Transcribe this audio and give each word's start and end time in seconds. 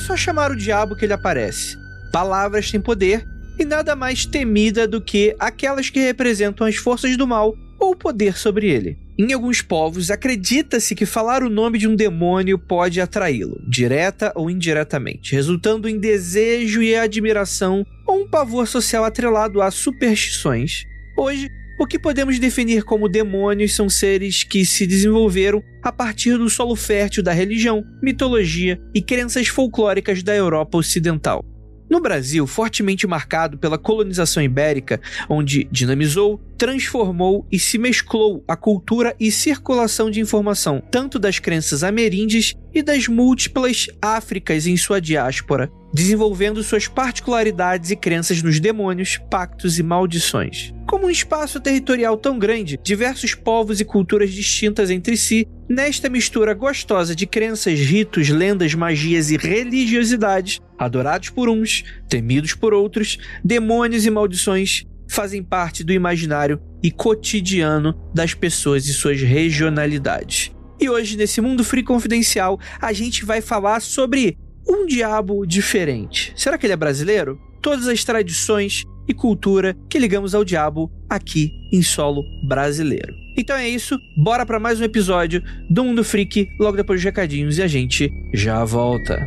só 0.00 0.16
chamar 0.16 0.50
o 0.50 0.56
diabo 0.56 0.96
que 0.96 1.04
ele 1.04 1.12
aparece. 1.12 1.76
Palavras 2.12 2.70
têm 2.70 2.80
poder 2.80 3.24
e 3.58 3.64
nada 3.64 3.94
mais 3.94 4.24
temida 4.24 4.88
do 4.88 5.00
que 5.00 5.36
aquelas 5.38 5.90
que 5.90 6.00
representam 6.00 6.66
as 6.66 6.76
forças 6.76 7.16
do 7.16 7.26
mal 7.26 7.54
ou 7.78 7.94
poder 7.94 8.36
sobre 8.36 8.68
ele. 8.68 8.98
Em 9.18 9.34
alguns 9.34 9.60
povos, 9.60 10.10
acredita-se 10.10 10.94
que 10.94 11.04
falar 11.04 11.42
o 11.42 11.50
nome 11.50 11.78
de 11.78 11.86
um 11.86 11.94
demônio 11.94 12.58
pode 12.58 13.00
atraí-lo, 13.00 13.60
direta 13.68 14.32
ou 14.34 14.50
indiretamente, 14.50 15.34
resultando 15.34 15.88
em 15.88 15.98
desejo 15.98 16.82
e 16.82 16.96
admiração 16.96 17.84
ou 18.06 18.22
um 18.22 18.28
pavor 18.28 18.66
social 18.66 19.04
atrelado 19.04 19.60
a 19.60 19.70
superstições. 19.70 20.84
Hoje, 21.18 21.50
o 21.80 21.86
que 21.86 21.98
podemos 21.98 22.38
definir 22.38 22.84
como 22.84 23.08
demônios 23.08 23.74
são 23.74 23.88
seres 23.88 24.44
que 24.44 24.66
se 24.66 24.86
desenvolveram 24.86 25.62
a 25.82 25.90
partir 25.90 26.36
do 26.36 26.50
solo 26.50 26.76
fértil 26.76 27.22
da 27.22 27.32
religião, 27.32 27.82
mitologia 28.02 28.78
e 28.94 29.00
crenças 29.00 29.48
folclóricas 29.48 30.22
da 30.22 30.36
Europa 30.36 30.76
Ocidental. 30.76 31.42
No 31.88 31.98
Brasil, 31.98 32.46
fortemente 32.46 33.06
marcado 33.06 33.56
pela 33.56 33.78
colonização 33.78 34.42
ibérica, 34.42 35.00
onde 35.26 35.66
dinamizou, 35.72 36.38
transformou 36.60 37.46
e 37.50 37.58
se 37.58 37.78
mesclou 37.78 38.44
a 38.46 38.54
cultura 38.54 39.16
e 39.18 39.32
circulação 39.32 40.10
de 40.10 40.20
informação, 40.20 40.82
tanto 40.90 41.18
das 41.18 41.38
crenças 41.38 41.82
ameríndias 41.82 42.52
e 42.74 42.82
das 42.82 43.08
múltiplas 43.08 43.86
Áfricas 44.00 44.66
em 44.66 44.76
sua 44.76 45.00
diáspora, 45.00 45.72
desenvolvendo 45.90 46.62
suas 46.62 46.86
particularidades 46.86 47.90
e 47.90 47.96
crenças 47.96 48.42
nos 48.42 48.60
demônios, 48.60 49.18
pactos 49.30 49.78
e 49.78 49.82
maldições. 49.82 50.74
Como 50.86 51.06
um 51.06 51.10
espaço 51.10 51.58
territorial 51.60 52.18
tão 52.18 52.38
grande, 52.38 52.78
diversos 52.84 53.34
povos 53.34 53.80
e 53.80 53.84
culturas 53.84 54.30
distintas 54.30 54.90
entre 54.90 55.16
si, 55.16 55.48
nesta 55.66 56.10
mistura 56.10 56.52
gostosa 56.52 57.16
de 57.16 57.26
crenças, 57.26 57.78
ritos, 57.78 58.28
lendas, 58.28 58.74
magias 58.74 59.30
e 59.30 59.38
religiosidades, 59.38 60.60
adorados 60.78 61.30
por 61.30 61.48
uns, 61.48 61.84
temidos 62.06 62.52
por 62.52 62.74
outros, 62.74 63.16
demônios 63.42 64.04
e 64.04 64.10
maldições 64.10 64.84
fazem 65.10 65.42
parte 65.42 65.82
do 65.82 65.92
imaginário 65.92 66.60
e 66.82 66.90
cotidiano 66.90 67.94
das 68.14 68.32
pessoas 68.32 68.86
e 68.86 68.94
suas 68.94 69.20
regionalidades. 69.20 70.52
E 70.80 70.88
hoje, 70.88 71.16
nesse 71.16 71.40
Mundo 71.40 71.64
Free 71.64 71.82
Confidencial, 71.82 72.58
a 72.80 72.92
gente 72.92 73.24
vai 73.24 73.40
falar 73.40 73.80
sobre 73.80 74.38
um 74.66 74.86
diabo 74.86 75.44
diferente. 75.44 76.32
Será 76.36 76.56
que 76.56 76.64
ele 76.64 76.72
é 76.72 76.76
brasileiro? 76.76 77.38
Todas 77.60 77.88
as 77.88 78.04
tradições 78.04 78.84
e 79.06 79.12
cultura 79.12 79.76
que 79.88 79.98
ligamos 79.98 80.34
ao 80.34 80.44
diabo 80.44 80.90
aqui 81.08 81.50
em 81.72 81.82
solo 81.82 82.22
brasileiro. 82.46 83.12
Então 83.36 83.56
é 83.56 83.68
isso, 83.68 83.98
bora 84.16 84.46
para 84.46 84.60
mais 84.60 84.80
um 84.80 84.84
episódio 84.84 85.42
do 85.68 85.84
Mundo 85.84 86.04
Freak, 86.04 86.48
logo 86.58 86.76
depois 86.76 87.00
dos 87.00 87.04
recadinhos 87.04 87.58
e 87.58 87.62
a 87.62 87.66
gente 87.66 88.10
já 88.32 88.64
volta. 88.64 89.26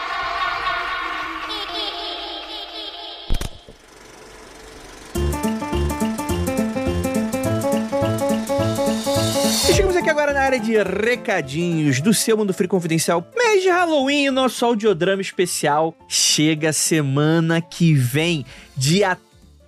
Agora 10.21 10.33
na 10.33 10.41
área 10.41 10.59
de 10.59 10.77
recadinhos 10.83 11.99
do 11.99 12.13
seu 12.13 12.37
Mundo 12.37 12.53
Free 12.53 12.67
Confidencial. 12.67 13.27
Mês 13.35 13.63
de 13.63 13.69
Halloween, 13.69 14.29
nosso 14.29 14.63
audiodrama 14.63 15.19
especial 15.19 15.95
chega 16.07 16.71
semana 16.71 17.59
que 17.59 17.95
vem, 17.95 18.45
dia 18.77 19.17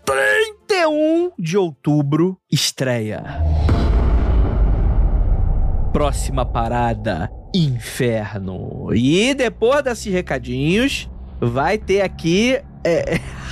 31 0.06 1.32
de 1.40 1.58
outubro, 1.58 2.38
estreia. 2.52 3.24
Próxima 5.92 6.46
parada, 6.46 7.32
Inferno. 7.52 8.94
E 8.94 9.34
depois 9.34 9.84
desses 9.84 10.14
recadinhos, 10.14 11.10
vai 11.42 11.80
ter 11.80 12.02
aqui. 12.02 12.62
é, 12.84 13.20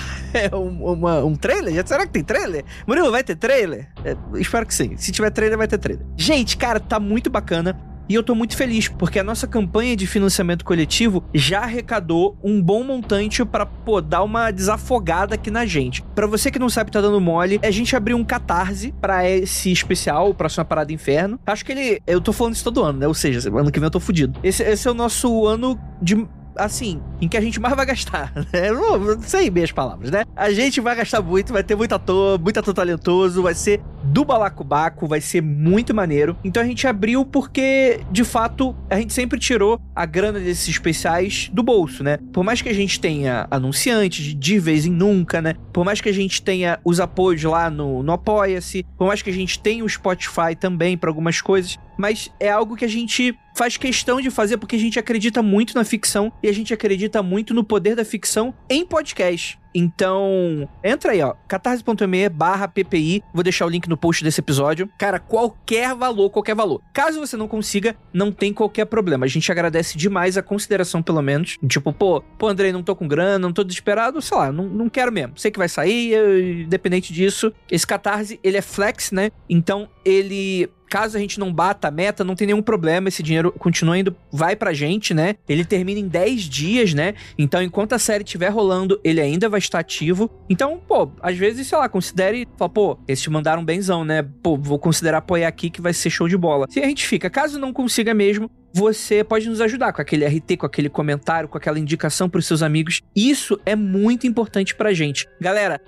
um, 0.53 0.93
uma- 0.93 1.23
um 1.23 1.35
trailer? 1.35 1.85
Será 1.87 2.05
que 2.05 2.13
tem 2.13 2.23
trailer? 2.23 2.63
Murilo, 2.87 3.11
vai 3.11 3.23
ter 3.23 3.35
trailer? 3.35 3.87
É, 4.03 4.15
espero 4.35 4.65
que 4.65 4.73
sim. 4.73 4.95
Se 4.97 5.11
tiver 5.11 5.29
trailer, 5.31 5.57
vai 5.57 5.67
ter 5.67 5.77
trailer. 5.77 6.05
Gente, 6.17 6.57
cara, 6.57 6.79
tá 6.79 6.99
muito 6.99 7.29
bacana. 7.29 7.77
E 8.09 8.13
eu 8.15 8.23
tô 8.23 8.35
muito 8.35 8.57
feliz, 8.57 8.89
porque 8.89 9.19
a 9.19 9.23
nossa 9.23 9.47
campanha 9.47 9.95
de 9.95 10.05
financiamento 10.05 10.65
coletivo 10.65 11.23
já 11.33 11.61
arrecadou 11.61 12.37
um 12.43 12.61
bom 12.61 12.83
montante 12.83 13.45
pra 13.45 13.65
pô, 13.65 14.01
dar 14.01 14.21
uma 14.23 14.51
desafogada 14.51 15.35
aqui 15.35 15.49
na 15.49 15.65
gente. 15.65 16.03
Pra 16.13 16.27
você 16.27 16.51
que 16.51 16.59
não 16.59 16.67
sabe, 16.69 16.91
tá 16.91 16.99
dando 16.99 17.21
mole, 17.21 17.57
a 17.63 17.71
gente 17.71 17.95
abriu 17.95 18.17
um 18.17 18.23
catarse 18.25 18.93
pra 18.99 19.29
esse 19.29 19.71
especial, 19.71 20.29
o 20.31 20.33
Próxima 20.33 20.65
Parada 20.65 20.91
Inferno. 20.91 21.39
Acho 21.45 21.63
que 21.63 21.71
ele. 21.71 22.01
Eu 22.05 22.19
tô 22.19 22.33
falando 22.33 22.53
isso 22.55 22.65
todo 22.65 22.83
ano, 22.83 22.99
né? 22.99 23.07
Ou 23.07 23.13
seja, 23.13 23.47
ano 23.49 23.71
que 23.71 23.79
vem 23.79 23.87
eu 23.87 23.91
tô 23.91 23.99
fudido. 23.99 24.37
Esse, 24.43 24.61
esse 24.63 24.85
é 24.87 24.91
o 24.91 24.95
nosso 24.95 25.45
ano 25.45 25.79
de 26.01 26.27
assim, 26.55 27.01
em 27.19 27.27
que 27.27 27.37
a 27.37 27.41
gente 27.41 27.59
mais 27.59 27.75
vai 27.75 27.85
gastar, 27.85 28.31
né? 28.51 28.71
Não, 28.71 28.97
não 28.97 29.21
sei 29.21 29.49
bem 29.49 29.63
as 29.63 29.71
palavras, 29.71 30.11
né? 30.11 30.23
A 30.35 30.51
gente 30.51 30.79
vai 30.79 30.95
gastar 30.95 31.21
muito, 31.21 31.53
vai 31.53 31.63
ter 31.63 31.75
muito 31.75 31.93
ator, 31.93 32.39
muito 32.39 32.59
ator 32.59 32.73
talentoso, 32.73 33.41
vai 33.41 33.53
ser 33.53 33.81
do 34.03 34.25
balacobaco, 34.25 35.07
vai 35.07 35.21
ser 35.21 35.41
muito 35.41 35.93
maneiro. 35.93 36.35
Então 36.43 36.61
a 36.61 36.65
gente 36.65 36.87
abriu 36.87 37.23
porque, 37.25 38.01
de 38.11 38.23
fato, 38.23 38.75
a 38.89 38.95
gente 38.95 39.13
sempre 39.13 39.39
tirou 39.39 39.79
a 39.95 40.05
grana 40.05 40.39
desses 40.39 40.67
especiais 40.67 41.49
do 41.53 41.61
bolso, 41.63 42.03
né? 42.03 42.17
Por 42.31 42.43
mais 42.43 42.61
que 42.61 42.69
a 42.69 42.73
gente 42.73 42.99
tenha 42.99 43.47
anunciantes 43.51 44.35
de 44.35 44.59
vez 44.59 44.85
em 44.85 44.91
nunca, 44.91 45.41
né? 45.41 45.55
Por 45.71 45.85
mais 45.85 46.01
que 46.01 46.09
a 46.09 46.13
gente 46.13 46.41
tenha 46.41 46.79
os 46.83 46.99
apoios 46.99 47.43
lá 47.43 47.69
no, 47.69 48.01
no 48.03 48.11
Apoia-se, 48.11 48.85
por 48.97 49.07
mais 49.07 49.21
que 49.21 49.29
a 49.29 49.33
gente 49.33 49.59
tenha 49.59 49.83
o 49.83 49.89
Spotify 49.89 50.55
também 50.59 50.97
para 50.97 51.09
algumas 51.09 51.41
coisas, 51.41 51.77
mas 51.97 52.31
é 52.39 52.49
algo 52.49 52.75
que 52.75 52.85
a 52.85 52.89
gente 52.89 53.37
faz 53.53 53.75
questão 53.75 54.21
de 54.21 54.29
fazer 54.31 54.57
porque 54.57 54.75
a 54.77 54.79
gente 54.79 54.97
acredita 54.97 55.41
muito 55.43 55.75
na 55.75 55.83
ficção 55.83 56.31
e 56.41 56.47
a 56.47 56.53
gente 56.53 56.73
acredita 56.73 57.21
muito 57.21 57.53
no 57.53 57.63
poder 57.63 57.95
da 57.95 58.05
ficção 58.05 58.53
em 58.69 58.85
podcast. 58.85 59.59
Então, 59.75 60.67
entra 60.83 61.11
aí, 61.11 61.21
ó, 61.21 61.33
catarse.me 61.47 62.29
barra 62.29 62.67
PPI, 62.67 63.23
vou 63.33 63.43
deixar 63.43 63.65
o 63.65 63.69
link 63.69 63.87
no 63.87 63.97
post 63.97 64.23
desse 64.23 64.39
episódio. 64.39 64.89
Cara, 64.97 65.19
qualquer 65.19 65.93
valor, 65.95 66.29
qualquer 66.29 66.55
valor. 66.55 66.81
Caso 66.93 67.19
você 67.19 67.35
não 67.37 67.47
consiga, 67.47 67.95
não 68.13 68.31
tem 68.31 68.53
qualquer 68.53 68.85
problema. 68.85 69.25
A 69.25 69.29
gente 69.29 69.51
agradece 69.51 69.97
demais 69.97 70.37
a 70.37 70.43
consideração, 70.43 71.01
pelo 71.01 71.21
menos. 71.21 71.57
Tipo, 71.67 71.91
pô, 71.93 72.21
pô, 72.37 72.47
Andrei, 72.47 72.71
não 72.71 72.83
tô 72.83 72.95
com 72.95 73.07
grana, 73.07 73.39
não 73.39 73.53
tô 73.53 73.63
desesperado, 73.63 74.21
sei 74.21 74.37
lá, 74.37 74.51
não, 74.51 74.65
não 74.67 74.89
quero 74.89 75.11
mesmo. 75.11 75.33
Sei 75.37 75.51
que 75.51 75.59
vai 75.59 75.69
sair, 75.69 76.11
eu- 76.11 76.61
independente 76.61 77.13
disso. 77.13 77.51
Esse 77.69 77.85
catarse, 77.87 78.39
ele 78.43 78.57
é 78.57 78.61
flex, 78.61 79.11
né? 79.11 79.29
Então, 79.49 79.89
ele 80.05 80.69
Caso 80.91 81.15
a 81.15 81.21
gente 81.21 81.39
não 81.39 81.53
bata 81.53 81.87
a 81.87 81.91
meta, 81.91 82.21
não 82.21 82.35
tem 82.35 82.47
nenhum 82.47 82.61
problema, 82.61 83.07
esse 83.07 83.23
dinheiro 83.23 83.49
continua 83.57 83.97
indo, 83.97 84.13
vai 84.29 84.57
pra 84.57 84.73
gente, 84.73 85.13
né? 85.13 85.35
Ele 85.47 85.63
termina 85.63 86.01
em 86.01 86.07
10 86.07 86.41
dias, 86.41 86.93
né? 86.93 87.13
Então, 87.37 87.63
enquanto 87.63 87.93
a 87.93 87.97
série 87.97 88.25
estiver 88.25 88.49
rolando, 88.49 88.99
ele 89.01 89.21
ainda 89.21 89.47
vai 89.47 89.59
estar 89.59 89.79
ativo. 89.79 90.29
Então, 90.49 90.81
pô, 90.85 91.09
às 91.21 91.37
vezes, 91.37 91.65
sei 91.65 91.77
lá, 91.77 91.87
considere, 91.87 92.45
fala, 92.57 92.67
pô, 92.67 92.99
te 93.07 93.29
mandaram 93.29 93.63
benzão, 93.63 94.03
né? 94.03 94.21
Pô, 94.43 94.57
vou 94.57 94.77
considerar 94.77 95.19
apoiar 95.19 95.47
aqui 95.47 95.69
que 95.69 95.79
vai 95.79 95.93
ser 95.93 96.09
show 96.09 96.27
de 96.27 96.35
bola. 96.35 96.67
Se 96.69 96.81
a 96.81 96.85
gente 96.85 97.07
fica, 97.07 97.29
caso 97.29 97.57
não 97.57 97.71
consiga 97.71 98.13
mesmo, 98.13 98.51
você 98.73 99.23
pode 99.23 99.49
nos 99.49 99.61
ajudar 99.61 99.93
com 99.93 100.01
aquele 100.01 100.25
RT, 100.25 100.57
com 100.57 100.65
aquele 100.65 100.89
comentário, 100.89 101.47
com 101.49 101.57
aquela 101.57 101.79
indicação 101.79 102.29
pros 102.29 102.45
seus 102.45 102.61
amigos. 102.61 103.01
Isso 103.15 103.59
é 103.65 103.75
muito 103.75 104.25
importante 104.25 104.75
pra 104.75 104.93
gente. 104.93 105.27
Galera, 105.39 105.81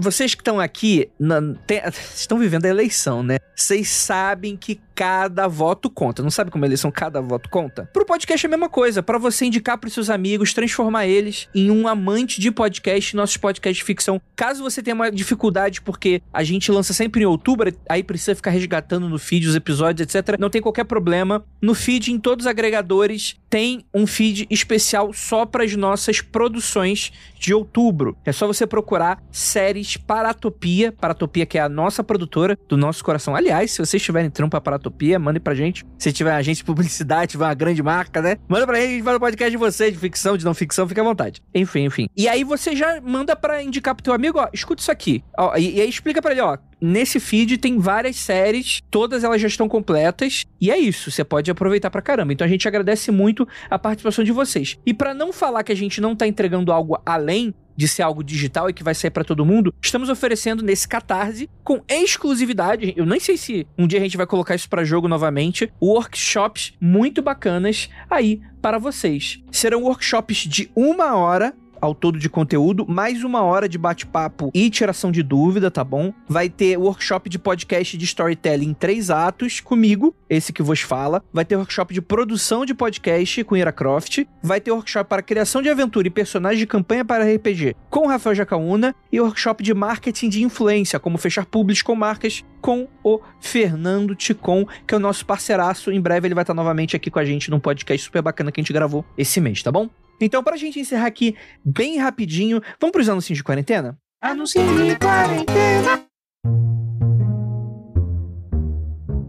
vocês 0.00 0.34
que 0.34 0.40
estão 0.40 0.60
aqui, 0.60 1.10
estão 2.14 2.38
vivendo 2.38 2.66
a 2.66 2.68
eleição, 2.68 3.22
né? 3.22 3.38
Vocês 3.54 3.88
sabem 3.88 4.56
que 4.56 4.80
cada 4.94 5.48
voto 5.48 5.90
conta. 5.90 6.22
Não 6.22 6.30
sabe 6.30 6.50
como 6.50 6.64
eleição 6.64 6.90
cada 6.90 7.20
voto 7.20 7.48
conta? 7.48 7.88
Pro 7.92 8.06
podcast 8.06 8.46
é 8.46 8.48
a 8.48 8.50
mesma 8.50 8.68
coisa. 8.68 9.02
Para 9.02 9.18
você 9.18 9.46
indicar 9.46 9.78
pros 9.78 9.92
seus 9.92 10.08
amigos, 10.08 10.54
transformar 10.54 11.06
eles 11.06 11.48
em 11.54 11.70
um 11.70 11.88
amante 11.88 12.40
de 12.40 12.50
podcast, 12.50 13.16
nossos 13.16 13.36
podcasts 13.36 13.78
de 13.78 13.84
ficção. 13.84 14.20
Caso 14.36 14.62
você 14.62 14.82
tenha 14.82 14.94
uma 14.94 15.10
dificuldade, 15.10 15.80
porque 15.80 16.22
a 16.32 16.44
gente 16.44 16.70
lança 16.70 16.92
sempre 16.92 17.22
em 17.22 17.26
outubro, 17.26 17.72
aí 17.88 18.02
precisa 18.02 18.34
ficar 18.34 18.50
resgatando 18.50 19.08
no 19.08 19.18
feed 19.18 19.48
os 19.48 19.56
episódios, 19.56 20.06
etc. 20.06 20.38
Não 20.38 20.50
tem 20.50 20.62
qualquer 20.62 20.84
problema. 20.84 21.44
No 21.60 21.74
feed, 21.74 22.12
em 22.12 22.18
todos 22.18 22.46
os 22.46 22.50
agregadores, 22.50 23.36
tem 23.54 23.86
um 23.94 24.04
feed 24.04 24.48
especial 24.50 25.12
só 25.12 25.46
para 25.46 25.62
as 25.62 25.76
nossas 25.76 26.20
produções 26.20 27.12
de 27.38 27.54
outubro. 27.54 28.16
É 28.24 28.32
só 28.32 28.48
você 28.48 28.66
procurar 28.66 29.22
séries 29.30 29.96
Paratopia, 29.96 30.90
Paratopia 30.90 31.46
que 31.46 31.56
é 31.56 31.60
a 31.60 31.68
nossa 31.68 32.02
produtora 32.02 32.58
do 32.68 32.76
nosso 32.76 33.04
coração. 33.04 33.36
Aliás, 33.36 33.70
se 33.70 33.78
vocês 33.78 34.02
tiverem 34.02 34.28
trampa 34.28 34.60
Paratopia, 34.60 35.20
mandem 35.20 35.40
pra 35.40 35.54
gente. 35.54 35.86
Se 35.96 36.12
tiver 36.12 36.34
agência 36.34 36.62
de 36.62 36.64
publicidade, 36.64 37.30
tiver 37.30 37.44
uma 37.44 37.54
grande 37.54 37.80
marca, 37.80 38.20
né? 38.20 38.38
Manda 38.48 38.66
pra 38.66 38.74
gente, 38.74 38.88
a 38.88 38.92
gente 38.92 39.02
vai 39.02 39.14
no 39.14 39.20
podcast 39.20 39.50
de 39.52 39.56
vocês, 39.56 39.92
de 39.92 40.00
ficção, 40.00 40.36
de 40.36 40.44
não 40.44 40.52
ficção, 40.52 40.88
fica 40.88 41.00
à 41.00 41.04
vontade. 41.04 41.40
Enfim, 41.54 41.84
enfim. 41.84 42.08
E 42.16 42.26
aí 42.26 42.42
você 42.42 42.74
já 42.74 43.00
manda 43.00 43.36
para 43.36 43.62
indicar 43.62 43.94
pro 43.94 44.02
teu 44.02 44.14
amigo, 44.14 44.40
ó, 44.40 44.48
escuta 44.52 44.82
isso 44.82 44.90
aqui. 44.90 45.22
Ó, 45.38 45.56
e, 45.56 45.76
e 45.76 45.80
aí 45.80 45.88
explica 45.88 46.20
para 46.20 46.32
ele, 46.32 46.40
ó, 46.40 46.58
nesse 46.84 47.18
feed 47.18 47.58
tem 47.58 47.78
várias 47.78 48.16
séries, 48.16 48.82
todas 48.90 49.24
elas 49.24 49.40
já 49.40 49.48
estão 49.48 49.68
completas, 49.68 50.44
e 50.60 50.70
é 50.70 50.78
isso, 50.78 51.10
você 51.10 51.24
pode 51.24 51.50
aproveitar 51.50 51.90
pra 51.90 52.02
caramba. 52.02 52.32
Então 52.32 52.44
a 52.44 52.50
gente 52.50 52.68
agradece 52.68 53.10
muito 53.10 53.48
a 53.70 53.78
participação 53.78 54.24
de 54.24 54.32
vocês. 54.32 54.78
E 54.84 54.92
para 54.92 55.14
não 55.14 55.32
falar 55.32 55.64
que 55.64 55.72
a 55.72 55.76
gente 55.76 56.00
não 56.00 56.14
tá 56.14 56.26
entregando 56.26 56.70
algo 56.70 57.00
além 57.04 57.54
de 57.76 57.88
ser 57.88 58.02
algo 58.02 58.22
digital 58.22 58.70
e 58.70 58.72
que 58.72 58.84
vai 58.84 58.94
sair 58.94 59.10
para 59.10 59.24
todo 59.24 59.44
mundo, 59.44 59.74
estamos 59.82 60.08
oferecendo 60.08 60.62
nesse 60.62 60.86
Catarse 60.86 61.48
com 61.64 61.82
exclusividade. 61.88 62.94
Eu 62.96 63.06
nem 63.06 63.18
sei 63.18 63.36
se 63.36 63.66
um 63.76 63.86
dia 63.86 63.98
a 63.98 64.02
gente 64.02 64.16
vai 64.16 64.26
colocar 64.26 64.54
isso 64.54 64.68
para 64.68 64.84
jogo 64.84 65.08
novamente, 65.08 65.72
workshops 65.82 66.74
muito 66.80 67.20
bacanas 67.20 67.88
aí 68.08 68.40
para 68.62 68.78
vocês. 68.78 69.42
Serão 69.50 69.82
workshops 69.82 70.38
de 70.38 70.70
uma 70.76 71.16
hora 71.16 71.54
ao 71.84 71.94
todo 71.94 72.18
de 72.18 72.30
conteúdo, 72.30 72.86
mais 72.88 73.22
uma 73.22 73.42
hora 73.42 73.68
de 73.68 73.76
bate-papo 73.76 74.50
e 74.54 74.70
tiração 74.70 75.12
de 75.12 75.22
dúvida, 75.22 75.70
tá 75.70 75.84
bom? 75.84 76.12
Vai 76.26 76.48
ter 76.48 76.78
workshop 76.78 77.28
de 77.28 77.38
podcast 77.38 77.98
de 77.98 78.04
storytelling 78.04 78.70
em 78.70 78.74
três 78.74 79.10
atos 79.10 79.60
comigo, 79.60 80.14
esse 80.28 80.52
que 80.52 80.62
vos 80.62 80.80
fala. 80.80 81.22
Vai 81.32 81.44
ter 81.44 81.56
workshop 81.56 81.92
de 81.92 82.00
produção 82.00 82.64
de 82.64 82.74
podcast 82.74 83.44
com 83.44 83.56
Ira 83.56 83.72
Croft. 83.72 84.24
Vai 84.42 84.60
ter 84.60 84.70
workshop 84.70 85.08
para 85.08 85.22
criação 85.22 85.60
de 85.60 85.68
aventura 85.68 86.08
e 86.08 86.10
personagens 86.10 86.58
de 86.58 86.66
campanha 86.66 87.04
para 87.04 87.24
RPG 87.24 87.76
com 87.90 88.06
Rafael 88.06 88.34
Jacaúna. 88.34 88.94
E 89.12 89.20
workshop 89.20 89.62
de 89.62 89.74
marketing 89.74 90.28
de 90.28 90.42
influência, 90.42 90.98
como 90.98 91.18
fechar 91.18 91.46
públicos 91.46 91.82
com 91.82 91.94
marcas 91.94 92.42
com 92.60 92.88
o 93.02 93.20
Fernando 93.40 94.14
Ticon, 94.14 94.66
que 94.86 94.94
é 94.94 94.96
o 94.96 95.00
nosso 95.00 95.24
parceiraço. 95.26 95.92
Em 95.92 96.00
breve 96.00 96.26
ele 96.26 96.34
vai 96.34 96.42
estar 96.42 96.54
novamente 96.54 96.96
aqui 96.96 97.10
com 97.10 97.18
a 97.18 97.24
gente 97.24 97.50
num 97.50 97.60
podcast 97.60 98.06
super 98.06 98.22
bacana 98.22 98.50
que 98.50 98.60
a 98.60 98.62
gente 98.62 98.72
gravou 98.72 99.04
esse 99.16 99.40
mês, 99.40 99.62
tá 99.62 99.70
bom? 99.70 99.88
Então, 100.20 100.42
pra 100.42 100.56
gente 100.56 100.80
encerrar 100.80 101.06
aqui 101.06 101.36
bem 101.64 101.98
rapidinho, 101.98 102.60
vamos 102.80 102.92
pros 102.92 103.08
anúncios 103.08 103.36
de 103.36 103.44
quarentena? 103.44 103.98
Anúncios 104.20 104.64
de 104.64 104.96
quarentena. 104.96 106.04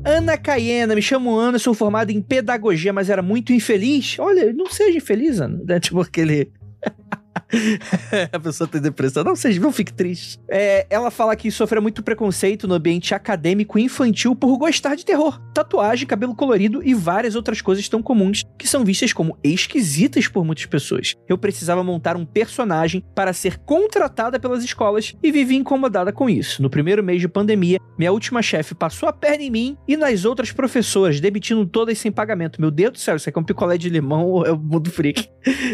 Ana 0.05 0.37
Caiena, 0.37 0.93
me 0.93 1.01
chamo 1.01 1.35
Ana, 1.35 1.57
sou 1.57 1.73
formada 1.73 2.11
em 2.11 2.21
pedagogia, 2.21 2.93
mas 2.93 3.09
era 3.09 3.23
muito 3.23 3.51
infeliz. 3.51 4.19
Olha, 4.19 4.53
não 4.53 4.67
seja 4.67 4.99
infeliz, 4.99 5.39
Ana. 5.39 5.59
Né? 5.65 5.79
Tipo 5.81 6.01
aquele. 6.01 6.51
a 8.31 8.39
pessoa 8.39 8.67
tem 8.67 8.81
depressão. 8.81 9.23
Não, 9.23 9.35
vocês 9.35 9.57
não 9.57 9.71
fique 9.71 9.93
triste. 9.93 10.39
É, 10.49 10.85
ela 10.89 11.11
fala 11.11 11.35
que 11.35 11.51
sofreu 11.51 11.81
muito 11.81 12.03
preconceito 12.03 12.67
no 12.67 12.75
ambiente 12.75 13.13
acadêmico 13.13 13.77
e 13.77 13.83
infantil 13.83 14.35
por 14.35 14.57
gostar 14.57 14.95
de 14.95 15.05
terror, 15.05 15.39
tatuagem, 15.53 16.07
cabelo 16.07 16.35
colorido 16.35 16.81
e 16.83 16.93
várias 16.93 17.35
outras 17.35 17.61
coisas 17.61 17.87
tão 17.89 18.01
comuns 18.01 18.43
que 18.57 18.67
são 18.67 18.83
vistas 18.83 19.13
como 19.13 19.37
esquisitas 19.43 20.27
por 20.27 20.45
muitas 20.45 20.65
pessoas. 20.65 21.13
Eu 21.27 21.37
precisava 21.37 21.83
montar 21.83 22.15
um 22.15 22.25
personagem 22.25 23.03
para 23.13 23.33
ser 23.33 23.57
contratada 23.59 24.39
pelas 24.39 24.63
escolas 24.63 25.15
e 25.21 25.31
vivi 25.31 25.55
incomodada 25.55 26.11
com 26.11 26.29
isso. 26.29 26.61
No 26.61 26.69
primeiro 26.69 27.03
mês 27.03 27.21
de 27.21 27.27
pandemia, 27.27 27.79
minha 27.97 28.11
última 28.11 28.41
chefe 28.41 28.75
passou 28.75 29.07
a 29.09 29.13
perna 29.13 29.43
em 29.43 29.49
mim 29.49 29.77
e 29.87 29.97
nas 29.97 30.25
outras 30.25 30.51
professoras, 30.51 31.19
debitindo 31.19 31.65
todas 31.65 31.97
sem 31.97 32.11
pagamento. 32.11 32.59
Meu 32.59 32.71
Deus 32.71 32.93
do 32.93 32.99
céu, 32.99 33.15
isso 33.15 33.29
aqui 33.29 33.37
é 33.37 33.41
um 33.41 33.45
picolé 33.45 33.77
de 33.77 33.89
limão 33.89 34.25
ou 34.25 34.45
é 34.45 34.51
o 34.51 34.57
mundo 34.57 34.89
freak? 34.89 35.29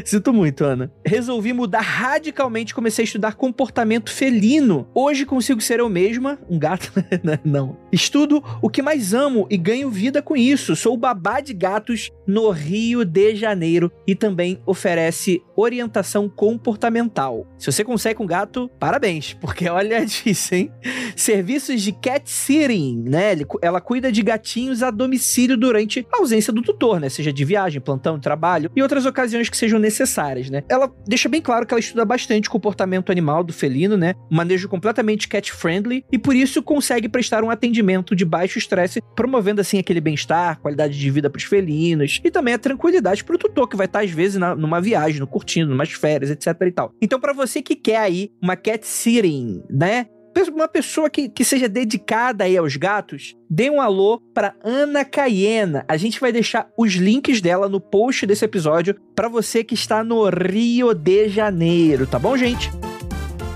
Sinto 0.06 0.34
muito, 0.34 0.64
Ana. 0.64 0.92
Resolvi 1.06 1.51
mudar 1.54 1.82
radicalmente, 1.82 2.74
comecei 2.74 3.04
a 3.04 3.06
estudar 3.06 3.36
comportamento 3.36 4.12
felino. 4.12 4.88
Hoje 4.94 5.26
consigo 5.26 5.62
ser 5.62 5.80
eu 5.80 5.90
mesma, 5.90 6.40
um 6.50 6.58
gato, 6.58 6.92
né? 7.24 7.40
não. 7.44 7.78
Estudo 7.92 8.44
o 8.62 8.70
que 8.70 8.82
mais 8.82 9.14
amo 9.14 9.48
e 9.50 9.58
ganho 9.58 9.90
vida 9.90 10.22
com 10.22 10.36
isso. 10.36 10.76
Sou 10.76 10.96
babá 10.98 11.40
de 11.40 11.54
gatos 11.54 12.12
no 12.26 12.50
Rio 12.50 13.04
de 13.04 13.36
Janeiro 13.36 13.92
e 14.08 14.16
também 14.16 14.62
oferece 14.66 15.42
orientação 15.56 16.30
comportamental. 16.30 17.46
Se 17.58 17.72
você 17.72 17.84
consegue 17.84 18.22
um 18.22 18.26
gato, 18.26 18.70
parabéns, 18.80 19.34
porque 19.40 19.70
olha 19.70 20.04
disso, 20.06 20.56
hein? 20.56 20.72
Serviços 21.16 21.82
de 21.82 21.92
cat 21.92 22.30
sitting, 22.30 23.04
né? 23.08 23.38
Ela 23.62 23.82
cuida 23.82 24.12
de 24.12 24.22
gatinhos 24.22 24.82
a 24.82 24.92
domicílio 24.92 25.58
durante 25.58 26.08
a 26.12 26.18
ausência 26.18 26.52
do 26.54 26.62
tutor, 26.62 27.00
né? 27.00 27.10
Seja 27.10 27.32
de 27.32 27.46
viagem, 27.46 27.82
plantão, 27.82 28.20
trabalho 28.20 28.72
e 28.76 28.82
outras 28.82 29.06
ocasiões 29.06 29.50
que 29.50 29.58
sejam 29.58 29.80
necessárias, 29.80 30.50
né? 30.50 30.64
Ela 30.70 30.92
deixa 31.08 31.28
bem 31.28 31.41
claro 31.42 31.66
que 31.66 31.74
ela 31.74 31.80
estuda 31.80 32.06
bastante 32.06 32.48
o 32.48 32.52
comportamento 32.52 33.12
animal 33.12 33.44
do 33.44 33.52
felino, 33.52 33.98
né? 33.98 34.14
Um 34.32 34.36
manejo 34.36 34.70
completamente 34.70 35.28
cat-friendly 35.28 36.06
e 36.12 36.18
por 36.18 36.36
isso 36.36 36.62
consegue 36.64 37.10
prestar 37.10 37.44
um 37.44 37.50
atendimento 37.50 38.16
de 38.16 38.24
baixo 38.24 38.58
estresse, 38.58 39.02
promovendo 39.16 39.62
assim 39.62 39.80
aquele 39.80 40.00
bem-estar, 40.00 40.60
qualidade 40.60 40.98
de 40.98 41.10
vida 41.10 41.30
para 41.30 41.40
os 41.40 41.44
felinos 41.44 42.22
e 42.24 42.32
também 42.32 42.54
a 42.54 42.60
tranquilidade 42.60 43.24
para 43.24 43.36
o 43.36 43.40
tutor 43.40 43.68
que 43.68 43.76
vai 43.76 43.86
estar 43.86 44.02
às 44.04 44.12
vezes 44.12 44.38
na, 44.38 44.56
numa 44.56 44.80
viagem, 44.80 45.20
no 45.20 45.28
curtindo, 45.28 45.72
numas 45.72 45.92
férias, 45.92 46.32
etc 46.32 46.56
e 46.62 46.72
tal. 46.72 46.94
Então 47.02 47.20
para 47.20 47.34
você 47.34 47.62
que 47.62 47.76
quer 47.76 47.98
aí 47.98 48.32
uma 48.42 48.56
cat 48.56 48.86
sitting, 48.86 49.64
né? 49.70 50.08
Uma 50.50 50.68
pessoa 50.68 51.10
que, 51.10 51.30
que 51.30 51.44
seja 51.44 51.68
dedicada 51.68 52.44
aí 52.44 52.58
aos 52.58 52.76
gatos, 52.76 53.36
dê 53.50 53.70
um 53.70 53.82
alô 53.82 54.20
para 54.34 54.54
Ana 54.64 55.04
Caiena. 55.04 55.86
A 55.88 55.98
gente 55.98 56.20
vai 56.20 56.32
deixar 56.32 56.70
os 56.78 56.94
links 56.94 57.42
dela 57.42 57.68
no 57.68 57.80
post 57.80 58.26
desse 58.26 58.46
episódio 58.46 58.96
para 59.16 59.28
você 59.28 59.64
que 59.64 59.74
está 59.74 60.04
no 60.04 60.30
Rio 60.30 60.94
de 60.94 61.30
Janeiro, 61.30 62.08
tá 62.08 62.20
bom, 62.20 62.38
gente? 62.38 62.72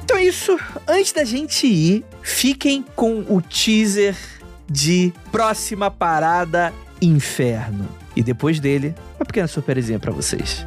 Então 0.03 0.17
é 0.17 0.25
isso. 0.25 0.57
Antes 0.87 1.11
da 1.11 1.23
gente 1.23 1.67
ir, 1.67 2.03
fiquem 2.21 2.85
com 2.95 3.25
o 3.29 3.41
teaser 3.41 4.15
de 4.69 5.13
próxima 5.31 5.91
parada 5.91 6.73
Inferno. 7.01 7.87
E 8.15 8.23
depois 8.23 8.59
dele, 8.59 8.95
uma 9.19 9.25
pequena 9.25 9.47
surpresinha 9.47 9.99
para 9.99 10.11
vocês. 10.11 10.65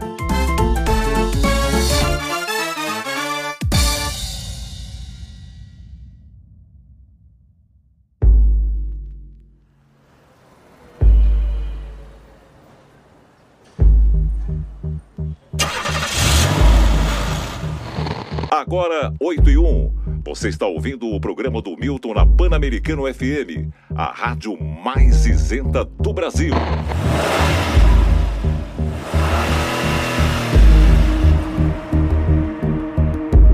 Agora, 18.89 19.13
8 19.21 19.51
e 19.51 19.59
1. 19.59 19.93
Você 20.25 20.49
está 20.49 20.67
ouvindo 20.67 21.09
o 21.09 21.21
programa 21.21 21.61
do 21.61 21.77
Milton 21.77 22.15
na 22.15 22.25
Pan-Americano 22.25 23.03
FM, 23.03 23.69
a 23.95 24.07
rádio 24.07 24.57
mais 24.59 25.27
isenta 25.27 25.85
do 25.85 26.11
Brasil. 26.15 26.55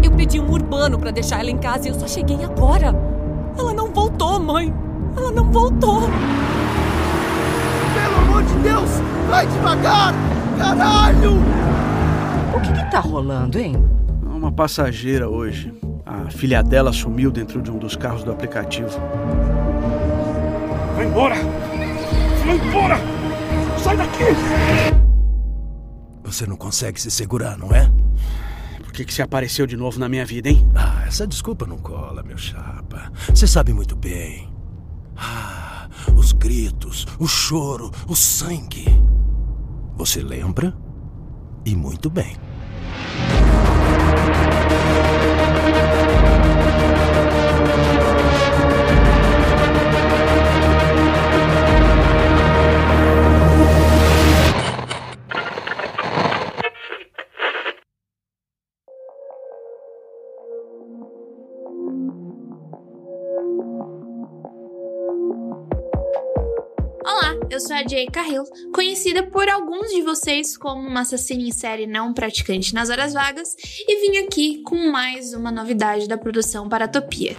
Eu 0.05 0.13
pedi 0.13 0.39
um 0.39 0.49
urbano 0.49 1.01
para 1.01 1.11
deixar 1.11 1.41
ela 1.41 1.51
em 1.51 1.59
casa 1.59 1.89
e 1.89 1.91
eu 1.91 1.99
só 1.99 2.07
cheguei 2.07 2.45
agora. 2.45 2.95
Ela 3.59 3.75
não 3.75 3.93
voltou, 3.93 4.39
mãe. 4.39 4.73
Ela 5.17 5.33
não 5.33 5.51
voltou. 5.51 6.03
Pelo 7.93 8.17
amor 8.23 8.45
de 8.45 8.55
Deus, 8.63 8.91
vai 9.29 9.45
devagar! 9.49 10.15
Caralho! 10.57 11.33
O 12.57 12.61
que, 12.61 12.73
que 12.73 12.91
tá 12.93 13.01
rolando, 13.01 13.59
hein? 13.59 13.75
Uma 14.45 14.53
passageira 14.53 15.29
hoje. 15.29 15.73
A 16.05 16.31
filha 16.31 16.63
dela 16.63 16.93
sumiu 16.93 17.31
dentro 17.31 17.63
de 17.63 17.71
um 17.71 17.79
dos 17.79 17.97
carros 17.97 18.23
do 18.23 18.31
aplicativo. 18.31 18.91
Vai 20.95 21.07
embora! 21.07 21.35
Vai 22.45 22.57
embora! 22.57 22.97
Sai 23.79 23.97
daqui! 23.97 24.25
Você 26.25 26.47
não 26.47 26.57
consegue 26.57 27.01
se 27.01 27.11
segurar, 27.11 27.57
não 27.57 27.75
é? 27.75 27.91
Por 28.83 28.93
que, 28.93 29.05
que 29.05 29.15
você 29.15 29.23
apareceu 29.23 29.67
de 29.67 29.77
novo 29.77 29.99
na 29.99 30.09
minha 30.09 30.27
vida, 30.27 30.51
hein? 30.51 30.69
Ah, 30.75 31.05
essa 31.07 31.27
desculpa 31.27 31.67
não 31.67 31.79
cola, 31.79 32.23
meu 32.23 32.37
chapa. 32.37 33.11
Você 33.29 33.47
sabe 33.47 33.73
muito 33.73 33.97
bem. 33.97 34.53
Ah, 35.17 35.89
os 36.15 36.33
gritos, 36.33 37.07
o 37.19 37.27
choro, 37.27 37.91
o 38.07 38.15
sangue. 38.15 38.85
Você 39.97 40.23
lembra? 40.23 40.77
E 41.65 41.75
muito 41.75 42.11
bem. 42.11 42.37
Sou 44.17 44.55
a 67.71 67.87
Jay 67.87 68.07
Carril, 68.07 68.45
conhecida 68.75 69.23
por 69.23 69.49
alguns 69.49 69.91
de 69.91 70.03
vocês 70.03 70.57
como 70.57 70.87
uma 70.87 71.01
assassina 71.01 71.43
em 71.43 71.53
série 71.53 71.87
não 71.87 72.13
praticante 72.13 72.75
nas 72.75 72.91
horas 72.91 73.13
vagas, 73.13 73.55
e 73.87 74.01
vim 74.01 74.19
aqui 74.19 74.63
com 74.63 74.91
mais 74.91 75.33
uma 75.33 75.51
novidade 75.51 76.09
da 76.09 76.19
produção 76.19 76.69
Paratopia. 76.69 77.37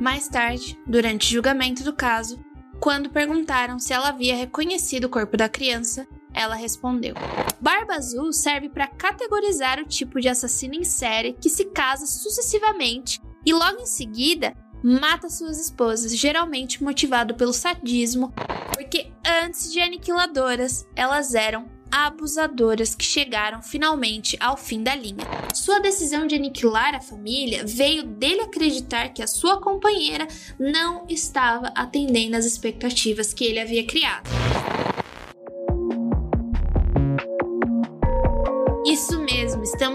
Mais 0.00 0.28
tarde, 0.28 0.78
durante 0.86 1.28
o 1.28 1.32
julgamento 1.32 1.82
do 1.82 1.92
caso, 1.92 2.38
quando 2.80 3.10
perguntaram 3.10 3.78
se 3.78 3.92
ela 3.92 4.08
havia 4.08 4.36
reconhecido 4.36 5.04
o 5.04 5.10
corpo 5.10 5.36
da 5.36 5.48
criança, 5.48 6.06
ela 6.34 6.54
respondeu: 6.54 7.14
Barba 7.60 7.94
Azul 7.94 8.32
serve 8.32 8.68
para 8.68 8.88
categorizar 8.88 9.78
o 9.78 9.86
tipo 9.86 10.20
de 10.20 10.28
assassino 10.28 10.74
em 10.74 10.84
série 10.84 11.34
que 11.34 11.48
se 11.48 11.66
casa 11.66 12.06
sucessivamente 12.06 13.20
e 13.44 13.52
logo 13.52 13.80
em 13.80 13.86
seguida 13.86 14.54
mata 14.82 15.28
suas 15.28 15.58
esposas, 15.60 16.16
geralmente 16.16 16.82
motivado 16.82 17.34
pelo 17.34 17.52
sadismo, 17.52 18.32
porque 18.74 19.12
antes 19.44 19.72
de 19.72 19.80
aniquiladoras, 19.80 20.86
elas 20.96 21.34
eram 21.34 21.70
abusadoras 21.92 22.94
que 22.94 23.04
chegaram 23.04 23.62
finalmente 23.62 24.34
ao 24.40 24.56
fim 24.56 24.82
da 24.82 24.94
linha. 24.94 25.26
Sua 25.54 25.78
decisão 25.78 26.26
de 26.26 26.34
aniquilar 26.34 26.94
a 26.94 27.00
família 27.00 27.64
veio 27.66 28.02
dele 28.02 28.40
acreditar 28.40 29.10
que 29.10 29.22
a 29.22 29.26
sua 29.26 29.60
companheira 29.60 30.26
não 30.58 31.04
estava 31.06 31.68
atendendo 31.74 32.36
às 32.36 32.46
expectativas 32.46 33.34
que 33.34 33.44
ele 33.44 33.60
havia 33.60 33.86
criado. 33.86 34.30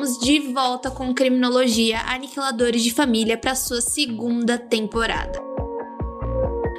Estamos 0.08 0.20
de 0.20 0.40
volta 0.54 0.90
com 0.90 1.14
Criminologia 1.14 2.00
Aniquiladores 2.08 2.82
de 2.82 2.94
Família 2.94 3.38
para 3.38 3.56
sua 3.56 3.82
segunda 3.82 4.58
temporada. 4.58 5.42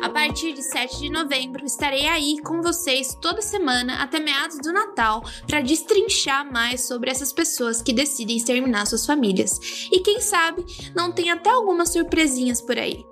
A 0.03 0.09
partir 0.09 0.55
de 0.55 0.63
7 0.63 1.01
de 1.01 1.11
novembro, 1.11 1.67
estarei 1.67 2.07
aí 2.07 2.41
com 2.41 2.63
vocês 2.63 3.15
toda 3.21 3.43
semana 3.43 4.03
até 4.03 4.19
meados 4.19 4.59
do 4.59 4.73
Natal 4.73 5.23
para 5.47 5.61
destrinchar 5.61 6.51
mais 6.51 6.87
sobre 6.87 7.11
essas 7.11 7.33
pessoas 7.33 7.83
que 7.83 7.93
decidem 7.93 8.37
exterminar 8.37 8.87
suas 8.87 9.05
famílias. 9.05 9.89
E 9.93 10.01
quem 10.01 10.21
sabe 10.21 10.65
não 10.95 11.13
tem 11.13 11.31
até 11.31 11.51
algumas 11.51 11.93
surpresinhas 11.93 12.63
por 12.63 12.79
aí. 12.79 13.05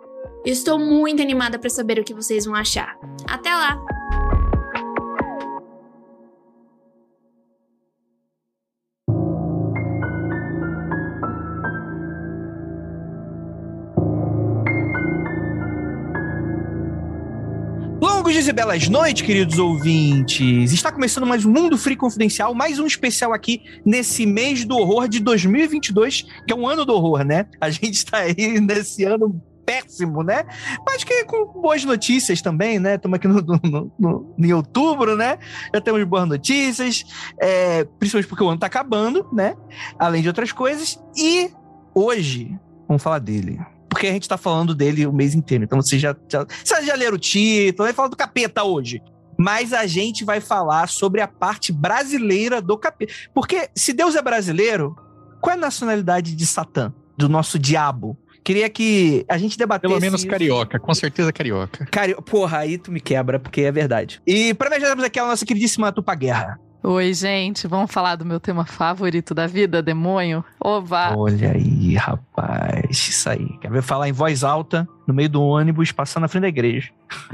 Estou 0.45 0.79
muito 0.79 1.21
animada 1.21 1.59
para 1.59 1.69
saber 1.69 1.99
o 1.99 2.05
que 2.05 2.15
vocês 2.15 2.47
vão 2.47 2.55
achar. 2.55 2.97
Até 3.29 3.51
lá! 3.51 3.79
Dias 18.33 18.49
e 18.49 18.53
belas 18.53 18.89
noites, 18.89 19.23
queridos 19.23 19.57
ouvintes. 19.59 20.73
Está 20.73 20.91
começando 20.91 21.25
mais 21.25 21.45
um 21.45 21.53
Mundo 21.53 21.79
Free 21.79 21.95
Confidencial, 21.95 22.53
mais 22.55 22.79
um 22.81 22.87
especial 22.87 23.33
aqui 23.33 23.63
nesse 23.85 24.27
mês 24.27 24.65
do 24.65 24.77
horror 24.77 25.09
de 25.09 25.21
2022, 25.21 26.23
que 26.45 26.53
é 26.53 26.57
um 26.57 26.67
ano 26.67 26.85
do 26.85 26.93
horror, 26.93 27.25
né? 27.25 27.47
A 27.61 27.71
gente 27.71 27.95
está 27.95 28.19
aí 28.19 28.59
nesse 28.61 29.05
ano 29.05 29.41
péssimo, 29.65 30.25
né? 30.25 30.45
Mas 30.85 31.05
que 31.05 31.25
com 31.25 31.61
boas 31.61 31.85
notícias 31.85 32.43
também, 32.43 32.81
né? 32.81 32.97
Estamos 32.97 33.17
aqui 33.17 33.29
no, 33.29 33.41
no, 33.41 33.93
no, 33.97 34.35
em 34.39 34.53
outubro, 34.53 35.17
né? 35.17 35.39
Já 35.73 35.81
temos 35.81 36.03
boas 36.05 36.29
notícias, 36.29 37.05
é, 37.41 37.85
principalmente 37.85 38.29
porque 38.29 38.43
o 38.43 38.49
ano 38.49 38.57
está 38.57 38.67
acabando, 38.67 39.29
né? 39.33 39.55
Além 39.99 40.21
de 40.21 40.29
outras 40.29 40.51
coisas. 40.51 40.99
E 41.17 41.51
hoje, 41.95 42.59
vamos 42.89 43.03
falar 43.03 43.21
dele 43.21 43.61
porque 43.89 44.07
a 44.07 44.13
gente 44.13 44.29
tá 44.29 44.37
falando 44.37 44.75
dele 44.75 45.07
o 45.07 45.13
mês 45.13 45.35
inteiro. 45.35 45.65
Então 45.65 45.81
vocês 45.81 46.01
já, 46.01 46.15
já, 46.29 46.45
vocês 46.65 46.87
já 46.87 46.95
leram 46.95 47.17
o 47.17 47.19
título, 47.19 47.85
vai 47.85 47.93
falar 47.93 48.09
do 48.09 48.17
capeta 48.17 48.65
hoje. 48.65 49.01
Mas 49.39 49.73
a 49.73 49.87
gente 49.87 50.25
vai 50.25 50.41
falar 50.41 50.89
sobre 50.89 51.21
a 51.21 51.29
parte 51.29 51.73
brasileira 51.73 52.63
do 52.63 52.77
capeta. 52.79 53.13
Porque 53.35 53.69
se 53.75 53.93
Deus 53.93 54.17
é 54.17 54.23
brasileiro, 54.23 54.97
qual 55.41 55.55
é 55.55 55.59
a 55.59 55.61
nacionalidade 55.61 56.35
de 56.35 56.47
Satã, 56.47 56.93
do 57.17 57.29
nosso 57.29 57.59
diabo? 57.59 58.19
Queria 58.43 58.71
que 58.71 59.27
a 59.29 59.37
gente 59.37 59.59
debatesse. 59.59 59.89
Pelo 59.89 60.01
menos 60.01 60.21
isso. 60.21 60.31
carioca, 60.31 60.79
com 60.79 60.95
certeza 60.95 61.33
carioca. 61.33 61.85
Cari... 61.87 62.15
Porra, 62.23 62.59
aí 62.59 62.79
tu 62.79 62.93
me 62.93 63.01
quebra, 63.01 63.41
porque 63.41 63.63
é 63.63 63.73
verdade. 63.73 64.23
E 64.25 64.55
pra 64.55 64.71
mim 64.71 64.81
já 64.81 64.89
temos 64.89 65.05
aqui 65.05 65.19
a 65.19 65.27
nossa 65.27 65.45
queridíssima 65.45 65.91
Tupa 65.91 66.15
Guerra. 66.15 66.61
Oi, 66.89 67.13
gente, 67.13 67.67
vamos 67.67 67.91
falar 67.91 68.15
do 68.15 68.25
meu 68.25 68.39
tema 68.39 68.65
favorito 68.65 69.35
da 69.35 69.49
vida, 69.49 69.83
demônio? 69.83 70.45
Oba! 70.61 71.17
Olha 71.17 71.51
aí, 71.51 71.97
rapaz, 71.97 72.91
isso 72.93 73.29
aí. 73.29 73.59
Quer 73.59 73.73
ver 73.73 73.83
falar 73.83 74.09
em 74.09 74.13
voz 74.13 74.45
alta, 74.45 74.89
no 75.05 75.13
meio 75.13 75.29
do 75.29 75.43
ônibus, 75.43 75.91
passando 75.91 76.23
na 76.23 76.29
frente 76.29 76.43
da 76.43 76.49
igreja. 76.49 76.93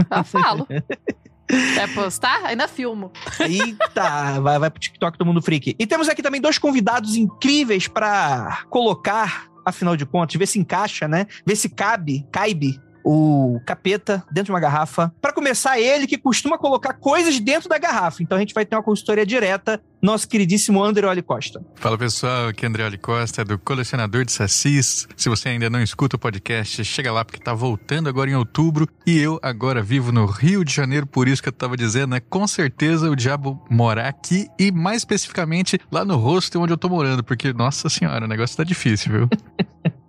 Ah, 0.08 0.24
falo. 0.24 0.66
Quer 1.46 1.94
postar? 1.94 2.46
Ainda 2.46 2.66
filmo. 2.66 3.12
Eita, 3.40 4.40
vai, 4.40 4.58
vai 4.58 4.70
pro 4.70 4.80
TikTok 4.80 5.18
do 5.18 5.26
Mundo 5.26 5.42
Freak. 5.42 5.76
E 5.78 5.86
temos 5.86 6.08
aqui 6.08 6.22
também 6.22 6.40
dois 6.40 6.56
convidados 6.56 7.14
incríveis 7.14 7.86
para 7.86 8.62
colocar, 8.70 9.48
afinal 9.66 9.98
de 9.98 10.06
contas, 10.06 10.34
ver 10.34 10.46
se 10.46 10.58
encaixa, 10.58 11.06
né? 11.06 11.26
Ver 11.44 11.56
se 11.56 11.68
cabe, 11.68 12.26
caibe 12.32 12.80
o 13.04 13.60
capeta 13.66 14.24
dentro 14.30 14.46
de 14.46 14.52
uma 14.52 14.60
garrafa. 14.60 15.12
Para 15.20 15.32
começar, 15.32 15.78
ele 15.78 16.06
que 16.06 16.18
costuma 16.18 16.58
colocar 16.58 16.94
coisas 16.94 17.38
dentro 17.40 17.68
da 17.68 17.78
garrafa. 17.78 18.22
Então 18.22 18.36
a 18.36 18.40
gente 18.40 18.54
vai 18.54 18.64
ter 18.64 18.76
uma 18.76 18.82
consultoria 18.82 19.26
direta, 19.26 19.80
nosso 20.00 20.28
queridíssimo 20.28 20.82
André 20.82 21.06
Oli 21.06 21.22
Costa. 21.22 21.64
Fala 21.76 21.96
pessoal, 21.96 22.48
aqui 22.48 22.64
é 22.64 22.68
André 22.68 22.84
Oli 22.84 22.98
Costa, 22.98 23.44
do 23.44 23.58
Colecionador 23.58 24.24
de 24.24 24.32
Sacis. 24.32 25.06
Se 25.16 25.28
você 25.28 25.48
ainda 25.48 25.70
não 25.70 25.82
escuta 25.82 26.16
o 26.16 26.18
podcast, 26.18 26.84
chega 26.84 27.12
lá 27.12 27.24
porque 27.24 27.40
tá 27.40 27.54
voltando 27.54 28.08
agora 28.08 28.30
em 28.30 28.34
outubro 28.34 28.88
e 29.06 29.18
eu 29.18 29.38
agora 29.42 29.82
vivo 29.82 30.12
no 30.12 30.26
Rio 30.26 30.64
de 30.64 30.72
Janeiro, 30.72 31.06
por 31.06 31.28
isso 31.28 31.42
que 31.42 31.48
eu 31.48 31.52
tava 31.52 31.76
dizendo, 31.76 32.10
né? 32.10 32.20
Com 32.20 32.46
certeza 32.46 33.10
o 33.10 33.16
diabo 33.16 33.64
morar 33.70 34.08
aqui 34.08 34.48
e 34.58 34.72
mais 34.72 34.98
especificamente 34.98 35.78
lá 35.90 36.04
no 36.04 36.16
rosto 36.16 36.60
onde 36.60 36.72
eu 36.72 36.78
tô 36.78 36.88
morando, 36.88 37.22
porque, 37.22 37.52
nossa 37.52 37.88
senhora, 37.88 38.24
o 38.24 38.28
negócio 38.28 38.56
tá 38.56 38.64
difícil, 38.64 39.12
viu? 39.12 39.28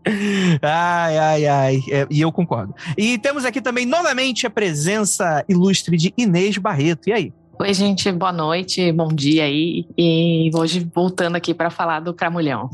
Ai, 0.62 1.18
ai, 1.18 1.46
ai. 1.48 1.84
É, 1.90 2.08
e 2.10 2.22
eu 2.22 2.32
concordo. 2.32 2.74
E 2.98 3.18
temos 3.18 3.46
aqui 3.46 3.62
também 3.62 3.86
novamente 3.86 4.46
a 4.46 4.50
presença 4.50 5.44
ilustre 5.48 5.98
de 5.98 6.14
Inês 6.18 6.58
Barreto. 6.58 7.10
E 7.10 7.14
aí? 7.14 7.34
Oi, 7.60 7.74
gente, 7.74 8.12
boa 8.12 8.32
noite, 8.32 8.92
bom 8.92 9.08
dia 9.08 9.44
aí. 9.44 9.86
E 9.98 10.50
hoje 10.54 10.90
voltando 10.94 11.36
aqui 11.36 11.54
para 11.54 11.70
falar 11.70 12.00
do 12.00 12.14
Cramulhão. 12.14 12.70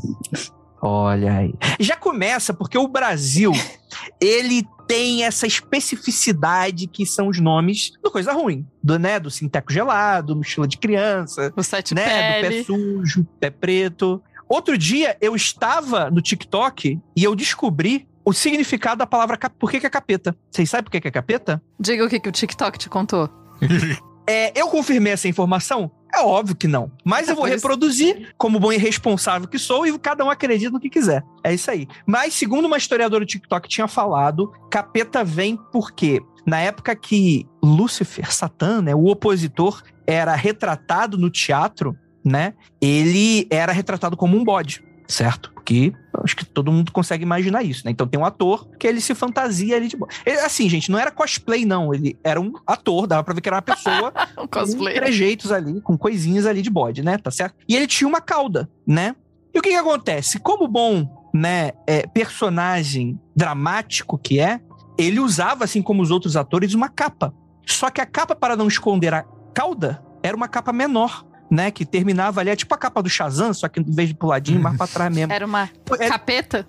Olha 0.82 1.32
aí. 1.36 1.54
Já 1.78 1.96
começa 1.96 2.54
porque 2.54 2.78
o 2.78 2.88
Brasil, 2.88 3.52
ele 4.20 4.66
tem 4.88 5.22
essa 5.24 5.46
especificidade 5.46 6.86
que 6.86 7.06
são 7.06 7.28
os 7.28 7.38
nomes 7.38 7.92
do 8.02 8.10
coisa 8.10 8.32
ruim, 8.32 8.66
do 8.82 8.98
né, 8.98 9.20
do 9.20 9.30
sinteco 9.30 9.72
gelado, 9.72 10.34
mochila 10.34 10.66
de 10.66 10.78
criança, 10.78 11.52
o 11.54 11.62
sete 11.62 11.94
né, 11.94 12.40
pele. 12.40 12.48
do 12.48 12.50
pé 12.50 12.64
sujo, 12.64 13.26
pé 13.38 13.50
preto. 13.50 14.20
Outro 14.50 14.76
dia 14.76 15.16
eu 15.20 15.36
estava 15.36 16.10
no 16.10 16.20
TikTok 16.20 17.00
e 17.16 17.22
eu 17.22 17.36
descobri 17.36 18.08
o 18.24 18.32
significado 18.32 18.98
da 18.98 19.06
palavra 19.06 19.36
cap... 19.36 19.54
Por 19.56 19.70
que, 19.70 19.78
que 19.78 19.86
é 19.86 19.90
capeta? 19.90 20.36
Vocês 20.50 20.68
sabem 20.68 20.82
por 20.82 20.90
que, 20.90 21.00
que 21.00 21.06
é 21.06 21.10
capeta? 21.12 21.62
Diga 21.78 22.04
o 22.04 22.08
que, 22.08 22.18
que 22.18 22.28
o 22.28 22.32
TikTok 22.32 22.76
te 22.76 22.88
contou. 22.88 23.30
é, 24.26 24.60
eu 24.60 24.66
confirmei 24.66 25.12
essa 25.12 25.28
informação? 25.28 25.88
É 26.12 26.20
óbvio 26.20 26.56
que 26.56 26.66
não. 26.66 26.90
Mas 27.04 27.28
eu 27.28 27.36
vou 27.36 27.44
reproduzir, 27.44 28.34
como 28.36 28.58
bom 28.58 28.72
e 28.72 28.76
responsável 28.76 29.46
que 29.46 29.56
sou, 29.56 29.86
e 29.86 29.96
cada 30.00 30.24
um 30.24 30.30
acredita 30.30 30.72
no 30.72 30.80
que 30.80 30.90
quiser. 30.90 31.22
É 31.44 31.54
isso 31.54 31.70
aí. 31.70 31.86
Mas, 32.04 32.34
segundo 32.34 32.64
uma 32.64 32.76
historiadora 32.76 33.24
do 33.24 33.28
TikTok 33.28 33.68
tinha 33.68 33.86
falado, 33.86 34.52
capeta 34.68 35.22
vem 35.22 35.56
porque 35.70 36.20
na 36.44 36.58
época 36.58 36.96
que 36.96 37.46
Lúcifer, 37.62 38.32
Satã, 38.32 38.82
né, 38.82 38.96
o 38.96 39.06
opositor, 39.06 39.80
era 40.04 40.34
retratado 40.34 41.16
no 41.16 41.30
teatro, 41.30 41.96
né? 42.24 42.54
Ele 42.80 43.46
era 43.50 43.72
retratado 43.72 44.16
como 44.16 44.36
um 44.36 44.44
bode, 44.44 44.84
certo? 45.08 45.50
Porque 45.52 45.92
acho 46.22 46.36
que 46.36 46.44
todo 46.44 46.72
mundo 46.72 46.92
consegue 46.92 47.22
imaginar 47.22 47.62
isso, 47.62 47.82
né? 47.84 47.90
Então 47.90 48.06
tem 48.06 48.20
um 48.20 48.24
ator 48.24 48.68
que 48.78 48.86
ele 48.86 49.00
se 49.00 49.14
fantasia 49.14 49.76
ali 49.76 49.88
de 49.88 49.96
bode. 49.96 50.16
Ele, 50.26 50.38
assim, 50.40 50.68
gente, 50.68 50.90
não 50.90 50.98
era 50.98 51.10
cosplay, 51.10 51.64
não. 51.64 51.94
Ele 51.94 52.18
era 52.24 52.40
um 52.40 52.52
ator, 52.66 53.06
dava 53.06 53.22
pra 53.22 53.34
ver 53.34 53.40
que 53.40 53.48
era 53.48 53.56
uma 53.56 53.62
pessoa 53.62 54.12
um 54.38 54.46
cosplay. 54.46 54.94
com 54.94 55.00
trejeitos 55.00 55.52
ali, 55.52 55.80
com 55.80 55.96
coisinhas 55.96 56.46
ali 56.46 56.62
de 56.62 56.70
bode, 56.70 57.02
né? 57.02 57.18
Tá 57.18 57.30
certo? 57.30 57.54
E 57.68 57.76
ele 57.76 57.86
tinha 57.86 58.08
uma 58.08 58.20
cauda, 58.20 58.68
né? 58.86 59.14
E 59.54 59.58
o 59.58 59.62
que 59.62 59.70
que 59.70 59.76
acontece? 59.76 60.38
Como 60.38 60.68
bom, 60.68 61.08
né, 61.34 61.72
é, 61.86 62.06
personagem 62.06 63.18
dramático 63.34 64.18
que 64.18 64.40
é, 64.40 64.60
ele 64.98 65.18
usava, 65.18 65.64
assim 65.64 65.82
como 65.82 66.02
os 66.02 66.10
outros 66.10 66.36
atores, 66.36 66.74
uma 66.74 66.88
capa. 66.88 67.32
Só 67.66 67.90
que 67.90 68.00
a 68.00 68.06
capa, 68.06 68.34
para 68.34 68.56
não 68.56 68.68
esconder 68.68 69.14
a 69.14 69.24
cauda, 69.54 70.02
era 70.22 70.36
uma 70.36 70.48
capa 70.48 70.72
menor 70.72 71.24
né? 71.50 71.70
Que 71.70 71.84
terminava 71.84 72.40
ali, 72.40 72.50
é 72.50 72.56
tipo 72.56 72.74
a 72.74 72.78
capa 72.78 73.02
do 73.02 73.08
Shazam, 73.08 73.52
só 73.52 73.68
que 73.68 73.80
em 73.80 73.84
vez 73.84 74.08
de 74.08 74.14
puladinho, 74.14 74.60
mais 74.60 74.76
pra 74.76 74.86
trás 74.86 75.14
mesmo. 75.14 75.32
Era 75.32 75.46
uma 75.46 75.68
capeta? 76.08 76.66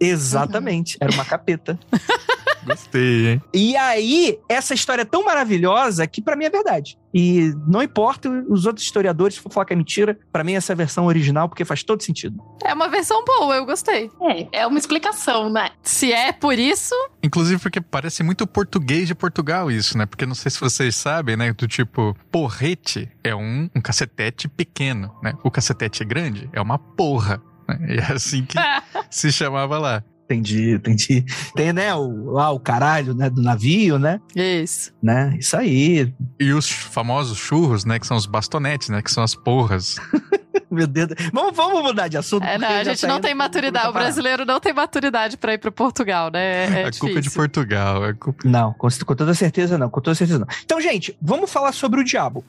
Exatamente, 0.00 0.96
era 1.00 1.12
uma 1.12 1.24
capeta. 1.24 1.78
Gostei, 2.66 3.28
hein? 3.28 3.42
E 3.54 3.76
aí, 3.76 4.38
essa 4.48 4.74
história 4.74 5.02
é 5.02 5.04
tão 5.04 5.24
maravilhosa 5.24 6.06
que 6.06 6.20
pra 6.20 6.36
mim 6.36 6.44
é 6.44 6.50
verdade. 6.50 6.98
E 7.14 7.54
não 7.66 7.82
importa 7.82 8.28
os 8.48 8.66
outros 8.66 8.84
historiadores 8.84 9.36
se 9.36 9.40
for 9.40 9.50
falar 9.50 9.64
que 9.64 9.72
é 9.72 9.76
mentira, 9.76 10.18
pra 10.30 10.44
mim 10.44 10.52
essa 10.52 10.72
é 10.72 10.74
a 10.74 10.76
versão 10.76 11.06
original 11.06 11.48
porque 11.48 11.64
faz 11.64 11.82
todo 11.82 12.02
sentido. 12.02 12.42
É 12.62 12.74
uma 12.74 12.88
versão 12.88 13.24
boa, 13.24 13.56
eu 13.56 13.64
gostei. 13.64 14.10
É, 14.20 14.60
é 14.60 14.66
uma 14.66 14.78
explicação, 14.78 15.48
né? 15.48 15.70
Se 15.82 16.12
é 16.12 16.32
por 16.32 16.58
isso. 16.58 16.94
Inclusive 17.22 17.60
porque 17.60 17.80
parece 17.80 18.22
muito 18.22 18.46
português 18.46 19.06
de 19.08 19.14
Portugal 19.14 19.70
isso, 19.70 19.96
né? 19.96 20.04
Porque 20.04 20.26
não 20.26 20.34
sei 20.34 20.50
se 20.50 20.60
vocês 20.60 20.94
sabem, 20.94 21.36
né? 21.36 21.52
Do 21.52 21.66
tipo, 21.66 22.14
porrete 22.30 23.10
é 23.24 23.34
um, 23.34 23.70
um 23.74 23.80
cacetete 23.80 24.48
pequeno, 24.48 25.14
né? 25.22 25.32
O 25.42 25.50
cacetete 25.50 26.04
grande 26.04 26.50
é 26.52 26.60
uma 26.60 26.78
porra. 26.78 27.40
Né? 27.66 27.94
E 27.94 27.98
é 27.98 28.12
assim 28.12 28.44
que 28.44 28.58
se 29.10 29.32
chamava 29.32 29.78
lá. 29.78 30.04
Entendi, 30.28 30.72
entendi. 30.72 31.24
Tem, 31.54 31.72
né, 31.72 31.94
o, 31.94 32.32
lá 32.32 32.50
o 32.50 32.58
caralho, 32.58 33.14
né, 33.14 33.30
do 33.30 33.40
navio, 33.40 33.96
né? 33.96 34.20
Isso. 34.34 34.92
Né? 35.00 35.36
Isso 35.38 35.56
aí. 35.56 36.12
E 36.38 36.52
os 36.52 36.68
famosos 36.68 37.38
churros, 37.38 37.84
né, 37.84 37.98
que 37.98 38.06
são 38.06 38.16
os 38.16 38.26
bastonetes, 38.26 38.88
né, 38.88 39.00
que 39.00 39.10
são 39.10 39.22
as 39.22 39.36
porras. 39.36 39.96
Meu 40.68 40.86
Deus. 40.86 41.10
Vamos, 41.32 41.56
vamos 41.56 41.82
mudar 41.82 42.08
de 42.08 42.16
assunto. 42.16 42.44
É, 42.44 42.58
não, 42.58 42.68
a 42.68 42.82
gente 42.82 43.06
não 43.06 43.20
tem 43.20 43.34
maturidade. 43.34 43.88
O 43.88 43.92
brasileiro 43.92 44.44
não 44.44 44.58
tem 44.58 44.72
maturidade 44.72 45.36
pra 45.36 45.54
ir 45.54 45.58
pro 45.58 45.70
Portugal, 45.70 46.28
né? 46.30 46.82
É, 46.82 46.86
a 46.86 46.90
culpa 46.90 47.18
é 47.18 47.20
de 47.20 47.30
Portugal. 47.30 48.04
É 48.04 48.12
culpa... 48.12 48.48
Não, 48.48 48.72
com, 48.72 48.88
com 48.88 49.14
toda 49.14 49.32
certeza 49.32 49.78
não. 49.78 49.88
Com 49.88 50.00
toda 50.00 50.14
certeza 50.16 50.40
não. 50.40 50.46
Então, 50.64 50.80
gente, 50.80 51.16
vamos 51.22 51.50
falar 51.50 51.72
sobre 51.72 52.00
o 52.00 52.04
diabo. 52.04 52.44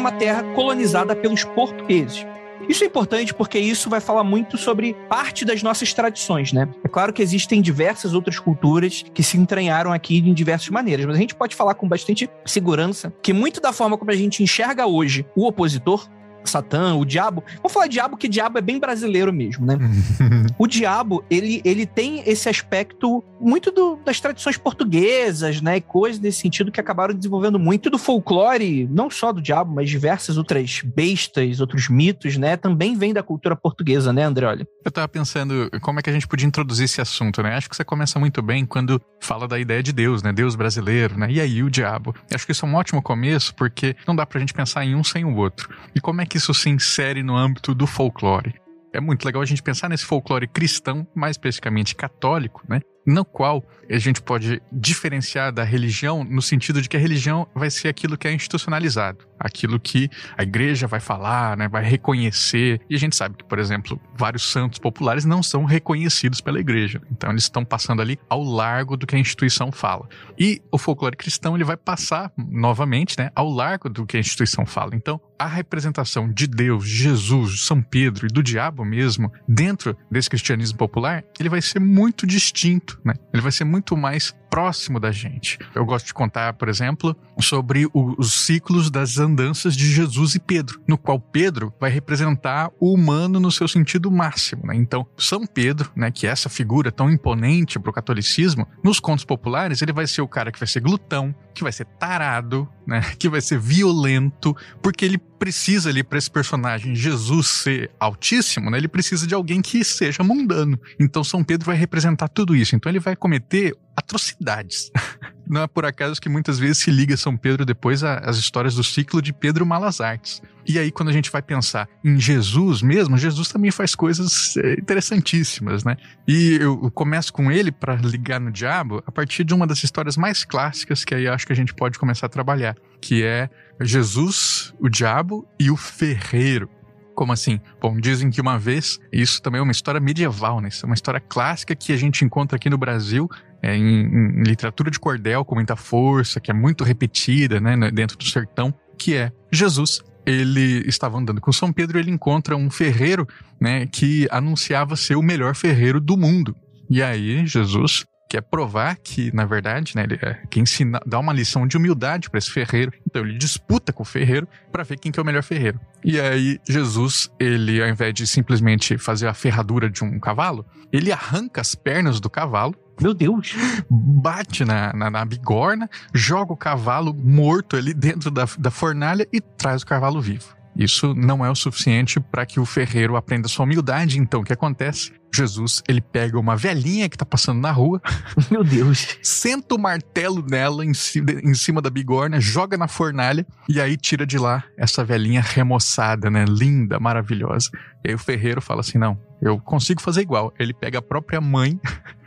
Uma 0.00 0.12
terra 0.12 0.42
colonizada 0.54 1.14
pelos 1.14 1.44
portugueses. 1.44 2.26
Isso 2.68 2.84
é 2.84 2.86
importante 2.86 3.34
porque 3.34 3.58
isso 3.58 3.90
vai 3.90 4.00
falar 4.00 4.22
muito 4.22 4.56
sobre 4.56 4.94
parte 5.08 5.44
das 5.44 5.62
nossas 5.62 5.92
tradições, 5.92 6.52
né? 6.52 6.68
É 6.84 6.88
claro 6.88 7.12
que 7.12 7.22
existem 7.22 7.60
diversas 7.60 8.14
outras 8.14 8.38
culturas 8.38 9.04
que 9.14 9.22
se 9.22 9.36
entranharam 9.36 9.92
aqui 9.92 10.18
em 10.18 10.32
diversas 10.34 10.68
maneiras, 10.68 11.06
mas 11.06 11.16
a 11.16 11.18
gente 11.18 11.34
pode 11.34 11.56
falar 11.56 11.74
com 11.74 11.88
bastante 11.88 12.30
segurança 12.44 13.12
que 13.22 13.32
muito 13.32 13.60
da 13.60 13.72
forma 13.72 13.98
como 13.98 14.10
a 14.10 14.16
gente 14.16 14.42
enxerga 14.42 14.86
hoje 14.86 15.26
o 15.34 15.46
opositor, 15.46 16.08
Satã, 16.44 16.94
o 16.94 17.04
diabo. 17.04 17.42
Vamos 17.56 17.72
falar 17.72 17.86
diabo, 17.86 18.16
que 18.16 18.28
diabo 18.28 18.58
é 18.58 18.60
bem 18.60 18.78
brasileiro 18.78 19.32
mesmo, 19.32 19.66
né? 19.66 19.78
o 20.58 20.66
diabo, 20.66 21.24
ele, 21.30 21.60
ele 21.64 21.86
tem 21.86 22.22
esse 22.26 22.48
aspecto 22.48 23.22
muito 23.40 23.70
do, 23.70 23.96
das 24.04 24.20
tradições 24.20 24.56
portuguesas, 24.56 25.60
né? 25.60 25.78
E 25.78 25.80
coisas 25.80 26.20
nesse 26.20 26.40
sentido 26.40 26.70
que 26.70 26.80
acabaram 26.80 27.14
desenvolvendo 27.14 27.58
muito 27.58 27.88
do 27.88 27.98
folclore, 27.98 28.88
não 28.90 29.10
só 29.10 29.32
do 29.32 29.40
diabo, 29.40 29.74
mas 29.74 29.88
diversas 29.88 30.36
outras 30.36 30.82
bestas, 30.84 31.60
outros 31.60 31.88
mitos, 31.88 32.36
né? 32.36 32.56
Também 32.56 32.96
vem 32.96 33.12
da 33.12 33.22
cultura 33.22 33.56
portuguesa, 33.56 34.12
né, 34.12 34.24
André? 34.24 34.46
Olha. 34.46 34.66
Eu 34.84 34.90
tava 34.90 35.08
pensando 35.08 35.70
como 35.80 35.98
é 35.98 36.02
que 36.02 36.10
a 36.10 36.12
gente 36.12 36.28
podia 36.28 36.46
introduzir 36.46 36.84
esse 36.84 37.00
assunto, 37.00 37.42
né? 37.42 37.56
Acho 37.56 37.68
que 37.68 37.76
você 37.76 37.84
começa 37.84 38.18
muito 38.18 38.42
bem 38.42 38.66
quando 38.66 39.00
fala 39.20 39.48
da 39.48 39.58
ideia 39.58 39.82
de 39.82 39.92
Deus, 39.92 40.22
né? 40.22 40.32
Deus 40.32 40.54
brasileiro, 40.54 41.18
né? 41.18 41.30
E 41.30 41.40
aí 41.40 41.62
o 41.62 41.70
diabo. 41.70 42.14
Acho 42.32 42.44
que 42.46 42.52
isso 42.52 42.64
é 42.64 42.68
um 42.68 42.74
ótimo 42.74 43.02
começo, 43.02 43.54
porque 43.54 43.96
não 44.06 44.14
dá 44.14 44.26
pra 44.26 44.40
gente 44.40 44.52
pensar 44.52 44.84
em 44.84 44.94
um 44.94 45.02
sem 45.02 45.24
o 45.24 45.36
outro. 45.36 45.68
E 45.94 46.00
como 46.00 46.20
é 46.20 46.26
que 46.30 46.38
isso 46.38 46.54
se 46.54 46.70
insere 46.70 47.22
no 47.22 47.36
âmbito 47.36 47.74
do 47.74 47.86
folclore? 47.86 48.54
É 48.92 49.00
muito 49.00 49.24
legal 49.24 49.42
a 49.42 49.44
gente 49.44 49.62
pensar 49.62 49.88
nesse 49.88 50.04
folclore 50.04 50.46
cristão, 50.46 51.06
mais 51.14 51.32
especificamente 51.32 51.94
católico, 51.94 52.62
né? 52.68 52.80
No 53.04 53.24
qual 53.24 53.64
a 53.88 53.98
gente 53.98 54.22
pode 54.22 54.62
diferenciar 54.72 55.52
da 55.52 55.64
religião 55.64 56.22
no 56.22 56.40
sentido 56.40 56.80
de 56.80 56.88
que 56.88 56.96
a 56.96 57.00
religião 57.00 57.48
vai 57.54 57.70
ser 57.70 57.88
aquilo 57.88 58.16
que 58.16 58.28
é 58.28 58.32
institucionalizado, 58.32 59.26
aquilo 59.40 59.80
que 59.80 60.10
a 60.36 60.42
igreja 60.42 60.86
vai 60.86 61.00
falar, 61.00 61.56
né, 61.56 61.66
vai 61.66 61.82
reconhecer. 61.82 62.80
E 62.88 62.94
a 62.94 62.98
gente 62.98 63.16
sabe 63.16 63.36
que, 63.36 63.44
por 63.44 63.58
exemplo, 63.58 63.98
vários 64.16 64.42
santos 64.52 64.78
populares 64.78 65.24
não 65.24 65.42
são 65.42 65.64
reconhecidos 65.64 66.40
pela 66.40 66.60
igreja. 66.60 67.00
Então 67.10 67.30
eles 67.30 67.44
estão 67.44 67.64
passando 67.64 68.02
ali 68.02 68.18
ao 68.28 68.42
largo 68.42 68.96
do 68.96 69.06
que 69.06 69.16
a 69.16 69.18
instituição 69.18 69.72
fala. 69.72 70.08
E 70.38 70.60
o 70.70 70.76
folclore 70.76 71.16
cristão 71.16 71.54
ele 71.54 71.64
vai 71.64 71.76
passar 71.76 72.30
novamente, 72.36 73.18
né, 73.18 73.30
ao 73.34 73.48
largo 73.48 73.88
do 73.88 74.06
que 74.06 74.16
a 74.16 74.20
instituição 74.20 74.66
fala. 74.66 74.94
Então 74.94 75.20
a 75.38 75.46
representação 75.46 76.30
de 76.30 76.46
Deus, 76.46 76.86
de 76.86 76.96
Jesus, 76.96 77.64
São 77.64 77.80
Pedro 77.80 78.26
e 78.26 78.28
do 78.28 78.42
diabo 78.42 78.84
mesmo 78.84 79.32
dentro 79.48 79.96
desse 80.10 80.28
cristianismo 80.28 80.76
popular, 80.76 81.24
ele 81.38 81.48
vai 81.48 81.62
ser 81.62 81.80
muito 81.80 82.26
distinto, 82.26 83.00
né? 83.02 83.14
Ele 83.32 83.42
vai 83.42 83.50
ser 83.50 83.64
muito 83.64 83.96
mais 83.96 84.34
próximo 84.50 84.98
da 84.98 85.12
gente. 85.12 85.58
Eu 85.74 85.86
gosto 85.86 86.06
de 86.06 86.14
contar, 86.14 86.54
por 86.54 86.68
exemplo, 86.68 87.16
sobre 87.40 87.86
o, 87.94 88.14
os 88.18 88.34
ciclos 88.34 88.90
das 88.90 89.16
andanças 89.18 89.76
de 89.76 89.90
Jesus 89.90 90.34
e 90.34 90.40
Pedro, 90.40 90.80
no 90.86 90.98
qual 90.98 91.20
Pedro 91.20 91.72
vai 91.80 91.90
representar 91.90 92.70
o 92.80 92.92
humano 92.92 93.38
no 93.38 93.50
seu 93.50 93.68
sentido 93.68 94.10
máximo. 94.10 94.66
Né? 94.66 94.74
Então, 94.74 95.06
São 95.16 95.46
Pedro, 95.46 95.90
né, 95.94 96.10
que 96.10 96.26
é 96.26 96.30
essa 96.30 96.48
figura 96.48 96.90
tão 96.90 97.08
imponente 97.08 97.78
para 97.78 97.90
o 97.90 97.92
catolicismo, 97.92 98.66
nos 98.82 98.98
contos 98.98 99.24
populares 99.24 99.80
ele 99.80 99.92
vai 99.92 100.06
ser 100.06 100.22
o 100.22 100.28
cara 100.28 100.50
que 100.50 100.58
vai 100.58 100.66
ser 100.68 100.80
glutão, 100.80 101.34
que 101.54 101.62
vai 101.62 101.72
ser 101.72 101.84
tarado, 101.84 102.68
né, 102.86 103.00
que 103.18 103.28
vai 103.28 103.40
ser 103.40 103.58
violento, 103.58 104.56
porque 104.82 105.04
ele 105.04 105.20
precisa 105.40 105.88
ali 105.88 106.04
para 106.04 106.18
esse 106.18 106.30
personagem 106.30 106.94
Jesus 106.94 107.46
ser 107.48 107.90
altíssimo, 107.98 108.70
né, 108.70 108.76
ele 108.76 108.88
precisa 108.88 109.26
de 109.26 109.34
alguém 109.34 109.62
que 109.62 109.82
seja 109.82 110.22
mundano. 110.22 110.78
Então 111.00 111.24
São 111.24 111.42
Pedro 111.42 111.64
vai 111.64 111.76
representar 111.76 112.28
tudo 112.28 112.54
isso. 112.54 112.76
Então 112.76 112.92
ele 112.92 113.00
vai 113.00 113.16
cometer 113.16 113.74
atrocidades. 113.96 114.90
Não 115.50 115.62
é 115.62 115.66
por 115.66 115.84
acaso 115.84 116.20
que 116.20 116.28
muitas 116.28 116.60
vezes 116.60 116.78
se 116.78 116.92
liga 116.92 117.16
São 117.16 117.36
Pedro 117.36 117.66
depois 117.66 118.04
às 118.04 118.36
histórias 118.36 118.76
do 118.76 118.84
ciclo 118.84 119.20
de 119.20 119.32
Pedro 119.32 119.66
Malas 119.66 120.00
Artes. 120.00 120.40
E 120.64 120.78
aí, 120.78 120.92
quando 120.92 121.08
a 121.08 121.12
gente 121.12 121.28
vai 121.28 121.42
pensar 121.42 121.88
em 122.04 122.20
Jesus 122.20 122.82
mesmo, 122.82 123.18
Jesus 123.18 123.48
também 123.48 123.72
faz 123.72 123.96
coisas 123.96 124.54
interessantíssimas, 124.78 125.82
né? 125.82 125.96
E 126.28 126.56
eu 126.60 126.88
começo 126.92 127.32
com 127.32 127.50
ele 127.50 127.72
para 127.72 127.96
ligar 127.96 128.38
no 128.38 128.52
diabo 128.52 129.02
a 129.04 129.10
partir 129.10 129.42
de 129.42 129.52
uma 129.52 129.66
das 129.66 129.82
histórias 129.82 130.16
mais 130.16 130.44
clássicas 130.44 131.04
que 131.04 131.16
aí 131.16 131.26
acho 131.26 131.44
que 131.44 131.52
a 131.52 131.56
gente 131.56 131.74
pode 131.74 131.98
começar 131.98 132.26
a 132.26 132.28
trabalhar, 132.28 132.76
que 133.00 133.24
é 133.24 133.50
Jesus, 133.80 134.72
o 134.78 134.88
diabo 134.88 135.48
e 135.58 135.68
o 135.68 135.76
ferreiro. 135.76 136.70
Como 137.12 137.32
assim? 137.32 137.60
Bom, 137.82 137.98
dizem 137.98 138.30
que 138.30 138.40
uma 138.40 138.58
vez, 138.58 138.98
isso 139.12 139.42
também 139.42 139.58
é 139.58 139.62
uma 139.62 139.72
história 139.72 140.00
medieval, 140.00 140.60
né? 140.60 140.68
Isso 140.68 140.86
é 140.86 140.88
uma 140.88 140.94
história 140.94 141.20
clássica 141.20 141.74
que 141.74 141.92
a 141.92 141.96
gente 141.96 142.24
encontra 142.24 142.56
aqui 142.56 142.70
no 142.70 142.78
Brasil, 142.78 143.28
é, 143.62 143.76
em, 143.76 144.06
em, 144.06 144.42
literatura 144.42 144.90
de 144.90 144.98
cordel 144.98 145.44
com 145.44 145.54
muita 145.54 145.76
força, 145.76 146.40
que 146.40 146.50
é 146.50 146.54
muito 146.54 146.84
repetida, 146.84 147.60
né, 147.60 147.90
dentro 147.90 148.16
do 148.16 148.24
sertão, 148.24 148.72
que 148.98 149.14
é 149.14 149.32
Jesus. 149.52 150.02
Ele 150.26 150.86
estava 150.86 151.18
andando 151.18 151.40
com 151.40 151.52
São 151.52 151.72
Pedro, 151.72 151.98
ele 151.98 152.10
encontra 152.10 152.56
um 152.56 152.70
ferreiro, 152.70 153.26
né, 153.60 153.86
que 153.86 154.28
anunciava 154.30 154.96
ser 154.96 155.16
o 155.16 155.22
melhor 155.22 155.54
ferreiro 155.54 156.00
do 156.00 156.16
mundo. 156.16 156.54
E 156.88 157.02
aí 157.02 157.46
Jesus 157.46 158.04
quer 158.30 158.42
provar 158.42 158.96
que, 159.02 159.34
na 159.34 159.44
verdade, 159.44 159.96
né, 159.96 160.04
ele 160.04 160.16
é, 160.22 160.34
quer 160.48 160.60
ensina, 160.60 161.00
dá 161.04 161.18
uma 161.18 161.32
lição 161.32 161.66
de 161.66 161.76
humildade 161.76 162.30
para 162.30 162.38
esse 162.38 162.48
ferreiro. 162.48 162.92
Então 163.04 163.22
ele 163.22 163.36
disputa 163.36 163.92
com 163.92 164.04
o 164.04 164.06
ferreiro 164.06 164.46
para 164.70 164.84
ver 164.84 165.00
quem 165.00 165.10
que 165.10 165.18
é 165.18 165.22
o 165.22 165.26
melhor 165.26 165.42
ferreiro. 165.42 165.80
E 166.04 166.20
aí 166.20 166.60
Jesus, 166.68 167.28
ele 167.40 167.82
ao 167.82 167.88
invés 167.88 168.14
de 168.14 168.28
simplesmente 168.28 168.96
fazer 168.96 169.26
a 169.26 169.34
ferradura 169.34 169.90
de 169.90 170.04
um 170.04 170.20
cavalo, 170.20 170.64
ele 170.92 171.10
arranca 171.10 171.60
as 171.60 171.74
pernas 171.74 172.20
do 172.20 172.30
cavalo 172.30 172.76
meu 173.00 173.14
Deus! 173.14 173.56
Bate 173.88 174.62
na, 174.62 174.92
na, 174.92 175.10
na, 175.10 175.24
bigorna, 175.24 175.88
joga 176.12 176.52
o 176.52 176.56
cavalo 176.56 177.14
morto 177.14 177.74
ali 177.74 177.94
dentro 177.94 178.30
da, 178.30 178.46
da 178.58 178.70
fornalha 178.70 179.26
e 179.32 179.40
traz 179.40 179.80
o 179.80 179.86
cavalo 179.86 180.20
vivo. 180.20 180.59
Isso 180.80 181.14
não 181.14 181.44
é 181.44 181.50
o 181.50 181.54
suficiente 181.54 182.18
para 182.18 182.46
que 182.46 182.58
o 182.58 182.64
ferreiro 182.64 183.14
aprenda 183.14 183.46
sua 183.48 183.66
humildade. 183.66 184.18
Então, 184.18 184.40
o 184.40 184.44
que 184.44 184.54
acontece? 184.54 185.12
Jesus, 185.32 185.82
ele 185.86 186.00
pega 186.00 186.40
uma 186.40 186.56
velhinha 186.56 187.06
que 187.06 187.18
tá 187.18 187.26
passando 187.26 187.60
na 187.60 187.70
rua. 187.70 188.00
Meu 188.50 188.64
Deus. 188.64 189.18
Senta 189.22 189.74
o 189.74 189.78
martelo 189.78 190.42
nela 190.48 190.82
em 190.82 190.94
cima, 190.94 191.32
em 191.32 191.52
cima 191.52 191.82
da 191.82 191.90
bigorna, 191.90 192.40
joga 192.40 192.78
na 192.78 192.88
fornalha 192.88 193.46
e 193.68 193.78
aí 193.78 193.94
tira 193.94 194.24
de 194.24 194.38
lá 194.38 194.64
essa 194.78 195.04
velhinha 195.04 195.42
remoçada, 195.42 196.30
né? 196.30 196.46
Linda, 196.48 196.98
maravilhosa. 196.98 197.68
E 198.02 198.08
aí 198.08 198.14
o 198.14 198.18
ferreiro 198.18 198.62
fala 198.62 198.80
assim: 198.80 198.96
não, 198.96 199.20
eu 199.42 199.60
consigo 199.60 200.00
fazer 200.00 200.22
igual. 200.22 200.50
Ele 200.58 200.72
pega 200.72 200.98
a 200.98 201.02
própria 201.02 201.42
mãe, 201.42 201.78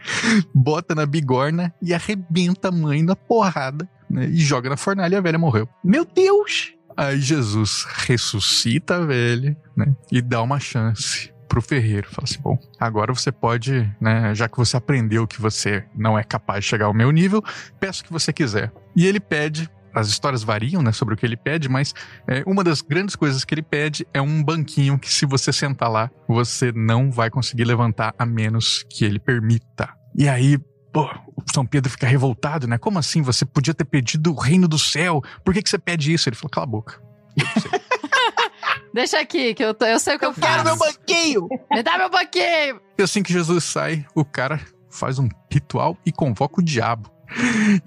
bota 0.53 0.93
na 0.93 1.07
bigorna 1.07 1.73
e 1.81 1.91
arrebenta 1.91 2.67
a 2.67 2.71
mãe 2.71 3.01
na 3.01 3.15
porrada, 3.15 3.89
né? 4.07 4.27
E 4.27 4.37
joga 4.37 4.69
na 4.69 4.77
fornalha 4.77 5.15
e 5.15 5.17
a 5.17 5.21
velha 5.21 5.39
morreu. 5.39 5.67
Meu 5.83 6.05
Deus! 6.05 6.75
Aí 6.95 7.19
Jesus 7.19 7.85
ressuscita 8.07 8.97
a 8.97 9.05
velha, 9.05 9.57
né? 9.75 9.95
E 10.11 10.21
dá 10.21 10.41
uma 10.41 10.59
chance 10.59 11.33
pro 11.47 11.61
ferreiro. 11.61 12.09
Fala 12.09 12.25
assim: 12.25 12.41
bom, 12.41 12.57
agora 12.79 13.13
você 13.13 13.31
pode, 13.31 13.89
né? 13.99 14.33
Já 14.33 14.47
que 14.47 14.57
você 14.57 14.77
aprendeu 14.77 15.27
que 15.27 15.41
você 15.41 15.83
não 15.95 16.17
é 16.17 16.23
capaz 16.23 16.63
de 16.63 16.69
chegar 16.69 16.85
ao 16.85 16.93
meu 16.93 17.11
nível, 17.11 17.43
peço 17.79 18.01
o 18.01 18.05
que 18.05 18.13
você 18.13 18.33
quiser. 18.33 18.71
E 18.95 19.05
ele 19.05 19.19
pede 19.19 19.69
as 19.93 20.07
histórias 20.07 20.43
variam, 20.43 20.81
né, 20.81 20.91
sobre 20.91 21.13
o 21.13 21.17
que 21.17 21.25
ele 21.25 21.37
pede, 21.37 21.69
mas 21.69 21.93
é, 22.27 22.43
uma 22.47 22.63
das 22.63 22.81
grandes 22.81 23.15
coisas 23.15 23.45
que 23.45 23.53
ele 23.53 23.61
pede 23.61 24.07
é 24.11 24.19
um 24.19 24.43
banquinho 24.43 24.97
que, 24.97 25.13
se 25.13 25.25
você 25.25 25.53
sentar 25.53 25.89
lá, 25.89 26.09
você 26.27 26.71
não 26.71 27.11
vai 27.11 27.29
conseguir 27.29 27.63
levantar 27.65 28.13
a 28.17 28.25
menos 28.25 28.83
que 28.89 29.05
ele 29.05 29.19
permita. 29.19 29.93
E 30.15 30.27
aí, 30.27 30.57
pô, 30.93 31.09
o 31.35 31.43
São 31.51 31.65
Pedro 31.65 31.91
fica 31.91 32.07
revoltado, 32.07 32.67
né? 32.67 32.77
Como 32.77 32.99
assim? 32.99 33.23
Você 33.23 33.43
podia 33.43 33.73
ter 33.73 33.83
pedido 33.83 34.31
o 34.31 34.39
reino 34.39 34.67
do 34.67 34.77
céu. 34.77 35.21
Por 35.43 35.53
que, 35.53 35.63
que 35.63 35.69
você 35.69 35.79
pede 35.79 36.13
isso? 36.13 36.29
Ele 36.29 36.35
falou, 36.35 36.51
cala 36.51 36.65
a 36.65 36.69
boca. 36.69 37.01
Deixa 38.93 39.19
aqui, 39.19 39.55
que 39.55 39.63
eu, 39.63 39.73
tô, 39.73 39.85
eu 39.85 39.99
sei 39.99 40.15
o 40.15 40.19
que 40.19 40.25
eu, 40.25 40.29
eu 40.29 40.35
faço. 40.35 40.51
quero 40.51 40.63
meu 40.63 40.77
banquinho! 40.77 41.49
Me 41.71 41.81
dá 41.81 41.97
meu 41.97 42.11
banquinho! 42.11 42.79
E 42.95 43.01
assim 43.01 43.23
que 43.23 43.33
Jesus 43.33 43.63
sai, 43.63 44.05
o 44.13 44.23
cara 44.23 44.61
faz 44.87 45.17
um 45.17 45.27
ritual 45.51 45.97
e 46.05 46.11
convoca 46.11 46.61
o 46.61 46.63
diabo. 46.63 47.11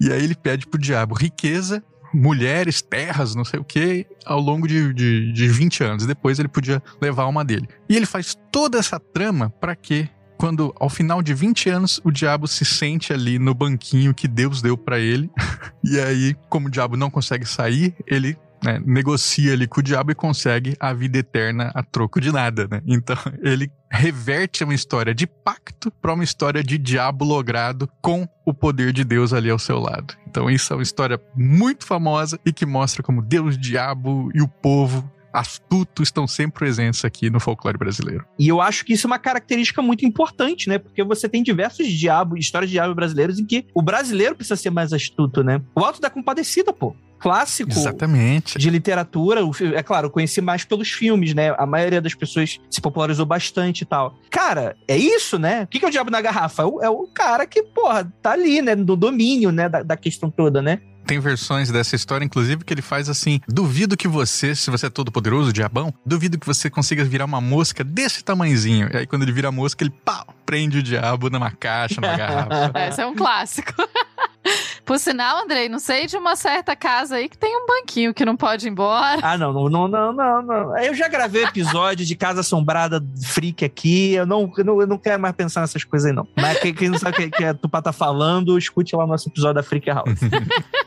E 0.01 0.11
aí 0.11 0.21
ele 0.21 0.35
pede 0.35 0.67
pro 0.67 0.77
diabo 0.77 1.15
riqueza, 1.15 1.81
mulheres, 2.13 2.81
terras, 2.81 3.35
não 3.35 3.45
sei 3.45 3.57
o 3.57 3.63
que, 3.63 4.05
ao 4.25 4.41
longo 4.41 4.67
de, 4.67 4.93
de, 4.93 5.31
de 5.31 5.47
20 5.47 5.83
anos. 5.85 6.05
Depois 6.05 6.39
ele 6.39 6.49
podia 6.49 6.83
levar 7.01 7.25
uma 7.27 7.45
dele. 7.45 7.69
E 7.87 7.95
ele 7.95 8.05
faz 8.05 8.35
toda 8.51 8.77
essa 8.77 8.99
trama 8.99 9.49
para 9.61 9.77
quê? 9.77 10.09
Quando 10.37 10.73
ao 10.79 10.89
final 10.89 11.21
de 11.21 11.33
20 11.33 11.69
anos 11.69 12.01
o 12.03 12.11
diabo 12.11 12.47
se 12.47 12.63
sente 12.63 13.11
ali 13.11 13.39
no 13.39 13.53
banquinho 13.53 14.13
que 14.13 14.27
Deus 14.27 14.61
deu 14.61 14.77
para 14.77 14.99
ele. 14.99 15.29
e 15.83 15.99
aí, 15.99 16.35
como 16.49 16.67
o 16.67 16.71
diabo 16.71 16.95
não 16.95 17.09
consegue 17.09 17.45
sair, 17.45 17.95
ele 18.05 18.37
né, 18.63 18.81
negocia 18.85 19.53
ali 19.53 19.67
com 19.67 19.79
o 19.79 19.83
diabo 19.83 20.11
e 20.11 20.15
consegue 20.15 20.75
a 20.79 20.93
vida 20.93 21.19
eterna 21.19 21.71
a 21.73 21.83
troco 21.83 22.19
de 22.19 22.31
nada, 22.31 22.67
né? 22.69 22.81
Então 22.85 23.15
ele 23.41 23.71
reverte 23.89 24.63
uma 24.63 24.73
história 24.73 25.13
de 25.13 25.25
pacto 25.25 25.91
para 25.91 26.13
uma 26.13 26.23
história 26.23 26.63
de 26.63 26.77
diabo 26.77 27.23
logrado 27.23 27.89
com 28.01 28.27
o 28.45 28.53
poder 28.53 28.91
de 28.91 29.03
Deus 29.03 29.33
ali 29.33 29.49
ao 29.49 29.59
seu 29.59 29.79
lado. 29.79 30.13
Então 30.27 30.49
isso 30.49 30.73
é 30.73 30.75
uma 30.75 30.83
história 30.83 31.19
muito 31.35 31.85
famosa 31.85 32.39
e 32.45 32.51
que 32.51 32.65
mostra 32.65 33.01
como 33.01 33.21
Deus, 33.21 33.57
diabo 33.57 34.29
e 34.33 34.41
o 34.41 34.47
povo 34.47 35.09
astuto 35.39 36.03
estão 36.03 36.27
sempre 36.27 36.59
presentes 36.59 37.03
aqui 37.05 37.29
no 37.29 37.39
folclore 37.39 37.77
brasileiro. 37.77 38.25
E 38.39 38.47
eu 38.47 38.61
acho 38.61 38.83
que 38.85 38.93
isso 38.93 39.07
é 39.07 39.09
uma 39.09 39.19
característica 39.19 39.81
muito 39.81 40.05
importante, 40.05 40.69
né? 40.69 40.77
Porque 40.77 41.03
você 41.03 41.29
tem 41.29 41.43
diversos 41.43 41.87
diabos, 41.87 42.39
histórias 42.39 42.69
de 42.69 42.75
diabos 42.75 42.95
brasileiros 42.95 43.39
em 43.39 43.45
que 43.45 43.65
o 43.73 43.81
brasileiro 43.81 44.35
precisa 44.35 44.55
ser 44.55 44.69
mais 44.69 44.93
astuto, 44.93 45.43
né? 45.43 45.61
O 45.75 45.81
Alto 45.81 46.01
da 46.01 46.09
Compadecida, 46.09 46.73
pô 46.73 46.95
clássico 47.19 47.71
Exatamente. 47.71 48.57
de 48.57 48.69
literatura. 48.69 49.41
É 49.73 49.83
claro, 49.83 50.07
eu 50.07 50.11
conheci 50.11 50.41
mais 50.41 50.63
pelos 50.63 50.91
filmes, 50.91 51.33
né? 51.33 51.53
A 51.57 51.65
maioria 51.65 52.01
das 52.01 52.13
pessoas 52.13 52.59
se 52.69 52.81
popularizou 52.81 53.25
bastante 53.25 53.81
e 53.81 53.85
tal. 53.85 54.17
Cara, 54.29 54.75
é 54.87 54.95
isso, 54.95 55.37
né? 55.37 55.63
O 55.63 55.67
que 55.67 55.83
é 55.83 55.87
o 55.87 55.91
Diabo 55.91 56.11
na 56.11 56.21
Garrafa? 56.21 56.61
É 56.61 56.65
o, 56.65 56.81
é 56.83 56.89
o 56.89 57.07
cara 57.07 57.45
que, 57.45 57.63
porra, 57.63 58.11
tá 58.21 58.31
ali, 58.31 58.61
né? 58.61 58.75
Do 58.75 58.95
domínio, 58.95 59.51
né? 59.51 59.67
Da, 59.67 59.83
da 59.83 59.97
questão 59.97 60.29
toda, 60.29 60.61
né? 60.61 60.79
Tem 61.07 61.19
versões 61.19 61.71
dessa 61.71 61.95
história, 61.95 62.25
inclusive, 62.25 62.63
que 62.63 62.73
ele 62.73 62.81
faz 62.81 63.07
assim: 63.09 63.39
duvido 63.47 63.95
que 63.95 64.07
você, 64.07 64.53
se 64.53 64.69
você 64.69 64.87
é 64.87 64.89
todo 64.89 65.11
poderoso, 65.11 65.53
diabão, 65.53 65.93
duvido 66.05 66.37
que 66.37 66.45
você 66.45 66.69
consiga 66.69 67.03
virar 67.03 67.25
uma 67.25 67.39
mosca 67.39 67.83
desse 67.83 68.23
tamanzinho. 68.23 68.89
E 68.93 68.97
aí, 68.97 69.07
quando 69.07 69.23
ele 69.23 69.31
vira 69.31 69.47
a 69.47 69.51
mosca, 69.51 69.83
ele 69.83 69.93
pau, 70.03 70.27
prende 70.45 70.79
o 70.79 70.83
diabo 70.83 71.29
numa 71.29 71.49
caixa, 71.49 72.01
numa 72.01 72.15
garrafa. 72.17 72.71
Esse 72.89 73.01
é 73.01 73.07
um 73.07 73.15
clássico. 73.15 73.73
Por 74.87 74.97
sinal, 74.99 75.43
Andrei, 75.43 75.67
não 75.67 75.79
sei 75.79 76.07
de 76.07 76.15
uma 76.15 76.37
certa 76.37 76.73
casa 76.73 77.17
aí 77.17 77.27
que 77.27 77.37
tem 77.37 77.53
um 77.57 77.67
banquinho 77.67 78.13
que 78.13 78.23
não 78.23 78.37
pode 78.37 78.65
ir 78.65 78.71
embora. 78.71 79.19
Ah, 79.21 79.37
não, 79.37 79.51
não, 79.51 79.67
não, 79.67 79.87
não, 79.89 80.13
não. 80.13 80.41
não. 80.41 80.77
Eu 80.77 80.95
já 80.95 81.09
gravei 81.09 81.43
episódio 81.43 82.05
de 82.05 82.15
Casa 82.15 82.39
Assombrada 82.39 83.03
Freak 83.21 83.65
aqui. 83.65 84.13
Eu 84.13 84.25
não, 84.25 84.49
eu 84.57 84.63
não, 84.63 84.79
eu 84.79 84.87
não 84.87 84.97
quero 84.97 85.21
mais 85.21 85.35
pensar 85.35 85.59
nessas 85.59 85.83
coisas 85.83 86.09
aí, 86.09 86.15
não. 86.15 86.25
Mas 86.37 86.57
quem, 86.59 86.73
quem 86.73 86.87
não 86.87 86.97
sabe 86.97 87.17
o 87.17 87.19
que, 87.19 87.29
que 87.31 87.43
a 87.43 87.53
Tupá 87.53 87.81
tá 87.81 87.91
falando, 87.91 88.57
escute 88.57 88.95
lá 88.95 89.03
o 89.03 89.07
nosso 89.07 89.27
episódio 89.27 89.55
da 89.55 89.63
Freak 89.63 89.89
House. 89.89 90.21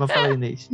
não 0.00 0.08
falei, 0.08 0.32
Inês. 0.32 0.66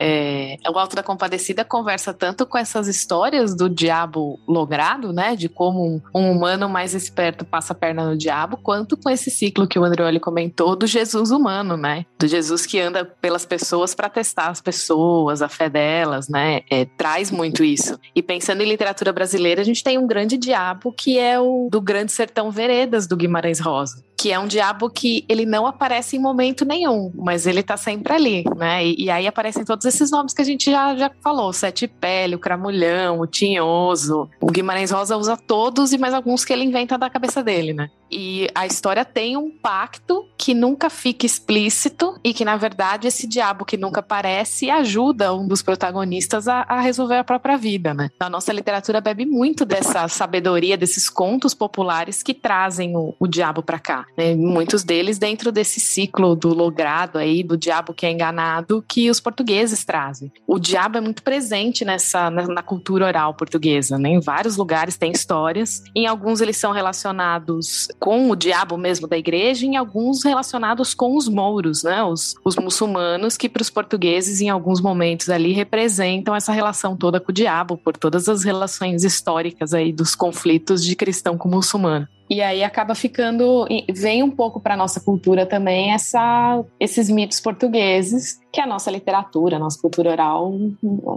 É, 0.00 0.56
o 0.66 0.78
Alto 0.78 0.96
da 0.96 1.02
Compadecida 1.02 1.66
conversa 1.66 2.14
tanto 2.14 2.46
com 2.46 2.56
essas 2.56 2.88
histórias 2.88 3.54
do 3.54 3.68
diabo 3.68 4.40
logrado, 4.48 5.12
né? 5.12 5.36
De 5.36 5.50
como 5.50 5.84
um, 5.84 6.00
um 6.14 6.32
humano 6.32 6.66
mais 6.66 6.94
esperto 6.94 7.44
passa 7.44 7.74
a 7.74 7.76
perna 7.76 8.08
no 8.08 8.16
diabo, 8.16 8.56
quanto 8.56 8.96
com 8.96 9.10
esse 9.10 9.30
ciclo 9.30 9.68
que 9.68 9.78
o 9.78 9.84
Andreoli 9.84 10.18
comentou 10.18 10.74
do 10.74 10.86
Jesus 10.86 11.30
humano, 11.30 11.76
né? 11.76 12.06
Do 12.18 12.26
Jesus 12.26 12.53
Jesus 12.54 12.66
que 12.66 12.80
anda 12.80 13.04
pelas 13.04 13.44
pessoas 13.44 13.94
para 13.94 14.08
testar 14.08 14.48
as 14.48 14.60
pessoas, 14.60 15.42
a 15.42 15.48
fé 15.48 15.68
delas, 15.68 16.28
né? 16.28 16.62
É, 16.70 16.84
traz 16.84 17.30
muito 17.30 17.64
isso. 17.64 17.98
E 18.14 18.22
pensando 18.22 18.62
em 18.62 18.68
literatura 18.68 19.12
brasileira, 19.12 19.60
a 19.60 19.64
gente 19.64 19.82
tem 19.82 19.98
um 19.98 20.06
grande 20.06 20.36
diabo 20.36 20.92
que 20.92 21.18
é 21.18 21.38
o 21.38 21.68
do 21.70 21.80
Grande 21.80 22.12
Sertão 22.12 22.50
Veredas, 22.50 23.06
do 23.06 23.16
Guimarães 23.16 23.60
Rosa 23.60 24.02
que 24.24 24.32
é 24.32 24.38
um 24.38 24.46
diabo 24.46 24.88
que 24.88 25.22
ele 25.28 25.44
não 25.44 25.66
aparece 25.66 26.16
em 26.16 26.18
momento 26.18 26.64
nenhum, 26.64 27.12
mas 27.14 27.46
ele 27.46 27.62
tá 27.62 27.76
sempre 27.76 28.14
ali, 28.14 28.42
né? 28.56 28.82
E, 28.82 29.04
e 29.04 29.10
aí 29.10 29.26
aparecem 29.26 29.66
todos 29.66 29.84
esses 29.84 30.10
nomes 30.10 30.32
que 30.32 30.40
a 30.40 30.44
gente 30.46 30.70
já, 30.70 30.96
já 30.96 31.10
falou: 31.22 31.52
Sete 31.52 31.86
Pele, 31.86 32.34
o 32.34 32.38
Cramulhão, 32.38 33.20
o 33.20 33.26
Tinhoso. 33.26 34.30
O 34.40 34.46
Guimarães 34.46 34.90
Rosa 34.90 35.18
usa 35.18 35.36
todos 35.36 35.92
e 35.92 35.98
mais 35.98 36.14
alguns 36.14 36.42
que 36.42 36.54
ele 36.54 36.64
inventa 36.64 36.96
da 36.96 37.10
cabeça 37.10 37.42
dele, 37.42 37.74
né? 37.74 37.90
E 38.10 38.48
a 38.54 38.64
história 38.64 39.04
tem 39.04 39.36
um 39.36 39.50
pacto 39.50 40.24
que 40.38 40.54
nunca 40.54 40.88
fica 40.88 41.26
explícito 41.26 42.18
e 42.22 42.32
que, 42.32 42.44
na 42.44 42.56
verdade, 42.56 43.08
esse 43.08 43.26
diabo 43.26 43.64
que 43.64 43.76
nunca 43.76 44.00
aparece 44.00 44.70
ajuda 44.70 45.34
um 45.34 45.48
dos 45.48 45.62
protagonistas 45.62 46.46
a, 46.46 46.64
a 46.68 46.80
resolver 46.80 47.16
a 47.16 47.24
própria 47.24 47.58
vida, 47.58 47.92
né? 47.92 48.10
A 48.20 48.30
nossa 48.30 48.52
literatura 48.52 49.00
bebe 49.00 49.26
muito 49.26 49.64
dessa 49.64 50.06
sabedoria, 50.06 50.76
desses 50.76 51.10
contos 51.10 51.54
populares 51.54 52.22
que 52.22 52.32
trazem 52.32 52.96
o, 52.96 53.14
o 53.18 53.26
diabo 53.26 53.62
para 53.62 53.80
cá. 53.80 54.06
Né? 54.16 54.34
Muitos 54.34 54.84
deles 54.84 55.18
dentro 55.18 55.50
desse 55.50 55.80
ciclo 55.80 56.34
do 56.34 56.54
logrado 56.54 57.18
aí, 57.18 57.42
do 57.42 57.56
diabo 57.56 57.92
que 57.92 58.06
é 58.06 58.12
enganado, 58.12 58.84
que 58.86 59.10
os 59.10 59.20
portugueses 59.20 59.84
trazem. 59.84 60.32
O 60.46 60.58
diabo 60.58 60.98
é 60.98 61.00
muito 61.00 61.22
presente 61.22 61.84
nessa 61.84 62.30
na, 62.30 62.46
na 62.46 62.62
cultura 62.62 63.06
oral 63.06 63.34
portuguesa, 63.34 63.98
né? 63.98 64.10
Em 64.10 64.20
vários 64.20 64.56
lugares 64.56 64.96
tem 64.96 65.12
histórias. 65.12 65.82
Em 65.94 66.06
alguns 66.06 66.40
eles 66.40 66.56
são 66.56 66.72
relacionados 66.72 67.88
com 67.98 68.30
o 68.30 68.36
diabo 68.36 68.76
mesmo 68.76 69.06
da 69.06 69.18
igreja, 69.18 69.66
em 69.66 69.76
alguns 69.76 70.24
relacionados 70.24 70.94
com 70.94 71.16
os 71.16 71.28
mouros, 71.28 71.82
né? 71.82 72.02
Os, 72.02 72.34
os 72.44 72.56
muçulmanos 72.56 73.36
que 73.36 73.48
para 73.48 73.62
os 73.62 73.70
portugueses 73.70 74.40
em 74.40 74.48
alguns 74.48 74.80
momentos 74.80 75.28
ali 75.28 75.52
representam 75.52 76.34
essa 76.34 76.52
relação 76.52 76.96
toda 76.96 77.20
com 77.20 77.30
o 77.30 77.34
diabo 77.34 77.76
por 77.76 77.96
todas 77.96 78.28
as 78.28 78.44
relações 78.44 79.04
históricas 79.04 79.74
aí 79.74 79.92
dos 79.92 80.14
conflitos 80.14 80.84
de 80.84 80.94
cristão 80.94 81.36
com 81.36 81.48
muçulmano. 81.48 82.08
E 82.28 82.40
aí 82.40 82.64
acaba 82.64 82.94
ficando, 82.94 83.66
vem 83.92 84.22
um 84.22 84.30
pouco 84.30 84.58
para 84.58 84.76
nossa 84.76 85.00
cultura 85.00 85.44
também 85.44 85.92
essa, 85.92 86.64
esses 86.80 87.10
mitos 87.10 87.38
portugueses 87.38 88.40
que 88.50 88.60
a 88.60 88.66
nossa 88.66 88.90
literatura, 88.90 89.56
a 89.56 89.58
nossa 89.58 89.80
cultura 89.80 90.10
oral 90.10 90.54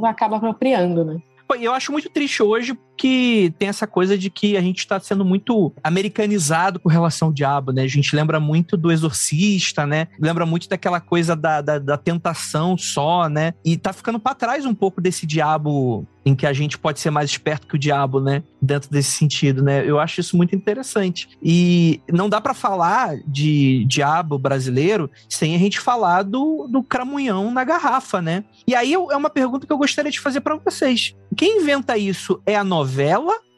acaba 0.03 0.37
apropriando, 0.37 1.05
né? 1.05 1.17
Eu 1.61 1.73
acho 1.73 1.93
muito 1.93 2.09
triste 2.09 2.43
hoje 2.43 2.77
que 2.97 3.53
tem 3.57 3.69
essa 3.69 3.85
coisa 3.85 4.17
de 4.17 4.29
que 4.29 4.57
a 4.57 4.61
gente 4.61 4.79
está 4.79 4.99
sendo 4.99 5.23
muito 5.23 5.71
americanizado 5.83 6.79
com 6.79 6.89
relação 6.89 7.29
ao 7.29 7.33
diabo, 7.33 7.71
né? 7.71 7.83
A 7.83 7.87
gente 7.87 8.15
lembra 8.15 8.39
muito 8.39 8.75
do 8.75 8.91
exorcista, 8.91 9.85
né? 9.85 10.07
Lembra 10.19 10.45
muito 10.45 10.67
daquela 10.67 10.99
coisa 10.99 11.35
da, 11.35 11.61
da, 11.61 11.79
da 11.79 11.97
tentação 11.97 12.77
só, 12.77 13.29
né? 13.29 13.53
E 13.63 13.77
tá 13.77 13.93
ficando 13.93 14.19
para 14.19 14.35
trás 14.35 14.65
um 14.65 14.73
pouco 14.73 14.99
desse 14.99 15.25
diabo 15.25 16.05
em 16.25 16.35
que 16.35 16.45
a 16.45 16.51
gente 16.51 16.77
pode 16.77 16.99
ser 16.99 17.09
mais 17.09 17.29
esperto 17.29 17.67
que 17.67 17.75
o 17.75 17.79
diabo, 17.79 18.19
né? 18.19 18.43
Dentro 18.61 18.89
desse 18.89 19.11
sentido, 19.11 19.63
né? 19.63 19.89
Eu 19.89 19.97
acho 19.97 20.19
isso 20.19 20.35
muito 20.35 20.53
interessante. 20.53 21.29
E 21.41 22.01
não 22.11 22.27
dá 22.27 22.41
para 22.41 22.53
falar 22.53 23.15
de 23.25 23.85
diabo 23.85 24.37
brasileiro 24.37 25.09
sem 25.29 25.55
a 25.55 25.57
gente 25.57 25.79
falar 25.79 26.23
do, 26.23 26.67
do 26.67 26.83
cramunhão 26.83 27.49
na 27.51 27.63
garrafa, 27.63 28.21
né? 28.21 28.43
E 28.67 28.75
aí 28.75 28.93
é 28.93 29.15
uma 29.15 29.29
pergunta 29.29 29.65
que 29.65 29.71
eu 29.71 29.77
gostaria 29.77 30.11
de 30.11 30.19
fazer 30.19 30.41
para 30.41 30.57
vocês. 30.57 31.15
Quem 31.35 31.61
inventa 31.61 31.97
isso 31.97 32.41
é 32.45 32.55
a 32.55 32.63
novela 32.63 32.86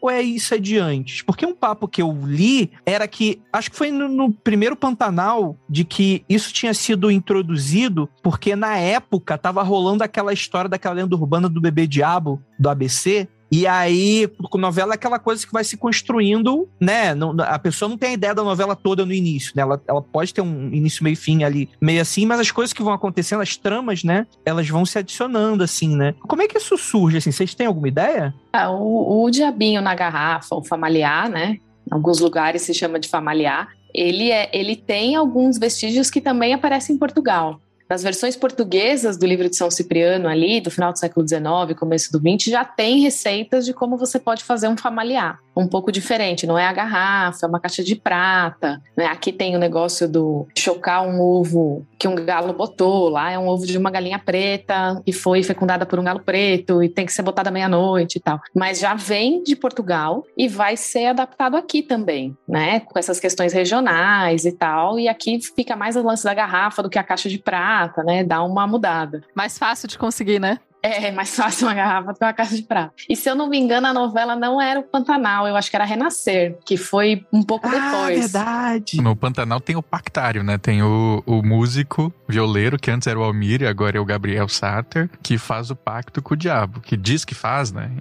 ou 0.01 0.09
é 0.09 0.21
isso 0.21 0.53
adiante? 0.53 1.23
Porque 1.23 1.45
um 1.45 1.53
papo 1.53 1.87
que 1.87 2.01
eu 2.01 2.17
li 2.25 2.71
era 2.85 3.07
que, 3.07 3.41
acho 3.51 3.69
que 3.69 3.77
foi 3.77 3.91
no, 3.91 4.07
no, 4.07 4.31
primeiro 4.31 4.75
Pantanal, 4.75 5.57
de 5.69 5.83
que 5.83 6.23
isso 6.29 6.53
tinha 6.53 6.73
sido 6.73 7.11
introduzido 7.11 8.09
porque 8.23 8.55
na 8.55 8.77
época 8.77 9.37
tava 9.37 9.61
rolando 9.61 10.03
aquela 10.03 10.33
história 10.33 10.69
daquela 10.69 10.95
lenda 10.95 11.15
urbana 11.15 11.49
do 11.49 11.61
bebê 11.61 11.85
diabo 11.85 12.41
do 12.57 12.69
ABC, 12.69 13.27
e 13.51 13.65
aí, 13.65 14.29
novela 14.55 14.93
é 14.93 14.95
aquela 14.95 15.17
coisa 15.17 15.45
que 15.45 15.51
vai 15.51 15.63
se 15.63 15.75
construindo, 15.75 16.69
né? 16.79 17.15
Não, 17.15 17.35
a 17.39 17.57
pessoa 17.57 17.89
não 17.89 17.97
tem 17.97 18.11
a 18.11 18.13
ideia 18.13 18.35
da 18.35 18.43
novela 18.43 18.75
toda 18.75 19.05
no 19.05 19.13
início, 19.13 19.53
né? 19.55 19.63
Ela, 19.63 19.81
ela 19.87 20.01
pode 20.01 20.33
ter 20.33 20.41
um 20.41 20.67
início, 20.71 21.03
meio 21.03 21.17
fim 21.17 21.43
ali, 21.43 21.69
meio 21.81 22.01
assim, 22.01 22.25
mas 22.25 22.39
as 22.39 22.51
coisas 22.51 22.73
que 22.73 22.83
vão 22.83 22.93
acontecendo, 22.93 23.41
as 23.41 23.57
tramas, 23.57 24.03
né? 24.03 24.27
Elas 24.45 24.69
vão 24.69 24.85
se 24.85 24.99
adicionando, 24.99 25.63
assim, 25.63 25.95
né? 25.95 26.13
Como 26.27 26.41
é 26.41 26.47
que 26.47 26.57
isso 26.57 26.77
surge, 26.77 27.17
assim? 27.17 27.31
Vocês 27.31 27.55
têm 27.55 27.67
alguma 27.67 27.87
ideia? 27.87 28.33
Ah, 28.53 28.69
o, 28.69 29.23
o 29.23 29.29
diabinho 29.31 29.81
na 29.81 29.95
garrafa, 29.95 30.55
o 30.55 30.63
familiar, 30.63 31.29
né? 31.29 31.57
Em 31.89 31.93
alguns 31.93 32.19
lugares 32.19 32.61
se 32.61 32.73
chama 32.73 32.99
de 32.99 33.09
familiar. 33.09 33.69
Ele, 33.93 34.31
é, 34.31 34.49
ele 34.53 34.75
tem 34.75 35.15
alguns 35.15 35.57
vestígios 35.57 36.11
que 36.11 36.21
também 36.21 36.53
aparecem 36.53 36.95
em 36.95 36.99
Portugal. 36.99 37.59
Nas 37.89 38.03
versões 38.03 38.35
portuguesas 38.35 39.17
do 39.17 39.25
livro 39.25 39.49
de 39.49 39.55
São 39.55 39.71
Cipriano, 39.71 40.27
ali, 40.27 40.61
do 40.61 40.69
final 40.69 40.93
do 40.93 40.99
século 40.99 41.27
XIX, 41.27 41.75
começo 41.75 42.11
do 42.11 42.19
XX, 42.19 42.51
já 42.51 42.63
tem 42.63 43.01
receitas 43.01 43.65
de 43.65 43.73
como 43.73 43.97
você 43.97 44.19
pode 44.19 44.43
fazer 44.43 44.67
um 44.67 44.77
familiar. 44.77 45.39
Um 45.59 45.67
pouco 45.67 45.91
diferente. 45.91 46.47
Não 46.47 46.57
é 46.57 46.65
a 46.65 46.73
garrafa, 46.73 47.45
é 47.45 47.49
uma 47.49 47.59
caixa 47.59 47.83
de 47.83 47.95
prata. 47.95 48.81
Né? 48.95 49.05
Aqui 49.05 49.31
tem 49.31 49.55
o 49.55 49.59
negócio 49.59 50.07
do 50.07 50.47
chocar 50.57 51.05
um 51.05 51.19
ovo 51.21 51.85
que 51.97 52.07
um 52.07 52.15
galo 52.15 52.53
botou. 52.53 53.09
Lá 53.09 53.31
é 53.31 53.37
um 53.37 53.47
ovo 53.47 53.65
de 53.65 53.77
uma 53.77 53.91
galinha 53.91 54.17
preta 54.17 55.01
e 55.05 55.11
foi 55.11 55.43
fecundada 55.43 55.85
por 55.85 55.99
um 55.99 56.03
galo 56.03 56.21
preto 56.21 56.81
e 56.83 56.89
tem 56.89 57.05
que 57.05 57.13
ser 57.13 57.21
botada 57.21 57.51
meia-noite 57.51 58.17
e 58.17 58.21
tal. 58.21 58.39
Mas 58.55 58.79
já 58.79 58.95
vem 58.95 59.43
de 59.43 59.55
Portugal 59.55 60.23
e 60.37 60.47
vai 60.47 60.77
ser 60.77 61.07
adaptado 61.07 61.57
aqui 61.57 61.83
também, 61.83 62.35
né? 62.47 62.79
Com 62.79 62.97
essas 62.97 63.19
questões 63.19 63.53
regionais 63.53 64.45
e 64.45 64.51
tal. 64.51 64.99
E 64.99 65.07
aqui 65.07 65.39
fica 65.55 65.75
mais 65.75 65.95
o 65.95 66.03
lance 66.03 66.23
da 66.23 66.33
garrafa 66.33 66.81
do 66.81 66.89
que 66.89 66.97
a 66.97 67.03
caixa 67.03 67.29
de 67.29 67.37
prata, 67.37 68.03
né? 68.03 68.23
Dá 68.23 68.43
uma 68.43 68.65
mudada. 68.65 69.21
Mais 69.35 69.57
fácil 69.57 69.87
de 69.87 69.97
conseguir, 69.97 70.39
né? 70.39 70.59
É, 70.81 71.11
mais 71.11 71.35
fácil 71.35 71.67
uma 71.67 71.73
garrafa 71.73 72.13
do 72.13 72.19
que 72.19 72.25
uma 72.25 72.33
caixa 72.33 72.55
de 72.55 72.63
prata. 72.63 72.93
E 73.09 73.15
se 73.15 73.29
eu 73.29 73.35
não 73.35 73.49
me 73.49 73.57
engano, 73.57 73.87
a 73.87 73.93
novela 73.93 74.35
não 74.35 74.61
era 74.61 74.79
o 74.79 74.83
Pantanal, 74.83 75.47
eu 75.47 75.55
acho 75.55 75.69
que 75.69 75.75
era 75.75 75.85
Renascer, 75.85 76.57
que 76.65 76.77
foi 76.77 77.25
um 77.31 77.43
pouco 77.43 77.67
ah, 77.67 77.71
depois. 77.71 78.19
verdade. 78.19 79.01
No 79.01 79.15
Pantanal 79.15 79.59
tem 79.59 79.75
o 79.75 79.83
Pactário, 79.83 80.43
né? 80.43 80.57
Tem 80.57 80.81
o, 80.81 81.21
o 81.25 81.43
músico 81.43 82.13
violeiro, 82.27 82.77
que 82.77 82.89
antes 82.89 83.07
era 83.07 83.19
o 83.19 83.23
Almir 83.23 83.61
e 83.61 83.67
agora 83.67 83.97
é 83.97 83.99
o 83.99 84.05
Gabriel 84.05 84.47
Satter, 84.47 85.09
que 85.21 85.37
faz 85.37 85.69
o 85.69 85.75
pacto 85.75 86.21
com 86.21 86.33
o 86.33 86.37
diabo, 86.37 86.79
que 86.79 86.95
diz 86.95 87.25
que 87.25 87.35
faz, 87.35 87.71
né? 87.71 87.91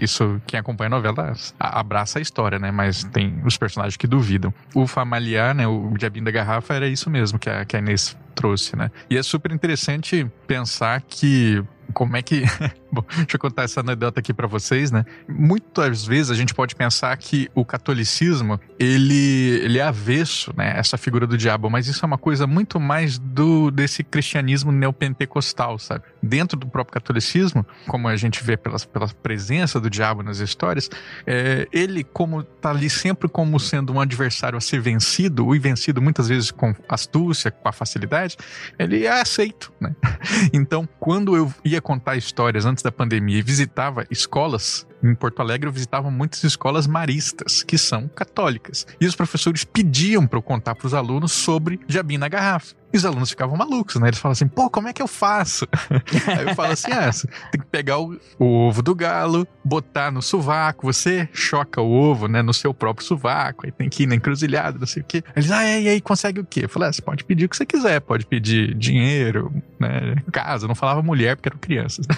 Isso, 0.00 0.40
quem 0.46 0.60
acompanha 0.60 0.88
a 0.88 0.90
novela 0.90 1.34
abraça 1.58 2.18
a 2.18 2.22
história, 2.22 2.58
né? 2.58 2.70
Mas 2.70 3.04
tem 3.04 3.40
os 3.44 3.56
personagens 3.56 3.96
que 3.96 4.06
duvidam. 4.06 4.52
O 4.74 4.86
familiar, 4.86 5.54
né? 5.54 5.66
O 5.66 5.94
Diabinho 5.96 6.24
da 6.24 6.30
Garrafa 6.30 6.74
era 6.74 6.86
isso 6.86 7.10
mesmo 7.10 7.38
que 7.38 7.50
a, 7.50 7.64
que 7.64 7.76
a 7.76 7.80
Inês 7.80 8.16
trouxe, 8.34 8.76
né? 8.76 8.90
E 9.10 9.16
é 9.16 9.22
super 9.22 9.50
interessante 9.50 10.30
pensar 10.46 11.02
que 11.02 11.62
como 11.92 12.16
é 12.16 12.22
que. 12.22 12.42
Bom, 12.90 13.04
deixa 13.08 13.36
eu 13.36 13.38
contar 13.40 13.64
essa 13.64 13.80
anedota 13.80 14.20
aqui 14.20 14.32
para 14.32 14.46
vocês, 14.46 14.90
né? 14.90 15.04
Muitas 15.28 16.04
vezes 16.06 16.30
a 16.30 16.34
gente 16.34 16.54
pode 16.54 16.74
pensar 16.74 17.16
que 17.16 17.50
o 17.54 17.64
catolicismo 17.64 18.58
ele, 18.78 19.60
ele 19.62 19.78
é 19.78 19.82
avesso, 19.82 20.52
né? 20.56 20.72
Essa 20.76 20.96
figura 20.96 21.26
do 21.26 21.36
diabo, 21.36 21.68
mas 21.68 21.86
isso 21.86 22.04
é 22.04 22.06
uma 22.06 22.16
coisa 22.16 22.46
muito 22.46 22.80
mais 22.80 23.18
do 23.18 23.70
desse 23.70 24.02
cristianismo 24.02 24.72
neopentecostal, 24.72 25.78
sabe? 25.78 26.04
Dentro 26.22 26.58
do 26.58 26.66
próprio 26.66 26.94
catolicismo, 26.94 27.66
como 27.86 28.08
a 28.08 28.16
gente 28.16 28.42
vê 28.42 28.56
pela, 28.56 28.78
pela 28.78 29.08
presença 29.08 29.78
do 29.78 29.90
diabo 29.90 30.22
nas 30.22 30.38
histórias, 30.38 30.88
é, 31.26 31.68
ele 31.72 32.02
como 32.02 32.42
tá 32.42 32.70
ali 32.70 32.88
sempre 32.88 33.28
como 33.28 33.60
sendo 33.60 33.92
um 33.92 34.00
adversário 34.00 34.56
a 34.56 34.60
ser 34.60 34.80
vencido, 34.80 35.54
e 35.54 35.58
vencido 35.58 36.00
muitas 36.00 36.28
vezes 36.28 36.50
com 36.50 36.74
astúcia, 36.88 37.50
com 37.50 37.68
a 37.68 37.72
facilidade, 37.72 38.36
ele 38.78 39.04
é 39.04 39.20
aceito, 39.20 39.72
né? 39.80 39.94
Então, 40.52 40.88
quando 40.98 41.36
eu 41.36 41.52
ia 41.64 41.80
contar 41.80 42.16
histórias 42.16 42.64
antes 42.64 42.77
da 42.82 42.92
pandemia 42.92 43.38
e 43.38 43.42
visitava 43.42 44.06
escolas 44.10 44.86
em 45.02 45.14
Porto 45.14 45.40
Alegre 45.40 45.68
eu 45.68 45.72
visitava 45.72 46.10
muitas 46.10 46.42
escolas 46.42 46.86
maristas, 46.86 47.62
que 47.62 47.78
são 47.78 48.08
católicas. 48.08 48.86
E 49.00 49.06
os 49.06 49.14
professores 49.14 49.64
pediam 49.64 50.26
para 50.26 50.38
eu 50.38 50.42
contar 50.42 50.74
para 50.74 50.86
os 50.86 50.94
alunos 50.94 51.32
sobre 51.32 51.78
diabinho 51.86 52.20
na 52.20 52.28
garrafa. 52.28 52.74
E 52.92 52.96
os 52.96 53.04
alunos 53.04 53.30
ficavam 53.30 53.56
malucos, 53.56 53.96
né? 53.96 54.08
Eles 54.08 54.18
falavam 54.18 54.32
assim, 54.32 54.48
pô, 54.48 54.70
como 54.70 54.88
é 54.88 54.92
que 54.92 55.02
eu 55.02 55.06
faço? 55.06 55.68
Aí 56.26 56.48
eu 56.48 56.54
falo 56.54 56.72
assim, 56.72 56.90
ah, 56.90 57.12
você 57.12 57.28
tem 57.52 57.60
que 57.60 57.66
pegar 57.66 57.98
o, 57.98 58.18
o, 58.38 58.44
ovo 58.44 58.82
do 58.82 58.94
galo, 58.94 59.46
botar 59.62 60.10
no 60.10 60.22
sovaco, 60.22 60.86
você 60.86 61.28
choca 61.32 61.80
o 61.80 61.90
ovo, 61.90 62.28
né, 62.28 62.40
no 62.40 62.54
seu 62.54 62.72
próprio 62.72 63.06
sovaco, 63.06 63.66
aí 63.66 63.72
tem 63.72 63.88
que 63.88 64.04
ir 64.04 64.06
na 64.06 64.14
encruzilhada, 64.14 64.78
não 64.78 64.86
sei 64.86 65.02
o 65.02 65.04
quê. 65.04 65.22
Eles, 65.36 65.50
ah, 65.50 65.64
e 65.64 65.88
aí, 65.88 66.00
consegue 66.00 66.40
o 66.40 66.44
quê? 66.44 66.64
Eu 66.64 66.68
falei, 66.68 66.88
ah, 66.88 66.92
você 66.92 67.02
pode 67.02 67.24
pedir 67.24 67.44
o 67.44 67.48
que 67.48 67.56
você 67.56 67.66
quiser, 67.66 68.00
pode 68.00 68.24
pedir 68.26 68.74
dinheiro, 68.74 69.52
né, 69.78 70.16
casa. 70.32 70.64
Eu 70.64 70.68
não 70.68 70.74
falava 70.74 71.02
mulher 71.02 71.36
porque 71.36 71.48
eram 71.48 71.58
crianças. 71.58 72.06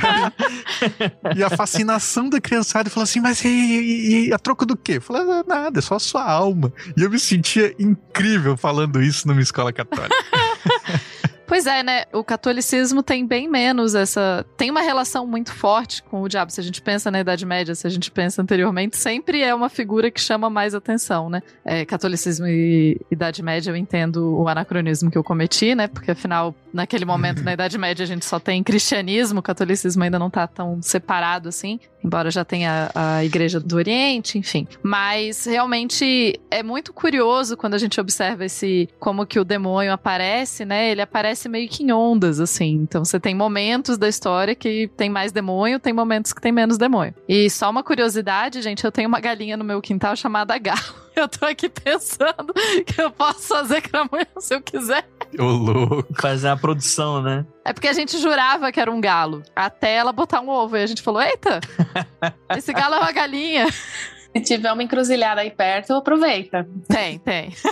e, 1.36 1.42
a 1.42 1.50
fascinação 1.50 2.28
da 2.28 2.40
criançada 2.40 2.90
falou 2.90 3.04
assim: 3.04 3.20
Mas 3.20 3.44
e, 3.44 3.48
e, 3.48 4.28
e 4.28 4.32
a 4.32 4.38
troco 4.38 4.66
do 4.66 4.76
quê? 4.76 5.00
Falei: 5.00 5.22
ah, 5.22 5.44
Nada, 5.46 5.78
é 5.78 5.82
só 5.82 5.96
a 5.96 6.00
sua 6.00 6.24
alma. 6.24 6.72
E 6.96 7.02
eu 7.02 7.10
me 7.10 7.18
sentia 7.18 7.74
incrível 7.78 8.56
falando 8.56 9.02
isso 9.02 9.26
numa 9.28 9.40
escola 9.40 9.72
católica. 9.72 10.14
Pois 11.46 11.66
é, 11.66 11.82
né? 11.82 12.04
O 12.12 12.24
catolicismo 12.24 13.02
tem 13.02 13.26
bem 13.26 13.48
menos 13.48 13.94
essa. 13.94 14.44
Tem 14.56 14.70
uma 14.70 14.80
relação 14.80 15.26
muito 15.26 15.52
forte 15.52 16.02
com 16.02 16.22
o 16.22 16.28
diabo. 16.28 16.50
Se 16.50 16.60
a 16.60 16.64
gente 16.64 16.80
pensa 16.80 17.10
na 17.10 17.20
Idade 17.20 17.44
Média, 17.44 17.74
se 17.74 17.86
a 17.86 17.90
gente 17.90 18.10
pensa 18.10 18.40
anteriormente, 18.40 18.96
sempre 18.96 19.42
é 19.42 19.54
uma 19.54 19.68
figura 19.68 20.10
que 20.10 20.20
chama 20.20 20.48
mais 20.48 20.74
atenção, 20.74 21.28
né? 21.28 21.42
É, 21.64 21.84
catolicismo 21.84 22.46
e 22.46 22.98
Idade 23.10 23.42
Média, 23.42 23.70
eu 23.70 23.76
entendo 23.76 24.40
o 24.40 24.48
anacronismo 24.48 25.10
que 25.10 25.18
eu 25.18 25.24
cometi, 25.24 25.74
né? 25.74 25.86
Porque 25.86 26.10
afinal, 26.10 26.54
naquele 26.72 27.04
momento, 27.04 27.42
na 27.42 27.52
Idade 27.54 27.76
Média, 27.76 28.04
a 28.04 28.06
gente 28.06 28.24
só 28.24 28.40
tem 28.40 28.62
cristianismo, 28.62 29.40
o 29.40 29.42
catolicismo 29.42 30.02
ainda 30.02 30.18
não 30.18 30.30
tá 30.30 30.46
tão 30.46 30.80
separado 30.80 31.48
assim, 31.48 31.78
embora 32.04 32.30
já 32.30 32.44
tenha 32.44 32.90
a, 32.94 33.24
Igreja 33.24 33.58
do 33.58 33.76
Oriente, 33.76 34.38
enfim. 34.38 34.68
Mas 34.82 35.46
realmente 35.46 36.38
é 36.50 36.62
muito 36.62 36.92
curioso 36.92 37.56
quando 37.56 37.74
a 37.74 37.78
gente 37.78 38.00
observa 38.00 38.44
esse. 38.44 38.88
como 39.00 39.26
que 39.26 39.40
o 39.40 39.44
demônio 39.44 39.92
aparece, 39.92 40.64
né? 40.64 40.90
Ele 40.90 41.00
aparece 41.00 41.48
meio 41.48 41.68
que 41.68 41.82
em 41.82 41.90
ondas, 41.90 42.38
assim. 42.40 42.72
Então 42.82 43.04
você 43.04 43.18
tem 43.18 43.34
momentos 43.34 43.96
da 43.96 44.08
história 44.08 44.54
que 44.54 44.88
tem 44.96 45.08
mais 45.08 45.32
demônio, 45.32 45.80
tem 45.80 45.92
momentos 45.92 46.32
que 46.32 46.40
tem 46.40 46.52
menos 46.52 46.76
demônio. 46.76 47.14
E 47.28 47.48
só 47.48 47.70
uma 47.70 47.82
curiosidade, 47.82 48.60
gente, 48.60 48.84
eu 48.84 48.92
tenho 48.92 49.08
uma 49.08 49.20
galinha 49.20 49.56
no 49.56 49.64
meu 49.64 49.80
quintal 49.80 50.14
chamada 50.14 50.58
Galo. 50.58 50.80
Eu 51.14 51.28
tô 51.28 51.46
aqui 51.46 51.68
pensando 51.68 52.52
que 52.84 53.00
eu 53.00 53.08
posso 53.08 53.46
fazer 53.46 53.80
cramunhão 53.82 54.26
se 54.40 54.52
eu 54.52 54.60
quiser. 54.60 55.08
Ô, 55.38 55.44
louco. 55.44 56.14
Fazer 56.20 56.48
a 56.48 56.56
produção, 56.56 57.22
né? 57.22 57.44
É 57.64 57.72
porque 57.72 57.88
a 57.88 57.92
gente 57.92 58.18
jurava 58.18 58.70
que 58.70 58.80
era 58.80 58.90
um 58.90 59.00
galo. 59.00 59.42
Até 59.54 59.94
ela 59.94 60.12
botar 60.12 60.40
um 60.40 60.48
ovo. 60.48 60.76
E 60.76 60.82
a 60.82 60.86
gente 60.86 61.02
falou: 61.02 61.20
eita, 61.20 61.60
esse 62.56 62.72
galo 62.72 62.94
é 62.94 62.98
uma 63.00 63.12
galinha. 63.12 63.66
Se 63.70 64.42
tiver 64.42 64.72
uma 64.72 64.82
encruzilhada 64.82 65.40
aí 65.40 65.50
perto, 65.50 65.94
aproveita. 65.94 66.66
Tem, 66.88 67.18
tem. 67.18 67.52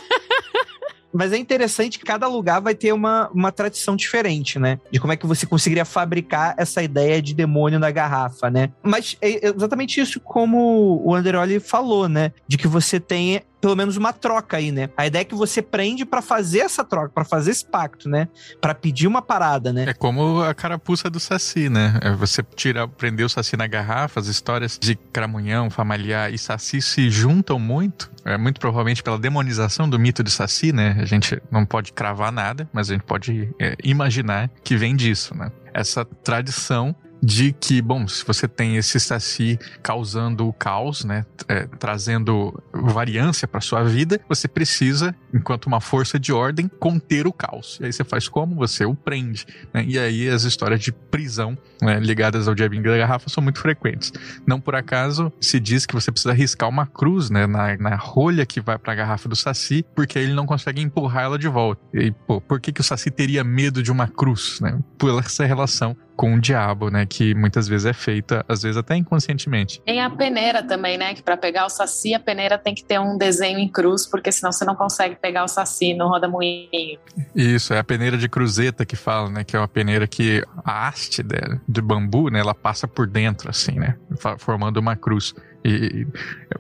Mas 1.12 1.32
é 1.32 1.36
interessante 1.36 1.98
que 1.98 2.04
cada 2.04 2.26
lugar 2.26 2.60
vai 2.60 2.74
ter 2.74 2.92
uma, 2.92 3.28
uma 3.34 3.52
tradição 3.52 3.94
diferente, 3.94 4.58
né? 4.58 4.80
De 4.90 4.98
como 4.98 5.12
é 5.12 5.16
que 5.16 5.26
você 5.26 5.44
conseguiria 5.44 5.84
fabricar 5.84 6.54
essa 6.56 6.82
ideia 6.82 7.20
de 7.20 7.34
demônio 7.34 7.78
na 7.78 7.90
garrafa, 7.90 8.48
né? 8.48 8.72
Mas 8.82 9.16
é 9.20 9.48
exatamente 9.48 10.00
isso 10.00 10.18
como 10.18 11.02
o 11.04 11.14
Anderoli 11.14 11.60
falou, 11.60 12.08
né? 12.08 12.32
De 12.48 12.56
que 12.56 12.66
você 12.66 12.98
tem 12.98 13.42
pelo 13.62 13.76
menos 13.76 13.96
uma 13.96 14.12
troca 14.12 14.56
aí, 14.56 14.72
né? 14.72 14.90
A 14.96 15.06
ideia 15.06 15.22
é 15.22 15.24
que 15.24 15.36
você 15.36 15.62
prende 15.62 16.04
para 16.04 16.20
fazer 16.20 16.58
essa 16.58 16.84
troca, 16.84 17.10
para 17.10 17.24
fazer 17.24 17.52
esse 17.52 17.64
pacto, 17.64 18.08
né? 18.08 18.26
Para 18.60 18.74
pedir 18.74 19.06
uma 19.06 19.22
parada, 19.22 19.72
né? 19.72 19.84
É 19.88 19.94
como 19.94 20.42
a 20.42 20.52
carapuça 20.52 21.08
do 21.08 21.20
Saci, 21.20 21.68
né? 21.68 21.96
É 22.02 22.10
você 22.10 22.42
tira, 22.42 22.88
prender 22.88 23.24
o 23.24 23.28
Saci 23.28 23.56
na 23.56 23.68
garrafa, 23.68 24.18
as 24.18 24.26
histórias 24.26 24.76
de 24.80 24.96
Cramunhão, 24.96 25.70
Familiar 25.70 26.34
e 26.34 26.38
Saci 26.38 26.82
se 26.82 27.08
juntam 27.08 27.60
muito. 27.60 28.10
É 28.24 28.36
muito 28.36 28.58
provavelmente 28.58 29.00
pela 29.00 29.18
demonização 29.18 29.88
do 29.88 29.96
mito 29.96 30.24
de 30.24 30.30
Saci, 30.32 30.72
né? 30.72 30.96
A 31.00 31.04
gente 31.04 31.40
não 31.48 31.64
pode 31.64 31.92
cravar 31.92 32.32
nada, 32.32 32.68
mas 32.72 32.90
a 32.90 32.94
gente 32.94 33.04
pode 33.04 33.48
é, 33.60 33.76
imaginar 33.84 34.50
que 34.64 34.76
vem 34.76 34.96
disso, 34.96 35.36
né? 35.36 35.52
Essa 35.72 36.04
tradição 36.04 36.94
de 37.22 37.52
que, 37.52 37.80
bom, 37.80 38.08
se 38.08 38.24
você 38.24 38.48
tem 38.48 38.76
esse 38.76 38.98
Saci 38.98 39.56
causando 39.80 40.48
o 40.48 40.52
caos, 40.52 41.04
né, 41.04 41.24
é, 41.46 41.68
trazendo 41.78 42.60
variância 42.72 43.46
para 43.46 43.60
sua 43.60 43.84
vida, 43.84 44.20
você 44.28 44.48
precisa, 44.48 45.14
enquanto 45.32 45.66
uma 45.66 45.80
força 45.80 46.18
de 46.18 46.32
ordem, 46.32 46.68
conter 46.80 47.26
o 47.26 47.32
caos. 47.32 47.78
E 47.80 47.86
aí 47.86 47.92
você 47.92 48.02
faz 48.02 48.28
como? 48.28 48.56
Você 48.56 48.84
o 48.84 48.94
prende. 48.94 49.46
Né? 49.72 49.84
E 49.86 49.98
aí 49.98 50.28
as 50.28 50.42
histórias 50.42 50.80
de 50.80 50.90
prisão 50.90 51.56
né, 51.80 52.00
ligadas 52.00 52.48
ao 52.48 52.54
diabinho 52.54 52.82
da 52.82 52.96
garrafa 52.96 53.28
são 53.28 53.42
muito 53.42 53.60
frequentes. 53.60 54.12
Não 54.44 54.60
por 54.60 54.74
acaso 54.74 55.32
se 55.40 55.60
diz 55.60 55.86
que 55.86 55.94
você 55.94 56.10
precisa 56.10 56.32
riscar 56.32 56.68
uma 56.68 56.86
cruz 56.86 57.30
né, 57.30 57.46
na, 57.46 57.76
na 57.76 57.94
rolha 57.94 58.44
que 58.44 58.60
vai 58.60 58.76
para 58.78 58.92
a 58.92 58.96
garrafa 58.96 59.28
do 59.28 59.36
Saci, 59.36 59.84
porque 59.94 60.18
ele 60.18 60.32
não 60.32 60.44
consegue 60.44 60.80
empurrar 60.80 61.24
ela 61.24 61.38
de 61.38 61.46
volta. 61.46 61.80
E, 61.94 62.10
pô, 62.10 62.40
por 62.40 62.60
que, 62.60 62.72
que 62.72 62.80
o 62.80 62.84
Saci 62.84 63.10
teria 63.10 63.44
medo 63.44 63.80
de 63.80 63.92
uma 63.92 64.08
cruz? 64.08 64.58
Né? 64.60 64.76
Por 64.98 65.20
essa 65.20 65.44
relação 65.44 65.96
com 66.16 66.34
o 66.34 66.40
diabo, 66.40 66.90
né? 66.90 67.06
Que 67.06 67.34
muitas 67.34 67.66
vezes 67.68 67.86
é 67.86 67.92
feita, 67.92 68.44
às 68.48 68.62
vezes 68.62 68.76
até 68.76 68.96
inconscientemente. 68.96 69.80
Tem 69.84 70.00
a 70.00 70.10
peneira 70.10 70.62
também, 70.62 70.98
né? 70.98 71.14
Que 71.14 71.22
para 71.22 71.36
pegar 71.36 71.66
o 71.66 71.68
saci, 71.68 72.14
a 72.14 72.20
peneira 72.20 72.58
tem 72.58 72.74
que 72.74 72.84
ter 72.84 72.98
um 72.98 73.16
desenho 73.16 73.58
em 73.58 73.68
cruz, 73.68 74.06
porque 74.06 74.30
senão 74.30 74.52
você 74.52 74.64
não 74.64 74.74
consegue 74.74 75.16
pegar 75.16 75.44
o 75.44 75.48
saci 75.48 75.94
no 75.94 76.08
roda-moinho. 76.08 76.98
Isso, 77.34 77.74
é 77.74 77.78
a 77.78 77.84
peneira 77.84 78.16
de 78.16 78.28
cruzeta 78.28 78.84
que 78.84 78.96
fala, 78.96 79.30
né? 79.30 79.44
Que 79.44 79.56
é 79.56 79.58
uma 79.58 79.68
peneira 79.68 80.06
que 80.06 80.44
a 80.64 80.88
haste 80.88 81.22
dela, 81.22 81.60
de 81.68 81.80
bambu, 81.80 82.28
né? 82.28 82.40
Ela 82.40 82.54
passa 82.54 82.86
por 82.86 83.06
dentro, 83.06 83.50
assim, 83.50 83.78
né? 83.78 83.96
Formando 84.38 84.78
uma 84.78 84.96
cruz. 84.96 85.34
E 85.64 86.06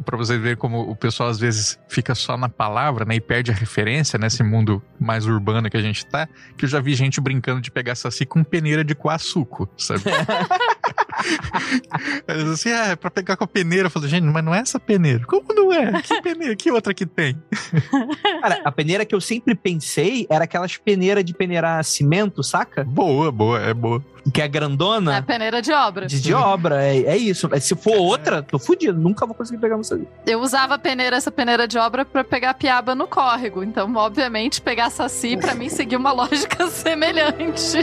para 0.04 0.16
vocês 0.16 0.40
verem 0.40 0.56
como 0.56 0.80
o 0.80 0.94
pessoal 0.94 1.28
às 1.28 1.38
vezes 1.38 1.78
fica 1.88 2.14
só 2.14 2.36
na 2.36 2.48
palavra, 2.48 3.04
né, 3.04 3.16
e 3.16 3.20
perde 3.20 3.50
a 3.50 3.54
referência 3.54 4.18
nesse 4.18 4.42
mundo 4.42 4.82
mais 4.98 5.26
urbano 5.26 5.68
que 5.68 5.76
a 5.76 5.82
gente 5.82 6.06
tá, 6.06 6.28
que 6.56 6.64
eu 6.64 6.68
já 6.68 6.80
vi 6.80 6.94
gente 6.94 7.20
brincando 7.20 7.60
de 7.60 7.70
pegar 7.70 7.94
saci 7.94 8.24
com 8.24 8.44
peneira 8.44 8.84
de 8.84 8.94
coaçuco, 8.94 9.68
sabe? 9.76 10.02
Eles 12.28 12.48
assim, 12.48 12.72
ah, 12.72 12.88
é 12.88 12.96
pra 12.96 13.10
pegar 13.10 13.36
com 13.36 13.44
a 13.44 13.46
peneira. 13.46 13.86
Eu 13.86 13.90
falei, 13.90 14.08
gente, 14.08 14.24
mas 14.24 14.44
não 14.44 14.54
é 14.54 14.60
essa 14.60 14.80
peneira. 14.80 15.24
Como 15.26 15.46
não 15.54 15.72
é? 15.72 16.00
Que 16.02 16.20
peneira? 16.22 16.56
Que 16.56 16.70
outra 16.70 16.94
que 16.94 17.06
tem? 17.06 17.40
Cara, 18.40 18.60
a 18.64 18.72
peneira 18.72 19.04
que 19.04 19.14
eu 19.14 19.20
sempre 19.20 19.54
pensei 19.54 20.26
era 20.30 20.44
aquelas 20.44 20.76
peneiras 20.76 21.24
de 21.24 21.34
peneirar 21.34 21.82
cimento, 21.84 22.42
saca? 22.42 22.84
Boa, 22.84 23.30
boa, 23.30 23.60
é 23.60 23.74
boa. 23.74 24.02
Que 24.32 24.40
é 24.40 24.48
grandona. 24.48 25.16
É 25.16 25.18
a 25.18 25.22
peneira 25.22 25.60
de 25.60 25.72
obra. 25.72 26.06
De, 26.06 26.20
de 26.20 26.32
obra, 26.32 26.84
é, 26.84 27.02
é 27.02 27.16
isso. 27.16 27.48
Se 27.60 27.74
for 27.74 27.96
outra, 27.96 28.42
tô 28.42 28.58
fudido. 28.58 28.98
Nunca 28.98 29.26
vou 29.26 29.34
conseguir 29.34 29.60
pegar 29.60 29.74
ali. 29.90 30.06
Eu 30.26 30.40
usava 30.40 30.74
a 30.74 30.78
peneira, 30.78 31.16
essa 31.16 31.30
peneira 31.30 31.66
de 31.66 31.76
obra 31.76 32.04
pra 32.04 32.22
pegar 32.22 32.54
piaba 32.54 32.94
no 32.94 33.08
córrego. 33.08 33.64
Então, 33.64 33.92
obviamente, 33.96 34.60
pegar 34.60 34.90
saci 34.90 35.36
pra 35.36 35.54
mim 35.54 35.68
seguir 35.68 35.96
uma 35.96 36.12
lógica 36.12 36.68
semelhante. 36.68 37.78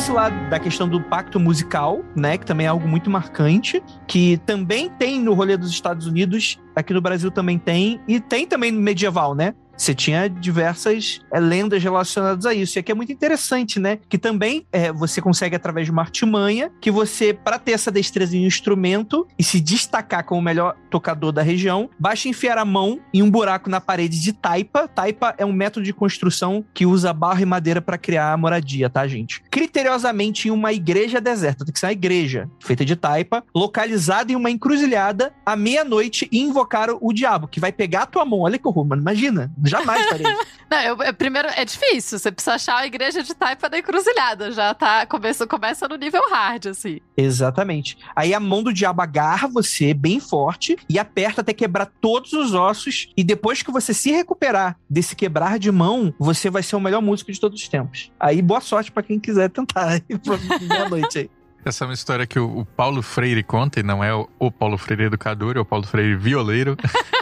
Lance 0.00 0.12
lá 0.12 0.30
da 0.30 0.58
questão 0.58 0.88
do 0.88 0.98
pacto 0.98 1.38
musical, 1.38 2.02
né? 2.16 2.38
Que 2.38 2.46
também 2.46 2.64
é 2.64 2.70
algo 2.70 2.88
muito 2.88 3.10
marcante. 3.10 3.82
Que 4.06 4.38
também 4.46 4.88
tem 4.88 5.20
no 5.20 5.34
rolê 5.34 5.58
dos 5.58 5.68
Estados 5.68 6.06
Unidos, 6.06 6.58
aqui 6.74 6.94
no 6.94 7.02
Brasil 7.02 7.30
também 7.30 7.58
tem. 7.58 8.00
E 8.08 8.18
tem 8.18 8.46
também 8.46 8.72
no 8.72 8.80
medieval, 8.80 9.34
né? 9.34 9.54
Você 9.80 9.94
tinha 9.94 10.28
diversas 10.28 11.22
é, 11.32 11.40
lendas 11.40 11.82
relacionadas 11.82 12.44
a 12.44 12.52
isso. 12.52 12.76
E 12.76 12.80
aqui 12.80 12.92
é 12.92 12.94
muito 12.94 13.10
interessante, 13.10 13.80
né? 13.80 13.98
Que 14.10 14.18
também 14.18 14.66
é, 14.70 14.92
você 14.92 15.22
consegue, 15.22 15.56
através 15.56 15.86
de 15.86 15.90
uma 15.90 16.02
artimanha, 16.02 16.70
que 16.82 16.90
você, 16.90 17.32
para 17.32 17.58
ter 17.58 17.72
essa 17.72 17.90
destreza 17.90 18.36
em 18.36 18.44
um 18.44 18.46
instrumento 18.46 19.26
e 19.38 19.42
se 19.42 19.58
destacar 19.58 20.22
como 20.24 20.38
o 20.38 20.44
melhor 20.44 20.76
tocador 20.90 21.32
da 21.32 21.40
região, 21.40 21.88
basta 21.98 22.28
enfiar 22.28 22.58
a 22.58 22.64
mão 22.64 23.00
em 23.14 23.22
um 23.22 23.30
buraco 23.30 23.70
na 23.70 23.80
parede 23.80 24.20
de 24.20 24.34
taipa. 24.34 24.86
Taipa 24.86 25.34
é 25.38 25.46
um 25.46 25.52
método 25.52 25.86
de 25.86 25.94
construção 25.94 26.62
que 26.74 26.84
usa 26.84 27.10
barro 27.14 27.40
e 27.40 27.46
madeira 27.46 27.80
para 27.80 27.96
criar 27.96 28.34
a 28.34 28.36
moradia, 28.36 28.90
tá, 28.90 29.08
gente? 29.08 29.42
Criteriosamente 29.50 30.48
em 30.48 30.50
uma 30.50 30.74
igreja 30.74 31.22
deserta. 31.22 31.64
Tem 31.64 31.72
que 31.72 31.80
ser 31.80 31.86
uma 31.86 31.92
igreja 31.92 32.50
feita 32.60 32.84
de 32.84 32.96
taipa, 32.96 33.42
localizada 33.54 34.30
em 34.30 34.36
uma 34.36 34.50
encruzilhada 34.50 35.32
à 35.46 35.56
meia-noite 35.56 36.28
e 36.30 36.38
invocar 36.38 36.90
o 36.90 37.14
diabo, 37.14 37.48
que 37.48 37.58
vai 37.58 37.72
pegar 37.72 38.02
a 38.02 38.06
tua 38.06 38.26
mão. 38.26 38.40
Olha 38.40 38.58
que 38.58 38.68
horror, 38.68 38.84
mano. 38.84 39.00
Imagina. 39.00 39.50
Jamais 39.70 40.06
faria 40.08 40.30
isso. 40.32 40.46
Não, 40.70 40.80
eu, 40.82 41.02
eu- 41.02 41.14
primeiro, 41.14 41.48
é 41.48 41.64
difícil. 41.64 42.18
Você 42.18 42.30
precisa 42.30 42.54
achar 42.54 42.76
a 42.76 42.86
igreja 42.86 43.22
de 43.22 43.34
taipa 43.34 43.68
da 43.68 43.78
encruzilhada. 43.78 44.52
Já 44.52 44.72
tá. 44.72 45.04
Começa, 45.06 45.46
começa 45.46 45.88
no 45.88 45.96
nível 45.96 46.22
hard, 46.30 46.66
assim. 46.66 47.00
Exatamente. 47.16 47.98
Aí 48.14 48.32
a 48.32 48.38
mão 48.40 48.62
do 48.62 48.72
diabo 48.72 49.02
agarra 49.02 49.48
você 49.48 49.92
bem 49.92 50.20
forte 50.20 50.76
e 50.88 50.98
aperta 50.98 51.40
até 51.40 51.52
quebrar 51.52 51.86
todos 52.00 52.32
os 52.32 52.54
ossos. 52.54 53.08
E 53.16 53.24
depois 53.24 53.62
que 53.62 53.70
você 53.72 53.92
se 53.92 54.10
recuperar 54.12 54.76
desse 54.88 55.16
quebrar 55.16 55.58
de 55.58 55.70
mão, 55.72 56.14
você 56.18 56.48
vai 56.50 56.62
ser 56.62 56.76
o 56.76 56.80
melhor 56.80 57.02
músico 57.02 57.32
de 57.32 57.40
todos 57.40 57.60
os 57.60 57.68
tempos. 57.68 58.12
Aí 58.20 58.40
boa 58.40 58.60
sorte 58.60 58.92
pra 58.92 59.02
quem 59.02 59.18
quiser 59.18 59.48
tentar 59.50 60.00
pra 60.24 60.38
meia-noite 60.68 61.18
aí. 61.18 61.30
Essa 61.62 61.84
é 61.84 61.88
uma 61.88 61.92
história 61.94 62.26
que 62.26 62.38
o, 62.38 62.60
o 62.60 62.64
Paulo 62.64 63.02
Freire 63.02 63.42
conta, 63.42 63.80
e 63.80 63.82
não 63.82 64.02
é 64.02 64.14
o, 64.14 64.26
o 64.38 64.50
Paulo 64.50 64.78
Freire 64.78 65.04
educador, 65.04 65.58
é 65.58 65.60
o 65.60 65.64
Paulo 65.64 65.86
Freire 65.86 66.16
violeiro. 66.16 66.74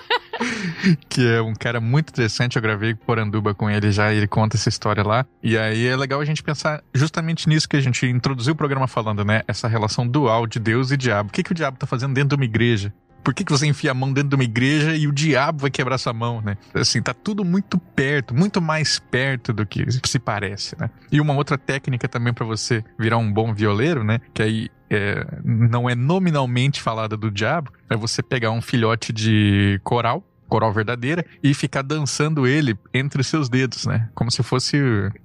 que 1.08 1.26
é 1.26 1.40
um 1.40 1.54
cara 1.54 1.80
muito 1.80 2.10
interessante. 2.10 2.56
Eu 2.56 2.62
gravei 2.62 2.94
Poranduba 2.94 3.54
com 3.54 3.68
ele 3.70 3.90
já, 3.90 4.12
e 4.12 4.18
ele 4.18 4.26
conta 4.26 4.56
essa 4.56 4.68
história 4.68 5.02
lá. 5.02 5.26
E 5.42 5.56
aí 5.56 5.86
é 5.86 5.96
legal 5.96 6.20
a 6.20 6.24
gente 6.24 6.42
pensar 6.42 6.82
justamente 6.94 7.48
nisso 7.48 7.68
que 7.68 7.76
a 7.76 7.80
gente 7.80 8.06
introduziu 8.06 8.52
o 8.52 8.56
programa 8.56 8.86
falando, 8.86 9.24
né? 9.24 9.42
Essa 9.46 9.68
relação 9.68 10.06
dual 10.06 10.46
de 10.46 10.58
Deus 10.58 10.90
e 10.90 10.96
diabo. 10.96 11.28
O 11.28 11.32
que, 11.32 11.42
que 11.42 11.52
o 11.52 11.54
diabo 11.54 11.78
tá 11.78 11.86
fazendo 11.86 12.14
dentro 12.14 12.30
de 12.30 12.34
uma 12.36 12.44
igreja? 12.44 12.92
Por 13.22 13.34
que, 13.34 13.44
que 13.44 13.52
você 13.52 13.66
enfia 13.66 13.90
a 13.90 13.94
mão 13.94 14.12
dentro 14.12 14.30
de 14.30 14.34
uma 14.36 14.44
igreja 14.44 14.96
e 14.96 15.06
o 15.06 15.12
diabo 15.12 15.60
vai 15.62 15.70
quebrar 15.70 15.98
sua 15.98 16.12
mão, 16.12 16.40
né? 16.40 16.56
Assim, 16.72 17.02
tá 17.02 17.12
tudo 17.12 17.44
muito 17.44 17.76
perto, 17.78 18.34
muito 18.34 18.62
mais 18.62 18.98
perto 18.98 19.52
do 19.52 19.66
que 19.66 19.84
se 20.06 20.18
parece, 20.18 20.74
né? 20.78 20.88
E 21.12 21.20
uma 21.20 21.34
outra 21.34 21.58
técnica 21.58 22.08
também 22.08 22.32
para 22.32 22.46
você 22.46 22.82
virar 22.98 23.18
um 23.18 23.30
bom 23.30 23.52
violeiro, 23.52 24.02
né? 24.02 24.20
Que 24.32 24.42
aí 24.42 24.70
é, 24.88 25.26
não 25.44 25.90
é 25.90 25.94
nominalmente 25.94 26.80
falada 26.80 27.16
do 27.16 27.30
diabo, 27.30 27.70
é 27.90 27.96
você 27.96 28.22
pegar 28.22 28.50
um 28.50 28.62
filhote 28.62 29.12
de 29.12 29.80
coral, 29.84 30.24
coral 30.48 30.72
verdadeira, 30.72 31.24
e 31.42 31.54
ficar 31.54 31.82
dançando 31.82 32.46
ele 32.46 32.76
entre 32.92 33.22
seus 33.22 33.48
dedos, 33.48 33.86
né? 33.86 34.08
Como 34.14 34.30
se 34.30 34.42
fosse 34.42 34.76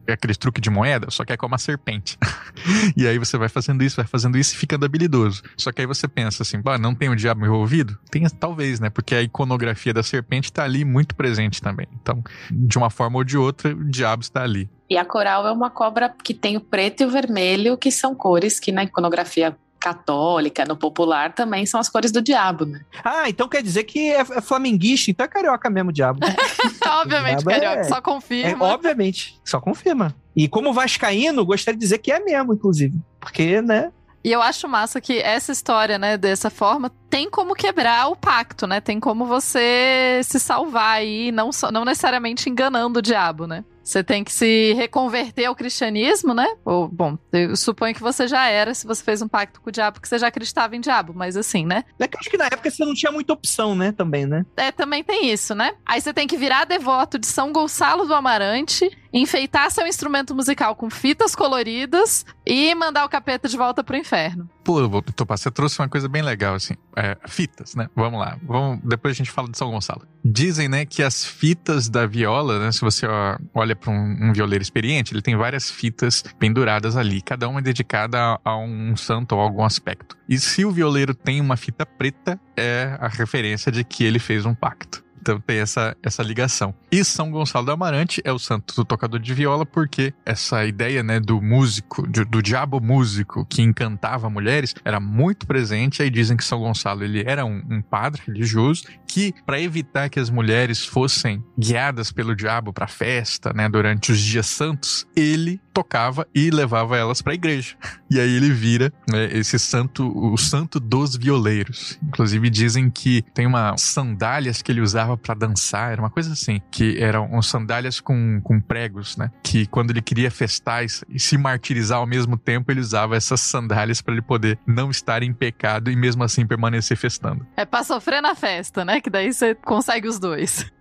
aquele 0.07 0.35
truque 0.35 0.61
de 0.61 0.69
moeda, 0.69 1.09
só 1.09 1.23
que 1.23 1.33
é 1.33 1.37
como 1.37 1.53
uma 1.53 1.57
serpente. 1.57 2.17
e 2.95 3.07
aí 3.07 3.17
você 3.17 3.37
vai 3.37 3.49
fazendo 3.49 3.83
isso, 3.83 3.95
vai 3.95 4.05
fazendo 4.05 4.37
isso 4.37 4.53
e 4.53 4.57
ficando 4.57 4.85
habilidoso. 4.85 5.41
Só 5.57 5.71
que 5.71 5.81
aí 5.81 5.87
você 5.87 6.07
pensa 6.07 6.43
assim, 6.43 6.61
bah, 6.61 6.77
não 6.77 6.93
tem 6.93 7.09
o 7.09 7.15
diabo 7.15 7.45
envolvido? 7.45 7.97
Tem, 8.11 8.23
talvez, 8.29 8.79
né? 8.79 8.89
Porque 8.89 9.15
a 9.15 9.21
iconografia 9.21 9.93
da 9.93 10.03
serpente 10.03 10.51
tá 10.51 10.63
ali 10.63 10.83
muito 10.83 11.15
presente 11.15 11.61
também. 11.61 11.87
Então, 12.01 12.23
de 12.51 12.77
uma 12.77 12.89
forma 12.89 13.17
ou 13.17 13.23
de 13.23 13.37
outra, 13.37 13.73
o 13.73 13.83
diabo 13.83 14.21
está 14.21 14.43
ali. 14.43 14.69
E 14.89 14.97
a 14.97 15.05
coral 15.05 15.47
é 15.47 15.51
uma 15.51 15.69
cobra 15.69 16.13
que 16.23 16.33
tem 16.33 16.57
o 16.57 16.61
preto 16.61 17.01
e 17.01 17.05
o 17.05 17.09
vermelho, 17.09 17.77
que 17.77 17.91
são 17.91 18.13
cores 18.13 18.59
que 18.59 18.71
na 18.71 18.83
iconografia 18.83 19.57
católica, 19.83 20.63
no 20.65 20.77
popular, 20.77 21.33
também 21.33 21.65
são 21.65 21.79
as 21.79 21.89
cores 21.89 22.11
do 22.11 22.21
diabo, 22.21 22.65
né? 22.65 22.81
Ah, 23.03 23.29
então 23.29 23.47
quer 23.49 23.61
dizer 23.61 23.83
que 23.83 23.99
é, 24.11 24.21
é 24.21 24.41
flamenguista, 24.41 25.11
então 25.11 25.25
é 25.25 25.27
carioca 25.29 25.69
mesmo, 25.69 25.89
o 25.89 25.93
diabo. 25.93 26.19
Obviamente, 27.01 27.43
Diabo 27.43 27.49
é- 27.51 27.59
carioca, 27.59 27.83
só 27.85 27.97
É, 27.97 28.01
confirma. 28.01 28.65
obviamente, 28.65 29.39
só 29.43 29.59
confirma. 29.59 30.15
E 30.35 30.47
como 30.47 30.73
vascaíno, 30.73 31.45
gostaria 31.45 31.77
de 31.77 31.83
dizer 31.83 31.97
que 31.99 32.11
é 32.11 32.19
mesmo, 32.19 32.53
inclusive. 32.53 32.95
Porque, 33.19 33.61
né? 33.61 33.91
E 34.23 34.31
eu 34.31 34.41
acho 34.41 34.69
massa 34.69 35.01
que 35.01 35.19
essa 35.19 35.51
história, 35.51 35.97
né, 35.99 36.17
dessa 36.17 36.49
forma, 36.49 36.89
tem 37.09 37.29
como 37.29 37.53
quebrar 37.53 38.07
o 38.07 38.15
pacto, 38.15 38.65
né? 38.65 38.79
Tem 38.79 38.97
como 38.97 39.25
você 39.25 40.21
se 40.23 40.39
salvar 40.39 40.95
aí, 40.97 41.29
não, 41.31 41.51
só- 41.51 41.69
não 41.71 41.83
necessariamente 41.83 42.49
enganando 42.49 42.99
o 42.99 43.01
diabo, 43.01 43.45
né? 43.45 43.65
Você 43.83 44.03
tem 44.03 44.23
que 44.23 44.31
se 44.31 44.73
reconverter 44.73 45.45
ao 45.45 45.55
cristianismo, 45.55 46.33
né? 46.33 46.47
Ou, 46.63 46.87
bom, 46.87 47.17
eu 47.31 47.55
suponho 47.55 47.93
que 47.93 48.01
você 48.01 48.27
já 48.27 48.47
era, 48.47 48.73
se 48.73 48.87
você 48.87 49.03
fez 49.03 49.21
um 49.21 49.27
pacto 49.27 49.59
com 49.59 49.69
o 49.69 49.71
diabo, 49.71 49.99
que 49.99 50.07
você 50.07 50.17
já 50.17 50.27
acreditava 50.27 50.75
em 50.75 50.79
diabo, 50.79 51.13
mas 51.13 51.35
assim, 51.35 51.65
né? 51.65 51.83
É 51.99 52.07
que 52.07 52.15
eu 52.15 52.19
acho 52.19 52.29
que 52.29 52.37
na 52.37 52.45
época 52.45 52.69
você 52.69 52.85
não 52.85 52.93
tinha 52.93 53.11
muita 53.11 53.33
opção, 53.33 53.75
né? 53.75 53.91
Também, 53.91 54.25
né? 54.25 54.45
É, 54.55 54.71
também 54.71 55.03
tem 55.03 55.29
isso, 55.31 55.53
né? 55.53 55.73
Aí 55.85 55.99
você 55.99 56.13
tem 56.13 56.27
que 56.27 56.37
virar 56.37 56.65
devoto 56.65 57.19
de 57.19 57.27
São 57.27 57.51
Gonçalo 57.51 58.05
do 58.05 58.13
Amarante, 58.13 58.89
enfeitar 59.13 59.69
seu 59.69 59.85
instrumento 59.85 60.33
musical 60.33 60.75
com 60.75 60.89
fitas 60.89 61.35
coloridas 61.35 62.25
e 62.45 62.73
mandar 62.73 63.05
o 63.05 63.09
capeta 63.09 63.47
de 63.47 63.55
volta 63.55 63.83
pro 63.83 63.95
inferno. 63.95 64.49
Pô, 64.63 65.01
Topaz, 65.15 65.41
você 65.41 65.51
trouxe 65.51 65.79
uma 65.79 65.89
coisa 65.89 66.07
bem 66.07 66.21
legal, 66.21 66.55
assim. 66.55 66.73
É, 66.95 67.17
fitas, 67.27 67.75
né? 67.75 67.89
Vamos 67.95 68.19
lá. 68.19 68.37
Vamos, 68.41 68.79
depois 68.83 69.13
a 69.13 69.17
gente 69.17 69.29
fala 69.29 69.49
de 69.49 69.57
São 69.57 69.69
Gonçalo. 69.69 70.07
Dizem, 70.23 70.69
né, 70.69 70.85
que 70.85 71.03
as 71.03 71.25
fitas 71.25 71.89
da 71.89 72.07
viola, 72.07 72.57
né? 72.59 72.71
Se 72.71 72.81
você 72.81 73.05
olha 73.53 73.75
para 73.75 73.91
um, 73.91 74.29
um 74.29 74.33
violeiro 74.33 74.63
experiente, 74.63 75.13
ele 75.13 75.21
tem 75.21 75.35
várias 75.35 75.69
fitas 75.69 76.23
penduradas 76.39 76.95
ali. 76.95 77.21
Cada 77.21 77.47
uma 77.47 77.59
é 77.59 77.63
dedicada 77.63 78.17
a, 78.17 78.39
a 78.43 78.57
um 78.57 78.95
santo 78.95 79.35
ou 79.35 79.41
algum 79.41 79.63
aspecto. 79.63 80.17
E 80.27 80.39
se 80.39 80.63
o 80.63 80.71
violeiro 80.71 81.13
tem 81.13 81.41
uma 81.41 81.57
fita 81.57 81.85
preta, 81.85 82.39
é 82.55 82.97
a 82.99 83.09
referência 83.09 83.71
de 83.71 83.83
que 83.83 84.05
ele 84.05 84.17
fez 84.17 84.45
um 84.45 84.55
pacto. 84.55 85.02
Então 85.23 85.39
tem 85.39 85.59
essa, 85.59 85.95
essa 86.03 86.21
ligação. 86.21 86.75
E 86.91 87.01
São 87.05 87.31
Gonçalo 87.31 87.65
do 87.65 87.71
Amarante 87.71 88.21
é 88.25 88.31
o 88.33 88.37
santo 88.37 88.75
do 88.75 88.83
tocador 88.83 89.21
de 89.21 89.33
viola, 89.33 89.65
porque 89.65 90.13
essa 90.25 90.65
ideia 90.65 91.01
né, 91.01 91.17
do 91.17 91.41
músico, 91.41 92.05
de- 92.05 92.25
do 92.25 92.41
diabo 92.41 92.81
músico 92.81 93.45
que 93.45 93.61
encantava 93.61 94.29
mulheres, 94.29 94.75
era 94.83 94.99
muito 94.99 95.47
presente. 95.47 96.01
Aí 96.03 96.09
dizem 96.09 96.35
que 96.35 96.43
São 96.43 96.59
Gonçalo 96.59 97.03
ele 97.05 97.23
era 97.25 97.45
um, 97.45 97.63
um 97.69 97.81
padre 97.81 98.21
religioso 98.27 98.83
que, 99.07 99.33
para 99.45 99.61
evitar 99.61 100.09
que 100.09 100.19
as 100.19 100.29
mulheres 100.29 100.85
fossem 100.85 101.41
guiadas 101.57 102.11
pelo 102.11 102.35
diabo 102.35 102.73
para 102.73 102.87
festa, 102.87 103.53
né, 103.53 103.69
durante 103.69 104.11
os 104.11 104.19
dias 104.19 104.47
santos, 104.47 105.07
ele 105.15 105.61
tocava 105.73 106.27
e 106.33 106.49
levava 106.49 106.97
elas 106.97 107.21
para 107.21 107.33
a 107.33 107.35
igreja. 107.35 107.75
E 108.09 108.19
aí 108.19 108.35
ele 108.35 108.51
vira 108.51 108.93
né, 109.09 109.25
esse 109.31 109.57
santo, 109.57 110.11
o 110.15 110.37
santo 110.37 110.79
dos 110.79 111.15
violeiros. 111.15 111.99
Inclusive 112.03 112.49
dizem 112.49 112.89
que 112.89 113.23
tem 113.33 113.47
uma 113.47 113.75
sandálias 113.77 114.61
que 114.61 114.71
ele 114.71 114.81
usava 114.81 115.17
para 115.17 115.33
dançar, 115.33 115.91
era 115.91 116.01
uma 116.01 116.09
coisa 116.09 116.33
assim, 116.33 116.61
que 116.71 117.01
eram 117.01 117.41
sandálias 117.41 117.99
com, 117.99 118.39
com 118.41 118.59
pregos, 118.59 119.17
né? 119.17 119.31
Que 119.41 119.65
quando 119.65 119.91
ele 119.91 120.01
queria 120.01 120.29
festar 120.29 120.85
e 120.85 121.19
se 121.19 121.37
martirizar 121.37 121.97
ao 121.97 122.07
mesmo 122.07 122.37
tempo, 122.37 122.71
ele 122.71 122.79
usava 122.79 123.15
essas 123.15 123.41
sandálias 123.41 124.01
para 124.01 124.13
ele 124.13 124.21
poder 124.21 124.59
não 124.65 124.91
estar 124.91 125.23
em 125.23 125.33
pecado 125.33 125.89
e 125.89 125.95
mesmo 125.95 126.23
assim 126.23 126.45
permanecer 126.45 126.97
festando. 126.97 127.45
É 127.57 127.65
pra 127.65 127.83
sofrer 127.83 128.21
na 128.21 128.35
festa, 128.35 128.85
né? 128.85 129.01
Que 129.01 129.09
daí 129.09 129.33
você 129.33 129.55
consegue 129.55 130.07
os 130.07 130.19
dois. 130.19 130.71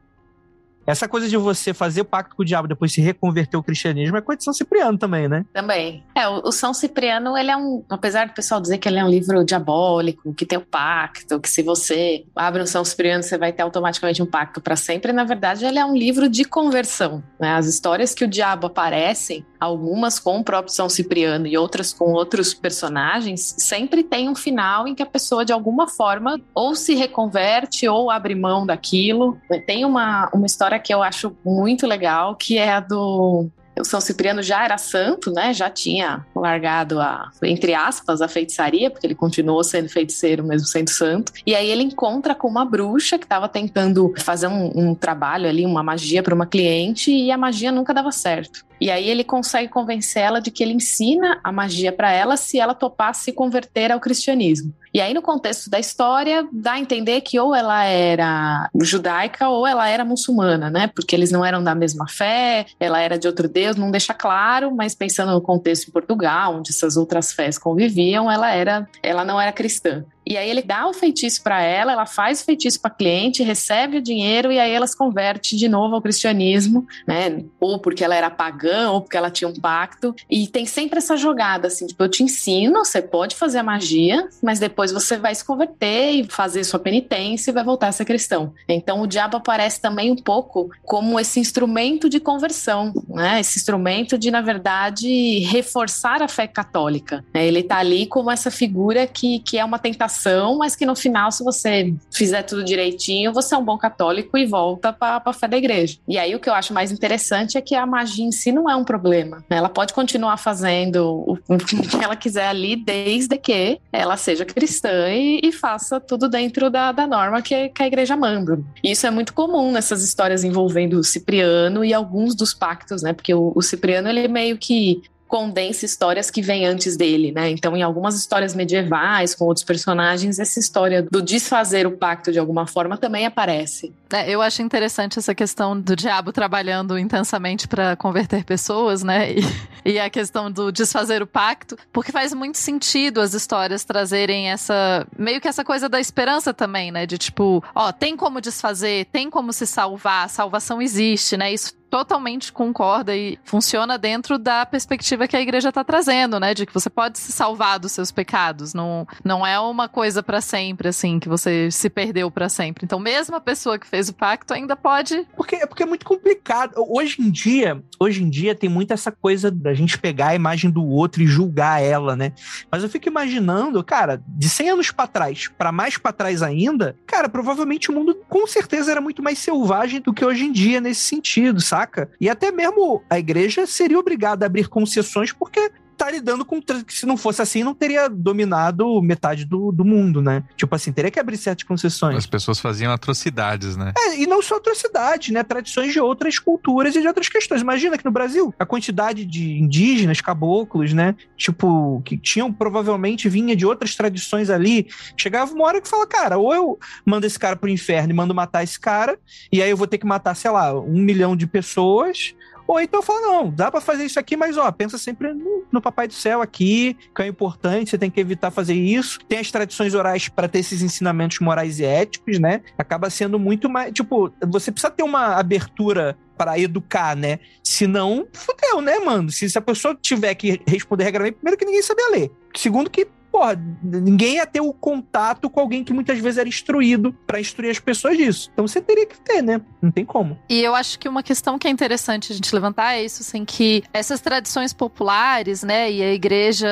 Essa 0.87 1.09
coisa 1.09 1.29
de 1.29 1.37
você 1.37 1.73
fazer 1.73 2.05
pacto 2.05 2.35
com 2.35 2.43
o 2.43 2.47
diabo 2.47 2.69
depois 2.69 2.93
se 2.93 3.01
reconverter 3.01 3.57
ao 3.57 3.63
cristianismo 3.63 4.17
é 4.17 4.21
coisa 4.21 4.39
de 4.39 4.45
São 4.45 4.53
Cipriano 4.53 4.99
também, 4.99 5.29
né? 5.29 5.45
Também. 5.53 6.03
É, 6.15 6.29
o, 6.29 6.43
o 6.45 6.53
São 6.53 6.75
Cipriano, 6.75 7.37
ele 7.37 7.51
é 7.51 7.57
um. 7.57 7.85
Apesar 7.89 8.27
do 8.27 8.35
pessoal 8.35 8.61
dizer 8.61 8.79
que 8.79 8.89
ele 8.89 8.99
é 8.99 9.05
um 9.05 9.09
livro 9.09 9.45
diabólico, 9.45 10.35
que 10.35 10.45
tem 10.45 10.59
o 10.59 10.63
pacto, 10.63 11.41
que 11.41 11.49
se 11.49 11.63
você 11.63 12.25
abre 12.35 12.63
um 12.63 12.67
São 12.67 12.85
Cipriano, 12.85 13.23
você 13.23 13.39
vai 13.39 13.53
ter 13.53 13.63
automaticamente 13.63 14.23
um 14.23 14.27
pacto 14.27 14.61
para 14.61 14.77
sempre. 14.77 15.13
Na 15.13 15.25
verdade, 15.25 15.65
ele 15.65 15.79
é 15.79 15.85
um 15.85 15.95
livro 15.95 16.29
de 16.29 16.45
conversão. 16.45 17.23
Né? 17.39 17.55
As 17.55 17.67
histórias 17.67 18.15
que 18.15 18.25
o 18.25 18.29
diabo 18.29 18.67
aparecem, 18.67 19.45
algumas 19.61 20.19
com 20.19 20.41
o 20.41 20.45
próprio 20.45 20.75
São 20.75 20.89
Cipriano 20.89 21.47
e 21.47 21.57
outras 21.57 21.93
com 21.93 22.13
outros 22.13 22.53
personagens, 22.53 23.55
sempre 23.59 24.03
tem 24.03 24.29
um 24.29 24.35
final 24.35 24.89
em 24.89 24.95
que 24.95 25.03
a 25.03 25.07
pessoa, 25.07 25.45
de 25.45 25.53
alguma 25.53 25.87
forma, 25.87 26.41
ou 26.55 26.75
se 26.75 26.95
reconverte 26.95 27.87
ou 27.89 28.11
abre 28.11 28.35
mão 28.35 28.67
daquilo. 28.67 29.39
Tem 29.67 29.85
uma, 29.85 30.29
uma 30.35 30.47
história 30.47 30.72
que 30.79 30.93
eu 30.93 31.03
acho 31.03 31.37
muito 31.45 31.87
legal, 31.87 32.35
que 32.37 32.59
é 32.59 32.73
a 32.73 32.81
do 32.81 33.51
o 33.79 33.85
São 33.85 34.01
Cipriano 34.01 34.43
já 34.43 34.65
era 34.65 34.77
santo, 34.77 35.31
né? 35.31 35.55
Já 35.55 35.71
tinha 35.71 36.27
largado 36.35 37.01
a, 37.01 37.31
entre 37.43 37.75
aspas, 37.75 38.21
a 38.21 38.29
feitiçaria, 38.29 38.91
porque 38.91 39.07
ele 39.07 39.15
continuou 39.15 39.65
sendo 39.65 39.89
feiticeiro 39.89 40.45
mesmo 40.45 40.67
sendo 40.67 40.91
santo. 40.91 41.33
E 41.47 41.55
aí 41.55 41.71
ele 41.71 41.83
encontra 41.83 42.35
com 42.35 42.49
uma 42.49 42.65
bruxa 42.65 43.19
que 43.19 43.25
estava 43.25 43.49
tentando 43.49 44.13
fazer 44.19 44.47
um, 44.47 44.71
um, 44.75 44.95
trabalho 44.95 45.49
ali, 45.49 45.65
uma 45.65 45.83
magia 45.83 46.23
para 46.23 46.35
uma 46.35 46.47
cliente, 46.47 47.11
e 47.11 47.31
a 47.31 47.39
magia 47.39 47.73
nunca 47.73 47.95
dava 47.95 48.13
certo. 48.13 48.65
E 48.83 48.91
aí 48.91 49.09
ele 49.09 49.23
consegue 49.23 49.69
convencer 49.69 50.23
ela 50.23 50.41
de 50.41 50.51
que 50.51 50.61
ele 50.61 50.73
ensina 50.73 51.39
a 51.45 51.53
magia 51.53 51.93
para 51.93 52.11
ela 52.11 52.37
se 52.37 52.59
ela 52.59 52.75
topar 52.75 53.15
se 53.15 53.33
converter 53.33 53.93
ao 53.93 54.01
cristianismo. 54.01 54.75
E 54.93 55.01
aí, 55.01 55.15
no 55.15 55.23
contexto 55.23 55.71
da 55.71 55.79
história, 55.79 56.47
dá 56.53 56.73
a 56.73 56.81
entender 56.81 57.21
que 57.21 57.39
ou 57.39 57.55
ela 57.55 57.85
era 57.85 58.69
judaica 58.81 59.49
ou 59.49 59.65
ela 59.65 59.89
era 59.89 60.05
muçulmana, 60.05 60.69
né? 60.69 60.89
Porque 60.89 61.15
eles 61.15 61.31
não 61.31 61.45
eram 61.45 61.63
da 61.63 61.77
mesma 61.77 62.09
fé, 62.09 62.67
ela 62.81 63.01
era 63.01 63.17
de 63.17 63.29
outro 63.29 63.49
deus, 63.49 63.77
não 63.77 63.93
deixa 63.93 64.13
claro, 64.13 64.75
mas 64.75 64.97
pensando 64.97 65.31
no 65.31 65.41
contexto 65.41 65.87
em 65.87 65.93
Portugal, 65.93 66.57
onde 66.57 66.73
essas 66.73 66.97
outras 66.97 67.33
fés 67.33 67.57
conviviam, 67.57 68.29
ela 68.29 68.51
era, 68.51 68.89
ela 69.01 69.25
não 69.25 69.41
era 69.41 69.53
cristã. 69.53 70.05
E 70.25 70.37
aí 70.37 70.49
ele 70.49 70.63
dá 70.63 70.87
o 70.87 70.93
feitiço 70.93 71.43
para 71.43 71.61
ela, 71.61 71.93
ela 71.93 72.07
faz 72.07 72.41
o 72.41 72.45
feitiço 72.45 72.81
para 72.81 72.91
cliente, 72.91 73.43
recebe 73.43 73.99
o 73.99 74.03
dinheiro 74.03 74.53
e 74.53 74.59
aí 74.59 74.73
ela 74.73 74.87
se 74.87 74.97
converte 74.97 75.57
de 75.57 75.69
novo 75.69 75.95
ao 75.95 76.03
cristianismo, 76.03 76.87
né? 77.07 77.45
Ou 77.61 77.79
porque 77.79 78.05
ela 78.05 78.15
era 78.15 78.31
pagã, 78.31 78.91
ou 78.91 79.01
porque 79.01 79.17
ela 79.17 79.31
tinha 79.31 79.49
um 79.49 79.55
pacto. 79.55 80.15
E 80.31 80.47
tem 80.47 80.65
sempre 80.65 80.99
essa 80.99 81.17
jogada 81.17 81.67
assim, 81.67 81.87
tipo, 81.87 82.03
eu 82.03 82.09
te 82.09 82.23
ensino, 82.23 82.85
você 82.85 83.03
pode 83.03 83.35
fazer 83.35 83.59
a 83.59 83.63
magia, 83.63 84.29
mas 84.43 84.59
depois 84.59 84.93
você 84.93 85.17
vai 85.17 85.35
se 85.35 85.45
converter 85.45 86.13
e 86.13 86.25
fazer 86.25 86.65
sua 86.65 86.79
penitência 86.79 87.51
e 87.51 87.55
vai 87.55 87.65
voltar 87.65 87.89
a 87.89 87.93
ser 87.93 88.05
cristão. 88.05 88.55
Então 88.69 89.03
o 89.03 89.07
diabo 89.07 89.37
aparece 89.37 89.81
também 89.81 90.11
um 90.11 90.17
pouco 90.17 90.71
como 90.85 91.19
esse 91.19 91.41
instrumento 91.41 92.09
de 92.09 92.21
conversão, 92.21 92.93
né? 93.09 93.41
Esse 93.41 93.59
instrumento 93.59 94.17
de, 94.17 94.31
na 94.31 94.41
verdade, 94.41 95.41
reforçar 95.41 96.23
a 96.23 96.29
fé 96.29 96.47
católica. 96.47 97.25
Né? 97.35 97.47
Ele 97.47 97.63
tá 97.63 97.79
ali 97.79 98.07
como 98.07 98.31
essa 98.31 98.51
figura 98.51 99.07
que, 99.07 99.41
que 99.41 99.59
é 99.59 99.65
uma 99.65 99.79
tentação 99.79 100.13
mas 100.59 100.77
que 100.77 100.87
no 100.87 100.95
final, 100.95 101.31
se 101.33 101.43
você 101.43 101.95
fizer 102.11 102.43
tudo 102.43 102.65
direitinho, 102.65 103.33
você 103.33 103.55
é 103.55 103.59
um 103.59 103.65
bom 103.65 103.79
católico 103.79 104.37
e 104.37 104.47
volta 104.47 104.93
para 104.93 105.23
a 105.25 105.33
fé 105.33 105.49
da 105.49 105.57
igreja. 105.57 105.99
E 106.07 106.19
aí 106.19 106.35
o 106.35 106.41
que 106.41 106.49
eu 106.49 106.55
acho 106.55 106.73
mais 106.73 106.91
interessante 106.91 107.57
é 107.57 107.61
que 107.61 107.75
a 107.75 107.87
magia 107.87 108.25
em 108.25 108.33
si 108.33 108.53
não 108.53 108.69
é 108.69 108.77
um 108.77 108.85
problema. 108.85 109.45
Né? 109.49 109.57
Ela 109.57 109.69
pode 109.69 109.93
continuar 109.93 110.37
fazendo 110.37 111.39
o 111.49 111.59
que 111.59 112.03
ela 112.03 112.17
quiser 112.17 112.47
ali, 112.47 112.77
desde 112.77 113.37
que 113.37 113.81
ela 113.93 114.17
seja 114.17 114.45
cristã 114.45 115.09
e, 115.11 115.41
e 115.43 115.53
faça 115.53 116.01
tudo 116.01 116.29
dentro 116.29 116.71
da, 116.71 116.93
da 116.93 117.07
norma 117.07 117.43
que, 117.43 117.69
que, 117.69 117.83
a 117.83 117.87
igreja 117.87 118.17
manda. 118.17 118.61
Isso 118.83 119.07
é 119.07 119.11
muito 119.11 119.35
comum 119.35 119.73
nessas 119.73 120.03
histórias 120.03 120.45
envolvendo 120.45 120.99
o 120.99 121.05
Cipriano 121.05 121.85
e 121.85 121.93
alguns 121.93 122.35
dos 122.35 122.55
pactos, 122.55 123.03
né? 123.03 123.13
Porque 123.13 123.35
o, 123.35 123.53
o 123.55 123.63
Cipriano 123.63 124.09
ele 124.09 124.29
meio 124.29 124.57
que 124.59 125.03
condensa 125.33 125.87
histórias 125.87 126.31
que 126.31 126.43
vêm 126.43 126.67
antes 126.67 126.95
dele, 126.95 127.33
né? 127.33 127.49
Então, 127.49 127.75
em 127.75 127.81
algumas 127.81 128.15
histórias 128.15 128.55
medievais, 128.55 129.35
com 129.35 129.47
outros 129.47 129.65
personagens, 129.65 130.39
essa 130.39 130.61
história 130.61 131.03
do 131.11 131.23
desfazer 131.23 131.87
o 131.87 131.93
pacto 131.93 132.31
de 132.31 132.39
alguma 132.39 132.67
forma 132.67 132.99
também 132.99 133.25
aparece. 133.25 133.95
É, 134.13 134.29
eu 134.29 134.43
acho 134.43 134.61
interessante 134.61 135.19
essa 135.19 135.35
questão 135.35 135.81
do 135.81 135.97
diabo 135.97 136.35
trabalhando 136.35 136.99
intensamente 136.99 137.67
para 137.67 137.97
converter 137.97 138.45
pessoas, 138.45 139.03
né? 139.03 139.33
E, 139.33 139.41
e, 139.95 139.99
a 139.99 140.11
questão 140.11 140.51
do 140.51 140.71
desfazer 140.71 141.23
o 141.23 141.27
pacto, 141.27 141.79
porque 141.91 142.13
faz 142.13 142.35
muito 142.35 142.59
sentido 142.59 143.19
as 143.19 143.33
histórias 143.33 143.87
trazerem 143.87 144.51
essa. 144.51 145.07
meio 145.17 145.41
que 145.41 145.49
essa 145.49 145.65
coisa 145.65 145.89
da 145.89 145.99
esperança 145.99 146.53
também, 146.53 146.93
né? 146.93 147.07
De 147.07 147.17
tipo, 147.17 147.65
ó, 147.75 147.91
tem 147.91 148.19
como 148.19 148.39
desfazer, 148.39 149.07
tem 149.07 149.31
como 149.31 149.51
se 149.51 149.67
salvar, 149.67 150.29
salvação 150.29 150.83
existe, 150.83 151.39
né? 151.39 151.51
Isso 151.51 151.73
totalmente 151.93 152.51
concorda 152.51 153.15
e 153.15 153.39
funciona 153.45 153.99
dentro 153.99 154.39
da 154.39 154.65
perspectiva 154.65 155.29
que 155.29 155.37
a 155.37 155.43
igreja 155.43 155.69
está 155.69 155.85
trazendo, 155.85 156.41
né? 156.41 156.55
De 156.55 156.65
que 156.65 156.73
você 156.73 156.89
pode 156.89 157.19
se 157.19 157.31
salvar 157.33 157.79
dos 157.79 157.93
seus 157.93 158.11
pecados. 158.11 158.73
Não, 158.73 159.07
não 159.23 159.47
é 159.47 159.61
uma 159.61 159.91
coisa 159.91 160.23
para 160.23 160.41
sempre, 160.41 160.89
assim, 160.89 161.21
que 161.21 161.29
você 161.29 161.71
se 161.71 161.91
perdeu 161.91 162.31
para 162.31 162.49
sempre. 162.49 162.87
Então, 162.87 162.99
mesmo 162.99 163.37
a 163.37 163.41
pessoa 163.43 163.79
que 163.79 163.87
fez 163.87 164.09
o 164.09 164.15
pacto 164.15 164.55
ainda 164.55 164.75
pode. 164.75 165.27
Porque, 165.37 165.57
é 165.57 165.67
porque 165.67 165.83
é 165.83 165.87
muito 165.87 166.07
complicado. 166.07 166.73
Hoje 166.79 167.21
em 167.21 167.31
dia, 167.31 167.85
hoje 168.01 168.23
em 168.23 168.31
dia 168.31 168.55
tem 168.55 168.71
muito 168.71 168.95
essa 168.95 169.13
coisa 169.13 169.51
da 169.51 169.75
gente 169.75 169.99
pegar 169.99 170.29
a 170.29 170.35
imagem 170.35 170.71
do 170.71 170.83
outro 170.83 171.23
e 171.23 171.27
julgar 171.27 171.83
ela, 171.83 172.17
né? 172.17 172.33
Mas 172.71 172.83
eu 172.83 172.89
fico 172.89 173.07
imaginando, 173.07 173.85
cara, 173.85 174.23
de 174.27 174.49
100 174.49 174.71
anos 174.71 174.91
para 174.91 175.07
trás, 175.07 175.51
para 175.59 175.71
mais 175.71 175.99
para 175.99 176.11
trás 176.11 176.43
ainda, 176.43 176.97
cara, 177.07 177.29
provavelmente 177.29 177.91
o 177.91 177.95
mundo 177.95 178.17
com 178.31 178.47
certeza 178.47 178.91
era 178.91 179.01
muito 179.03 179.23
mais 179.23 179.39
selvagem 179.39 180.01
do 180.01 180.15
que 180.15 180.25
hoje 180.25 180.47
em 180.47 180.53
dia 180.53 180.81
nesse 180.81 181.03
sentido, 181.03 181.61
sabe? 181.61 181.82
Saca? 181.83 182.11
E 182.21 182.29
até 182.29 182.51
mesmo 182.51 183.03
a 183.11 183.19
igreja 183.19 183.67
seria 183.67 183.99
obrigada 183.99 184.45
a 184.45 184.47
abrir 184.47 184.69
concessões 184.69 185.33
porque 185.33 185.71
tá 186.03 186.11
lidando 186.11 186.45
com. 186.45 186.61
Se 186.89 187.07
não 187.07 187.17
fosse 187.17 187.41
assim, 187.41 187.63
não 187.63 187.75
teria 187.75 188.09
dominado 188.09 189.01
metade 189.01 189.45
do, 189.45 189.71
do 189.71 189.85
mundo, 189.85 190.21
né? 190.21 190.43
Tipo 190.57 190.75
assim, 190.75 190.93
teria 190.93 191.11
que 191.11 191.21
abrir 191.21 191.37
certas 191.37 191.65
concessões. 191.65 192.17
As 192.17 192.27
pessoas 192.27 192.59
faziam 192.59 192.93
atrocidades, 192.93 193.77
né? 193.77 193.93
É, 193.97 194.19
e 194.19 194.27
não 194.27 194.43
só 194.43 194.57
atrocidades, 194.57 195.33
né? 195.33 195.45
Tradições 195.45 195.93
de 195.93 196.01
outras 196.01 196.41
culturas 196.41 196.97
e 196.97 197.01
de 197.01 197.07
outras 197.07 197.29
questões. 197.29 197.61
Imagina 197.61 197.97
que 197.97 198.05
no 198.05 198.11
Brasil, 198.11 198.53
a 198.59 198.67
quantidade 198.67 199.25
de 199.25 199.53
indígenas, 199.61 200.21
caboclos, 200.21 200.93
né? 200.93 201.15
Tipo, 201.37 202.03
que 202.05 202.19
tinham 202.19 202.53
provavelmente 202.53 203.29
vinha 203.29 203.55
de 203.55 203.65
outras 203.65 203.95
tradições 203.95 204.51
ali. 204.51 204.89
Chegava 205.17 205.53
uma 205.53 205.65
hora 205.65 205.81
que 205.81 205.89
fala, 205.89 206.07
cara, 206.07 206.37
ou 206.37 206.53
eu 206.53 206.79
mando 207.07 207.27
esse 207.27 207.39
cara 207.39 207.55
pro 207.55 207.69
inferno 207.69 208.13
e 208.13 208.17
mando 208.17 208.35
matar 208.35 208.65
esse 208.65 208.79
cara, 208.79 209.19
e 209.53 209.63
aí 209.63 209.71
eu 209.71 209.77
vou 209.77 209.87
ter 209.87 209.99
que 209.99 210.07
matar, 210.07 210.35
sei 210.35 210.51
lá, 210.51 210.75
um 210.79 210.99
milhão 210.99 211.37
de 211.37 211.47
pessoas 211.47 212.35
ou 212.67 212.81
então 212.81 213.03
fala, 213.03 213.21
não, 213.21 213.51
dá 213.51 213.71
para 213.71 213.81
fazer 213.81 214.05
isso 214.05 214.19
aqui, 214.19 214.37
mas 214.37 214.57
ó, 214.57 214.71
pensa 214.71 214.99
sempre 214.99 215.33
no, 215.33 215.65
no, 215.71 215.81
Papai 215.81 216.07
do 216.07 216.15
Céu 216.15 216.41
aqui, 216.41 216.97
que 217.15 217.23
é 217.23 217.27
importante, 217.27 217.91
você 217.91 217.99
tem 217.99 218.11
que 218.11 218.21
evitar 218.21 218.51
fazer 218.51 218.75
isso. 218.75 219.19
Tem 219.29 219.39
as 219.39 219.51
tradições 219.51 219.95
orais 219.95 220.29
para 220.29 220.49
ter 220.49 220.61
esses 220.61 220.83
ensinamentos 220.83 221.39
morais 221.41 221.81
e 221.81 221.85
éticos, 221.85 222.39
né? 222.39 222.63
Acaba 222.79 223.11
sendo 223.11 223.39
muito 223.39 223.69
mais. 223.69 223.93
Tipo, 223.93 224.33
você 224.47 224.71
precisa 224.71 224.91
ter 224.91 225.03
uma 225.03 225.37
abertura 225.37 226.17
para 226.37 226.59
educar, 226.59 227.17
né? 227.17 227.39
Senão, 227.63 228.27
fudeu, 228.33 228.81
né, 228.81 228.99
mano? 228.99 229.31
Se, 229.31 229.49
se 229.49 229.59
a 229.59 229.63
pessoa 229.63 229.97
tiver 230.01 230.35
que 230.35 230.61
responder 230.67 231.05
regra, 231.05 231.33
primeiro 231.33 231.59
que 231.59 231.65
ninguém 231.65 231.83
sabia 231.83 232.11
ler. 232.11 232.31
Segundo 232.55 232.91
que 232.91 233.07
porra, 233.33 233.59
ninguém 233.83 234.37
ia 234.37 234.47
ter 234.47 234.61
o 234.61 234.75
contato 234.75 235.49
com 235.49 235.59
alguém 235.59 235.83
que 235.83 235.93
muitas 235.93 236.19
vezes 236.19 236.37
era 236.37 236.49
instruído 236.49 237.15
para 237.27 237.41
instruir 237.41 237.71
as 237.71 237.81
pessoas 237.81 238.17
disso. 238.19 238.51
Então 238.53 238.69
você 238.69 238.81
teria 238.81 239.07
que 239.07 239.19
ter, 239.19 239.43
né? 239.43 239.63
Não 239.81 239.91
tem 239.91 240.05
como. 240.05 240.39
E 240.51 240.61
eu 240.61 240.75
acho 240.75 240.99
que 240.99 241.09
uma 241.09 241.23
questão 241.23 241.59
que 241.59 241.67
é 241.67 241.71
interessante 241.71 242.31
a 242.31 242.35
gente 242.35 242.55
levantar 242.55 242.95
é 242.95 243.03
isso, 243.03 243.23
assim, 243.23 243.45
que 243.45 243.83
essas 243.93 244.21
tradições 244.21 244.75
populares, 244.75 245.63
né, 245.63 245.91
e 245.91 246.03
a 246.03 246.13
igreja 246.13 246.69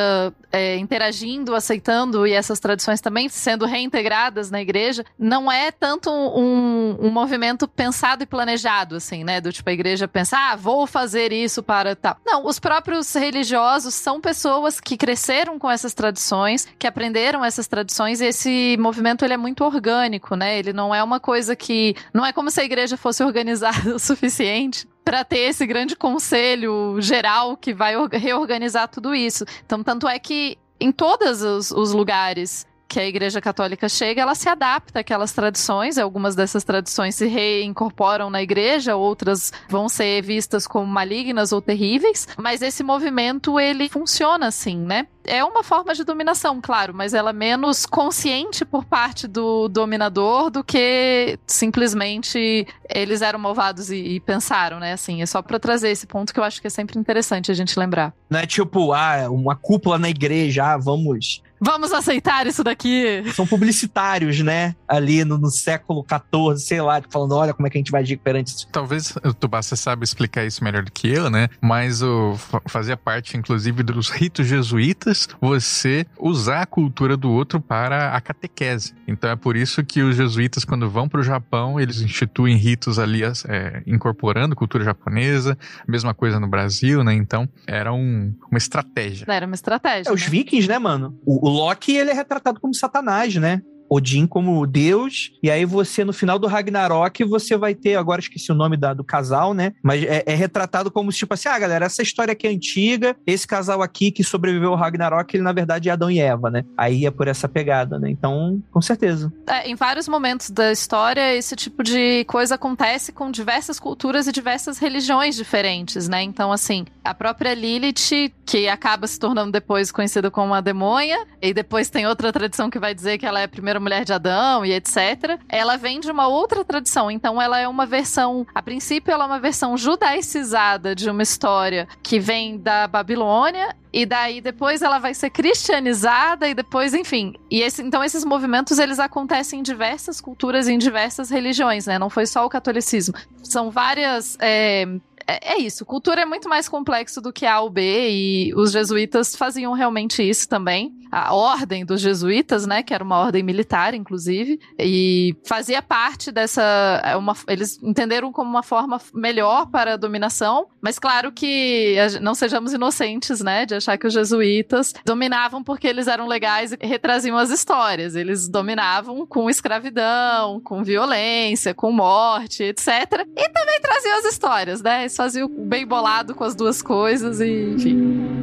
é, 0.53 0.77
interagindo, 0.77 1.55
aceitando, 1.55 2.27
e 2.27 2.33
essas 2.33 2.61
tradições 2.61 3.01
também 3.01 3.29
sendo 3.29 3.65
reintegradas 3.65 4.51
na 4.51 4.61
igreja, 4.61 5.05
não 5.19 5.51
é 5.51 5.71
tanto 5.71 6.11
um, 6.11 6.97
um 7.01 7.11
movimento 7.11 7.67
pensado 7.67 8.23
e 8.23 8.27
planejado, 8.27 8.97
assim, 8.97 9.25
né? 9.25 9.41
Do 9.41 9.53
tipo, 9.53 9.71
a 9.71 9.73
igreja 9.73 10.09
pensar, 10.09 10.53
ah, 10.53 10.57
vou 10.57 10.87
fazer 10.87 11.33
isso 11.33 11.63
para 11.63 11.97
tal. 11.97 12.17
Não, 12.27 12.47
os 12.47 12.59
próprios 12.59 13.15
religiosos 13.15 13.95
são 13.95 14.21
pessoas 14.21 14.81
que 14.81 14.97
cresceram 14.97 15.59
com 15.59 15.71
essas 15.71 15.95
tradições 15.95 16.50
que 16.79 16.87
aprenderam 16.87 17.45
essas 17.45 17.67
tradições, 17.67 18.21
e 18.21 18.27
esse 18.27 18.77
movimento 18.79 19.25
ele 19.25 19.35
é 19.35 19.37
muito 19.37 19.65
orgânico, 19.65 20.35
né? 20.35 20.59
Ele 20.59 20.73
não 20.73 20.95
é 20.95 21.03
uma 21.03 21.21
coisa 21.21 21.55
que. 21.55 21.95
Não 22.13 22.25
é 22.25 22.33
como 22.33 22.51
se 22.51 22.61
a 22.61 22.65
igreja 22.65 22.97
fosse 22.97 23.23
organizada 23.25 23.95
o 23.95 23.99
suficiente 23.99 24.87
para 25.05 25.25
ter 25.25 25.41
esse 25.41 25.67
grande 25.67 25.97
conselho 25.97 27.01
geral 27.01 27.57
que 27.57 27.75
vai 27.75 27.95
reorganizar 28.13 28.89
tudo 28.89 29.15
isso. 29.15 29.45
Então, 29.65 29.83
tanto 29.83 30.07
é 30.07 30.19
que 30.19 30.57
em 30.79 30.91
todos 30.91 31.43
os, 31.43 31.71
os 31.71 31.93
lugares 31.93 32.67
que 32.91 32.99
a 32.99 33.07
Igreja 33.07 33.41
Católica 33.41 33.89
chega, 33.89 34.21
ela 34.21 34.35
se 34.35 34.49
adapta 34.49 34.99
àquelas 34.99 35.33
tradições, 35.33 35.97
algumas 35.97 36.35
dessas 36.35 36.65
tradições 36.65 37.15
se 37.15 37.29
reincorporam 37.29 38.29
na 38.29 38.43
igreja, 38.43 38.97
outras 38.97 39.53
vão 39.69 39.89
ser 39.89 40.21
vistas 40.23 40.67
como 40.67 40.87
malignas 40.87 41.53
ou 41.53 41.63
terríveis, 41.63 42.27
mas 42.37 42.63
esse 42.63 42.83
movimento 42.83 43.61
ele 43.61 43.89
funciona 43.89 44.49
assim, 44.49 44.77
né? 44.77 45.07
é 45.25 45.45
uma 45.45 45.63
forma 45.63 45.95
de 45.95 46.03
dominação, 46.03 46.61
claro, 46.61 46.93
mas 46.95 47.15
ela 47.15 47.31
é 47.31 47.33
menos 47.33 47.87
consciente 47.87 48.65
por 48.65 48.85
parte 48.85 49.29
do 49.29 49.69
dominador 49.69 50.51
do 50.51 50.65
que 50.65 51.39
simplesmente 51.47 52.67
eles 52.89 53.23
eram 53.23 53.39
malvados 53.39 53.91
e, 53.91 53.97
e 53.97 54.21
pensaram, 54.21 54.81
né? 54.81 54.93
Assim, 54.93 55.23
é 55.23 55.27
só 55.27 55.43
para 55.43 55.61
trazer 55.61 55.91
esse 55.91 56.07
ponto 56.07 56.33
que 56.33 56.41
eu 56.41 56.45
acho 56.45 56.61
que 56.61 56.67
é 56.67 56.71
sempre 56.71 56.99
interessante 56.99 57.51
a 57.51 57.55
gente 57.55 57.79
lembrar. 57.79 58.13
Não 58.29 58.41
é 58.41 58.47
tipo, 58.47 58.93
ah, 58.93 59.31
uma 59.31 59.55
cúpula 59.55 59.99
na 59.99 60.09
igreja, 60.09 60.65
ah, 60.65 60.77
vamos 60.79 61.43
Vamos 61.61 61.93
aceitar 61.93 62.47
isso 62.47 62.65
daqui. 62.65 63.23
São 63.35 63.47
publicitários, 63.47 64.41
né? 64.41 64.75
Ali 64.89 65.25
no, 65.25 65.37
no 65.37 65.51
século 65.51 66.05
XIV, 66.09 66.59
sei 66.59 66.81
lá, 66.81 67.03
falando, 67.11 67.33
olha 67.33 67.53
como 67.53 67.67
é 67.67 67.71
que 67.71 67.77
a 67.77 67.81
gente 67.81 67.91
vai 67.91 68.03
agir 68.03 68.17
perante 68.17 68.49
isso. 68.49 68.69
Talvez 68.73 69.15
o 69.23 69.35
Tubá 69.35 69.61
você 69.61 69.77
sabe 69.77 70.05
explicar 70.05 70.45
isso 70.47 70.65
melhor 70.65 70.83
do 70.83 70.91
que 70.91 71.09
eu, 71.09 71.29
né? 71.29 71.49
Mas 71.61 72.03
o, 72.03 72.35
fazia 72.67 72.97
parte, 72.97 73.37
inclusive, 73.37 73.83
dos 73.83 74.09
ritos 74.09 74.47
jesuítas 74.47 75.29
você 75.41 76.07
usar 76.19 76.63
a 76.63 76.67
cultura 76.67 77.17
do 77.17 77.31
outro 77.31 77.61
para 77.61 78.15
a 78.15 78.21
catequese. 78.21 78.95
Então 79.07 79.29
é 79.31 79.37
por 79.37 79.57
isso 79.57 79.85
que 79.85 80.03
os 80.03 80.17
jesuítas, 80.17 80.65
quando 80.65 80.89
vão 80.89 81.09
para 81.09 81.21
o 81.21 81.23
Japão, 81.23 81.79
eles 81.79 82.01
instituem 82.01 82.57
ritos 82.57 82.99
ali 82.99 83.21
é, 83.23 83.83
incorporando 83.87 84.57
cultura 84.57 84.85
japonesa, 84.85 85.59
mesma 85.87 86.15
coisa 86.15 86.41
no 86.41 86.49
Brasil, 86.49 87.05
né? 87.05 87.13
Então 87.13 87.49
era 87.67 87.93
um, 87.93 88.35
uma 88.51 88.59
estratégia. 88.59 89.27
Era 89.29 89.47
uma 89.47 89.55
estratégia. 89.55 90.11
É, 90.11 90.13
os 90.13 90.23
né? 90.23 90.29
vikings, 90.29 90.69
né, 90.69 90.79
mano? 90.79 91.19
O, 91.25 91.50
Loki, 91.51 91.97
ele 91.97 92.11
é 92.11 92.15
retratado 92.15 92.61
como 92.61 92.75
Satanás, 92.75 93.35
né? 93.37 93.63
Odin 93.91 94.27
como 94.27 94.65
Deus, 94.67 95.33
e 95.43 95.51
aí 95.51 95.65
você, 95.65 96.05
no 96.05 96.13
final 96.13 96.39
do 96.39 96.47
Ragnarok, 96.47 97.25
você 97.25 97.57
vai 97.57 97.75
ter, 97.75 97.97
agora 97.97 98.21
esqueci 98.21 98.53
o 98.53 98.55
nome 98.55 98.77
da, 98.77 98.95
do 98.95 99.03
casal, 99.03 99.53
né? 99.53 99.73
Mas 99.83 100.05
é, 100.05 100.23
é, 100.25 100.35
retratado 100.35 100.91
como 100.93 101.11
tipo 101.11 101.35
assim, 101.35 101.49
ah, 101.49 101.59
galera, 101.59 101.87
essa 101.87 102.01
história 102.01 102.33
aqui 102.33 102.47
é 102.47 102.51
antiga, 102.51 103.17
esse 103.27 103.47
casal 103.47 103.83
aqui 103.83 104.13
que 104.13 104.23
sobreviveu 104.23 104.71
ao 104.71 104.77
Ragnarok, 104.77 105.35
ele 105.35 105.43
na 105.43 105.53
verdade 105.53 105.89
é 105.89 105.93
Adão 105.93 106.11
e 106.11 106.21
Eva, 106.21 106.51
né? 106.51 106.65
Aí 106.77 107.05
é 107.05 107.11
por 107.11 107.27
essa 107.27 107.49
pegada, 107.49 107.99
né? 107.99 108.09
Então, 108.09 108.63
com 108.71 108.81
certeza. 108.81 109.33
É, 109.49 109.69
em 109.69 109.75
vários 109.75 110.07
momentos 110.07 110.51
da 110.51 110.71
história, 110.71 111.35
esse 111.35 111.57
tipo 111.57 111.83
de 111.83 112.25
coisa 112.27 112.55
acontece 112.55 113.11
com 113.11 113.31
diversas 113.31 113.81
culturas 113.81 114.29
e 114.29 114.33
diversas 114.33 114.79
religiões 114.79 115.35
diferentes, 115.35 116.09
né? 116.09 116.23
Então, 116.23 116.53
assim, 116.53 116.85
a 117.05 117.13
própria 117.13 117.55
Lilith, 117.55 118.33
que 118.47 118.69
acaba 118.69 119.07
se 119.07 119.19
tornando 119.19 119.51
depois 119.51 119.91
conhecida 119.91 120.31
como 120.31 120.55
a 120.55 120.61
demônia, 120.61 121.27
e 121.43 121.53
depois 121.53 121.91
tem 121.91 122.07
outra 122.07 122.33
tradição 122.33 122.71
que 122.71 122.79
vai 122.79 122.95
dizer 122.95 123.19
que 123.19 123.27
ela 123.27 123.41
é 123.41 123.45
a 123.45 123.49
primeira 123.49 123.80
mulher 123.81 124.05
de 124.05 124.13
Adão 124.13 124.65
e 124.65 124.73
etc. 124.73 125.39
Ela 125.49 125.77
vem 125.77 126.01
de 126.01 126.11
uma 126.11 126.29
outra 126.29 126.65
tradição, 126.65 127.11
então 127.11 127.41
ela 127.41 127.59
é 127.59 127.67
uma 127.67 127.87
versão, 127.87 128.47
a 128.55 128.63
princípio 128.63 129.13
ela 129.13 129.25
é 129.25 129.27
uma 129.27 129.41
versão 129.41 129.77
judaicizada 129.77 130.95
de 130.95 131.09
uma 131.09 131.23
história 131.23 131.89
que 132.03 132.19
vem 132.19 132.59
da 132.59 132.87
Babilônia 132.87 133.75
e 133.93 134.07
daí 134.07 134.41
depois 134.41 134.83
ela 134.83 134.99
vai 134.99 135.15
ser 135.15 135.31
cristianizada 135.31 136.49
e 136.49 136.55
depois, 136.55 136.95
enfim. 136.95 137.35
E 137.51 137.61
esse, 137.61 137.83
então 137.83 138.05
esses 138.05 138.25
movimentos 138.25 138.79
eles 138.79 138.99
acontecem 138.99 139.61
em 139.61 139.63
diversas 139.63 140.21
culturas 140.21 140.69
e 140.69 140.73
em 140.73 140.79
diversas 140.79 141.31
religiões, 141.31 141.87
né? 141.87 141.99
Não 141.99 142.09
foi 142.09 142.27
só 142.27 142.45
o 142.47 142.49
catolicismo. 142.49 143.15
São 143.43 143.71
várias 143.71 144.37
é, 144.41 144.87
é, 145.31 145.55
é, 145.55 145.59
isso. 145.59 145.87
Cultura 145.87 146.23
é 146.23 146.25
muito 146.25 146.49
mais 146.49 146.69
complexo 146.69 147.21
do 147.21 147.33
que 147.33 147.47
A 147.47 147.61
ou 147.61 147.71
B, 147.71 148.11
e 148.11 148.55
os 148.55 148.73
jesuítas 148.73 149.37
faziam 149.37 149.73
realmente 149.73 150.23
isso 150.29 150.49
também. 150.49 150.99
A 151.13 151.35
ordem 151.35 151.85
dos 151.85 152.01
jesuítas, 152.01 152.67
né, 152.67 152.83
que 152.83 152.95
era 152.95 153.03
uma 153.03 153.19
ordem 153.19 153.43
militar, 153.43 153.95
inclusive, 153.95 154.61
e 154.79 155.37
fazia 155.45 155.83
parte 155.83 156.31
dessa. 156.31 157.01
É 157.05 157.17
uma, 157.17 157.37
eles 157.49 157.81
entenderam 157.83 158.33
como 158.33 158.49
uma 158.49 158.63
forma 158.63 159.01
melhor 159.13 159.67
para 159.67 159.95
a 159.95 159.97
dominação, 159.97 160.69
mas 160.81 160.99
claro 160.99 161.33
que 161.33 161.97
não 162.21 162.35
sejamos 162.35 162.73
inocentes, 162.73 163.41
né, 163.41 163.67
de 163.67 163.75
achar 163.75 163.99
que 163.99 164.07
os 164.07 164.13
jesuítas 164.13 164.95
dominavam 165.05 165.65
porque 165.65 165.87
eles 165.89 166.07
eram 166.07 166.27
legais 166.27 166.73
e 166.73 166.87
retraziam 166.87 167.37
as 167.37 167.51
histórias. 167.51 168.15
Eles 168.15 168.49
dominavam 168.49 169.27
com 169.27 169.51
escravidão, 169.51 170.61
com 170.61 170.85
violência, 170.85 171.75
com 171.75 171.91
morte, 171.91 172.63
etc. 172.63 172.89
E 173.37 173.49
também 173.49 173.81
traziam 173.81 174.19
as 174.19 174.25
histórias, 174.27 174.81
né? 174.81 175.07
Isso 175.07 175.20
fazia 175.21 175.47
bem 175.47 175.87
bolado 175.87 176.35
com 176.35 176.43
as 176.43 176.55
duas 176.55 176.81
coisas 176.81 177.41
e, 177.41 177.75
enfim. 177.75 178.41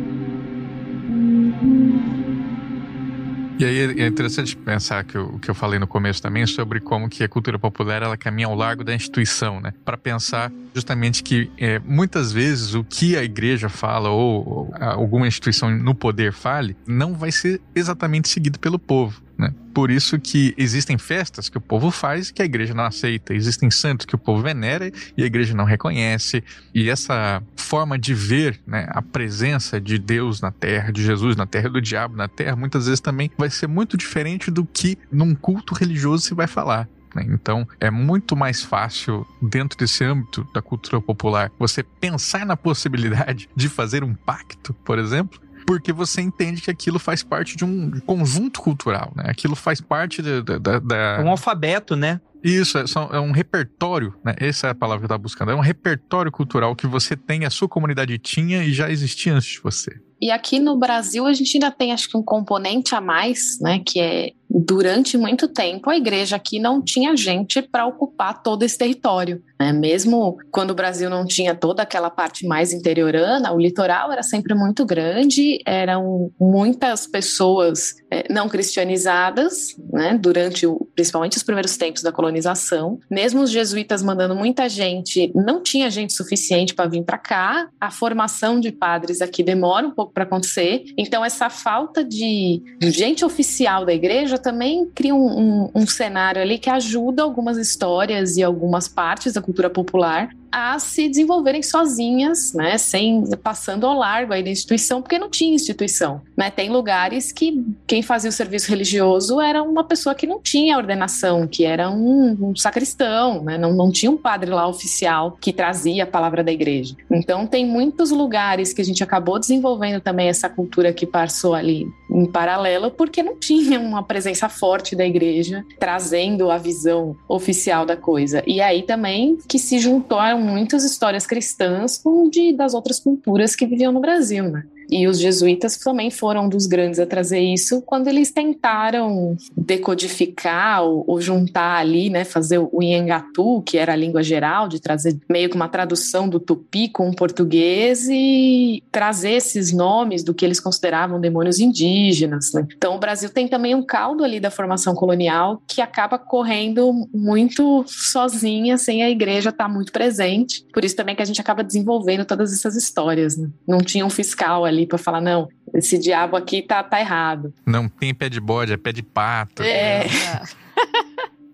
E 3.57 3.65
aí 3.65 3.99
é 3.99 4.05
interessante 4.05 4.55
pensar 4.55 5.03
que 5.03 5.17
o 5.17 5.39
que 5.39 5.49
eu 5.49 5.55
falei 5.55 5.79
no 5.79 5.87
começo 5.87 6.21
também 6.21 6.45
sobre 6.45 6.79
como 6.79 7.09
que 7.09 7.23
a 7.23 7.27
cultura 7.27 7.57
popular 7.57 8.03
ela 8.03 8.15
caminha 8.15 8.45
ao 8.45 8.53
largo 8.53 8.83
da 8.83 8.93
instituição, 8.93 9.59
né? 9.59 9.73
Para 9.83 9.97
pensar 9.97 10.51
justamente 10.75 11.23
que 11.23 11.49
é, 11.57 11.79
muitas 11.79 12.31
vezes 12.31 12.75
o 12.75 12.83
que 12.83 13.17
a 13.17 13.23
igreja 13.23 13.69
fala 13.69 14.09
ou, 14.09 14.47
ou 14.47 14.73
alguma 14.79 15.27
instituição 15.27 15.71
no 15.71 15.95
poder 15.95 16.31
fale 16.31 16.77
não 16.85 17.15
vai 17.15 17.31
ser 17.31 17.59
exatamente 17.73 18.29
seguido 18.29 18.59
pelo 18.59 18.77
povo. 18.77 19.19
Né? 19.37 19.53
Por 19.73 19.91
isso 19.91 20.19
que 20.19 20.53
existem 20.57 20.97
festas 20.97 21.47
que 21.47 21.57
o 21.57 21.61
povo 21.61 21.91
faz 21.91 22.29
e 22.29 22.33
que 22.33 22.41
a 22.41 22.45
igreja 22.45 22.73
não 22.73 22.85
aceita. 22.85 23.33
Existem 23.33 23.69
santos 23.69 24.05
que 24.05 24.15
o 24.15 24.17
povo 24.17 24.41
venera 24.41 24.91
e 25.15 25.23
a 25.23 25.25
igreja 25.25 25.53
não 25.53 25.65
reconhece. 25.65 26.43
E 26.73 26.89
essa 26.89 27.43
forma 27.55 27.99
de 27.99 28.13
ver 28.13 28.59
né, 28.65 28.87
a 28.89 29.01
presença 29.01 29.79
de 29.79 29.99
Deus 29.99 30.41
na 30.41 30.51
terra, 30.51 30.91
de 30.91 31.03
Jesus 31.03 31.35
na 31.35 31.45
terra, 31.45 31.69
do 31.69 31.81
diabo 31.81 32.15
na 32.15 32.27
terra, 32.27 32.55
muitas 32.55 32.85
vezes 32.85 32.99
também 32.99 33.29
vai 33.37 33.49
ser 33.49 33.67
muito 33.67 33.95
diferente 33.95 34.49
do 34.49 34.65
que 34.65 34.97
num 35.11 35.35
culto 35.35 35.75
religioso 35.75 36.23
se 36.23 36.33
vai 36.33 36.47
falar. 36.47 36.89
Né? 37.13 37.25
Então, 37.29 37.67
é 37.79 37.89
muito 37.89 38.35
mais 38.35 38.63
fácil, 38.63 39.25
dentro 39.41 39.77
desse 39.77 40.03
âmbito 40.03 40.47
da 40.53 40.61
cultura 40.61 41.01
popular, 41.01 41.51
você 41.59 41.83
pensar 41.83 42.45
na 42.45 42.57
possibilidade 42.57 43.49
de 43.55 43.69
fazer 43.69 44.03
um 44.03 44.13
pacto, 44.13 44.73
por 44.73 44.99
exemplo, 44.99 45.39
porque 45.67 45.91
você 45.91 46.21
entende 46.21 46.61
que 46.61 46.71
aquilo 46.71 46.97
faz 46.97 47.21
parte 47.21 47.57
de 47.57 47.65
um 47.65 47.99
conjunto 47.99 48.61
cultural, 48.61 49.11
né? 49.13 49.25
Aquilo 49.27 49.53
faz 49.53 49.81
parte 49.81 50.21
da. 50.21 50.39
da, 50.39 50.79
da... 50.79 50.95
É 51.19 51.21
um 51.21 51.29
alfabeto, 51.29 51.93
né? 51.93 52.21
Isso, 52.41 52.77
é, 52.77 52.85
é, 53.11 53.19
um 53.19 53.31
repertório, 53.31 54.15
né? 54.23 54.33
Essa 54.37 54.67
é 54.67 54.69
a 54.69 54.75
palavra 54.75 55.01
que 55.01 55.03
eu 55.03 55.07
estava 55.07 55.21
buscando. 55.21 55.51
É 55.51 55.55
um 55.55 55.59
repertório 55.59 56.31
cultural 56.31 56.73
que 56.73 56.87
você 56.87 57.17
tem, 57.17 57.43
a 57.43 57.49
sua 57.49 57.67
comunidade 57.67 58.17
tinha 58.17 58.63
e 58.63 58.71
já 58.71 58.89
existia 58.89 59.33
antes 59.33 59.49
de 59.49 59.59
você. 59.59 59.99
E 60.21 60.31
aqui 60.31 60.57
no 60.57 60.77
Brasil 60.77 61.25
a 61.25 61.33
gente 61.33 61.57
ainda 61.57 61.69
tem, 61.69 61.91
acho 61.91 62.09
que, 62.09 62.15
um 62.15 62.23
componente 62.23 62.95
a 62.95 63.01
mais, 63.01 63.59
né? 63.59 63.81
Que 63.85 63.99
é 63.99 64.31
durante 64.49 65.17
muito 65.17 65.47
tempo 65.47 65.89
a 65.89 65.97
igreja 65.97 66.35
aqui 66.35 66.59
não 66.59 66.81
tinha 66.81 67.15
gente 67.15 67.61
para 67.61 67.85
ocupar 67.85 68.41
todo 68.41 68.63
esse 68.63 68.77
território. 68.77 69.41
Né? 69.59 69.73
Mesmo 69.73 70.37
quando 70.51 70.71
o 70.71 70.75
Brasil 70.75 71.09
não 71.09 71.25
tinha 71.25 71.53
toda 71.55 71.83
aquela 71.83 72.09
parte 72.09 72.45
mais 72.45 72.71
interiorana, 72.71 73.51
o 73.51 73.59
litoral 73.59 74.11
era 74.11 74.23
sempre 74.23 74.53
muito 74.53 74.85
grande, 74.85 75.59
eram 75.65 76.31
muitas 76.39 77.07
pessoas 77.07 77.95
é, 78.09 78.31
não 78.31 78.47
cristianizadas, 78.47 79.75
né? 79.91 80.17
durante 80.19 80.65
o, 80.65 80.87
principalmente 80.95 81.37
os 81.37 81.43
primeiros 81.43 81.75
tempos 81.77 82.01
da 82.01 82.11
colonização. 82.11 82.99
Mesmo 83.09 83.41
os 83.41 83.51
jesuítas 83.51 84.01
mandando 84.01 84.35
muita 84.35 84.69
gente, 84.69 85.31
não 85.35 85.61
tinha 85.61 85.89
gente 85.89 86.13
suficiente 86.13 86.73
para 86.73 86.89
vir 86.89 87.03
para 87.03 87.17
cá. 87.17 87.69
A 87.79 87.91
formação 87.91 88.59
de 88.59 88.71
padres 88.71 89.21
aqui 89.21 89.43
demora 89.43 89.87
um 89.87 89.91
pouco 89.91 90.13
para 90.13 90.23
acontecer. 90.23 90.83
Então, 90.97 91.23
essa 91.23 91.49
falta 91.49 92.03
de 92.03 92.61
gente 92.81 93.25
oficial 93.25 93.85
da 93.85 93.93
igreja 93.93 94.36
também 94.37 94.85
cria 94.93 95.13
um, 95.13 95.25
um, 95.65 95.71
um 95.75 95.87
cenário 95.87 96.41
ali 96.41 96.57
que 96.57 96.69
ajuda 96.69 97.23
algumas 97.23 97.57
histórias 97.57 98.37
e 98.37 98.43
algumas 98.43 98.87
partes 98.87 99.33
da 99.33 99.41
cultura 99.41 99.69
popular 99.69 100.29
a 100.51 100.79
se 100.79 101.07
desenvolverem 101.07 101.61
sozinhas, 101.61 102.53
né, 102.53 102.77
sem 102.77 103.23
passando 103.43 103.85
ao 103.85 103.97
largo 103.97 104.33
aí 104.33 104.43
da 104.43 104.49
instituição, 104.49 105.01
porque 105.01 105.19
não 105.19 105.29
tinha 105.29 105.53
instituição, 105.53 106.21
né? 106.35 106.49
Tem 106.49 106.69
lugares 106.69 107.31
que 107.31 107.63
quem 107.85 108.01
fazia 108.01 108.29
o 108.29 108.33
serviço 108.33 108.69
religioso 108.69 109.39
era 109.41 109.61
uma 109.61 109.83
pessoa 109.83 110.15
que 110.15 110.27
não 110.27 110.41
tinha 110.41 110.77
ordenação, 110.77 111.47
que 111.47 111.65
era 111.65 111.89
um, 111.89 112.49
um 112.49 112.55
sacristão, 112.55 113.43
né? 113.43 113.57
Não, 113.57 113.73
não 113.73 113.91
tinha 113.91 114.11
um 114.11 114.17
padre 114.17 114.49
lá 114.49 114.67
oficial 114.67 115.37
que 115.39 115.53
trazia 115.53 116.03
a 116.03 116.07
palavra 116.07 116.43
da 116.43 116.51
igreja. 116.51 116.95
Então 117.11 117.45
tem 117.45 117.65
muitos 117.65 118.11
lugares 118.11 118.73
que 118.73 118.81
a 118.81 118.85
gente 118.85 119.03
acabou 119.03 119.39
desenvolvendo 119.39 120.01
também 120.01 120.27
essa 120.27 120.49
cultura 120.49 120.93
que 120.93 121.05
passou 121.05 121.53
ali 121.53 121.87
em 122.09 122.25
paralelo, 122.25 122.91
porque 122.91 123.21
não 123.21 123.35
tinha 123.37 123.79
uma 123.79 124.03
presença 124.03 124.47
forte 124.49 124.95
da 124.95 125.05
igreja 125.05 125.65
trazendo 125.79 126.49
a 126.49 126.57
visão 126.57 127.15
oficial 127.27 127.85
da 127.85 127.97
coisa. 127.97 128.43
E 128.47 128.61
aí 128.61 128.83
também 128.83 129.37
que 129.47 129.59
se 129.59 129.79
juntaram 129.79 130.36
muitas 130.37 130.83
histórias 130.83 131.25
cristãs 131.25 131.97
com 131.97 132.29
de, 132.29 132.53
das 132.53 132.73
outras 132.73 132.99
culturas 132.99 133.55
que 133.55 133.65
viviam 133.65 133.91
no 133.91 133.99
Brasil, 133.99 134.49
né? 134.49 134.65
E 134.89 135.07
os 135.07 135.19
jesuítas 135.19 135.77
também 135.77 136.09
foram 136.09 136.45
um 136.45 136.49
dos 136.49 136.65
grandes 136.65 136.99
a 136.99 137.05
trazer 137.05 137.39
isso 137.39 137.81
quando 137.81 138.07
eles 138.07 138.31
tentaram 138.31 139.35
decodificar 139.55 140.83
ou, 140.83 141.03
ou 141.07 141.21
juntar 141.21 141.77
ali, 141.77 142.09
né, 142.09 142.23
fazer 142.23 142.57
o 142.57 142.81
Iengatu, 142.81 143.61
que 143.63 143.77
era 143.77 143.93
a 143.93 143.95
língua 143.95 144.23
geral, 144.23 144.67
de 144.67 144.79
trazer 144.79 145.17
meio 145.29 145.49
que 145.49 145.55
uma 145.55 145.67
tradução 145.67 146.29
do 146.29 146.39
tupi 146.39 146.89
com 146.89 147.09
o 147.09 147.15
português 147.15 148.07
e 148.09 148.83
trazer 148.91 149.31
esses 149.31 149.73
nomes 149.73 150.23
do 150.23 150.33
que 150.33 150.45
eles 150.45 150.59
consideravam 150.59 151.19
demônios 151.19 151.59
indígenas. 151.59 152.53
Né? 152.53 152.65
Então 152.75 152.95
o 152.95 152.99
Brasil 152.99 153.29
tem 153.29 153.47
também 153.47 153.75
um 153.75 153.83
caldo 153.83 154.23
ali 154.23 154.39
da 154.39 154.51
formação 154.51 154.93
colonial 154.95 155.61
que 155.67 155.81
acaba 155.81 156.17
correndo 156.17 157.07
muito 157.13 157.83
sozinha, 157.87 158.77
sem 158.77 159.03
a 159.03 159.09
igreja 159.09 159.49
estar 159.49 159.65
tá 159.65 159.73
muito 159.73 159.91
presente. 159.91 160.65
Por 160.73 160.85
isso 160.85 160.95
também 160.95 161.15
que 161.15 161.21
a 161.21 161.25
gente 161.25 161.41
acaba 161.41 161.63
desenvolvendo 161.63 162.25
todas 162.25 162.53
essas 162.53 162.75
histórias. 162.75 163.37
Né? 163.37 163.49
Não 163.67 163.79
tinha 163.79 164.05
um 164.05 164.09
fiscal 164.09 164.65
ali 164.65 164.76
para 164.85 164.97
falar, 164.97 165.21
não, 165.21 165.47
esse 165.73 165.97
diabo 165.97 166.35
aqui 166.35 166.61
tá, 166.61 166.83
tá 166.83 166.99
errado. 166.99 167.53
Não 167.65 167.87
tem 167.87 168.13
pé 168.13 168.29
de 168.29 168.39
bode, 168.39 168.73
é 168.73 168.77
pé 168.77 168.91
de 168.91 169.01
pato. 169.01 169.63
É. 169.63 170.05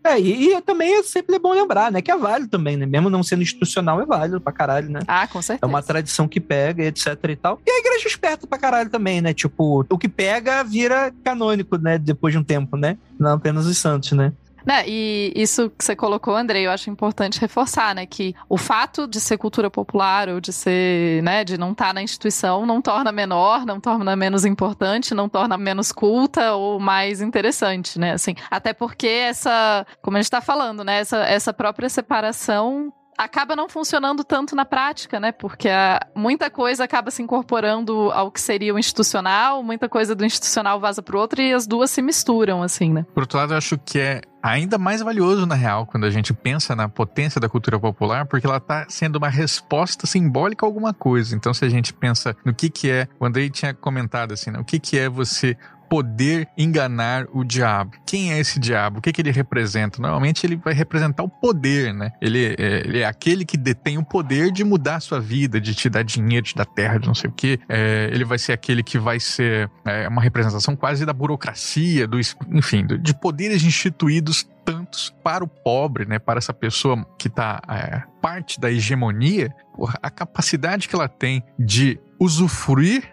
É, 0.04 0.20
e, 0.20 0.54
e, 0.54 0.62
também 0.62 0.96
é 0.96 1.04
sempre 1.04 1.40
bom 1.40 1.54
lembrar, 1.54 1.92
né? 1.92 2.02
Que 2.02 2.12
é 2.12 2.18
válido 2.18 2.50
também, 2.50 2.76
né? 2.76 2.86
Mesmo 2.86 3.10
não 3.10 3.24
sendo 3.24 3.42
institucional, 3.42 4.02
é 4.02 4.06
válido 4.06 4.42
pra 4.42 4.52
caralho, 4.52 4.90
né? 4.90 5.00
Ah, 5.08 5.28
com 5.28 5.42
certeza. 5.42 5.66
É 5.66 5.66
uma 5.66 5.82
tradição 5.82 6.28
que 6.28 6.40
pega, 6.40 6.84
etc 6.84 7.18
e 7.30 7.36
tal. 7.36 7.62
E 7.66 7.72
a 7.72 7.80
igreja 7.80 8.06
é 8.06 8.08
esperta 8.08 8.46
pra 8.48 8.58
caralho 8.58 8.90
também, 8.90 9.22
né? 9.22 9.34
Tipo, 9.34 9.86
o 9.90 9.98
que 9.98 10.10
pega 10.10 10.64
vira 10.64 11.14
canônico, 11.24 11.78
né? 11.78 11.98
Depois 11.98 12.34
de 12.34 12.38
um 12.38 12.44
tempo, 12.44 12.76
né? 12.76 12.98
Não 13.20 13.34
apenas 13.34 13.66
os 13.66 13.78
santos, 13.78 14.12
né? 14.12 14.34
Né, 14.66 14.84
e 14.88 15.34
isso 15.36 15.70
que 15.70 15.84
você 15.84 15.96
colocou, 15.96 16.36
Andrei, 16.36 16.66
eu 16.66 16.72
acho 16.72 16.90
importante 16.90 17.40
reforçar, 17.40 17.94
né, 17.94 18.06
que 18.06 18.34
o 18.48 18.58
fato 18.58 19.06
de 19.06 19.20
ser 19.20 19.38
cultura 19.38 19.70
popular 19.70 20.30
ou 20.30 20.40
de 20.40 20.54
ser, 20.54 21.22
né, 21.22 21.44
de 21.44 21.58
não 21.58 21.72
estar 21.74 21.88
tá 21.88 21.94
na 21.94 22.02
instituição 22.02 22.66
não 22.66 22.82
torna 22.82 23.12
menor, 23.12 23.66
não 23.66 23.80
torna 23.80 24.16
menos 24.16 24.46
importante, 24.46 25.14
não 25.14 25.28
torna 25.28 25.58
menos 25.58 25.92
culta 25.92 26.54
ou 26.54 26.80
mais 26.80 27.22
interessante, 27.22 28.00
né, 28.00 28.14
assim, 28.14 28.36
até 28.50 28.74
porque 28.74 29.08
essa, 29.08 29.86
como 30.02 30.16
a 30.16 30.20
gente 30.20 30.28
está 30.28 30.40
falando, 30.42 30.84
né, 30.84 31.00
essa, 31.00 31.18
essa 31.26 31.54
própria 31.54 31.90
separação 31.90 32.94
acaba 33.18 33.56
não 33.56 33.70
funcionando 33.70 34.24
tanto 34.24 34.56
na 34.56 34.66
prática, 34.66 35.20
né? 35.20 35.32
Porque 35.32 35.70
a, 35.70 36.00
muita 36.16 36.50
coisa 36.50 36.84
acaba 36.84 37.12
se 37.12 37.22
incorporando 37.22 38.12
ao 38.12 38.32
que 38.32 38.42
seria 38.42 38.74
o 38.74 38.80
institucional, 38.80 39.64
muita 39.64 39.88
coisa 39.88 40.16
do 40.16 40.26
institucional 40.26 40.80
vaza 40.80 41.02
pro 41.02 41.20
outro 41.20 41.42
e 41.42 41.54
as 41.54 41.68
duas 41.68 41.92
se 41.92 42.02
misturam, 42.02 42.62
assim, 42.62 42.92
né? 42.92 43.06
Por 43.14 43.24
outro 43.24 43.38
lado, 43.38 43.54
eu 43.54 43.58
acho 43.58 43.78
que 43.78 44.00
é 44.00 44.22
ainda 44.42 44.78
mais 44.78 45.02
valioso, 45.02 45.46
na 45.46 45.56
real, 45.56 45.86
quando 45.86 46.06
a 46.06 46.10
gente 46.10 46.34
pensa 46.34 46.76
na 46.76 46.90
potência 46.90 47.40
da 47.40 47.48
cultura 47.48 47.80
popular, 47.80 48.26
porque 48.26 48.46
ela 48.46 48.58
está 48.58 48.86
sendo 48.90 49.16
uma 49.16 49.30
resposta 49.30 50.06
simbólica 50.06 50.66
a 50.66 50.68
alguma 50.68 50.94
coisa. 50.94 51.34
Então, 51.34 51.54
se 51.54 51.64
a 51.64 51.70
gente 51.70 51.94
pensa 51.94 52.36
no 52.44 52.54
que 52.54 52.70
que 52.70 52.92
é, 52.92 53.08
o 53.20 53.26
Andrei 53.26 53.50
tinha 53.50 53.74
comentado 53.74 54.34
assim, 54.34 54.52
né? 54.52 54.60
o 54.60 54.66
que 54.66 54.80
que 54.80 55.00
é 55.00 55.08
você 55.08 55.58
poder 55.94 56.48
enganar 56.58 57.28
o 57.32 57.44
diabo. 57.44 57.92
Quem 58.04 58.34
é 58.34 58.40
esse 58.40 58.60
diabo? 58.60 58.98
O 58.98 59.02
que, 59.02 59.14
que 59.14 59.22
ele 59.22 59.30
representa? 59.30 60.02
Normalmente 60.02 60.44
ele 60.44 60.56
vai 60.56 60.74
representar 60.74 61.22
o 61.22 61.30
poder, 61.30 61.94
né? 61.94 62.12
Ele 62.20 62.56
é, 62.58 62.82
ele 62.84 63.00
é 63.02 63.06
aquele 63.06 63.46
que 63.46 63.56
detém 63.56 64.00
o 64.00 64.04
poder 64.04 64.52
de 64.52 64.64
mudar 64.64 64.96
a 64.96 65.00
sua 65.00 65.20
vida, 65.20 65.62
de 65.62 65.76
te 65.76 65.88
dar 65.92 66.04
dinheiro, 66.04 66.48
te 66.48 66.56
dar 66.56 66.66
terra, 66.66 66.98
de 66.98 67.06
não 67.06 67.14
sei 67.14 67.30
o 67.30 67.34
quê. 67.34 67.60
É, 67.70 68.10
ele 68.12 68.26
vai 68.26 68.40
ser 68.40 68.54
aquele 68.54 68.82
que 68.82 68.98
vai 68.98 69.20
ser 69.20 69.70
é, 69.86 70.08
uma 70.08 70.20
representação 70.20 70.76
quase 70.76 71.06
da 71.06 71.14
burocracia, 71.14 72.08
do, 72.08 72.20
enfim, 72.50 72.88
de 72.88 73.14
poderes 73.14 73.64
instituídos 73.64 74.50
tantos 74.66 75.14
para 75.24 75.44
o 75.44 75.48
pobre, 75.48 76.06
né, 76.06 76.18
para 76.18 76.38
essa 76.38 76.54
pessoa 76.54 77.06
que 77.20 77.28
está 77.28 77.62
é, 77.70 78.02
parte 78.22 78.60
da 78.60 78.72
hegemonia, 78.72 79.54
porra, 79.76 80.00
a 80.02 80.10
capacidade 80.10 80.88
que 80.88 80.96
ela 80.96 81.08
tem 81.08 81.44
de 81.60 82.00
usufruir 82.24 83.04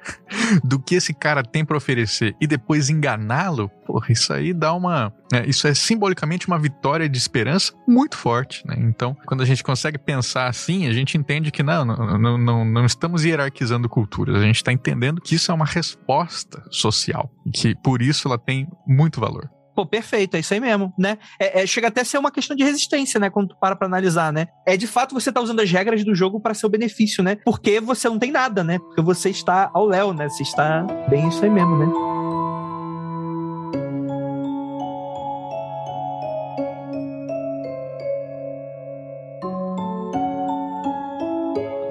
do 0.64 0.78
que 0.78 0.94
esse 0.94 1.12
cara 1.12 1.42
tem 1.42 1.64
para 1.64 1.76
oferecer 1.76 2.34
e 2.40 2.46
depois 2.46 2.88
enganá-lo, 2.88 3.68
porra, 3.86 4.12
isso 4.12 4.32
aí 4.32 4.52
dá 4.52 4.72
uma. 4.72 5.12
É, 5.32 5.48
isso 5.48 5.66
é 5.66 5.74
simbolicamente 5.74 6.46
uma 6.46 6.58
vitória 6.58 7.08
de 7.08 7.18
esperança 7.18 7.72
muito 7.86 8.16
forte, 8.16 8.66
né? 8.66 8.76
Então, 8.78 9.16
quando 9.26 9.42
a 9.42 9.46
gente 9.46 9.62
consegue 9.62 9.98
pensar 9.98 10.48
assim, 10.48 10.86
a 10.86 10.92
gente 10.92 11.16
entende 11.16 11.50
que 11.50 11.62
não, 11.62 11.84
não, 11.84 12.38
não, 12.38 12.64
não 12.64 12.84
estamos 12.84 13.24
hierarquizando 13.24 13.88
culturas, 13.88 14.36
a 14.36 14.44
gente 14.44 14.56
está 14.56 14.72
entendendo 14.72 15.20
que 15.20 15.34
isso 15.34 15.50
é 15.50 15.54
uma 15.54 15.66
resposta 15.66 16.62
social, 16.70 17.30
que 17.52 17.74
por 17.76 18.02
isso 18.02 18.26
ela 18.26 18.38
tem 18.38 18.68
muito 18.86 19.20
valor. 19.20 19.48
Pô, 19.80 19.86
perfeito, 19.86 20.36
é 20.36 20.40
isso 20.40 20.52
aí 20.52 20.60
mesmo, 20.60 20.92
né? 20.98 21.16
É, 21.38 21.62
é, 21.62 21.66
chega 21.66 21.88
até 21.88 22.02
a 22.02 22.04
ser 22.04 22.18
uma 22.18 22.30
questão 22.30 22.54
de 22.54 22.62
resistência, 22.62 23.18
né? 23.18 23.30
Quando 23.30 23.48
tu 23.48 23.56
para 23.58 23.74
pra 23.74 23.86
analisar, 23.86 24.30
né? 24.30 24.48
É 24.66 24.76
de 24.76 24.86
fato 24.86 25.14
você 25.14 25.32
tá 25.32 25.40
usando 25.40 25.60
as 25.60 25.70
regras 25.70 26.04
do 26.04 26.14
jogo 26.14 26.38
para 26.38 26.52
seu 26.52 26.68
benefício, 26.68 27.24
né? 27.24 27.38
Porque 27.46 27.80
você 27.80 28.06
não 28.06 28.18
tem 28.18 28.30
nada, 28.30 28.62
né? 28.62 28.78
Porque 28.78 29.00
você 29.00 29.30
está 29.30 29.70
ao 29.72 29.86
léu, 29.86 30.12
né? 30.12 30.28
Você 30.28 30.42
está 30.42 30.82
bem 31.08 31.28
isso 31.28 31.42
aí 31.42 31.50
mesmo, 31.50 31.78
né? 31.78 32.19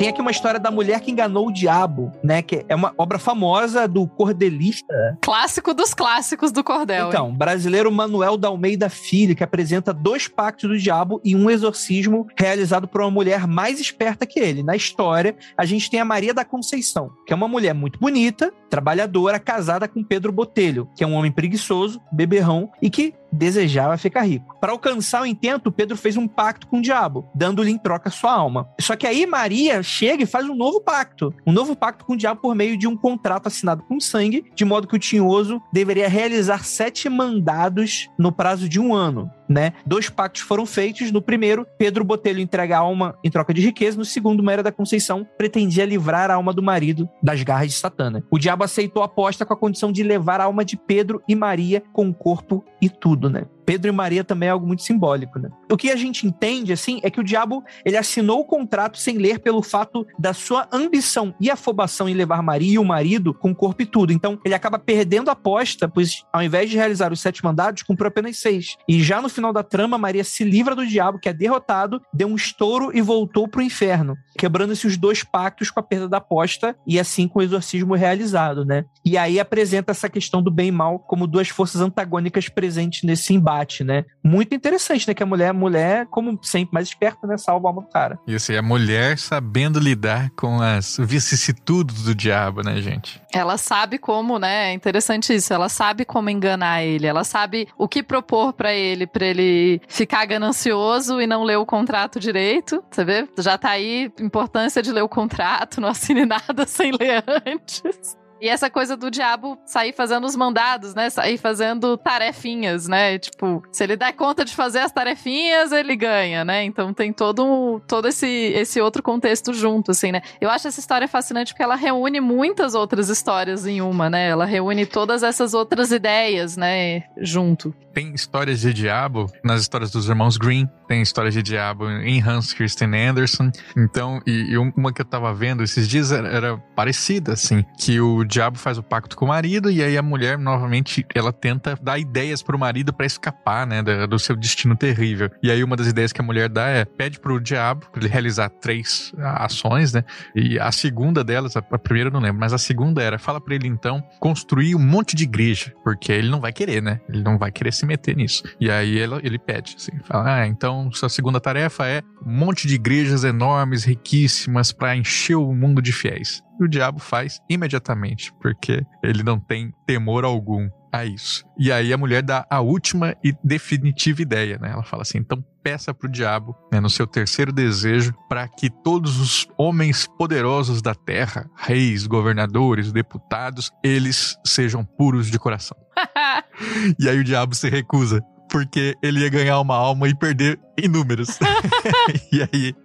Tem 0.09 0.13
aqui 0.13 0.21
uma 0.21 0.31
história 0.31 0.59
da 0.59 0.71
mulher 0.71 1.01
que 1.01 1.11
enganou 1.11 1.49
o 1.49 1.53
diabo, 1.53 2.11
né? 2.23 2.41
Que 2.41 2.65
é 2.67 2.73
uma 2.73 2.91
obra 2.97 3.19
famosa 3.19 3.87
do 3.87 4.07
cordelista. 4.07 5.15
Clássico 5.21 5.71
dos 5.71 5.93
clássicos 5.93 6.51
do 6.51 6.63
cordel. 6.63 7.09
Então, 7.09 7.29
hein? 7.29 7.35
brasileiro 7.37 7.91
Manuel 7.91 8.35
da 8.35 8.47
Almeida 8.47 8.89
Filho, 8.89 9.35
que 9.35 9.43
apresenta 9.43 9.93
dois 9.93 10.27
pactos 10.27 10.67
do 10.67 10.79
diabo 10.79 11.21
e 11.23 11.35
um 11.35 11.47
exorcismo 11.47 12.25
realizado 12.35 12.87
por 12.87 13.01
uma 13.01 13.11
mulher 13.11 13.45
mais 13.45 13.79
esperta 13.79 14.25
que 14.25 14.39
ele. 14.39 14.63
Na 14.63 14.75
história, 14.75 15.35
a 15.55 15.63
gente 15.63 15.91
tem 15.91 15.99
a 15.99 16.05
Maria 16.05 16.33
da 16.33 16.43
Conceição, 16.43 17.11
que 17.27 17.31
é 17.31 17.35
uma 17.35 17.47
mulher 17.47 17.75
muito 17.75 17.99
bonita, 17.99 18.51
trabalhadora, 18.67 19.37
casada 19.37 19.87
com 19.87 20.03
Pedro 20.03 20.31
Botelho, 20.31 20.89
que 20.95 21.03
é 21.03 21.07
um 21.07 21.13
homem 21.13 21.31
preguiçoso, 21.31 22.01
beberrão 22.11 22.71
e 22.81 22.89
que 22.89 23.13
desejava 23.31 23.97
ficar 23.97 24.23
rico. 24.23 24.55
Para 24.59 24.71
alcançar 24.71 25.21
o 25.21 25.25
intento, 25.25 25.71
Pedro 25.71 25.95
fez 25.95 26.17
um 26.17 26.27
pacto 26.27 26.67
com 26.67 26.79
o 26.79 26.81
diabo, 26.81 27.29
dando-lhe 27.33 27.71
em 27.71 27.77
troca 27.77 28.09
sua 28.09 28.33
alma. 28.33 28.67
Só 28.79 28.95
que 28.95 29.05
aí 29.05 29.25
Maria 29.25 29.83
chega 29.99 30.23
e 30.23 30.25
faz 30.25 30.47
um 30.47 30.55
novo 30.55 30.79
pacto, 30.79 31.33
um 31.45 31.51
novo 31.51 31.75
pacto 31.75 32.05
com 32.05 32.13
o 32.13 32.17
diabo 32.17 32.39
por 32.39 32.55
meio 32.55 32.77
de 32.77 32.87
um 32.87 32.95
contrato 32.95 33.47
assinado 33.47 33.83
com 33.83 33.99
sangue, 33.99 34.45
de 34.55 34.63
modo 34.63 34.87
que 34.87 34.95
o 34.95 34.99
tinhoso 34.99 35.61
deveria 35.73 36.07
realizar 36.07 36.63
sete 36.63 37.09
mandados 37.09 38.09
no 38.17 38.31
prazo 38.31 38.69
de 38.69 38.79
um 38.79 38.95
ano 38.95 39.29
né? 39.49 39.73
Dois 39.85 40.09
pactos 40.09 40.43
foram 40.43 40.65
feitos. 40.65 41.11
No 41.11 41.21
primeiro, 41.21 41.65
Pedro 41.77 42.03
Botelho 42.03 42.39
entrega 42.39 42.77
a 42.77 42.79
alma 42.79 43.17
em 43.23 43.31
troca 43.31 43.53
de 43.53 43.61
riqueza. 43.61 43.97
No 43.97 44.05
segundo, 44.05 44.43
Maria 44.43 44.63
da 44.63 44.71
Conceição 44.71 45.27
pretendia 45.37 45.85
livrar 45.85 46.29
a 46.29 46.35
alma 46.35 46.53
do 46.53 46.61
marido 46.61 47.09
das 47.21 47.41
garras 47.41 47.69
de 47.69 47.73
Satana. 47.73 48.23
O 48.29 48.37
diabo 48.37 48.63
aceitou 48.63 49.01
a 49.01 49.05
aposta 49.05 49.45
com 49.45 49.53
a 49.53 49.57
condição 49.57 49.91
de 49.91 50.03
levar 50.03 50.39
a 50.39 50.45
alma 50.45 50.63
de 50.63 50.77
Pedro 50.77 51.21
e 51.27 51.35
Maria 51.35 51.83
com 51.91 52.07
o 52.07 52.13
corpo 52.13 52.63
e 52.81 52.89
tudo, 52.89 53.29
né? 53.29 53.45
Pedro 53.69 53.87
e 53.87 53.91
Maria 53.91 54.23
também 54.23 54.49
é 54.49 54.51
algo 54.51 54.65
muito 54.65 54.81
simbólico, 54.81 55.37
né? 55.37 55.47
O 55.71 55.77
que 55.77 55.91
a 55.91 55.95
gente 55.95 56.25
entende, 56.25 56.73
assim, 56.73 56.99
é 57.03 57.11
que 57.11 57.19
o 57.19 57.23
diabo, 57.23 57.63
ele 57.85 57.97
assinou 57.97 58.39
o 58.39 58.43
contrato 58.43 58.97
sem 58.97 59.19
ler 59.19 59.37
pelo 59.37 59.61
fato 59.61 60.07
da 60.17 60.33
sua 60.33 60.67
ambição 60.71 61.35
e 61.39 61.51
afobação 61.51 62.09
em 62.09 62.15
levar 62.15 62.41
Maria 62.41 62.73
e 62.73 62.79
o 62.79 62.83
marido 62.83 63.31
com 63.31 63.51
o 63.51 63.55
corpo 63.55 63.83
e 63.83 63.85
tudo. 63.85 64.11
Então, 64.11 64.39
ele 64.43 64.55
acaba 64.55 64.79
perdendo 64.79 65.29
a 65.29 65.33
aposta, 65.33 65.87
pois 65.87 66.23
ao 66.33 66.41
invés 66.41 66.67
de 66.67 66.77
realizar 66.77 67.13
os 67.13 67.19
sete 67.19 67.43
mandados, 67.43 67.83
cumpriu 67.83 68.07
apenas 68.07 68.37
seis. 68.37 68.75
E 68.87 69.03
já 69.03 69.21
no 69.21 69.29
final 69.39 69.53
da 69.53 69.63
trama, 69.63 69.97
Maria 69.97 70.23
se 70.23 70.43
livra 70.43 70.75
do 70.75 70.85
diabo, 70.85 71.17
que 71.17 71.29
é 71.29 71.33
derrotado, 71.33 72.01
deu 72.13 72.27
um 72.27 72.35
estouro 72.35 72.91
e 72.95 73.01
voltou 73.01 73.47
pro 73.47 73.61
inferno, 73.61 74.17
quebrando 74.39 74.71
esses 74.73 74.95
dois 74.95 75.23
pactos 75.23 75.69
com 75.69 75.79
a 75.79 75.83
perda 75.83 76.07
da 76.07 76.17
aposta 76.17 76.75
e 76.87 76.97
assim 76.97 77.27
com 77.27 77.39
o 77.39 77.41
exorcismo 77.43 77.93
realizado, 77.93 78.63
né? 78.63 78.85
E 79.03 79.17
aí 79.17 79.39
apresenta 79.39 79.91
essa 79.91 80.07
questão 80.09 80.41
do 80.41 80.49
bem 80.49 80.69
e 80.69 80.71
mal 80.71 80.97
como 80.97 81.27
duas 81.27 81.49
forças 81.49 81.81
antagônicas 81.81 82.47
presentes 82.47 83.03
nesse 83.03 83.33
embate 83.33 83.59
né? 83.83 84.05
Muito 84.23 84.53
interessante, 84.53 85.07
né? 85.07 85.13
Que 85.13 85.23
a 85.23 85.25
mulher, 85.25 85.49
a 85.49 85.53
mulher, 85.53 86.07
como 86.07 86.39
sempre, 86.41 86.73
mais 86.73 86.87
esperta, 86.87 87.25
né? 87.27 87.37
Salva 87.37 87.67
a 87.67 87.69
alma 87.69 87.81
do 87.81 87.89
cara. 87.89 88.19
Isso, 88.27 88.51
e 88.51 88.57
a 88.57 88.61
mulher 88.61 89.17
sabendo 89.17 89.79
lidar 89.79 90.29
com 90.31 90.61
as 90.61 90.97
vicissitudes 90.99 92.03
do 92.03 92.15
diabo, 92.15 92.61
né, 92.61 92.81
gente? 92.81 93.21
Ela 93.33 93.57
sabe 93.57 93.97
como, 93.97 94.39
né? 94.39 94.71
É 94.71 94.73
interessante 94.73 95.33
isso. 95.33 95.53
Ela 95.53 95.69
sabe 95.69 96.05
como 96.05 96.29
enganar 96.29 96.83
ele. 96.83 97.05
Ela 97.05 97.23
sabe 97.23 97.67
o 97.77 97.87
que 97.87 98.01
propor 98.01 98.53
para 98.53 98.73
ele, 98.73 99.05
para 99.05 99.25
ele 99.25 99.81
ficar 99.87 100.25
ganancioso 100.25 101.21
e 101.21 101.27
não 101.27 101.43
ler 101.43 101.57
o 101.57 101.65
contrato 101.65 102.19
direito. 102.19 102.83
Você 102.89 103.03
vê? 103.03 103.27
Já 103.37 103.57
tá 103.57 103.69
aí 103.69 104.11
importância 104.29 104.81
de 104.81 104.91
ler 104.91 105.01
o 105.01 105.09
contrato, 105.09 105.81
não 105.81 105.89
assine 105.89 106.25
nada 106.25 106.65
sem 106.65 106.91
ler 106.91 107.23
antes. 107.45 108.15
E 108.41 108.47
essa 108.47 108.69
coisa 108.69 108.95
do 108.95 109.11
diabo 109.11 109.57
sair 109.65 109.93
fazendo 109.93 110.25
os 110.25 110.35
mandados, 110.35 110.95
né? 110.95 111.09
Sair 111.09 111.37
fazendo 111.37 111.97
tarefinhas, 111.97 112.87
né? 112.87 113.19
Tipo, 113.19 113.61
se 113.71 113.83
ele 113.83 113.95
der 113.95 114.13
conta 114.13 114.45
de 114.45 114.55
fazer 114.55 114.79
as 114.79 114.91
tarefinhas, 114.91 115.71
ele 115.71 115.95
ganha, 115.95 116.45
né? 116.45 116.63
Então 116.63 116.93
tem 116.93 117.11
todo, 117.11 117.81
todo 117.87 118.07
esse, 118.07 118.27
esse 118.27 118.79
outro 118.79 119.03
contexto 119.03 119.53
junto, 119.53 119.91
assim, 119.91 120.11
né? 120.11 120.21
Eu 120.39 120.49
acho 120.49 120.67
essa 120.67 120.79
história 120.79 121.07
fascinante 121.07 121.53
porque 121.53 121.63
ela 121.63 121.75
reúne 121.75 122.19
muitas 122.19 122.75
outras 122.75 123.09
histórias 123.09 123.65
em 123.65 123.81
uma, 123.81 124.09
né? 124.09 124.29
Ela 124.29 124.45
reúne 124.45 124.85
todas 124.85 125.23
essas 125.23 125.53
outras 125.53 125.91
ideias, 125.91 126.55
né? 126.55 127.03
Junto. 127.17 127.73
Tem 127.93 128.13
histórias 128.13 128.61
de 128.61 128.73
diabo 128.73 129.29
nas 129.43 129.61
histórias 129.61 129.91
dos 129.91 130.07
irmãos 130.07 130.37
Green, 130.37 130.69
tem 130.87 131.01
histórias 131.01 131.33
de 131.33 131.41
diabo 131.41 131.89
em 131.89 132.21
Hans 132.21 132.53
Christian 132.53 132.91
Andersen. 132.93 133.51
Então, 133.75 134.21
e, 134.25 134.51
e 134.51 134.57
uma 134.57 134.93
que 134.93 135.01
eu 135.01 135.05
tava 135.05 135.33
vendo 135.33 135.63
esses 135.63 135.87
dias 135.87 136.11
era, 136.11 136.27
era 136.27 136.57
parecida, 136.75 137.33
assim, 137.33 137.65
que 137.77 137.99
o 137.99 138.23
diabo 138.29 138.57
faz 138.57 138.77
o 138.77 138.83
pacto 138.83 139.17
com 139.17 139.25
o 139.25 139.27
marido 139.27 139.69
e 139.69 139.83
aí 139.83 139.97
a 139.97 140.01
mulher, 140.01 140.37
novamente, 140.37 141.05
ela 141.13 141.33
tenta 141.33 141.77
dar 141.81 141.97
ideias 141.97 142.41
pro 142.41 142.57
marido 142.57 142.93
para 142.93 143.05
escapar, 143.05 143.65
né, 143.65 143.81
do, 143.81 144.19
seu 144.19 144.35
destino 144.35 144.75
terrível. 144.75 145.29
E 145.41 145.51
aí 145.51 145.63
uma 145.63 145.75
das 145.75 145.87
ideias 145.87 146.13
que 146.13 146.21
a 146.21 146.23
mulher 146.23 146.47
dá 146.47 146.67
é, 146.67 146.85
pede 146.85 147.19
pro 147.19 147.39
diabo 147.39 147.87
pra 147.91 148.01
ele 148.01 148.09
realizar 148.09 148.49
três 148.49 149.11
ações, 149.17 149.93
né, 149.93 150.03
e 150.35 150.59
a 150.59 150.71
segunda 150.71 151.23
delas, 151.23 151.57
a, 151.57 151.59
a 151.59 151.77
primeira 151.77 152.09
eu 152.09 152.13
não 152.13 152.19
lembro, 152.19 152.39
mas 152.39 152.53
a 152.53 152.57
segunda 152.57 153.01
era, 153.01 153.17
fala 153.17 153.41
para 153.41 153.55
ele 153.55 153.67
então 153.67 154.03
construir 154.19 154.75
um 154.75 154.79
monte 154.79 155.15
de 155.15 155.23
igreja, 155.23 155.73
porque 155.83 156.11
ele 156.11 156.29
não 156.29 156.39
vai 156.39 156.53
querer, 156.53 156.81
né, 156.81 157.01
ele 157.09 157.23
não 157.23 157.37
vai 157.37 157.51
querer 157.51 157.73
se 157.73 157.85
meter 157.85 158.15
nisso. 158.15 158.43
E 158.59 158.69
aí 158.69 158.97
ele, 158.97 159.15
ele 159.23 159.39
pede, 159.39 159.75
assim, 159.77 159.91
fala, 160.03 160.35
ah, 160.35 160.47
então 160.47 160.91
sua 160.91 161.09
segunda 161.09 161.39
tarefa 161.39 161.87
é 161.87 162.03
um 162.23 162.31
monte 162.31 162.67
de 162.67 162.75
igrejas 162.75 163.23
enormes, 163.23 163.83
riquíssimas, 163.83 164.71
para 164.71 164.95
encher 164.95 165.35
o 165.35 165.53
mundo 165.53 165.81
de 165.81 165.91
fiéis. 165.91 166.43
E 166.59 166.63
o 166.63 166.67
diabo 166.67 166.99
faz 166.99 167.39
imediatamente, 167.49 168.33
porque 168.41 168.85
ele 169.03 169.23
não 169.23 169.39
tem 169.39 169.73
temor 169.85 170.25
algum 170.25 170.69
a 170.91 171.05
isso. 171.05 171.45
E 171.57 171.71
aí 171.71 171.93
a 171.93 171.97
mulher 171.97 172.21
dá 172.21 172.45
a 172.49 172.59
última 172.61 173.15
e 173.23 173.33
definitiva 173.43 174.21
ideia, 174.21 174.57
né? 174.57 174.71
Ela 174.71 174.83
fala 174.83 175.03
assim: 175.03 175.19
então 175.19 175.43
peça 175.63 175.93
pro 175.93 176.09
diabo, 176.09 176.55
né, 176.71 176.79
no 176.79 176.89
seu 176.89 177.05
terceiro 177.05 177.51
desejo, 177.51 178.13
para 178.27 178.47
que 178.47 178.69
todos 178.69 179.19
os 179.19 179.47
homens 179.57 180.07
poderosos 180.17 180.81
da 180.81 180.95
terra, 180.95 181.49
reis, 181.55 182.07
governadores, 182.07 182.91
deputados, 182.91 183.71
eles 183.83 184.37
sejam 184.45 184.83
puros 184.83 185.27
de 185.29 185.37
coração. 185.37 185.77
e 186.99 187.07
aí 187.07 187.19
o 187.19 187.23
diabo 187.23 187.53
se 187.53 187.69
recusa 187.69 188.23
porque 188.49 188.95
ele 189.01 189.21
ia 189.21 189.29
ganhar 189.29 189.59
uma 189.59 189.75
alma 189.75 190.07
e 190.07 190.15
perder 190.15 190.59
inúmeros. 190.77 191.39
e 192.31 192.41
aí 192.41 192.75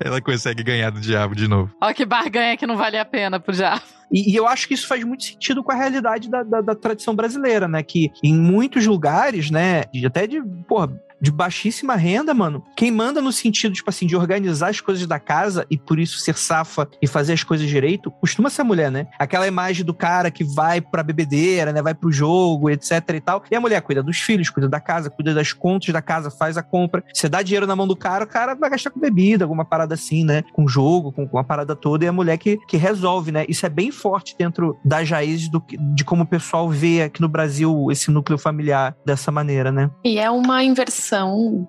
ela 0.00 0.20
consegue 0.20 0.62
ganhar 0.62 0.90
do 0.90 1.00
diabo 1.00 1.34
de 1.34 1.48
novo. 1.48 1.72
Olha 1.80 1.94
que 1.94 2.04
barganha 2.04 2.56
que 2.56 2.66
não 2.66 2.76
vale 2.76 2.98
a 2.98 3.04
pena 3.04 3.38
pro 3.38 3.54
diabo. 3.54 3.82
E, 4.10 4.32
e, 4.32 4.36
eu 4.36 4.46
acho 4.46 4.68
que 4.68 4.74
isso 4.74 4.86
faz 4.86 5.02
muito 5.04 5.24
sentido 5.24 5.64
com 5.64 5.72
a 5.72 5.74
realidade 5.74 6.28
da, 6.28 6.42
da, 6.42 6.60
da 6.60 6.74
tradição 6.74 7.14
brasileira, 7.14 7.66
né? 7.66 7.82
Que 7.82 8.10
em 8.22 8.34
muitos 8.34 8.86
lugares, 8.86 9.50
né, 9.50 9.84
até 10.04 10.26
de, 10.26 10.42
porra, 10.68 10.92
de 11.22 11.30
baixíssima 11.30 11.94
renda, 11.94 12.34
mano, 12.34 12.64
quem 12.76 12.90
manda 12.90 13.22
no 13.22 13.30
sentido, 13.30 13.72
tipo 13.72 13.88
assim, 13.88 14.06
de 14.06 14.16
organizar 14.16 14.70
as 14.70 14.80
coisas 14.80 15.06
da 15.06 15.20
casa 15.20 15.64
e 15.70 15.78
por 15.78 16.00
isso 16.00 16.18
ser 16.18 16.36
safa 16.36 16.88
e 17.00 17.06
fazer 17.06 17.32
as 17.32 17.44
coisas 17.44 17.68
direito, 17.68 18.10
costuma 18.10 18.50
ser 18.50 18.62
a 18.62 18.64
mulher, 18.64 18.90
né? 18.90 19.06
Aquela 19.20 19.46
imagem 19.46 19.84
do 19.84 19.94
cara 19.94 20.32
que 20.32 20.42
vai 20.42 20.80
pra 20.80 21.04
bebedeira, 21.04 21.72
né? 21.72 21.80
Vai 21.80 21.94
pro 21.94 22.10
jogo, 22.10 22.68
etc 22.68 23.08
e 23.14 23.20
tal. 23.20 23.44
E 23.48 23.54
a 23.54 23.60
mulher 23.60 23.80
cuida 23.82 24.02
dos 24.02 24.18
filhos, 24.18 24.50
cuida 24.50 24.68
da 24.68 24.80
casa, 24.80 25.08
cuida 25.08 25.32
das 25.32 25.52
contas 25.52 25.92
da 25.92 26.02
casa, 26.02 26.28
faz 26.28 26.56
a 26.56 26.62
compra. 26.62 27.04
Você 27.14 27.28
dá 27.28 27.40
dinheiro 27.40 27.68
na 27.68 27.76
mão 27.76 27.86
do 27.86 27.94
cara, 27.94 28.24
o 28.24 28.26
cara 28.26 28.56
vai 28.56 28.70
gastar 28.70 28.90
com 28.90 28.98
bebida, 28.98 29.44
alguma 29.44 29.64
parada 29.64 29.94
assim, 29.94 30.24
né? 30.24 30.42
Com 30.52 30.66
jogo, 30.66 31.12
com, 31.12 31.28
com 31.28 31.38
a 31.38 31.44
parada 31.44 31.76
toda, 31.76 32.04
e 32.04 32.08
a 32.08 32.12
mulher 32.12 32.36
que, 32.36 32.58
que 32.66 32.76
resolve, 32.76 33.30
né? 33.30 33.44
Isso 33.48 33.64
é 33.64 33.68
bem 33.68 33.92
forte 33.92 34.34
dentro 34.36 34.76
das 34.84 35.08
raízes 35.08 35.48
do, 35.48 35.62
de 35.94 36.04
como 36.04 36.24
o 36.24 36.26
pessoal 36.26 36.68
vê 36.68 37.02
aqui 37.02 37.20
no 37.20 37.28
Brasil 37.28 37.88
esse 37.92 38.10
núcleo 38.10 38.38
familiar 38.38 38.96
dessa 39.06 39.30
maneira, 39.30 39.70
né? 39.70 39.88
E 40.04 40.18
é 40.18 40.28
uma 40.28 40.64
inversão 40.64 41.11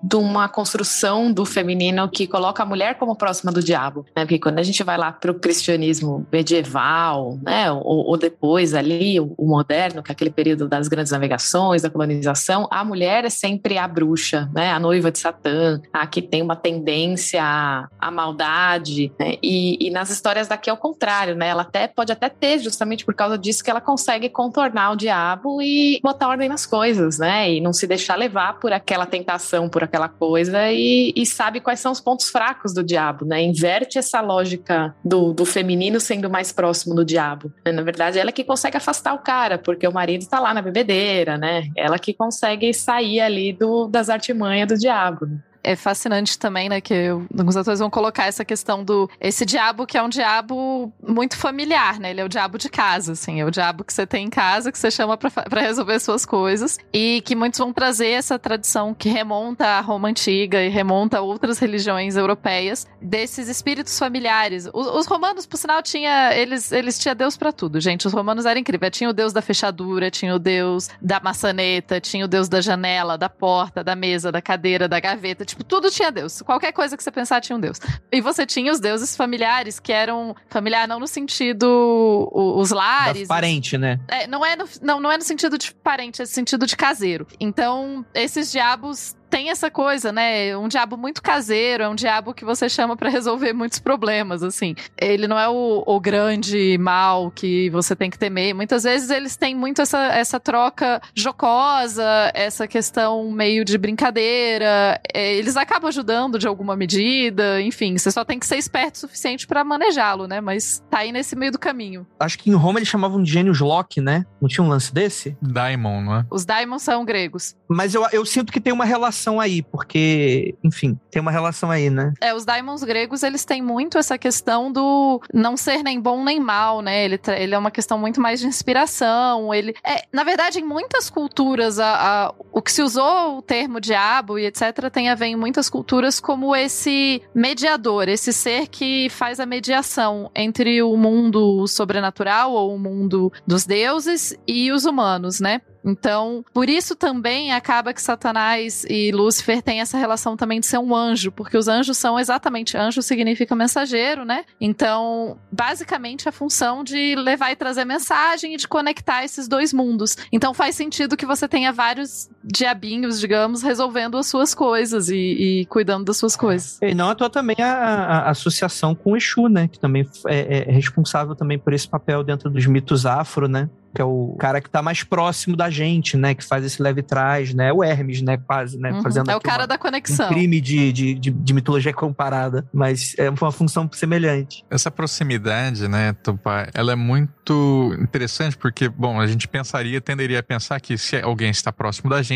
de 0.02 0.16
uma 0.16 0.48
construção 0.48 1.32
do 1.32 1.44
feminino 1.44 2.08
que 2.08 2.26
coloca 2.26 2.62
a 2.62 2.66
mulher 2.66 2.96
como 2.96 3.16
próxima 3.16 3.52
do 3.52 3.62
diabo, 3.62 4.04
né? 4.16 4.24
Porque 4.24 4.38
quando 4.38 4.58
a 4.58 4.62
gente 4.62 4.82
vai 4.82 4.96
lá 4.96 5.12
para 5.12 5.30
o 5.30 5.34
cristianismo 5.34 6.26
medieval, 6.32 7.38
né, 7.42 7.70
ou, 7.70 8.06
ou 8.06 8.16
depois 8.16 8.74
ali 8.74 9.20
o, 9.20 9.34
o, 9.36 9.46
moderno, 9.46 10.02
que 10.02 10.10
é 10.10 10.12
aquele 10.12 10.30
período 10.30 10.68
das 10.68 10.88
grandes 10.88 11.12
navegações, 11.12 11.82
da 11.82 11.90
colonização, 11.90 12.66
a 12.70 12.84
mulher 12.84 13.24
é 13.24 13.30
sempre 13.30 13.78
a 13.78 13.86
bruxa, 13.86 14.48
né, 14.54 14.70
a 14.70 14.78
noiva 14.78 15.10
de 15.10 15.18
Satã, 15.18 15.80
a 15.92 16.06
que 16.06 16.22
tem 16.22 16.42
uma 16.42 16.56
tendência 16.56 17.42
à, 17.42 17.88
à 17.98 18.10
maldade, 18.10 19.12
né? 19.18 19.34
E, 19.42 19.86
e 19.86 19.90
nas 19.90 20.10
histórias 20.10 20.48
daqui 20.48 20.70
é 20.70 20.72
o 20.72 20.76
contrário, 20.76 21.34
né? 21.34 21.48
Ela 21.48 21.62
até 21.62 21.86
pode 21.86 22.12
até 22.12 22.28
ter 22.28 22.58
justamente 22.58 23.04
por 23.04 23.14
causa 23.14 23.38
disso 23.38 23.62
que 23.62 23.70
ela 23.70 23.80
consegue 23.80 24.28
contornar 24.28 24.92
o 24.92 24.96
diabo 24.96 25.60
e 25.60 26.00
botar 26.02 26.28
ordem 26.28 26.48
nas 26.48 26.66
coisas, 26.66 27.18
né? 27.18 27.52
E 27.52 27.60
não 27.60 27.72
se 27.72 27.86
deixar 27.86 28.16
levar 28.16 28.58
por 28.58 28.72
aquela 28.72 29.06
tentação 29.34 29.68
por 29.68 29.82
aquela 29.82 30.08
coisa 30.08 30.70
e, 30.70 31.12
e, 31.14 31.26
sabe 31.26 31.60
quais 31.60 31.80
são 31.80 31.92
os 31.92 32.00
pontos 32.00 32.28
fracos 32.28 32.72
do 32.72 32.82
diabo, 32.82 33.24
né? 33.24 33.42
Inverte 33.42 33.98
essa 33.98 34.20
lógica 34.20 34.94
do, 35.04 35.32
do 35.32 35.44
feminino 35.44 36.00
sendo 36.00 36.30
mais 36.30 36.52
próximo 36.52 36.94
do 36.94 37.04
diabo. 37.04 37.52
Na 37.64 37.82
verdade, 37.82 38.18
ela 38.18 38.30
é 38.30 38.32
que 38.32 38.44
consegue 38.44 38.76
afastar 38.76 39.14
o 39.14 39.18
cara, 39.18 39.58
porque 39.58 39.86
o 39.86 39.92
marido 39.92 40.26
tá 40.26 40.40
lá 40.40 40.54
na 40.54 40.62
bebedeira, 40.62 41.36
né? 41.36 41.68
Ela 41.76 41.98
que 41.98 42.14
consegue 42.14 42.72
sair 42.72 43.20
ali 43.20 43.52
do, 43.52 43.86
das 43.88 44.08
artimanhas 44.08 44.68
do 44.68 44.76
diabo. 44.76 45.28
É 45.64 45.74
fascinante 45.74 46.38
também, 46.38 46.68
né? 46.68 46.78
Que 46.78 47.08
alguns 47.08 47.56
atores 47.56 47.80
vão 47.80 47.88
colocar 47.88 48.26
essa 48.26 48.44
questão 48.44 48.84
do. 48.84 49.08
Esse 49.18 49.46
diabo 49.46 49.86
que 49.86 49.96
é 49.96 50.02
um 50.02 50.10
diabo 50.10 50.92
muito 51.02 51.38
familiar, 51.38 51.98
né? 51.98 52.10
Ele 52.10 52.20
é 52.20 52.24
o 52.24 52.28
diabo 52.28 52.58
de 52.58 52.68
casa, 52.68 53.12
assim. 53.12 53.40
É 53.40 53.46
o 53.46 53.50
diabo 53.50 53.82
que 53.82 53.92
você 53.92 54.06
tem 54.06 54.26
em 54.26 54.30
casa, 54.30 54.70
que 54.70 54.78
você 54.78 54.90
chama 54.90 55.16
para 55.16 55.60
resolver 55.62 55.98
suas 56.00 56.26
coisas. 56.26 56.78
E 56.92 57.22
que 57.24 57.34
muitos 57.34 57.58
vão 57.58 57.72
trazer 57.72 58.08
essa 58.08 58.38
tradição 58.38 58.92
que 58.92 59.08
remonta 59.08 59.64
à 59.66 59.80
Roma 59.80 60.08
Antiga 60.08 60.62
e 60.62 60.68
remonta 60.68 61.16
a 61.16 61.20
outras 61.22 61.58
religiões 61.58 62.14
europeias, 62.14 62.86
desses 63.00 63.48
espíritos 63.48 63.98
familiares. 63.98 64.68
Os, 64.70 64.86
os 64.86 65.06
romanos, 65.06 65.46
por 65.46 65.56
sinal, 65.56 65.82
tinha. 65.82 66.34
Eles, 66.34 66.72
eles 66.72 66.98
tinham 66.98 67.16
Deus 67.16 67.38
para 67.38 67.52
tudo, 67.52 67.80
gente. 67.80 68.06
Os 68.06 68.12
romanos 68.12 68.44
eram 68.44 68.60
incríveis. 68.60 68.92
Tinha 68.94 69.08
o 69.08 69.14
Deus 69.14 69.32
da 69.32 69.40
fechadura, 69.40 70.10
tinha 70.10 70.34
o 70.34 70.38
Deus 70.38 70.90
da 71.00 71.20
maçaneta, 71.20 71.98
tinha 72.02 72.26
o 72.26 72.28
Deus 72.28 72.50
da 72.50 72.60
janela, 72.60 73.16
da 73.16 73.30
porta, 73.30 73.82
da 73.82 73.96
mesa, 73.96 74.30
da 74.30 74.42
cadeira, 74.42 74.86
da 74.86 75.00
gaveta 75.00 75.53
Tipo, 75.54 75.62
tudo 75.62 75.88
tinha 75.88 76.10
Deus. 76.10 76.42
Qualquer 76.42 76.72
coisa 76.72 76.96
que 76.96 77.02
você 77.02 77.12
pensar 77.12 77.40
tinha 77.40 77.56
um 77.56 77.60
Deus. 77.60 77.78
E 78.10 78.20
você 78.20 78.44
tinha 78.44 78.72
os 78.72 78.80
deuses 78.80 79.16
familiares, 79.16 79.78
que 79.78 79.92
eram. 79.92 80.34
Familiar 80.48 80.88
não 80.88 80.98
no 80.98 81.06
sentido. 81.06 82.28
Os 82.32 82.72
lares. 82.72 83.28
parente, 83.28 83.78
né? 83.78 84.00
É, 84.08 84.26
não, 84.26 84.44
é 84.44 84.56
no, 84.56 84.64
não, 84.82 85.00
não 85.00 85.12
é 85.12 85.16
no 85.16 85.22
sentido 85.22 85.56
de 85.56 85.72
parente, 85.72 86.20
é 86.20 86.24
no 86.24 86.28
sentido 86.28 86.66
de 86.66 86.76
caseiro. 86.76 87.26
Então, 87.38 88.04
esses 88.12 88.50
diabos 88.50 89.14
tem 89.34 89.50
essa 89.50 89.68
coisa, 89.68 90.12
né? 90.12 90.56
Um 90.56 90.68
diabo 90.68 90.96
muito 90.96 91.20
caseiro, 91.20 91.82
é 91.82 91.88
um 91.88 91.96
diabo 91.96 92.32
que 92.32 92.44
você 92.44 92.68
chama 92.68 92.96
para 92.96 93.10
resolver 93.10 93.52
muitos 93.52 93.80
problemas, 93.80 94.44
assim. 94.44 94.76
Ele 94.96 95.26
não 95.26 95.36
é 95.36 95.48
o, 95.48 95.82
o, 95.84 95.98
grande 95.98 96.78
mal 96.78 97.32
que 97.32 97.68
você 97.70 97.96
tem 97.96 98.08
que 98.08 98.16
temer. 98.16 98.54
Muitas 98.54 98.84
vezes 98.84 99.10
eles 99.10 99.34
têm 99.34 99.52
muito 99.52 99.82
essa, 99.82 99.98
essa 99.98 100.38
troca 100.38 101.02
jocosa, 101.16 102.30
essa 102.32 102.68
questão 102.68 103.28
meio 103.32 103.64
de 103.64 103.76
brincadeira. 103.76 105.00
É, 105.12 105.34
eles 105.34 105.56
acabam 105.56 105.88
ajudando 105.88 106.38
de 106.38 106.46
alguma 106.46 106.76
medida, 106.76 107.60
enfim. 107.60 107.98
Você 107.98 108.12
só 108.12 108.24
tem 108.24 108.38
que 108.38 108.46
ser 108.46 108.56
esperto 108.56 108.94
o 108.94 108.98
suficiente 108.98 109.48
para 109.48 109.64
manejá-lo, 109.64 110.28
né? 110.28 110.40
Mas 110.40 110.80
tá 110.88 110.98
aí 110.98 111.10
nesse 111.10 111.34
meio 111.34 111.50
do 111.50 111.58
caminho. 111.58 112.06
Acho 112.20 112.38
que 112.38 112.50
em 112.50 112.54
Roma 112.54 112.78
eles 112.78 112.88
chamavam 112.88 113.20
de 113.20 113.32
gênios 113.32 113.58
Loki, 113.58 114.00
né? 114.00 114.24
Não 114.40 114.48
tinha 114.48 114.64
um 114.64 114.68
lance 114.68 114.94
desse? 114.94 115.36
Daimon, 115.42 116.02
não 116.02 116.16
é? 116.18 116.26
Os 116.30 116.44
Daimons 116.44 116.82
são 116.82 117.04
gregos. 117.04 117.56
Mas 117.68 117.96
eu, 117.96 118.06
eu 118.12 118.24
sinto 118.24 118.52
que 118.52 118.60
tem 118.60 118.72
uma 118.72 118.84
relação 118.84 119.23
relação 119.24 119.40
aí, 119.40 119.62
porque, 119.62 120.54
enfim, 120.62 120.98
tem 121.10 121.20
uma 121.20 121.30
relação 121.30 121.70
aí, 121.70 121.88
né? 121.88 122.12
É, 122.20 122.34
os 122.34 122.44
daimons 122.44 122.84
gregos, 122.84 123.22
eles 123.22 123.44
têm 123.44 123.62
muito 123.62 123.96
essa 123.96 124.18
questão 124.18 124.70
do 124.70 125.20
não 125.32 125.56
ser 125.56 125.82
nem 125.82 126.00
bom 126.00 126.22
nem 126.22 126.38
mal, 126.38 126.82
né? 126.82 127.04
Ele, 127.04 127.20
ele 127.36 127.54
é 127.54 127.58
uma 127.58 127.70
questão 127.70 127.98
muito 127.98 128.20
mais 128.20 128.40
de 128.40 128.46
inspiração. 128.46 129.54
Ele 129.54 129.74
é, 129.84 130.04
na 130.12 130.24
verdade, 130.24 130.60
em 130.60 130.64
muitas 130.64 131.08
culturas, 131.08 131.78
a, 131.78 132.26
a, 132.26 132.34
o 132.52 132.60
que 132.60 132.72
se 132.72 132.82
usou 132.82 133.38
o 133.38 133.42
termo 133.42 133.80
diabo 133.80 134.38
e 134.38 134.46
etc. 134.46 134.90
tem 134.92 135.08
a 135.08 135.14
ver 135.14 135.26
em 135.26 135.36
muitas 135.36 135.70
culturas 135.70 136.20
como 136.20 136.54
esse 136.54 137.22
mediador, 137.34 138.08
esse 138.08 138.32
ser 138.32 138.68
que 138.68 139.08
faz 139.10 139.40
a 139.40 139.46
mediação 139.46 140.30
entre 140.34 140.82
o 140.82 140.96
mundo 140.96 141.66
sobrenatural 141.66 142.52
ou 142.52 142.74
o 142.74 142.78
mundo 142.78 143.32
dos 143.46 143.64
deuses 143.64 144.36
e 144.46 144.70
os 144.70 144.84
humanos, 144.84 145.40
né? 145.40 145.60
Então, 145.84 146.44
por 146.52 146.68
isso 146.68 146.96
também 146.96 147.52
acaba 147.52 147.92
que 147.92 148.00
Satanás 148.00 148.84
e 148.88 149.12
Lúcifer 149.12 149.62
têm 149.62 149.80
essa 149.80 149.98
relação 149.98 150.36
também 150.36 150.60
de 150.60 150.66
ser 150.66 150.78
um 150.78 150.94
anjo, 150.94 151.30
porque 151.30 151.56
os 151.56 151.68
anjos 151.68 151.98
são 151.98 152.18
exatamente 152.18 152.76
anjo 152.76 153.02
significa 153.02 153.54
mensageiro, 153.54 154.24
né? 154.24 154.44
Então, 154.60 155.38
basicamente 155.52 156.28
a 156.28 156.32
função 156.32 156.82
de 156.82 157.14
levar 157.16 157.52
e 157.52 157.56
trazer 157.56 157.84
mensagem 157.84 158.54
e 158.54 158.56
de 158.56 158.66
conectar 158.66 159.24
esses 159.24 159.46
dois 159.46 159.72
mundos. 159.72 160.16
Então, 160.32 160.54
faz 160.54 160.74
sentido 160.74 161.16
que 161.16 161.26
você 161.26 161.46
tenha 161.46 161.72
vários 161.72 162.30
diabinhos, 162.44 163.18
digamos, 163.20 163.62
resolvendo 163.62 164.16
as 164.18 164.26
suas 164.26 164.54
coisas 164.54 165.08
e, 165.08 165.16
e 165.62 165.66
cuidando 165.66 166.04
das 166.04 166.16
suas 166.16 166.36
coisas. 166.36 166.78
E 166.82 166.94
não 166.94 167.08
à 167.10 167.14
toa 167.14 167.30
também 167.30 167.56
a, 167.58 167.66
a- 167.72 168.18
a 168.26 168.30
associação 168.30 168.94
com 168.94 169.12
o 169.12 169.16
Exu, 169.16 169.48
né? 169.48 169.68
Que 169.68 169.78
também 169.78 170.06
é, 170.26 170.68
é 170.68 170.72
responsável 170.72 171.34
também 171.34 171.58
por 171.58 171.72
esse 171.72 171.88
papel 171.88 172.22
dentro 172.22 172.50
dos 172.50 172.66
mitos 172.66 173.06
afro, 173.06 173.48
né? 173.48 173.68
Que 173.94 174.02
é 174.02 174.04
o 174.04 174.34
cara 174.40 174.60
que 174.60 174.68
tá 174.68 174.82
mais 174.82 175.04
próximo 175.04 175.56
da 175.56 175.70
gente, 175.70 176.16
né? 176.16 176.34
Que 176.34 176.42
faz 176.44 176.64
esse 176.64 176.82
leve 176.82 177.00
trás, 177.00 177.54
né? 177.54 177.72
O 177.72 177.82
Hermes, 177.84 178.20
né? 178.22 178.36
Quase, 178.36 178.76
né? 178.76 178.90
Uhum. 178.92 179.02
Fazendo 179.02 179.30
É 179.30 179.36
o 179.36 179.40
cara 179.40 179.62
uma- 179.62 179.66
da 179.68 179.78
conexão. 179.78 180.26
Um 180.26 180.32
crime 180.32 180.60
de, 180.60 180.92
de, 180.92 181.14
de, 181.14 181.30
de 181.30 181.54
mitologia 181.54 181.92
comparada, 181.92 182.66
mas 182.72 183.14
é 183.16 183.30
uma 183.30 183.52
função 183.52 183.88
semelhante. 183.92 184.64
Essa 184.68 184.90
proximidade, 184.90 185.86
né, 185.86 186.12
Tupá, 186.24 186.68
ela 186.74 186.90
é 186.92 186.96
muito 186.96 187.96
interessante 188.00 188.56
porque, 188.56 188.88
bom, 188.88 189.20
a 189.20 189.26
gente 189.28 189.46
pensaria, 189.46 190.00
tenderia 190.00 190.40
a 190.40 190.42
pensar 190.42 190.80
que 190.80 190.98
se 190.98 191.16
alguém 191.20 191.50
está 191.50 191.72
próximo 191.72 192.10
da 192.10 192.20
gente, 192.20 192.33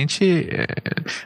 é, 0.51 0.67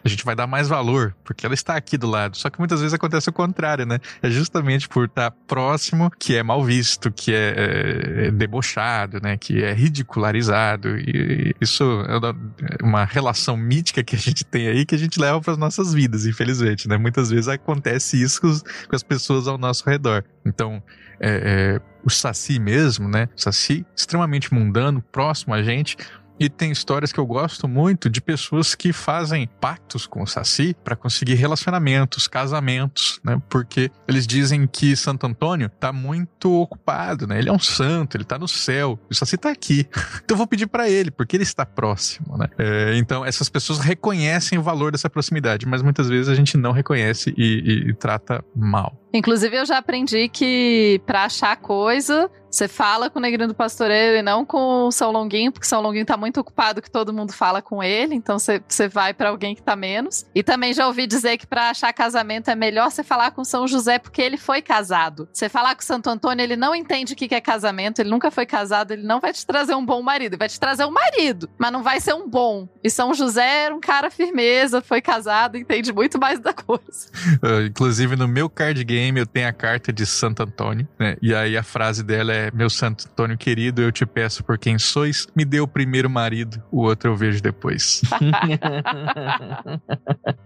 a 0.05 0.09
gente 0.09 0.25
vai 0.25 0.35
dar 0.35 0.47
mais 0.47 0.69
valor, 0.69 1.15
porque 1.25 1.45
ela 1.45 1.55
está 1.55 1.77
aqui 1.77 1.99
do 1.99 2.07
lado. 2.09 2.37
Só 2.37 2.49
que 2.49 2.59
muitas 2.59 2.81
vezes 2.81 2.95
acontece 2.95 3.29
o 3.29 3.33
contrário, 3.33 3.85
né? 3.85 3.99
É 4.23 4.31
justamente 4.31 4.89
por 4.89 5.07
estar 5.07 5.31
próximo 5.31 6.11
que 6.19 6.37
é 6.37 6.43
mal 6.43 6.65
visto, 6.65 7.11
que 7.11 7.35
é, 7.35 8.27
é 8.27 8.31
debochado, 8.31 9.21
né? 9.23 9.37
Que 9.37 9.63
é 9.63 9.73
ridicularizado. 9.73 10.97
E 10.99 11.55
isso 11.61 11.85
é 12.09 12.83
uma- 12.83 13.05
relação 13.05 13.57
mítica 13.57 14.03
que 14.03 14.17
a 14.17 14.19
gente 14.19 14.45
tem 14.45 14.69
aí 14.69 14.87
que 14.87 14.95
a 14.95 14.99
gente 14.99 15.21
leva 15.21 15.41
para 15.41 15.53
as 15.53 15.59
nossas 15.59 15.93
vidas, 15.93 16.25
infelizmente, 16.25 16.89
né? 16.89 16.97
Muitas 16.97 17.31
vezes 17.31 17.49
acontece 17.49 18.21
isso 18.21 18.41
com 18.41 18.97
as 18.97 19.03
pessoas 19.03 19.49
ao 19.49 19.59
nosso 19.59 19.89
redor. 19.89 20.25
Então, 20.47 20.83
é, 21.21 21.79
é, 21.79 21.81
o 22.05 22.11
Saci 22.11 22.59
mesmo, 22.59 23.09
né? 23.09 23.29
O 23.37 23.41
Saci 23.41 23.87
extremamente 23.95 24.53
mundano, 24.53 25.03
próximo 25.13 25.55
a 25.55 25.63
gente. 25.63 25.97
E 26.41 26.49
tem 26.49 26.71
histórias 26.73 27.13
que 27.13 27.21
eu 27.21 27.27
gosto 27.27 27.69
muito 27.69 28.11
de 28.11 28.21
pessoas 28.21 28.75
que 28.75 28.93
fazem 28.93 29.49
pactos 29.61 30.07
com 30.07 30.23
o 30.23 30.27
Saci 30.27 30.75
para 30.83 30.97
conseguir 30.97 31.35
relacionamentos, 31.35 32.27
casamentos, 32.27 33.21
né? 33.25 33.41
Porque 33.49 33.91
eles 34.09 34.27
dizem 34.27 34.67
que 34.67 34.97
Santo 34.97 35.27
Antônio 35.27 35.69
tá 35.69 35.93
muito 35.93 36.53
ocupado, 36.53 37.27
né? 37.27 37.39
Ele 37.39 37.49
é 37.49 37.53
um 37.53 37.59
santo, 37.59 38.17
ele 38.17 38.25
tá 38.25 38.39
no 38.39 38.49
céu, 38.49 38.99
o 39.11 39.15
Saci 39.15 39.37
tá 39.37 39.51
aqui. 39.51 39.87
Então 40.25 40.35
eu 40.35 40.39
vou 40.39 40.47
pedir 40.47 40.67
para 40.67 40.89
ele, 40.89 41.11
porque 41.11 41.37
ele 41.37 41.43
está 41.43 41.67
próximo, 41.67 42.37
né? 42.39 42.47
É, 42.59 42.97
então 42.97 43.25
essas 43.25 43.49
pessoas 43.49 43.79
reconhecem 43.81 44.59
o 44.59 44.63
valor 44.63 44.93
dessa 44.93 45.11
proximidade, 45.11 45.67
mas 45.67 45.83
muitas 45.83 46.09
vezes 46.09 46.29
a 46.29 46.35
gente 46.35 46.57
não 46.57 46.73
reconhece 46.73 47.35
e, 47.37 47.43
e- 47.87 47.91
e 47.91 47.95
trata 47.95 48.43
mal. 48.55 48.97
Inclusive, 49.13 49.57
eu 49.57 49.67
já 49.67 49.79
aprendi 49.79 50.29
que 50.29 51.01
pra 51.07 51.25
achar 51.25 51.57
coisa, 51.57 52.31
você 52.53 52.69
fala 52.69 53.09
com 53.09 53.19
o 53.19 53.23
Negrinho 53.23 53.49
do 53.49 53.55
Pastoreiro 53.55 54.19
e 54.19 54.23
não 54.23 54.45
com 54.45 54.87
o 54.87 54.93
São 54.93 55.11
Longuinho, 55.11 55.51
porque 55.51 55.67
São 55.67 55.81
Longuinho 55.81 56.05
tá 56.05 56.19
muito 56.19 56.39
ocupado 56.39 56.83
que 56.83 56.91
todo 56.91 57.13
mundo 57.13 57.33
fala 57.33 57.63
com 57.63 57.83
ele, 57.83 58.15
então 58.15 58.39
você, 58.39 58.61
vai 58.89 59.15
pra 59.15 59.31
alguém 59.31 59.55
que 59.55 59.63
tá 59.63 59.75
menos. 59.75 60.27
E 60.35 60.43
também 60.43 60.75
já 60.75 60.87
ouvi 60.87 61.07
dizer 61.07 61.39
que 61.39 61.47
pra 61.47 61.71
achar 61.71 61.93
casamento 61.95 62.51
é 62.51 62.55
melhor 62.55 62.91
você 62.91 63.03
falar 63.03 63.31
com 63.31 63.43
São 63.43 63.67
José, 63.67 63.99
porque 63.99 64.21
ele 64.21 64.37
foi 64.37 64.61
casado. 64.61 65.27
Você 65.33 65.49
falar 65.49 65.75
com 65.75 65.81
Santo 65.81 66.11
Antônio, 66.11 66.43
ele 66.43 66.57
não 66.57 66.75
entende 66.75 67.15
o 67.15 67.17
que 67.17 67.27
que 67.27 67.35
é 67.35 67.41
casamento, 67.41 68.01
ele 68.01 68.11
nunca 68.11 68.31
foi 68.31 68.45
casado, 68.45 68.93
ele 68.93 69.03
não 69.03 69.19
vai 69.19 69.33
te 69.33 69.47
trazer 69.47 69.75
um 69.75 69.85
bom 69.85 70.03
marido, 70.03 70.35
ele 70.35 70.39
vai 70.39 70.49
te 70.49 70.61
trazer 70.61 70.85
um 70.85 70.91
marido, 70.91 71.49
mas 71.57 71.73
não 71.73 71.83
vai 71.83 72.01
ser 72.01 72.13
um 72.13 72.29
bom. 72.29 72.69
E 72.85 72.91
São 72.91 73.15
José 73.15 73.65
era 73.65 73.75
um 73.75 73.81
cara 73.81 74.11
firmeza, 74.11 74.83
foi 74.83 75.01
casado, 75.01 75.57
entende 75.57 75.91
muito 75.91 76.19
mais 76.19 76.39
da 76.39 76.53
coisa. 76.53 77.09
Uh, 77.43 77.65
inclusive, 77.67 78.15
no 78.15 78.29
meu 78.29 78.51
card 78.51 78.85
game 78.85 79.19
eu 79.19 79.27
tenho 79.27 79.49
a 79.49 79.53
carta 79.53 79.91
de 79.91 80.05
Santo 80.05 80.43
Antônio, 80.43 80.87
né? 80.99 81.17
E 81.23 81.35
aí 81.35 81.57
a 81.57 81.63
frase 81.63 82.03
dela 82.03 82.33
é: 82.33 82.42
Meu 82.53 82.71
Santo 82.71 83.07
Antônio 83.11 83.37
querido, 83.37 83.83
eu 83.83 83.93
te 83.93 84.07
peço 84.07 84.43
por 84.43 84.59
quem 84.59 84.79
sois, 84.79 85.27
me 85.35 85.45
dê 85.45 85.61
o 85.61 85.69
primeiro 85.69 86.09
marido, 86.09 86.63
o 86.71 86.83
outro 86.83 87.11
eu 87.11 87.17
vejo 87.17 87.43
depois. 87.43 88.01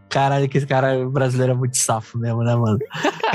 Caralho, 0.09 0.49
que 0.49 0.59
esse 0.59 0.67
cara 0.67 1.09
brasileiro 1.09 1.53
é 1.53 1.57
muito 1.57 1.77
safo 1.77 2.19
mesmo, 2.19 2.43
né, 2.43 2.55
mano? 2.55 2.79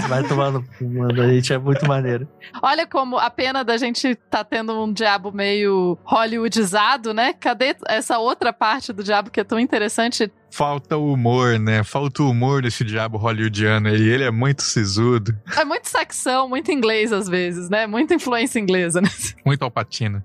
Vai 0.07 0.28
tomando, 0.28 0.66
mano, 0.82 1.22
a 1.22 1.28
gente 1.28 1.53
é 1.53 1.57
muito 1.57 1.88
maneiro. 1.88 2.28
Olha 2.62 2.88
como 2.88 3.18
a 3.18 3.30
pena 3.30 3.64
da 3.64 3.78
gente 3.78 4.16
tá 4.16 4.43
tendo 4.43 4.84
um 4.84 4.91
diabo 4.91 5.32
meio 5.32 5.97
hollywoodizado, 6.03 7.14
né? 7.14 7.34
Cadê 7.34 7.76
essa 7.88 8.20
outra 8.20 8.51
parte 8.51 8.93
do 8.93 9.03
diabo 9.03 9.30
que 9.30 9.39
é 9.39 9.43
tão 9.43 9.59
interessante? 9.59 10.32
Falta 10.51 10.97
o 10.97 11.13
humor, 11.13 11.57
né? 11.57 11.81
Falta 11.83 12.23
o 12.23 12.29
humor 12.29 12.61
desse 12.61 12.83
diabo 12.83 13.17
hollywoodiano 13.17 13.87
aí. 13.87 14.01
Ele 14.01 14.25
é 14.25 14.31
muito 14.31 14.61
sisudo, 14.61 15.35
É 15.57 15.63
muito 15.63 15.87
secção, 15.87 16.49
muito 16.49 16.71
inglês 16.71 17.13
às 17.13 17.27
vezes, 17.27 17.69
né? 17.69 17.87
Muita 17.87 18.13
influência 18.13 18.59
inglesa, 18.59 18.99
né? 19.01 19.09
muito 19.45 19.63
alpatino. 19.63 20.21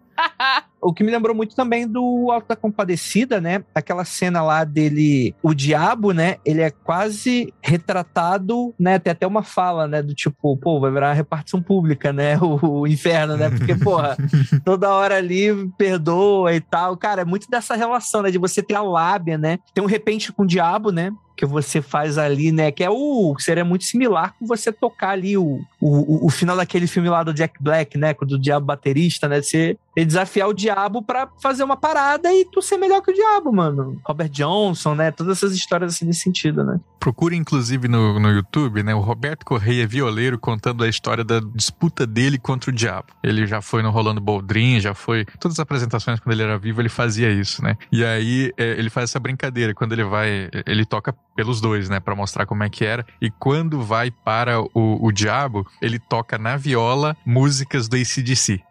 O 0.81 0.93
que 0.93 1.03
me 1.03 1.11
lembrou 1.11 1.35
muito 1.35 1.57
também 1.57 1.87
do 1.87 2.31
Alto 2.31 2.49
da 2.49 2.55
Compadecida, 2.55 3.41
né? 3.41 3.65
Aquela 3.75 4.05
cena 4.05 4.41
lá 4.41 4.63
dele, 4.63 5.35
o 5.43 5.53
diabo, 5.53 6.13
né? 6.13 6.37
Ele 6.45 6.61
é 6.61 6.71
quase 6.71 7.53
retratado, 7.61 8.73
né? 8.79 8.99
Tem 8.99 9.11
até 9.11 9.27
uma 9.27 9.43
fala, 9.43 9.89
né? 9.89 10.01
Do 10.01 10.15
tipo, 10.15 10.57
pô, 10.57 10.79
vai 10.79 10.93
virar 10.93 11.09
uma 11.09 11.15
repartição 11.15 11.61
pública, 11.61 12.13
né? 12.13 12.37
O, 12.47 12.83
o 12.83 12.87
inferno, 12.87 13.37
né? 13.37 13.51
Porque, 13.51 13.75
porra, 13.75 14.17
toda 14.65 14.93
hora 14.93 15.17
ali 15.17 15.69
perdoa 15.77 16.55
e 16.55 16.61
tal. 16.61 16.97
Cara, 16.97 17.23
é 17.23 17.25
muito 17.25 17.51
dessa 17.51 17.75
relação, 17.75 18.23
né? 18.23 18.31
De 18.31 18.39
você 18.39 18.63
ter 18.63 18.75
a 18.75 18.83
lábia, 18.83 19.37
né? 19.37 19.59
Tem 19.75 19.83
um 19.83 19.89
repente 19.89 20.33
com 20.33 20.45
o 20.45 20.47
diabo, 20.47 20.93
né? 20.93 21.11
Que 21.37 21.45
você 21.45 21.83
faz 21.83 22.17
ali, 22.17 22.53
né? 22.53 22.71
Que 22.71 22.85
é 22.85 22.91
o. 22.91 23.35
Seria 23.39 23.65
muito 23.65 23.85
similar 23.85 24.35
com 24.39 24.47
você 24.47 24.71
tocar 24.71 25.11
ali 25.11 25.37
o, 25.37 25.61
o, 25.87 26.27
o 26.27 26.31
final 26.31 26.57
daquele 26.57 26.87
filme 26.87 27.09
lá 27.09 27.23
do 27.23 27.35
Jack 27.35 27.63
Black, 27.63 27.97
né? 27.97 28.15
Do 28.15 28.39
diabo 28.39 28.67
baterista, 28.67 29.29
né? 29.29 29.41
Você 29.41 29.79
desafiar 30.05 30.49
o 30.49 30.53
diabo 30.53 31.03
pra 31.03 31.29
fazer 31.41 31.65
uma 31.65 31.77
parada 31.77 32.33
e 32.33 32.45
tu 32.45 32.61
ser 32.61 32.77
melhor 32.77 33.01
que 33.01 33.11
o 33.11 33.15
diabo, 33.15 33.53
mano. 33.53 33.99
Robert 34.05 34.29
Johnson, 34.29 34.95
né? 34.95 35.11
Todas 35.11 35.39
essas 35.39 35.55
histórias 35.55 35.95
assim 35.95 36.05
nesse 36.05 36.21
sentido, 36.21 36.63
né? 36.65 36.79
Procure, 37.01 37.37
inclusive, 37.37 37.89
no, 37.89 38.19
no 38.19 38.31
YouTube, 38.31 38.83
né? 38.83 38.95
O 38.95 39.01
Roberto 39.01 39.45
Correia 39.45 39.87
Violeiro 39.87 40.39
contando 40.39 40.83
a 40.83 40.89
história 40.89 41.23
da 41.23 41.41
disputa 41.41 42.07
dele 42.07 42.39
contra 42.39 42.71
o 42.71 42.75
diabo. 42.75 43.07
Ele 43.23 43.47
já 43.47 43.63
foi 43.63 43.83
no 43.83 43.91
Rolando 43.91 44.21
Boldrin, 44.21 44.81
já 44.81 44.93
foi. 44.93 45.25
Todas 45.39 45.57
as 45.57 45.61
apresentações 45.61 46.21
quando 46.21 46.33
ele 46.33 46.43
era 46.43 46.59
vivo, 46.59 46.81
ele 46.81 46.89
fazia 46.89 47.31
isso, 47.31 47.63
né? 47.63 47.77
E 47.93 48.05
aí 48.05 48.53
é, 48.57 48.71
ele 48.73 48.91
faz 48.91 49.11
essa 49.11 49.21
brincadeira. 49.21 49.73
Quando 49.73 49.93
ele 49.93 50.05
vai. 50.05 50.51
Ele 50.67 50.85
toca 50.85 51.15
pelos 51.37 51.61
dois, 51.61 51.89
né? 51.89 52.01
Pra 52.01 52.15
mostrar 52.15 52.45
como 52.45 52.65
é 52.65 52.69
que 52.69 52.85
era. 52.85 53.07
E 53.21 53.31
quando 53.31 53.83
vai 53.83 54.11
para 54.11 54.61
o, 54.61 55.07
o 55.07 55.13
diabo, 55.13 55.67
ele 55.81 55.99
toca 55.99 56.39
na 56.39 56.57
viola 56.57 57.17
músicas 57.25 57.89
do 57.89 57.97
ACDC. 57.97 58.63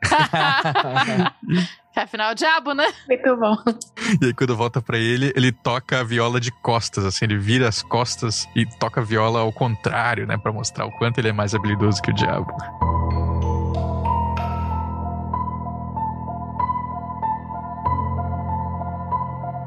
Que 1.93 1.99
afinal 1.99 2.29
é 2.29 2.31
o 2.33 2.35
diabo, 2.35 2.73
né? 2.73 2.91
Muito 3.07 3.37
bom. 3.37 3.57
E 4.21 4.25
aí, 4.25 4.33
quando 4.33 4.55
volta 4.55 4.81
pra 4.81 4.97
ele, 4.97 5.31
ele 5.35 5.51
toca 5.51 5.99
a 5.99 6.03
viola 6.03 6.39
de 6.39 6.51
costas, 6.51 7.05
assim, 7.05 7.25
ele 7.25 7.37
vira 7.37 7.67
as 7.67 7.81
costas 7.81 8.47
e 8.55 8.65
toca 8.65 9.01
a 9.01 9.03
viola 9.03 9.39
ao 9.39 9.51
contrário, 9.51 10.27
né? 10.27 10.37
Pra 10.37 10.51
mostrar 10.51 10.85
o 10.85 10.91
quanto 10.97 11.19
ele 11.19 11.29
é 11.29 11.33
mais 11.33 11.55
habilidoso 11.55 12.01
que 12.01 12.11
o 12.11 12.13
diabo. 12.13 12.51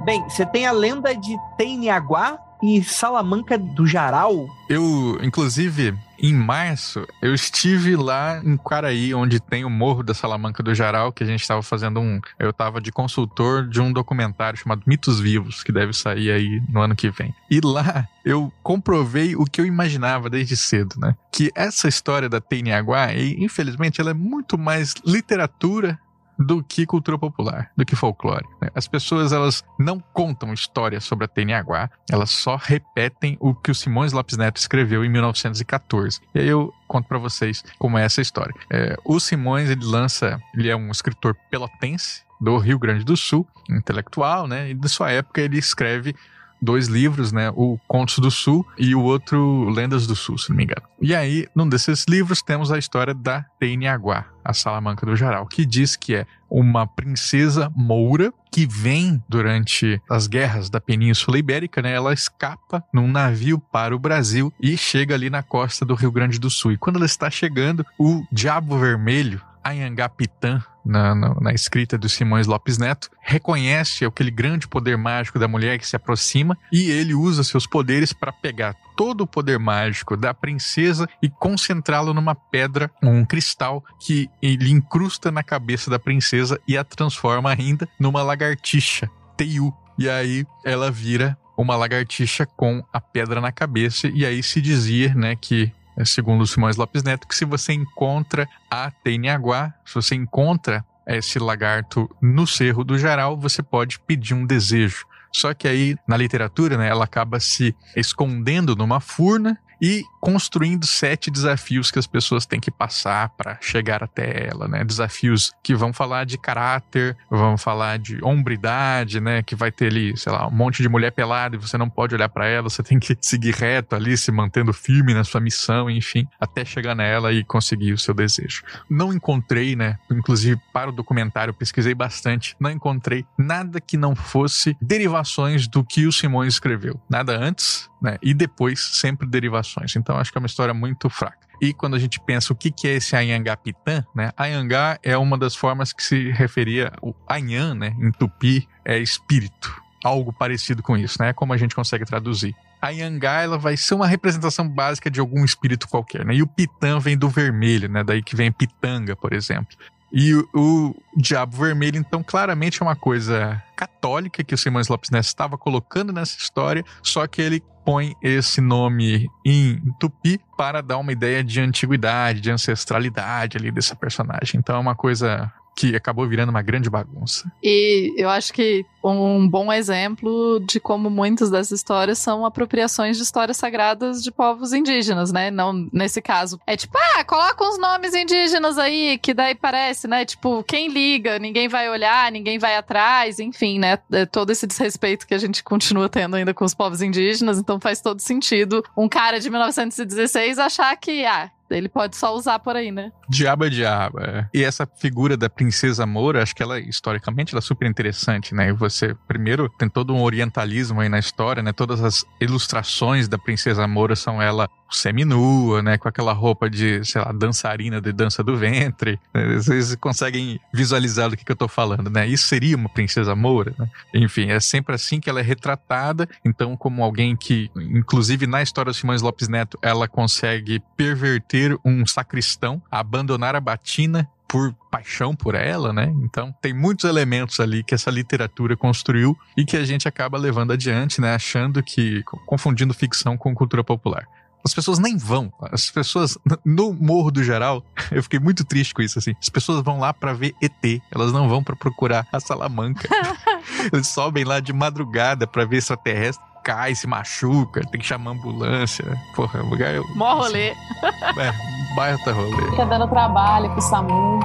Bem, 0.04 0.22
você 0.26 0.46
tem 0.46 0.66
a 0.66 0.72
lenda 0.72 1.14
de 1.14 1.36
Teiniaguá 1.58 2.38
e 2.62 2.82
Salamanca 2.82 3.58
do 3.58 3.86
Jaral. 3.86 4.48
Eu, 4.68 5.18
inclusive, 5.22 5.94
em 6.18 6.34
março, 6.34 7.06
eu 7.22 7.34
estive 7.34 7.96
lá 7.96 8.40
em 8.44 8.56
Quaraí, 8.56 9.14
onde 9.14 9.40
tem 9.40 9.64
o 9.64 9.70
Morro 9.70 10.02
da 10.02 10.14
Salamanca 10.14 10.62
do 10.62 10.74
Jaral, 10.74 11.12
que 11.12 11.22
a 11.22 11.26
gente 11.26 11.40
estava 11.40 11.62
fazendo 11.62 12.00
um. 12.00 12.20
Eu 12.38 12.50
estava 12.50 12.80
de 12.80 12.90
consultor 12.90 13.66
de 13.68 13.80
um 13.80 13.92
documentário 13.92 14.58
chamado 14.58 14.82
Mitos 14.86 15.20
Vivos, 15.20 15.62
que 15.62 15.72
deve 15.72 15.92
sair 15.92 16.30
aí 16.30 16.62
no 16.68 16.80
ano 16.80 16.96
que 16.96 17.10
vem. 17.10 17.34
E 17.50 17.60
lá 17.62 18.06
eu 18.24 18.52
comprovei 18.62 19.36
o 19.36 19.44
que 19.44 19.60
eu 19.60 19.66
imaginava 19.66 20.28
desde 20.28 20.56
cedo, 20.56 20.96
né? 20.98 21.14
Que 21.32 21.50
essa 21.54 21.88
história 21.88 22.28
da 22.28 22.40
Teiniaguá, 22.40 23.14
infelizmente, 23.14 24.00
ela 24.00 24.10
é 24.10 24.14
muito 24.14 24.58
mais 24.58 24.94
literatura 25.06 25.98
do 26.38 26.62
que 26.62 26.86
cultura 26.86 27.18
popular, 27.18 27.70
do 27.76 27.84
que 27.84 27.96
folclore. 27.96 28.46
né? 28.62 28.68
As 28.74 28.86
pessoas 28.86 29.32
elas 29.32 29.64
não 29.78 29.98
contam 29.98 30.52
histórias 30.52 31.04
sobre 31.04 31.24
a 31.24 31.28
Teniaguá, 31.28 31.90
elas 32.10 32.30
só 32.30 32.56
repetem 32.56 33.36
o 33.40 33.54
que 33.54 33.70
o 33.70 33.74
Simões 33.74 34.12
Lopes 34.12 34.36
Neto 34.36 34.56
escreveu 34.56 35.04
em 35.04 35.08
1914. 35.08 36.20
E 36.34 36.38
aí 36.40 36.48
eu 36.48 36.72
conto 36.86 37.08
para 37.08 37.18
vocês 37.18 37.64
como 37.78 37.98
é 37.98 38.04
essa 38.04 38.20
história. 38.20 38.54
É, 38.70 38.96
o 39.04 39.18
Simões 39.18 39.68
ele 39.68 39.84
lança, 39.84 40.40
ele 40.54 40.68
é 40.68 40.76
um 40.76 40.90
escritor 40.90 41.36
pelotense 41.50 42.22
do 42.40 42.56
Rio 42.56 42.78
Grande 42.78 43.04
do 43.04 43.16
Sul, 43.16 43.46
intelectual, 43.68 44.46
né? 44.46 44.70
E 44.70 44.74
da 44.74 44.88
sua 44.88 45.10
época 45.10 45.40
ele 45.40 45.58
escreve 45.58 46.14
dois 46.60 46.88
livros, 46.88 47.32
né? 47.32 47.50
O 47.54 47.78
Contos 47.86 48.18
do 48.18 48.30
Sul 48.30 48.66
e 48.76 48.94
o 48.94 49.02
outro 49.02 49.68
Lendas 49.70 50.06
do 50.06 50.16
Sul, 50.16 50.38
se 50.38 50.50
não 50.50 50.56
me 50.56 50.64
engano. 50.64 50.82
E 51.00 51.14
aí, 51.14 51.46
num 51.54 51.68
desses 51.68 52.04
livros, 52.08 52.42
temos 52.42 52.72
a 52.72 52.78
história 52.78 53.14
da 53.14 53.44
Teiniaguá, 53.58 54.26
a 54.44 54.52
Salamanca 54.52 55.06
do 55.06 55.16
Jaral, 55.16 55.46
que 55.46 55.64
diz 55.64 55.96
que 55.96 56.14
é 56.14 56.26
uma 56.50 56.86
princesa 56.86 57.70
moura 57.76 58.32
que 58.50 58.66
vem 58.66 59.22
durante 59.28 60.00
as 60.08 60.26
guerras 60.26 60.70
da 60.70 60.80
Península 60.80 61.38
Ibérica, 61.38 61.82
né? 61.82 61.92
Ela 61.92 62.12
escapa 62.12 62.82
num 62.92 63.06
navio 63.06 63.58
para 63.58 63.94
o 63.94 63.98
Brasil 63.98 64.52
e 64.60 64.76
chega 64.76 65.14
ali 65.14 65.28
na 65.28 65.42
costa 65.42 65.84
do 65.84 65.94
Rio 65.94 66.10
Grande 66.10 66.38
do 66.38 66.50
Sul. 66.50 66.72
E 66.72 66.78
quando 66.78 66.96
ela 66.96 67.06
está 67.06 67.30
chegando, 67.30 67.84
o 67.98 68.24
Diabo 68.32 68.78
Vermelho 68.78 69.40
Anhangapitã, 69.68 70.62
na, 70.84 71.14
na, 71.14 71.34
na, 71.40 71.52
escrita 71.52 71.98
do 71.98 72.08
Simões 72.08 72.46
Lopes 72.46 72.78
Neto, 72.78 73.10
reconhece 73.20 74.04
aquele 74.04 74.30
grande 74.30 74.66
poder 74.66 74.96
mágico 74.96 75.38
da 75.38 75.46
mulher 75.46 75.78
que 75.78 75.86
se 75.86 75.94
aproxima 75.94 76.56
e 76.72 76.90
ele 76.90 77.14
usa 77.14 77.44
seus 77.44 77.66
poderes 77.66 78.12
para 78.12 78.32
pegar 78.32 78.74
todo 78.96 79.22
o 79.22 79.26
poder 79.26 79.58
mágico 79.58 80.16
da 80.16 80.32
princesa 80.32 81.08
e 81.22 81.28
concentrá-lo 81.28 82.14
numa 82.14 82.34
pedra, 82.34 82.90
um 83.02 83.24
cristal 83.24 83.84
que 84.00 84.30
ele 84.40 84.70
incrusta 84.70 85.30
na 85.30 85.42
cabeça 85.42 85.90
da 85.90 85.98
princesa 85.98 86.58
e 86.66 86.76
a 86.76 86.84
transforma 86.84 87.52
ainda 87.52 87.88
numa 88.00 88.22
lagartixa, 88.22 89.10
Teiu. 89.36 89.72
E 89.98 90.08
aí 90.08 90.46
ela 90.64 90.90
vira 90.90 91.36
uma 91.56 91.76
lagartixa 91.76 92.46
com 92.46 92.84
a 92.92 93.00
pedra 93.00 93.40
na 93.40 93.50
cabeça 93.50 94.08
e 94.08 94.24
aí 94.24 94.42
se 94.42 94.60
dizia, 94.60 95.12
né, 95.12 95.34
que 95.34 95.72
segundo 96.04 96.42
o 96.42 96.46
Simões 96.46 96.76
Lopes 96.76 97.02
Neto, 97.02 97.26
que 97.26 97.34
se 97.34 97.44
você 97.44 97.72
encontra 97.72 98.48
a 98.70 98.90
Teiniaguá, 98.90 99.72
se 99.84 99.94
você 99.94 100.14
encontra 100.14 100.84
esse 101.06 101.38
lagarto 101.38 102.08
no 102.20 102.46
Cerro 102.46 102.84
do 102.84 102.98
Jaral, 102.98 103.36
você 103.36 103.62
pode 103.62 103.98
pedir 104.00 104.34
um 104.34 104.46
desejo. 104.46 105.06
Só 105.32 105.54
que 105.54 105.66
aí, 105.66 105.96
na 106.06 106.16
literatura, 106.16 106.76
né, 106.76 106.88
ela 106.88 107.04
acaba 107.04 107.40
se 107.40 107.74
escondendo 107.96 108.76
numa 108.76 109.00
furna 109.00 109.58
e 109.80 110.02
construindo 110.20 110.86
sete 110.86 111.30
desafios 111.30 111.90
que 111.90 111.98
as 111.98 112.06
pessoas 112.06 112.44
têm 112.44 112.60
que 112.60 112.70
passar 112.70 113.30
para 113.30 113.58
chegar 113.60 114.02
até 114.02 114.48
ela, 114.48 114.66
né? 114.66 114.84
Desafios 114.84 115.52
que 115.62 115.74
vão 115.74 115.92
falar 115.92 116.24
de 116.24 116.36
caráter, 116.36 117.16
vão 117.30 117.56
falar 117.56 117.98
de 117.98 118.22
hombridade, 118.22 119.20
né? 119.20 119.42
Que 119.42 119.54
vai 119.54 119.70
ter 119.70 119.86
ali, 119.86 120.16
sei 120.16 120.32
lá, 120.32 120.46
um 120.48 120.50
monte 120.50 120.82
de 120.82 120.88
mulher 120.88 121.12
pelada 121.12 121.56
e 121.56 121.58
você 121.58 121.78
não 121.78 121.88
pode 121.88 122.14
olhar 122.14 122.28
para 122.28 122.46
ela, 122.46 122.68
você 122.68 122.82
tem 122.84 122.98
que 122.98 123.16
seguir 123.20 123.54
reto 123.54 123.94
ali, 123.94 124.16
se 124.16 124.32
mantendo 124.32 124.72
firme 124.72 125.14
na 125.14 125.24
sua 125.24 125.40
missão, 125.40 125.88
enfim, 125.88 126.26
até 126.40 126.64
chegar 126.64 126.94
nela 126.94 127.32
e 127.32 127.44
conseguir 127.44 127.92
o 127.92 127.98
seu 127.98 128.14
desejo. 128.14 128.62
Não 128.90 129.12
encontrei, 129.12 129.76
né? 129.76 129.98
Inclusive 130.10 130.60
para 130.72 130.90
o 130.90 130.92
documentário 130.92 131.54
pesquisei 131.54 131.94
bastante, 131.94 132.56
não 132.58 132.70
encontrei 132.70 133.24
nada 133.36 133.80
que 133.80 133.96
não 133.96 134.14
fosse 134.14 134.76
derivações 134.80 135.66
do 135.66 135.84
que 135.84 136.06
o 136.06 136.12
Simões 136.12 136.54
escreveu. 136.54 137.00
Nada 137.08 137.36
antes, 137.36 137.87
né? 138.00 138.16
E 138.22 138.32
depois 138.32 138.80
sempre 138.80 139.26
derivações. 139.26 139.94
Então 139.96 140.16
acho 140.16 140.30
que 140.30 140.38
é 140.38 140.40
uma 140.40 140.46
história 140.46 140.74
muito 140.74 141.08
fraca. 141.08 141.48
E 141.60 141.74
quando 141.74 141.96
a 141.96 141.98
gente 141.98 142.20
pensa 142.20 142.52
o 142.52 142.56
que, 142.56 142.70
que 142.70 142.86
é 142.86 142.94
esse 142.94 143.16
Anhangapitã, 143.16 144.04
né? 144.14 144.32
Anhangá 144.36 144.98
é 145.02 145.16
uma 145.16 145.36
das 145.36 145.56
formas 145.56 145.92
que 145.92 146.02
se 146.02 146.30
referia 146.30 146.92
o 147.02 147.14
Anhan, 147.28 147.74
né? 147.74 147.96
Em 148.00 148.12
tupi 148.12 148.68
é 148.84 148.98
espírito. 148.98 149.74
Algo 150.04 150.32
parecido 150.32 150.82
com 150.82 150.96
isso, 150.96 151.20
né? 151.20 151.32
Como 151.32 151.52
a 151.52 151.56
gente 151.56 151.74
consegue 151.74 152.04
traduzir. 152.04 152.54
A 152.80 152.90
Yangá, 152.90 153.42
ela 153.42 153.58
vai 153.58 153.76
ser 153.76 153.94
uma 153.94 154.06
representação 154.06 154.68
básica 154.68 155.10
de 155.10 155.18
algum 155.18 155.44
espírito 155.44 155.88
qualquer, 155.88 156.24
né? 156.24 156.34
E 156.34 156.42
o 156.42 156.46
Pitã 156.46 157.00
vem 157.00 157.18
do 157.18 157.28
vermelho, 157.28 157.88
né? 157.88 158.04
Daí 158.04 158.22
que 158.22 158.36
vem 158.36 158.52
Pitanga, 158.52 159.16
por 159.16 159.32
exemplo. 159.32 159.76
E 160.12 160.34
o, 160.34 160.48
o, 160.54 160.94
Diabo 161.16 161.56
Vermelho, 161.56 161.98
então, 161.98 162.22
claramente 162.22 162.80
é 162.80 162.84
uma 162.84 162.96
coisa 162.96 163.62
católica 163.76 164.42
que 164.42 164.54
o 164.54 164.58
Simões 164.58 164.88
Lopes 164.88 165.10
Neto 165.10 165.26
estava 165.26 165.58
colocando 165.58 166.12
nessa 166.12 166.38
história, 166.38 166.84
só 167.02 167.26
que 167.26 167.42
ele 167.42 167.62
põe 167.88 168.14
esse 168.20 168.60
nome 168.60 169.30
em 169.42 169.80
tupi 169.98 170.38
para 170.58 170.82
dar 170.82 170.98
uma 170.98 171.10
ideia 171.10 171.42
de 171.42 171.58
antiguidade, 171.58 172.38
de 172.38 172.50
ancestralidade 172.50 173.56
ali 173.56 173.70
dessa 173.70 173.96
personagem. 173.96 174.58
Então 174.58 174.76
é 174.76 174.78
uma 174.78 174.94
coisa 174.94 175.50
que 175.78 175.94
acabou 175.94 176.26
virando 176.26 176.48
uma 176.48 176.60
grande 176.60 176.90
bagunça. 176.90 177.48
E 177.62 178.12
eu 178.16 178.28
acho 178.28 178.52
que 178.52 178.84
um 179.04 179.48
bom 179.48 179.72
exemplo 179.72 180.58
de 180.66 180.80
como 180.80 181.08
muitas 181.08 181.52
dessas 181.52 181.70
histórias 181.70 182.18
são 182.18 182.44
apropriações 182.44 183.16
de 183.16 183.22
histórias 183.22 183.58
sagradas 183.58 184.20
de 184.20 184.32
povos 184.32 184.72
indígenas, 184.72 185.30
né? 185.30 185.52
Não 185.52 185.88
nesse 185.92 186.20
caso. 186.20 186.58
É 186.66 186.76
tipo, 186.76 186.98
ah, 186.98 187.22
coloca 187.22 187.64
uns 187.64 187.78
nomes 187.78 188.12
indígenas 188.12 188.76
aí, 188.76 189.18
que 189.18 189.32
daí 189.32 189.54
parece, 189.54 190.08
né? 190.08 190.24
Tipo, 190.24 190.64
quem 190.64 190.88
liga, 190.88 191.38
ninguém 191.38 191.68
vai 191.68 191.88
olhar, 191.88 192.32
ninguém 192.32 192.58
vai 192.58 192.74
atrás, 192.74 193.38
enfim, 193.38 193.78
né? 193.78 194.00
É 194.10 194.26
todo 194.26 194.50
esse 194.50 194.66
desrespeito 194.66 195.28
que 195.28 195.34
a 195.34 195.38
gente 195.38 195.62
continua 195.62 196.08
tendo 196.08 196.34
ainda 196.34 196.52
com 196.52 196.64
os 196.64 196.74
povos 196.74 197.00
indígenas, 197.00 197.56
então 197.56 197.78
faz 197.78 198.00
todo 198.00 198.18
sentido 198.18 198.84
um 198.96 199.08
cara 199.08 199.38
de 199.38 199.48
1916 199.48 200.58
achar 200.58 200.96
que, 200.96 201.24
ah, 201.24 201.48
ele 201.70 201.88
pode 201.88 202.16
só 202.16 202.34
usar 202.34 202.58
por 202.58 202.76
aí, 202.76 202.90
né? 202.90 203.12
Diabo 203.28 203.64
é 203.64 203.68
diabo. 203.68 204.20
É. 204.20 204.48
E 204.54 204.64
essa 204.64 204.86
figura 204.86 205.36
da 205.36 205.50
princesa 205.50 206.06
Moura, 206.06 206.42
acho 206.42 206.54
que 206.54 206.62
ela, 206.62 206.78
historicamente, 206.78 207.52
ela 207.52 207.58
é 207.58 207.62
super 207.62 207.88
interessante, 207.88 208.54
né? 208.54 208.68
E 208.68 208.72
você, 208.72 209.14
primeiro, 209.26 209.68
tem 209.78 209.88
todo 209.88 210.14
um 210.14 210.22
orientalismo 210.22 211.00
aí 211.00 211.08
na 211.08 211.18
história, 211.18 211.62
né? 211.62 211.72
Todas 211.72 212.02
as 212.02 212.24
ilustrações 212.40 213.28
da 213.28 213.38
princesa 213.38 213.86
Moura 213.86 214.16
são 214.16 214.40
ela 214.40 214.68
seminua, 214.90 215.82
né? 215.82 215.98
Com 215.98 216.08
aquela 216.08 216.32
roupa 216.32 216.70
de, 216.70 217.04
sei 217.04 217.20
lá, 217.20 217.32
dançarina 217.32 218.00
de 218.00 218.12
dança 218.12 218.42
do 218.42 218.56
ventre. 218.56 219.20
Né? 219.34 219.54
Vocês 219.56 219.94
conseguem 219.96 220.58
visualizar 220.72 221.28
do 221.28 221.36
que, 221.36 221.44
que 221.44 221.52
eu 221.52 221.56
tô 221.56 221.68
falando, 221.68 222.08
né? 222.08 222.26
Isso 222.26 222.46
seria 222.46 222.76
uma 222.76 222.88
princesa 222.88 223.34
Moura, 223.34 223.74
né? 223.78 223.88
Enfim, 224.14 224.50
é 224.50 224.60
sempre 224.60 224.94
assim 224.94 225.20
que 225.20 225.28
ela 225.28 225.40
é 225.40 225.42
retratada. 225.42 226.28
Então, 226.44 226.76
como 226.76 227.02
alguém 227.02 227.36
que, 227.36 227.70
inclusive 227.76 228.46
na 228.46 228.62
história 228.62 228.90
do 228.90 228.94
Simões 228.94 229.20
Lopes 229.20 229.48
Neto, 229.48 229.78
ela 229.82 230.08
consegue 230.08 230.80
perverter 230.96 231.57
um 231.84 232.06
sacristão, 232.06 232.82
abandonar 232.90 233.54
a 233.54 233.60
batina 233.60 234.28
por 234.48 234.74
paixão 234.90 235.36
por 235.36 235.54
ela, 235.54 235.92
né? 235.92 236.10
Então 236.22 236.54
tem 236.62 236.72
muitos 236.72 237.04
elementos 237.04 237.60
ali 237.60 237.84
que 237.84 237.94
essa 237.94 238.10
literatura 238.10 238.76
construiu 238.76 239.36
e 239.56 239.64
que 239.64 239.76
a 239.76 239.84
gente 239.84 240.08
acaba 240.08 240.38
levando 240.38 240.72
adiante, 240.72 241.20
né? 241.20 241.34
Achando 241.34 241.82
que 241.82 242.22
confundindo 242.46 242.94
ficção 242.94 243.36
com 243.36 243.54
cultura 243.54 243.84
popular. 243.84 244.26
As 244.64 244.74
pessoas 244.74 244.98
nem 244.98 245.16
vão. 245.16 245.52
As 245.70 245.90
pessoas 245.90 246.36
no 246.64 246.92
Morro 246.92 247.30
do 247.30 247.44
Geral, 247.44 247.84
eu 248.10 248.22
fiquei 248.22 248.38
muito 248.38 248.64
triste 248.64 248.94
com 248.94 249.02
isso 249.02 249.18
assim. 249.18 249.34
As 249.40 249.48
pessoas 249.48 249.82
vão 249.82 250.00
lá 250.00 250.12
para 250.12 250.32
ver 250.32 250.54
ET, 250.62 251.00
elas 251.10 251.32
não 251.32 251.48
vão 251.48 251.62
para 251.62 251.76
procurar 251.76 252.26
a 252.32 252.40
Salamanca. 252.40 253.08
Eles 253.92 254.08
sobem 254.08 254.44
lá 254.44 254.60
de 254.60 254.72
madrugada 254.72 255.46
para 255.46 255.64
ver 255.64 255.76
extraterrestre 255.76 256.44
cai, 256.68 256.94
se 256.94 257.06
machuca, 257.06 257.80
tem 257.80 257.98
que 257.98 258.06
chamar 258.06 258.32
ambulância. 258.32 259.18
Porra, 259.34 259.60
é 259.60 259.62
um 259.62 259.70
lugar. 259.70 259.94
Mó 260.14 260.34
rolê. 260.34 260.68
É, 260.68 261.94
baita 261.96 262.30
rolê. 262.30 262.70
Fica 262.70 262.84
dando 262.84 263.08
trabalho 263.08 263.70
pro 263.70 263.80
SAMU. 263.80 264.38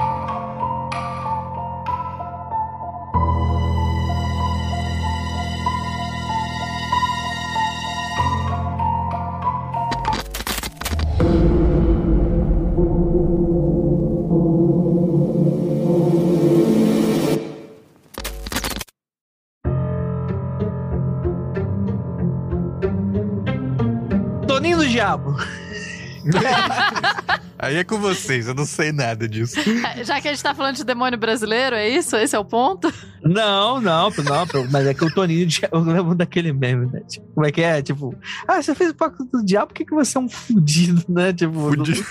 Diabo. 25.14 25.36
Aí 27.58 27.76
é 27.76 27.84
com 27.84 27.98
vocês, 27.98 28.48
eu 28.48 28.54
não 28.54 28.66
sei 28.66 28.92
nada 28.92 29.28
disso. 29.28 29.56
Já 30.04 30.20
que 30.20 30.28
a 30.28 30.32
gente 30.32 30.42
tá 30.42 30.54
falando 30.54 30.76
de 30.76 30.84
demônio 30.84 31.18
brasileiro, 31.18 31.76
é 31.76 31.88
isso? 31.88 32.16
Esse 32.16 32.34
é 32.36 32.38
o 32.38 32.44
ponto? 32.44 32.92
Não, 33.22 33.80
não, 33.80 34.10
não, 34.10 34.46
mas 34.70 34.86
é 34.86 34.92
que 34.92 35.04
o 35.04 35.14
Toninho, 35.14 35.48
eu 35.72 35.80
lembro 35.80 36.14
daquele 36.14 36.52
meme, 36.52 36.86
né? 36.92 37.00
Tipo, 37.08 37.26
como 37.34 37.46
é 37.46 37.52
que 37.52 37.62
é? 37.62 37.80
Tipo, 37.80 38.14
ah, 38.46 38.60
você 38.60 38.74
fez 38.74 38.90
o 38.90 38.94
pacto 38.94 39.24
do 39.24 39.44
diabo, 39.44 39.68
por 39.68 39.74
que, 39.74 39.84
que 39.84 39.94
você 39.94 40.18
é 40.18 40.20
um 40.20 40.28
fudido, 40.28 41.02
né? 41.08 41.32
Tipo, 41.32 41.70
fudido. 41.70 42.04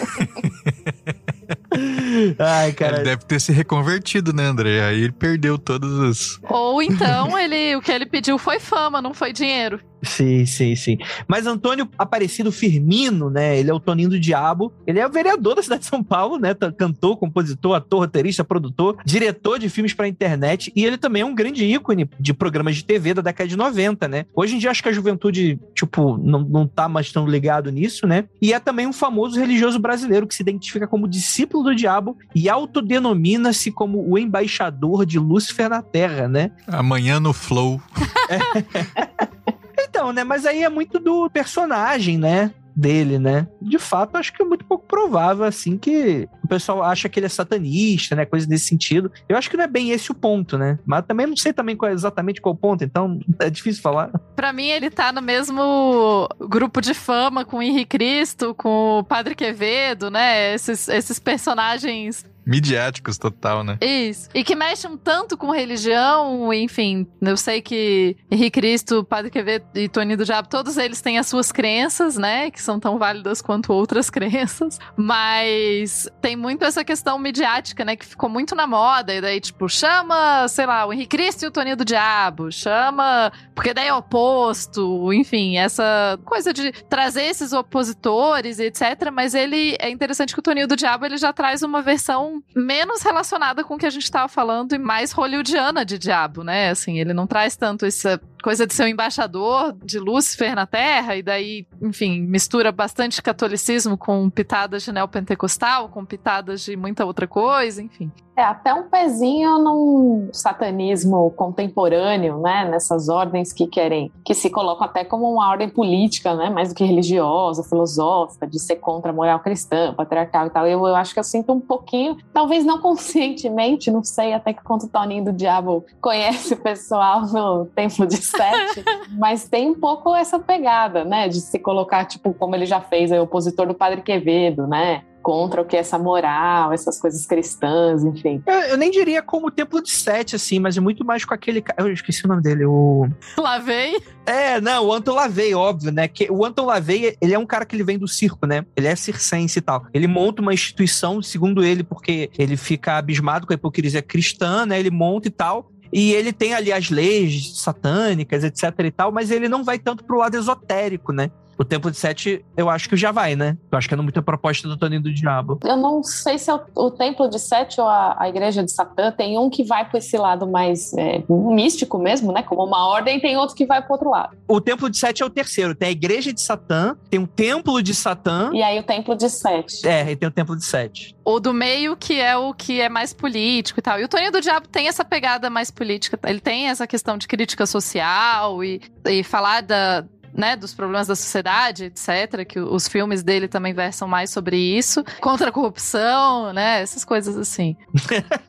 Ai, 2.39 2.71
cara. 2.73 2.97
Ele 2.97 3.03
deve 3.03 3.25
ter 3.25 3.39
se 3.39 3.51
reconvertido, 3.51 4.33
né, 4.33 4.45
André? 4.45 4.83
Aí 4.85 5.01
ele 5.03 5.11
perdeu 5.11 5.57
todas 5.57 5.99
as. 5.99 6.39
Ou 6.49 6.81
então 6.81 7.37
ele, 7.37 7.75
o 7.75 7.81
que 7.81 7.91
ele 7.91 8.05
pediu 8.05 8.37
foi 8.37 8.59
fama, 8.59 9.01
não 9.01 9.13
foi 9.13 9.33
dinheiro. 9.33 9.79
Sim, 10.03 10.45
sim, 10.45 10.75
sim. 10.75 10.97
Mas 11.27 11.47
Antônio 11.47 11.89
Aparecido 11.97 12.51
Firmino, 12.51 13.29
né? 13.29 13.57
Ele 13.57 13.69
é 13.69 13.73
o 13.73 13.79
Toninho 13.79 14.09
do 14.09 14.19
Diabo. 14.19 14.73
Ele 14.85 14.99
é 14.99 15.07
o 15.07 15.11
vereador 15.11 15.55
da 15.55 15.63
cidade 15.63 15.81
de 15.81 15.87
São 15.87 16.03
Paulo, 16.03 16.37
né? 16.37 16.53
Cantor, 16.77 17.17
compositor, 17.17 17.75
ator, 17.75 18.01
roteirista, 18.01 18.43
produtor, 18.43 18.97
diretor 19.05 19.57
de 19.57 19.69
filmes 19.69 19.93
pra 19.93 20.07
internet. 20.07 20.71
E 20.75 20.85
ele 20.85 20.97
também 20.97 21.21
é 21.21 21.25
um 21.25 21.33
grande 21.33 21.65
ícone 21.65 22.09
de 22.19 22.33
programas 22.33 22.75
de 22.75 22.85
TV 22.85 23.13
da 23.13 23.21
década 23.21 23.47
de 23.47 23.55
90, 23.55 24.07
né? 24.07 24.25
Hoje 24.35 24.55
em 24.55 24.59
dia 24.59 24.71
acho 24.71 24.83
que 24.83 24.89
a 24.89 24.93
juventude, 24.93 25.59
tipo, 25.73 26.17
não, 26.17 26.41
não 26.41 26.67
tá 26.67 26.89
mais 26.89 27.11
tão 27.11 27.25
ligado 27.25 27.71
nisso, 27.71 28.05
né? 28.05 28.25
E 28.41 28.53
é 28.53 28.59
também 28.59 28.85
um 28.85 28.93
famoso 28.93 29.39
religioso 29.39 29.79
brasileiro 29.79 30.27
que 30.27 30.35
se 30.35 30.43
identifica 30.43 30.87
como 30.87 31.07
discípulo 31.07 31.63
do 31.63 31.75
diabo 31.75 32.17
e 32.35 32.49
autodenomina-se 32.49 33.71
como 33.71 34.05
o 34.09 34.17
embaixador 34.17 35.05
de 35.05 35.17
Lúcifer 35.17 35.69
na 35.69 35.81
Terra, 35.81 36.27
né? 36.27 36.51
Amanhã 36.67 37.19
no 37.19 37.33
Flow. 37.33 37.81
Então, 39.77 40.11
né? 40.11 40.23
Mas 40.23 40.45
aí 40.45 40.63
é 40.63 40.69
muito 40.69 40.99
do 40.99 41.29
personagem, 41.29 42.17
né? 42.17 42.51
Dele, 42.75 43.19
né? 43.19 43.47
De 43.61 43.77
fato, 43.77 44.15
acho 44.15 44.33
que 44.33 44.41
é 44.41 44.45
muito 44.45 44.65
pouco 44.65 44.87
provável, 44.87 45.45
assim, 45.45 45.77
que 45.77 46.27
o 46.43 46.47
pessoal 46.47 46.81
acha 46.81 47.07
que 47.07 47.19
ele 47.19 47.27
é 47.27 47.29
satanista, 47.29 48.15
né? 48.15 48.25
Coisa 48.25 48.47
nesse 48.47 48.65
sentido. 48.65 49.11
Eu 49.29 49.37
acho 49.37 49.47
que 49.47 49.55
não 49.55 49.63
é 49.63 49.67
bem 49.67 49.91
esse 49.91 50.11
o 50.11 50.15
ponto, 50.15 50.57
né? 50.57 50.79
Mas 50.83 51.05
também 51.05 51.27
não 51.27 51.37
sei 51.37 51.53
também 51.53 51.77
qual 51.77 51.91
é 51.91 51.93
exatamente 51.93 52.41
qual 52.41 52.55
o 52.55 52.57
ponto, 52.57 52.83
então 52.83 53.19
é 53.37 53.47
difícil 53.47 53.83
falar. 53.83 54.09
Pra 54.35 54.51
mim, 54.51 54.69
ele 54.69 54.89
tá 54.89 55.11
no 55.11 55.21
mesmo 55.21 56.27
grupo 56.39 56.81
de 56.81 56.95
fama 56.95 57.45
com 57.45 57.57
o 57.57 57.61
Henrique 57.61 57.97
Cristo, 57.97 58.55
com 58.55 58.99
o 58.99 59.03
Padre 59.03 59.35
Quevedo, 59.35 60.09
né? 60.09 60.55
Esses, 60.55 60.87
esses 60.87 61.19
personagens 61.19 62.25
Midiáticos 62.45 63.17
total, 63.17 63.63
né? 63.63 63.77
Isso. 63.81 64.29
E 64.33 64.43
que 64.43 64.55
mexe 64.55 64.87
um 64.87 64.97
tanto 64.97 65.37
com 65.37 65.51
religião, 65.51 66.53
enfim. 66.53 67.07
Eu 67.21 67.37
sei 67.37 67.61
que 67.61 68.17
Henrique 68.29 68.59
Cristo, 68.59 69.03
Padre 69.03 69.31
Quevedo 69.31 69.65
e 69.75 69.87
Toninho 69.87 70.17
do 70.17 70.25
Diabo, 70.25 70.47
todos 70.49 70.77
eles 70.77 71.01
têm 71.01 71.17
as 71.17 71.27
suas 71.27 71.51
crenças, 71.51 72.17
né? 72.17 72.51
Que 72.51 72.61
são 72.61 72.79
tão 72.79 72.97
válidas 72.97 73.41
quanto 73.41 73.71
outras 73.71 74.09
crenças. 74.11 74.79
Mas 74.95 76.07
tem 76.21 76.35
muito 76.35 76.63
essa 76.65 76.83
questão 76.83 77.17
midiática, 77.17 77.85
né? 77.85 77.95
Que 77.95 78.05
ficou 78.05 78.29
muito 78.29 78.55
na 78.55 78.67
moda. 78.67 79.13
E 79.13 79.21
daí, 79.21 79.39
tipo, 79.39 79.69
chama, 79.69 80.47
sei 80.47 80.65
lá, 80.65 80.85
o 80.85 80.93
Henrique 80.93 81.17
Cristo 81.17 81.43
e 81.43 81.47
o 81.47 81.51
Toninho 81.51 81.77
do 81.77 81.85
Diabo. 81.85 82.51
Chama. 82.51 83.31
Porque 83.55 83.73
daí 83.73 83.87
é 83.87 83.93
oposto. 83.93 85.11
Enfim, 85.13 85.57
essa 85.57 86.19
coisa 86.25 86.53
de 86.53 86.71
trazer 86.71 87.23
esses 87.23 87.53
opositores 87.53 88.59
e 88.59 88.65
etc. 88.65 89.09
Mas 89.11 89.33
ele 89.33 89.75
é 89.79 89.89
interessante 89.89 90.33
que 90.33 90.39
o 90.39 90.43
Toninho 90.43 90.67
do 90.67 90.75
Diabo 90.75 91.05
ele 91.05 91.17
já 91.17 91.31
traz 91.31 91.63
uma 91.63 91.81
versão 91.81 92.32
menos 92.55 93.01
relacionada 93.01 93.63
com 93.63 93.75
o 93.75 93.77
que 93.77 93.85
a 93.85 93.89
gente 93.89 94.03
estava 94.03 94.27
falando 94.27 94.73
e 94.73 94.77
mais 94.77 95.11
hollywoodiana 95.11 95.85
de 95.85 95.97
diabo, 95.97 96.43
né? 96.43 96.69
Assim, 96.69 96.99
ele 96.99 97.13
não 97.13 97.27
traz 97.27 97.55
tanto 97.55 97.85
essa 97.85 98.19
coisa 98.43 98.67
de 98.67 98.73
ser 98.73 98.83
um 98.83 98.87
embaixador 98.87 99.73
de 99.83 99.97
Lúcifer 99.97 100.53
na 100.53 100.67
Terra, 100.67 101.15
e 101.15 101.23
daí, 101.23 101.65
enfim, 101.81 102.21
mistura 102.21 102.71
bastante 102.71 103.21
catolicismo 103.21 103.97
com 103.97 104.29
pitadas 104.29 104.83
de 104.83 104.91
neopentecostal, 104.91 105.87
com 105.87 106.05
pitadas 106.05 106.61
de 106.61 106.75
muita 106.75 107.05
outra 107.05 107.25
coisa, 107.25 107.81
enfim. 107.81 108.11
É, 108.35 108.41
até 108.41 108.73
um 108.73 108.89
pezinho 108.89 109.59
num 109.59 110.29
satanismo 110.33 111.29
contemporâneo, 111.31 112.39
né? 112.39 112.67
Nessas 112.67 113.07
ordens 113.07 113.53
que 113.53 113.67
querem, 113.67 114.11
que 114.25 114.33
se 114.33 114.49
colocam 114.49 114.85
até 114.85 115.05
como 115.05 115.31
uma 115.31 115.47
ordem 115.47 115.69
política, 115.69 116.35
né? 116.35 116.49
Mais 116.49 116.69
do 116.69 116.75
que 116.75 116.83
religiosa, 116.83 117.63
filosófica, 117.63 118.47
de 118.47 118.59
ser 118.59 118.77
contra 118.77 119.11
a 119.11 119.13
moral 119.13 119.39
cristã, 119.39 119.93
patriarcal 119.93 120.47
e 120.47 120.49
tal. 120.49 120.65
Eu, 120.65 120.79
eu 120.87 120.95
acho 120.95 121.13
que 121.13 121.19
eu 121.19 121.23
sinto 121.23 121.53
um 121.53 121.59
pouquinho, 121.59 122.17
talvez 122.33 122.65
não 122.65 122.79
conscientemente, 122.81 123.91
não 123.91 124.03
sei 124.03 124.33
até 124.33 124.51
que 124.51 124.63
ponto 124.63 124.87
o 124.87 124.89
Toninho 124.89 125.25
do 125.25 125.31
Diabo 125.31 125.85
conhece 126.01 126.55
o 126.55 126.57
pessoal 126.57 127.27
no 127.27 127.65
Templo 127.67 128.07
de 128.07 128.17
Sete, 128.35 128.83
mas 129.11 129.47
tem 129.47 129.69
um 129.69 129.75
pouco 129.75 130.13
essa 130.15 130.39
pegada, 130.39 131.03
né? 131.03 131.27
De 131.27 131.39
se 131.39 131.59
colocar, 131.59 132.05
tipo, 132.05 132.33
como 132.33 132.55
ele 132.55 132.65
já 132.65 132.81
fez, 132.81 133.11
aí, 133.11 133.19
opositor 133.19 133.67
do 133.67 133.73
Padre 133.73 134.01
Quevedo, 134.01 134.67
né? 134.67 135.03
contra 135.23 135.61
o 135.61 135.65
que 135.65 135.77
é 135.77 135.79
essa 135.79 135.97
moral, 135.97 136.73
essas 136.73 136.99
coisas 136.99 137.25
cristãs, 137.25 138.03
enfim. 138.03 138.43
Eu, 138.45 138.53
eu 138.53 138.77
nem 138.77 138.91
diria 138.91 139.23
como 139.23 139.47
o 139.47 139.51
Templo 139.51 139.81
de 139.81 139.89
Sete, 139.89 140.35
assim, 140.35 140.59
mas 140.59 140.77
é 140.77 140.81
muito 140.81 141.05
mais 141.05 141.23
com 141.23 141.33
aquele. 141.33 141.63
Eu 141.77 141.91
esqueci 141.91 142.25
o 142.25 142.27
nome 142.27 142.43
dele, 142.43 142.65
o. 142.65 143.07
Lavei? 143.37 143.97
É, 144.25 144.59
não, 144.59 144.87
o 144.87 144.93
Anton 144.93 145.13
Lavey, 145.13 145.55
óbvio, 145.55 145.91
né? 145.91 146.07
Que 146.07 146.29
o 146.29 146.45
Anton 146.45 146.65
Lavey, 146.65 147.17
ele 147.21 147.33
é 147.33 147.39
um 147.39 147.45
cara 147.45 147.65
que 147.65 147.75
ele 147.75 147.83
vem 147.83 147.97
do 147.97 148.07
circo, 148.07 148.45
né? 148.45 148.65
Ele 148.75 148.87
é 148.87 148.95
circense 148.95 149.57
e 149.57 149.61
tal. 149.61 149.85
Ele 149.93 150.07
monta 150.07 150.41
uma 150.41 150.53
instituição, 150.53 151.21
segundo 151.21 151.63
ele, 151.63 151.83
porque 151.83 152.29
ele 152.37 152.57
fica 152.57 152.97
abismado 152.97 153.47
com 153.47 153.53
a 153.53 153.55
hipocrisia 153.55 154.01
cristã, 154.01 154.65
né? 154.65 154.77
Ele 154.77 154.91
monta 154.91 155.29
e 155.29 155.31
tal. 155.31 155.71
E 155.93 156.11
ele 156.11 156.33
tem 156.33 156.55
ali 156.55 156.73
as 156.73 156.89
leis 156.89 157.59
satânicas, 157.59 158.43
etc 158.43 158.73
e 158.79 158.91
tal, 158.91 159.11
mas 159.11 159.29
ele 159.29 159.47
não 159.47 159.63
vai 159.63 159.77
tanto 159.77 160.03
pro 160.03 160.17
lado 160.17 160.35
esotérico, 160.35 161.13
né? 161.13 161.29
O 161.57 161.63
Templo 161.63 161.91
de 161.91 161.97
Sete, 161.97 162.43
eu 162.57 162.69
acho 162.69 162.89
que 162.89 162.95
já 162.95 163.11
vai, 163.11 163.35
né? 163.35 163.57
Eu 163.71 163.77
acho 163.77 163.87
que 163.87 163.93
é 163.93 163.97
muita 163.97 164.21
proposta 164.21 164.67
do 164.67 164.77
Toninho 164.77 165.01
do 165.01 165.13
Diabo. 165.13 165.59
Eu 165.63 165.77
não 165.77 166.03
sei 166.03 166.37
se 166.37 166.49
é 166.49 166.55
o, 166.55 166.61
o 166.75 166.91
Templo 166.91 167.29
de 167.29 167.39
Sete 167.39 167.79
ou 167.79 167.87
a, 167.87 168.15
a, 168.19 168.29
Igreja 168.29 168.63
de 168.63 168.71
Satã. 168.71 169.11
Tem 169.11 169.37
um 169.37 169.49
que 169.49 169.63
vai 169.63 169.87
para 169.87 169.99
esse 169.99 170.17
lado 170.17 170.47
mais 170.47 170.93
é, 170.93 171.23
místico 171.29 171.97
mesmo, 171.97 172.31
né? 172.31 172.43
Como 172.43 172.63
uma 172.65 172.87
ordem, 172.87 173.19
tem 173.19 173.37
outro 173.37 173.55
que 173.55 173.65
vai 173.65 173.81
para 173.81 173.93
outro 173.93 174.09
lado. 174.09 174.35
O 174.47 174.59
Templo 174.59 174.89
de 174.89 174.97
Sete 174.97 175.21
é 175.21 175.25
o 175.25 175.29
terceiro. 175.29 175.75
Tem 175.75 175.89
a 175.89 175.91
Igreja 175.91 176.33
de 176.33 176.41
Satã, 176.41 176.95
tem 177.09 177.19
o 177.19 177.27
Templo 177.27 177.81
de 177.81 177.93
Satã. 177.93 178.51
E 178.53 178.61
aí 178.61 178.79
o 178.79 178.83
Templo 178.83 179.15
de 179.15 179.29
Sete. 179.29 179.87
É, 179.87 180.11
e 180.11 180.15
tem 180.15 180.27
o 180.27 180.31
Templo 180.31 180.55
de 180.55 180.65
Sete. 180.65 181.15
O 181.23 181.39
do 181.39 181.53
meio, 181.53 181.95
que 181.95 182.19
é 182.19 182.35
o 182.35 182.53
que 182.53 182.81
é 182.81 182.89
mais 182.89 183.13
político 183.13 183.79
e 183.79 183.83
tal. 183.83 183.99
E 183.99 184.03
o 184.03 184.07
Toninho 184.07 184.31
do 184.31 184.41
Diabo 184.41 184.67
tem 184.67 184.87
essa 184.87 185.05
pegada 185.05 185.49
mais 185.49 185.69
política. 185.69 186.19
Ele 186.25 186.39
tem 186.39 186.69
essa 186.69 186.87
questão 186.87 187.17
de 187.17 187.27
crítica 187.27 187.65
social 187.65 188.63
e, 188.63 188.81
e 189.05 189.23
falar 189.23 189.61
da, 189.61 190.05
né, 190.35 190.55
dos 190.55 190.73
problemas 190.73 191.07
da 191.07 191.15
sociedade, 191.15 191.85
etc., 191.85 192.45
que 192.47 192.59
os 192.59 192.87
filmes 192.87 193.23
dele 193.23 193.47
também 193.47 193.73
versam 193.73 194.07
mais 194.07 194.29
sobre 194.29 194.57
isso, 194.57 195.03
contra 195.21 195.49
a 195.49 195.51
corrupção, 195.51 196.53
né, 196.53 196.81
essas 196.81 197.03
coisas 197.03 197.37
assim. 197.37 197.75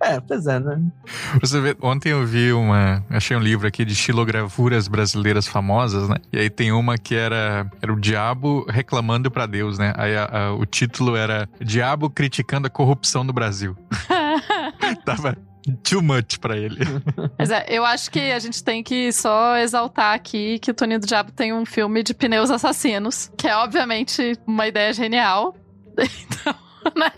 É, 0.00 0.18
pois 0.18 0.46
é, 0.46 0.58
né? 0.58 0.80
Você 1.40 1.60
vê, 1.60 1.76
ontem 1.80 2.10
eu 2.10 2.26
vi 2.26 2.52
uma. 2.52 3.04
Achei 3.08 3.36
um 3.36 3.40
livro 3.40 3.68
aqui 3.68 3.84
de 3.84 3.94
xilogravuras 3.94 4.88
brasileiras 4.88 5.46
famosas, 5.46 6.08
né? 6.08 6.16
E 6.32 6.38
aí 6.38 6.50
tem 6.50 6.72
uma 6.72 6.98
que 6.98 7.14
era, 7.14 7.70
era 7.80 7.92
o 7.92 8.00
diabo 8.00 8.66
reclamando 8.68 9.30
para 9.30 9.46
Deus, 9.46 9.78
né? 9.78 9.92
Aí 9.96 10.16
a, 10.16 10.24
a, 10.24 10.54
o 10.54 10.66
título 10.66 11.14
era 11.14 11.48
Diabo 11.60 12.10
criticando 12.10 12.66
a 12.66 12.70
corrupção 12.70 13.24
do 13.24 13.32
Brasil. 13.32 13.76
Tava 15.04 15.36
too 15.82 16.02
much 16.02 16.38
pra 16.40 16.56
ele. 16.56 16.78
Mas 17.38 17.50
é, 17.50 17.66
eu 17.68 17.84
acho 17.84 18.10
que 18.10 18.18
a 18.18 18.38
gente 18.38 18.62
tem 18.62 18.82
que 18.82 19.12
só 19.12 19.56
exaltar 19.58 20.14
aqui 20.14 20.58
que 20.58 20.70
o 20.70 20.74
Toninho 20.74 21.00
do 21.00 21.06
Diabo 21.06 21.32
tem 21.32 21.52
um 21.52 21.64
filme 21.64 22.02
de 22.02 22.14
pneus 22.14 22.50
assassinos, 22.50 23.30
que 23.36 23.46
é 23.46 23.56
obviamente 23.56 24.38
uma 24.46 24.66
ideia 24.66 24.92
genial. 24.92 25.54
Então. 25.98 26.71
Né? 26.94 27.10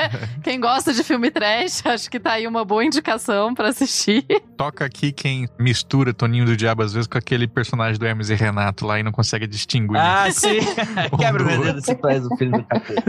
Quem 0.42 0.60
gosta 0.60 0.92
de 0.92 1.02
filme 1.02 1.30
trash, 1.30 1.84
acho 1.84 2.10
que 2.10 2.20
tá 2.20 2.32
aí 2.32 2.46
uma 2.46 2.64
boa 2.64 2.84
indicação 2.84 3.54
para 3.54 3.68
assistir. 3.68 4.24
Toca 4.56 4.84
aqui 4.84 5.12
quem 5.12 5.48
mistura 5.58 6.14
Toninho 6.14 6.46
do 6.46 6.56
Diabo 6.56 6.82
às 6.82 6.92
vezes 6.92 7.06
com 7.06 7.18
aquele 7.18 7.46
personagem 7.46 7.98
do 7.98 8.06
Hermes 8.06 8.30
e 8.30 8.34
Renato 8.34 8.86
lá 8.86 8.98
e 8.98 9.02
não 9.02 9.12
consegue 9.12 9.46
distinguir. 9.46 9.96
Ah, 9.98 10.30
sim. 10.30 10.60
Quebra 11.18 11.42
o 11.42 11.62
dedo 11.62 11.80
se 11.84 11.96
faz 11.96 12.24
o 12.24 12.36
filme 12.36 12.58
do 12.58 12.64
capeta. 12.64 13.02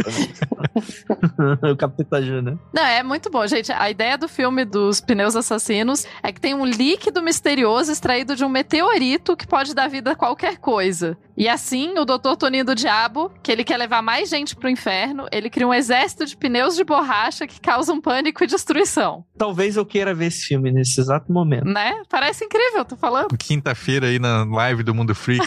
Né? 1.61 1.71
o 1.71 1.75
capeta 1.75 2.21
Júnior. 2.21 2.59
Não, 2.73 2.83
é 2.83 3.03
muito 3.03 3.29
bom, 3.29 3.45
gente. 3.47 3.71
A 3.71 3.89
ideia 3.89 4.17
do 4.17 4.27
filme 4.27 4.65
dos 4.65 4.99
pneus 4.99 5.35
assassinos 5.35 6.05
é 6.23 6.31
que 6.31 6.41
tem 6.41 6.53
um 6.53 6.65
líquido 6.65 7.21
misterioso 7.21 7.91
extraído 7.91 8.35
de 8.35 8.43
um 8.43 8.49
meteorito 8.49 9.35
que 9.35 9.47
pode 9.47 9.73
dar 9.73 9.87
vida 9.87 10.11
a 10.11 10.15
qualquer 10.15 10.57
coisa. 10.57 11.17
E 11.37 11.49
assim, 11.49 11.97
o 11.99 12.05
Dr. 12.05 12.35
Toninho 12.39 12.63
do 12.63 12.73
Diabo, 12.73 13.31
que 13.43 13.51
ele 13.51 13.63
quer 13.63 13.77
levar 13.77 14.01
mais 14.01 14.29
gente 14.29 14.55
pro 14.55 14.69
inferno, 14.69 15.27
ele 15.31 15.49
cria 15.49 15.67
um 15.67 15.73
exército 15.73 16.25
de 16.25 16.37
pneus 16.37 16.75
de 16.75 16.83
borracha 16.83 17.45
que 17.45 17.59
causam 17.59 17.99
pânico 17.99 18.43
e 18.43 18.47
destruição. 18.47 19.25
Talvez 19.37 19.75
eu 19.75 19.85
queira 19.85 20.13
ver 20.13 20.27
esse 20.27 20.45
filme 20.45 20.71
nesse 20.71 20.99
exato 20.99 21.31
momento. 21.31 21.65
Né? 21.65 21.93
Parece 22.09 22.45
incrível, 22.45 22.85
tô 22.85 22.95
falando. 22.95 23.37
Quinta-feira 23.37 24.07
aí 24.07 24.17
na 24.17 24.45
live 24.45 24.83
do 24.83 24.95
Mundo 24.95 25.13
Freak. 25.13 25.45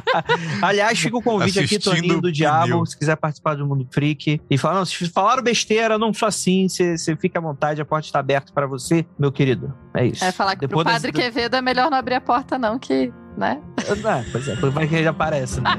Aliás, 0.60 0.98
fica 0.98 1.16
o 1.16 1.22
convite 1.22 1.58
Assistindo 1.58 1.92
aqui, 1.92 2.00
Toninho 2.02 2.20
do 2.20 2.30
Diabo, 2.30 2.84
se 2.84 2.98
quiser 2.98 3.16
participar 3.16 3.54
do 3.54 3.66
Mundo 3.66 3.88
Freak. 3.90 4.40
E 4.50 4.58
falar, 4.58 4.74
não, 4.74 4.84
se 4.84 5.08
falaram 5.08 5.42
besteira, 5.42 5.98
não 5.98 6.12
sou 6.12 6.28
assim, 6.28 6.68
você, 6.68 6.98
você 6.98 7.16
fica 7.16 7.38
à 7.38 7.42
vontade, 7.42 7.80
a 7.80 7.84
porta 7.84 8.06
está 8.06 8.18
aberta 8.18 8.52
para 8.52 8.66
você, 8.66 9.06
meu 9.18 9.32
querido. 9.32 9.74
É 9.94 10.06
isso. 10.06 10.24
É 10.24 10.30
falar 10.32 10.54
que 10.54 10.62
Depois 10.62 10.84
pro 10.84 10.92
Padre 10.92 11.12
desse... 11.12 11.24
Quevedo 11.24 11.56
é 11.56 11.62
melhor 11.62 11.90
não 11.90 11.96
abrir 11.96 12.14
a 12.14 12.20
porta 12.20 12.58
não, 12.58 12.78
que 12.78 13.12
né? 13.36 13.60
É, 13.78 14.24
pois 14.32 14.48
é, 14.48 14.54
vai 14.54 14.86
que 14.86 14.94
ele 14.94 15.08
aparece. 15.08 15.60
Né? 15.60 15.70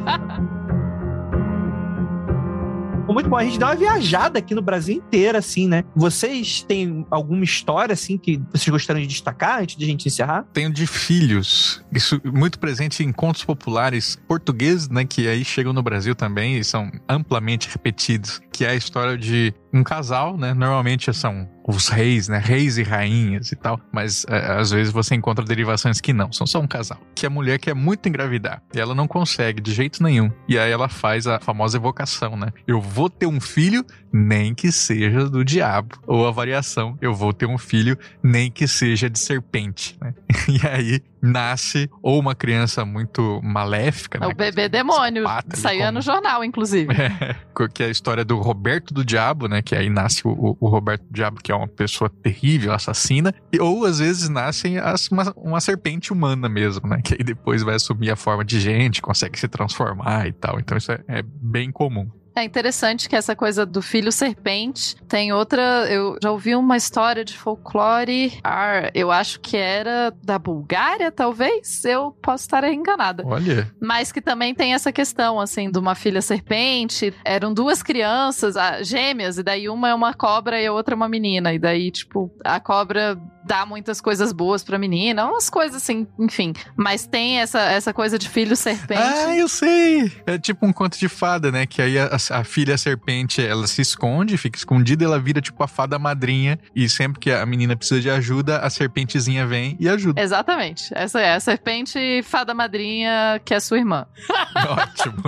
muito 3.16 3.30
bom. 3.30 3.38
A 3.38 3.44
gente 3.46 3.58
dá 3.58 3.68
uma 3.68 3.76
viajada 3.76 4.40
aqui 4.40 4.54
no 4.54 4.62
Brasil 4.62 4.98
inteiro, 4.98 5.38
assim, 5.38 5.70
né? 5.70 5.86
Vocês 5.96 6.62
têm 6.62 7.08
alguma 7.10 7.46
história, 7.46 7.94
assim, 7.94 8.18
que 8.18 8.42
vocês 8.52 8.68
gostariam 8.68 9.04
de 9.04 9.08
destacar 9.08 9.62
antes 9.62 9.78
de 9.78 9.86
a 9.86 9.88
gente 9.88 10.06
encerrar? 10.06 10.46
Tenho 10.52 10.70
de 10.70 10.86
filhos. 10.86 11.82
Isso 11.94 12.22
muito 12.26 12.60
presente 12.60 13.04
em 13.04 13.14
contos 13.14 13.44
populares 13.46 14.20
portugueses, 14.28 14.90
né? 14.90 15.06
Que 15.06 15.30
aí 15.30 15.46
chegam 15.46 15.72
no 15.72 15.82
Brasil 15.82 16.14
também 16.14 16.58
e 16.58 16.64
são 16.64 16.92
amplamente 17.08 17.70
repetidos. 17.70 18.42
Que 18.52 18.66
é 18.66 18.72
a 18.72 18.76
história 18.76 19.18
de 19.18 19.54
um 19.74 19.82
casal, 19.82 20.38
né? 20.38 20.54
Normalmente 20.54 21.12
são 21.14 21.48
os 21.68 21.88
reis, 21.88 22.28
né? 22.28 22.38
Reis 22.38 22.78
e 22.78 22.84
rainhas 22.84 23.52
e 23.52 23.56
tal. 23.56 23.80
Mas 23.92 24.26
é, 24.30 24.60
às 24.60 24.72
vezes 24.72 24.94
você 24.94 25.16
encontra 25.16 25.44
derivações 25.44 26.00
que 26.00 26.14
não, 26.14 26.32
são 26.32 26.46
só 26.46 26.60
um 26.60 26.68
casal. 26.68 27.00
Que 27.14 27.26
a 27.26 27.30
mulher 27.30 27.60
quer 27.60 27.74
muito 27.74 28.08
engravidar 28.08 28.62
e 28.74 28.80
ela 28.80 28.94
não 28.94 29.08
consegue 29.08 29.62
de 29.62 29.74
jeito 29.74 30.04
nenhum. 30.04 30.32
E 30.48 30.58
aí 30.58 30.72
ela 30.72 30.88
faz 30.88 31.28
a 31.28 31.40
famosa 31.40 31.78
evocação, 31.78 32.36
né? 32.36 32.52
Eu 32.68 32.80
vou 32.80 33.10
ter 33.10 33.26
um 33.26 33.40
filho, 33.40 33.86
nem 34.12 34.54
que 34.54 34.72
seja 34.72 35.30
do 35.30 35.44
diabo. 35.44 35.98
Ou 36.06 36.28
a 36.28 36.32
variação, 36.32 36.98
eu 37.02 37.14
vou 37.14 37.34
ter 37.34 37.46
um 37.46 37.58
filho, 37.58 37.98
nem 38.22 38.52
que 38.52 38.68
seja 38.68 39.10
de 39.10 39.20
serpente, 39.20 39.98
né? 40.02 40.14
E 40.48 40.68
aí 40.68 41.02
nasce 41.26 41.90
ou 42.02 42.20
uma 42.20 42.36
criança 42.36 42.86
muito 42.86 43.42
maléfica, 43.44 44.18
é 44.18 44.22
né? 44.22 44.28
O 44.28 44.36
bebê 44.36 44.70
demônio. 44.70 45.26
Saía 45.54 45.86
como... 45.88 45.94
no 45.94 46.02
jornal, 46.02 46.44
inclusive. 46.44 46.94
É, 47.26 47.68
que 47.70 47.84
é 47.84 47.86
a 47.86 47.90
história 47.90 48.26
do 48.26 48.38
Roberto 48.40 48.94
do 48.94 49.04
Diabo, 49.04 49.48
né? 49.48 49.62
Que 49.62 49.76
aí 49.76 49.90
nasce 49.90 50.22
o, 50.28 50.58
o 50.60 50.68
Roberto 50.68 51.04
do 51.04 51.14
Diabo, 51.14 51.42
que 51.42 51.52
é 51.52 51.56
uma 51.56 51.68
pessoa 51.68 52.10
terrível, 52.10 52.74
assassina. 52.74 53.34
E, 53.52 53.60
ou 53.60 53.86
às 53.86 54.00
vezes 54.00 54.28
nasce 54.28 54.78
as, 54.78 55.08
uma, 55.08 55.34
uma 55.38 55.62
serpente 55.62 56.12
humana 56.12 56.50
mesmo, 56.50 56.88
né? 56.88 57.02
Que 57.02 57.14
aí 57.14 57.24
depois 57.24 57.64
vai 57.64 57.76
assumir 57.76 58.12
a 58.12 58.16
forma 58.16 58.44
de 58.44 58.60
gente, 58.60 59.02
consegue 59.02 59.40
se 59.40 59.48
transformar 59.48 60.28
e 60.28 60.34
tal. 60.34 60.60
Então 60.60 60.78
isso 60.78 60.92
é, 60.92 61.00
é 61.08 61.24
bem 61.24 61.72
comum. 61.72 62.10
É 62.36 62.44
interessante 62.44 63.08
que 63.08 63.16
essa 63.16 63.34
coisa 63.34 63.66
do 63.66 63.82
filho 63.82 64.12
serpente 64.12 64.98
tem 65.08 65.32
outra. 65.32 65.62
Eu 65.90 66.18
já 66.22 66.32
ouvi 66.32 66.54
uma 66.54 66.76
história 66.76 67.24
de 67.24 67.38
folclore. 67.38 68.40
Ar, 68.44 68.92
eu 68.94 69.10
acho 69.10 69.40
que 69.40 69.56
era 69.56 70.14
da 70.22 70.38
Bulgária, 70.38 71.10
talvez. 71.12 71.86
Eu 71.86 72.12
posso 72.12 72.44
estar 72.44 72.64
enganada. 72.66 73.24
Olha. 73.26 73.72
Mas 73.80 74.12
que 74.12 74.22
também 74.22 74.54
tem 74.54 74.74
essa 74.74 74.92
questão, 74.92 75.40
assim, 75.40 75.72
de 75.72 75.80
uma 75.80 75.96
filha 75.96 76.22
serpente. 76.22 77.14
Eram 77.24 77.54
duas 77.54 77.82
crianças, 77.82 78.58
ah, 78.58 78.84
gêmeas, 78.84 79.38
e 79.38 79.44
daí 79.44 79.70
uma 79.70 79.90
é 79.90 79.94
uma 79.94 80.14
cobra 80.14 80.62
e 80.62 80.68
a 80.68 80.74
outra 80.74 80.94
é 80.94 80.98
uma 80.98 81.08
menina. 81.08 81.54
E 81.54 81.60
daí, 81.60 81.90
tipo, 81.90 82.30
a 82.44 82.60
cobra 82.60 83.18
dá 83.46 83.66
muitas 83.66 84.02
coisas 84.02 84.32
boas 84.32 84.64
pra 84.64 84.78
menina, 84.78 85.26
umas 85.26 85.50
coisas 85.50 85.78
assim, 85.78 86.08
enfim. 86.20 86.54
Mas 86.76 87.06
tem 87.06 87.40
essa, 87.40 87.60
essa 87.62 87.94
coisa 87.94 88.18
de 88.18 88.28
filho 88.28 88.56
serpente. 88.56 89.02
Ah, 89.02 89.36
eu 89.36 89.48
sei! 89.48 90.12
É 90.26 90.38
tipo 90.38 90.66
um 90.66 90.74
conto 90.74 90.98
de 90.98 91.08
fada, 91.08 91.52
né? 91.52 91.66
Que 91.66 91.82
aí 91.82 91.98
a, 92.00 92.18
a 92.32 92.44
filha 92.44 92.78
serpente, 92.78 93.46
ela 93.46 93.68
se 93.68 93.82
esconde, 93.82 94.38
fica 94.38 94.58
escondida, 94.58 95.06
ela 95.06 95.20
vira 95.20 95.40
tipo 95.40 95.62
a 95.64 95.68
fada 95.68 96.00
madrinha. 96.00 96.60
E 96.76 96.90
sempre 96.90 97.20
que 97.20 97.32
a 97.32 97.46
menina 97.46 97.76
precisa 97.76 98.02
de 98.02 98.10
ajuda, 98.10 98.60
a 98.60 98.70
serpentezinha 98.70 99.46
vem 99.46 99.78
e 99.80 99.88
ajuda. 99.88 100.22
Exatamente. 100.22 100.92
Essa 100.96 101.22
é 101.22 101.36
a 101.36 101.40
serpente 101.40 102.22
fada 102.24 102.54
madrinha 102.54 103.40
que 103.46 103.54
é 103.54 103.60
sua 103.60 103.78
irmã. 103.78 104.08
Ótimo. 104.56 105.24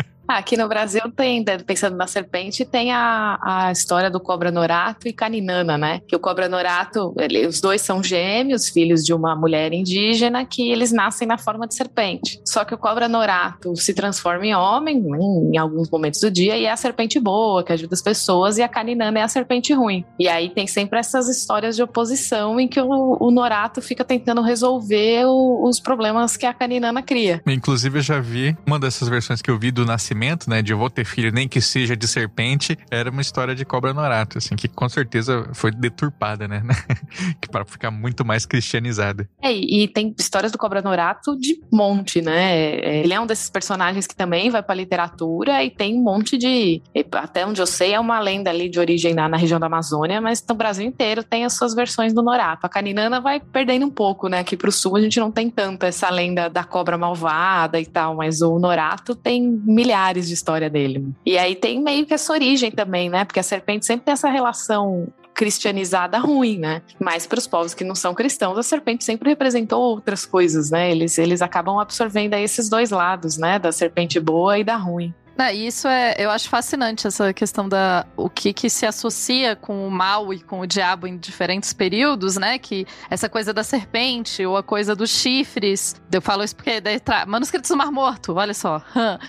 Aqui 0.36 0.56
no 0.56 0.68
Brasil 0.68 1.02
tem, 1.10 1.42
né, 1.44 1.58
pensando 1.58 1.96
na 1.96 2.06
serpente, 2.06 2.64
tem 2.64 2.92
a, 2.92 3.36
a 3.42 3.72
história 3.72 4.08
do 4.08 4.20
cobra 4.20 4.52
norato 4.52 5.08
e 5.08 5.12
caninana, 5.12 5.76
né? 5.76 6.00
Que 6.06 6.14
o 6.14 6.20
cobra 6.20 6.48
norato, 6.48 7.12
ele, 7.18 7.46
os 7.48 7.60
dois 7.60 7.82
são 7.82 8.00
gêmeos, 8.00 8.68
filhos 8.68 9.02
de 9.02 9.12
uma 9.12 9.34
mulher 9.34 9.72
indígena, 9.72 10.44
que 10.44 10.70
eles 10.70 10.92
nascem 10.92 11.26
na 11.26 11.36
forma 11.36 11.66
de 11.66 11.74
serpente. 11.74 12.40
Só 12.46 12.64
que 12.64 12.72
o 12.72 12.78
cobra 12.78 13.08
norato 13.08 13.74
se 13.74 13.92
transforma 13.92 14.46
em 14.46 14.54
homem 14.54 15.00
né, 15.00 15.18
em, 15.20 15.54
em 15.54 15.58
alguns 15.58 15.90
momentos 15.90 16.20
do 16.20 16.30
dia 16.30 16.56
e 16.56 16.64
é 16.64 16.70
a 16.70 16.76
serpente 16.76 17.18
boa, 17.18 17.64
que 17.64 17.72
ajuda 17.72 17.94
as 17.94 18.02
pessoas, 18.02 18.56
e 18.56 18.62
a 18.62 18.68
caninana 18.68 19.18
é 19.18 19.22
a 19.22 19.28
serpente 19.28 19.72
ruim. 19.74 20.04
E 20.16 20.28
aí 20.28 20.48
tem 20.48 20.66
sempre 20.68 21.00
essas 21.00 21.28
histórias 21.28 21.74
de 21.74 21.82
oposição 21.82 22.60
em 22.60 22.68
que 22.68 22.80
o, 22.80 23.16
o 23.20 23.30
norato 23.32 23.82
fica 23.82 24.04
tentando 24.04 24.42
resolver 24.42 25.24
o, 25.26 25.68
os 25.68 25.80
problemas 25.80 26.36
que 26.36 26.46
a 26.46 26.54
caninana 26.54 27.02
cria. 27.02 27.42
Inclusive, 27.48 27.98
eu 27.98 28.02
já 28.02 28.20
vi 28.20 28.56
uma 28.64 28.78
dessas 28.78 29.08
versões 29.08 29.42
que 29.42 29.50
eu 29.50 29.58
vi 29.58 29.72
do 29.72 29.84
Nascimento 29.84 30.19
né, 30.48 30.62
de 30.62 30.72
eu 30.72 30.78
vou 30.78 30.90
ter 30.90 31.04
filho, 31.04 31.32
nem 31.32 31.48
que 31.48 31.60
seja 31.60 31.96
de 31.96 32.06
serpente, 32.06 32.76
era 32.90 33.10
uma 33.10 33.20
história 33.20 33.54
de 33.54 33.64
cobra 33.64 33.92
norato, 33.92 34.38
assim, 34.38 34.56
que 34.56 34.68
com 34.68 34.88
certeza 34.88 35.48
foi 35.52 35.70
deturpada, 35.70 36.46
né? 36.46 36.62
que 37.40 37.48
para 37.48 37.64
ficar 37.64 37.90
muito 37.90 38.24
mais 38.24 38.44
cristianizada. 38.46 39.28
É, 39.42 39.52
e 39.52 39.88
tem 39.88 40.14
histórias 40.18 40.52
do 40.52 40.58
cobra 40.58 40.82
norato 40.82 41.38
de 41.38 41.60
monte, 41.72 42.20
né? 42.20 42.56
É, 42.56 43.00
ele 43.02 43.14
é 43.14 43.20
um 43.20 43.26
desses 43.26 43.48
personagens 43.50 44.06
que 44.06 44.14
também 44.14 44.50
vai 44.50 44.62
pra 44.62 44.74
literatura 44.74 45.62
e 45.64 45.70
tem 45.70 45.96
um 45.96 46.02
monte 46.02 46.36
de. 46.36 46.82
Até 47.12 47.46
onde 47.46 47.60
eu 47.60 47.66
sei, 47.66 47.94
é 47.94 48.00
uma 48.00 48.20
lenda 48.20 48.50
ali 48.50 48.68
de 48.68 48.78
origem 48.78 49.14
na, 49.14 49.28
na 49.28 49.36
região 49.36 49.58
da 49.58 49.66
Amazônia, 49.66 50.20
mas 50.20 50.44
no 50.48 50.54
Brasil 50.54 50.86
inteiro 50.86 51.22
tem 51.22 51.44
as 51.44 51.54
suas 51.54 51.74
versões 51.74 52.12
do 52.12 52.22
Norato. 52.22 52.66
A 52.66 52.68
Caninana 52.68 53.20
vai 53.20 53.40
perdendo 53.40 53.86
um 53.86 53.90
pouco, 53.90 54.28
né? 54.28 54.40
Aqui 54.40 54.56
pro 54.56 54.72
sul 54.72 54.96
a 54.96 55.00
gente 55.00 55.18
não 55.18 55.30
tem 55.30 55.50
tanto 55.50 55.86
essa 55.86 56.10
lenda 56.10 56.48
da 56.48 56.64
cobra 56.64 56.98
malvada 56.98 57.80
e 57.80 57.86
tal, 57.86 58.16
mas 58.16 58.42
o 58.42 58.58
Norato 58.58 59.14
tem 59.14 59.42
milhares 59.64 59.99
milhares 60.00 60.26
de 60.26 60.34
história 60.34 60.70
dele. 60.70 61.12
E 61.24 61.36
aí 61.36 61.54
tem 61.54 61.80
meio 61.80 62.06
que 62.06 62.14
essa 62.14 62.32
origem 62.32 62.70
também, 62.70 63.08
né? 63.08 63.24
Porque 63.24 63.40
a 63.40 63.42
serpente 63.42 63.86
sempre 63.86 64.06
tem 64.06 64.12
essa 64.12 64.28
relação 64.28 65.08
cristianizada 65.34 66.18
ruim, 66.18 66.58
né? 66.58 66.82
Mas 66.98 67.26
para 67.26 67.38
os 67.38 67.46
povos 67.46 67.72
que 67.72 67.84
não 67.84 67.94
são 67.94 68.14
cristãos, 68.14 68.58
a 68.58 68.62
serpente 68.62 69.04
sempre 69.04 69.30
representou 69.30 69.80
outras 69.80 70.26
coisas, 70.26 70.70
né? 70.70 70.90
Eles, 70.90 71.18
eles 71.18 71.40
acabam 71.42 71.78
absorvendo 71.78 72.34
esses 72.34 72.68
dois 72.68 72.90
lados, 72.90 73.36
né? 73.36 73.58
Da 73.58 73.72
serpente 73.72 74.18
boa 74.18 74.58
e 74.58 74.64
da 74.64 74.76
ruim. 74.76 75.14
Não, 75.40 75.48
isso 75.48 75.88
é, 75.88 76.16
eu 76.18 76.30
acho 76.30 76.50
fascinante 76.50 77.06
essa 77.06 77.32
questão 77.32 77.66
da 77.66 78.04
o 78.14 78.28
que 78.28 78.52
que 78.52 78.68
se 78.68 78.84
associa 78.84 79.56
com 79.56 79.88
o 79.88 79.90
mal 79.90 80.34
e 80.34 80.40
com 80.42 80.60
o 80.60 80.66
diabo 80.66 81.06
em 81.06 81.16
diferentes 81.16 81.72
períodos, 81.72 82.36
né? 82.36 82.58
Que 82.58 82.86
essa 83.08 83.26
coisa 83.26 83.50
da 83.50 83.64
serpente 83.64 84.44
ou 84.44 84.54
a 84.58 84.62
coisa 84.62 84.94
dos 84.94 85.08
chifres. 85.08 85.98
Eu 86.12 86.20
falo 86.20 86.44
isso 86.44 86.54
porque 86.54 86.78
daí 86.78 87.00
tra... 87.00 87.24
manuscritos 87.24 87.70
do 87.70 87.76
Mar 87.78 87.90
Morto, 87.90 88.34
olha 88.34 88.52
só. 88.52 88.82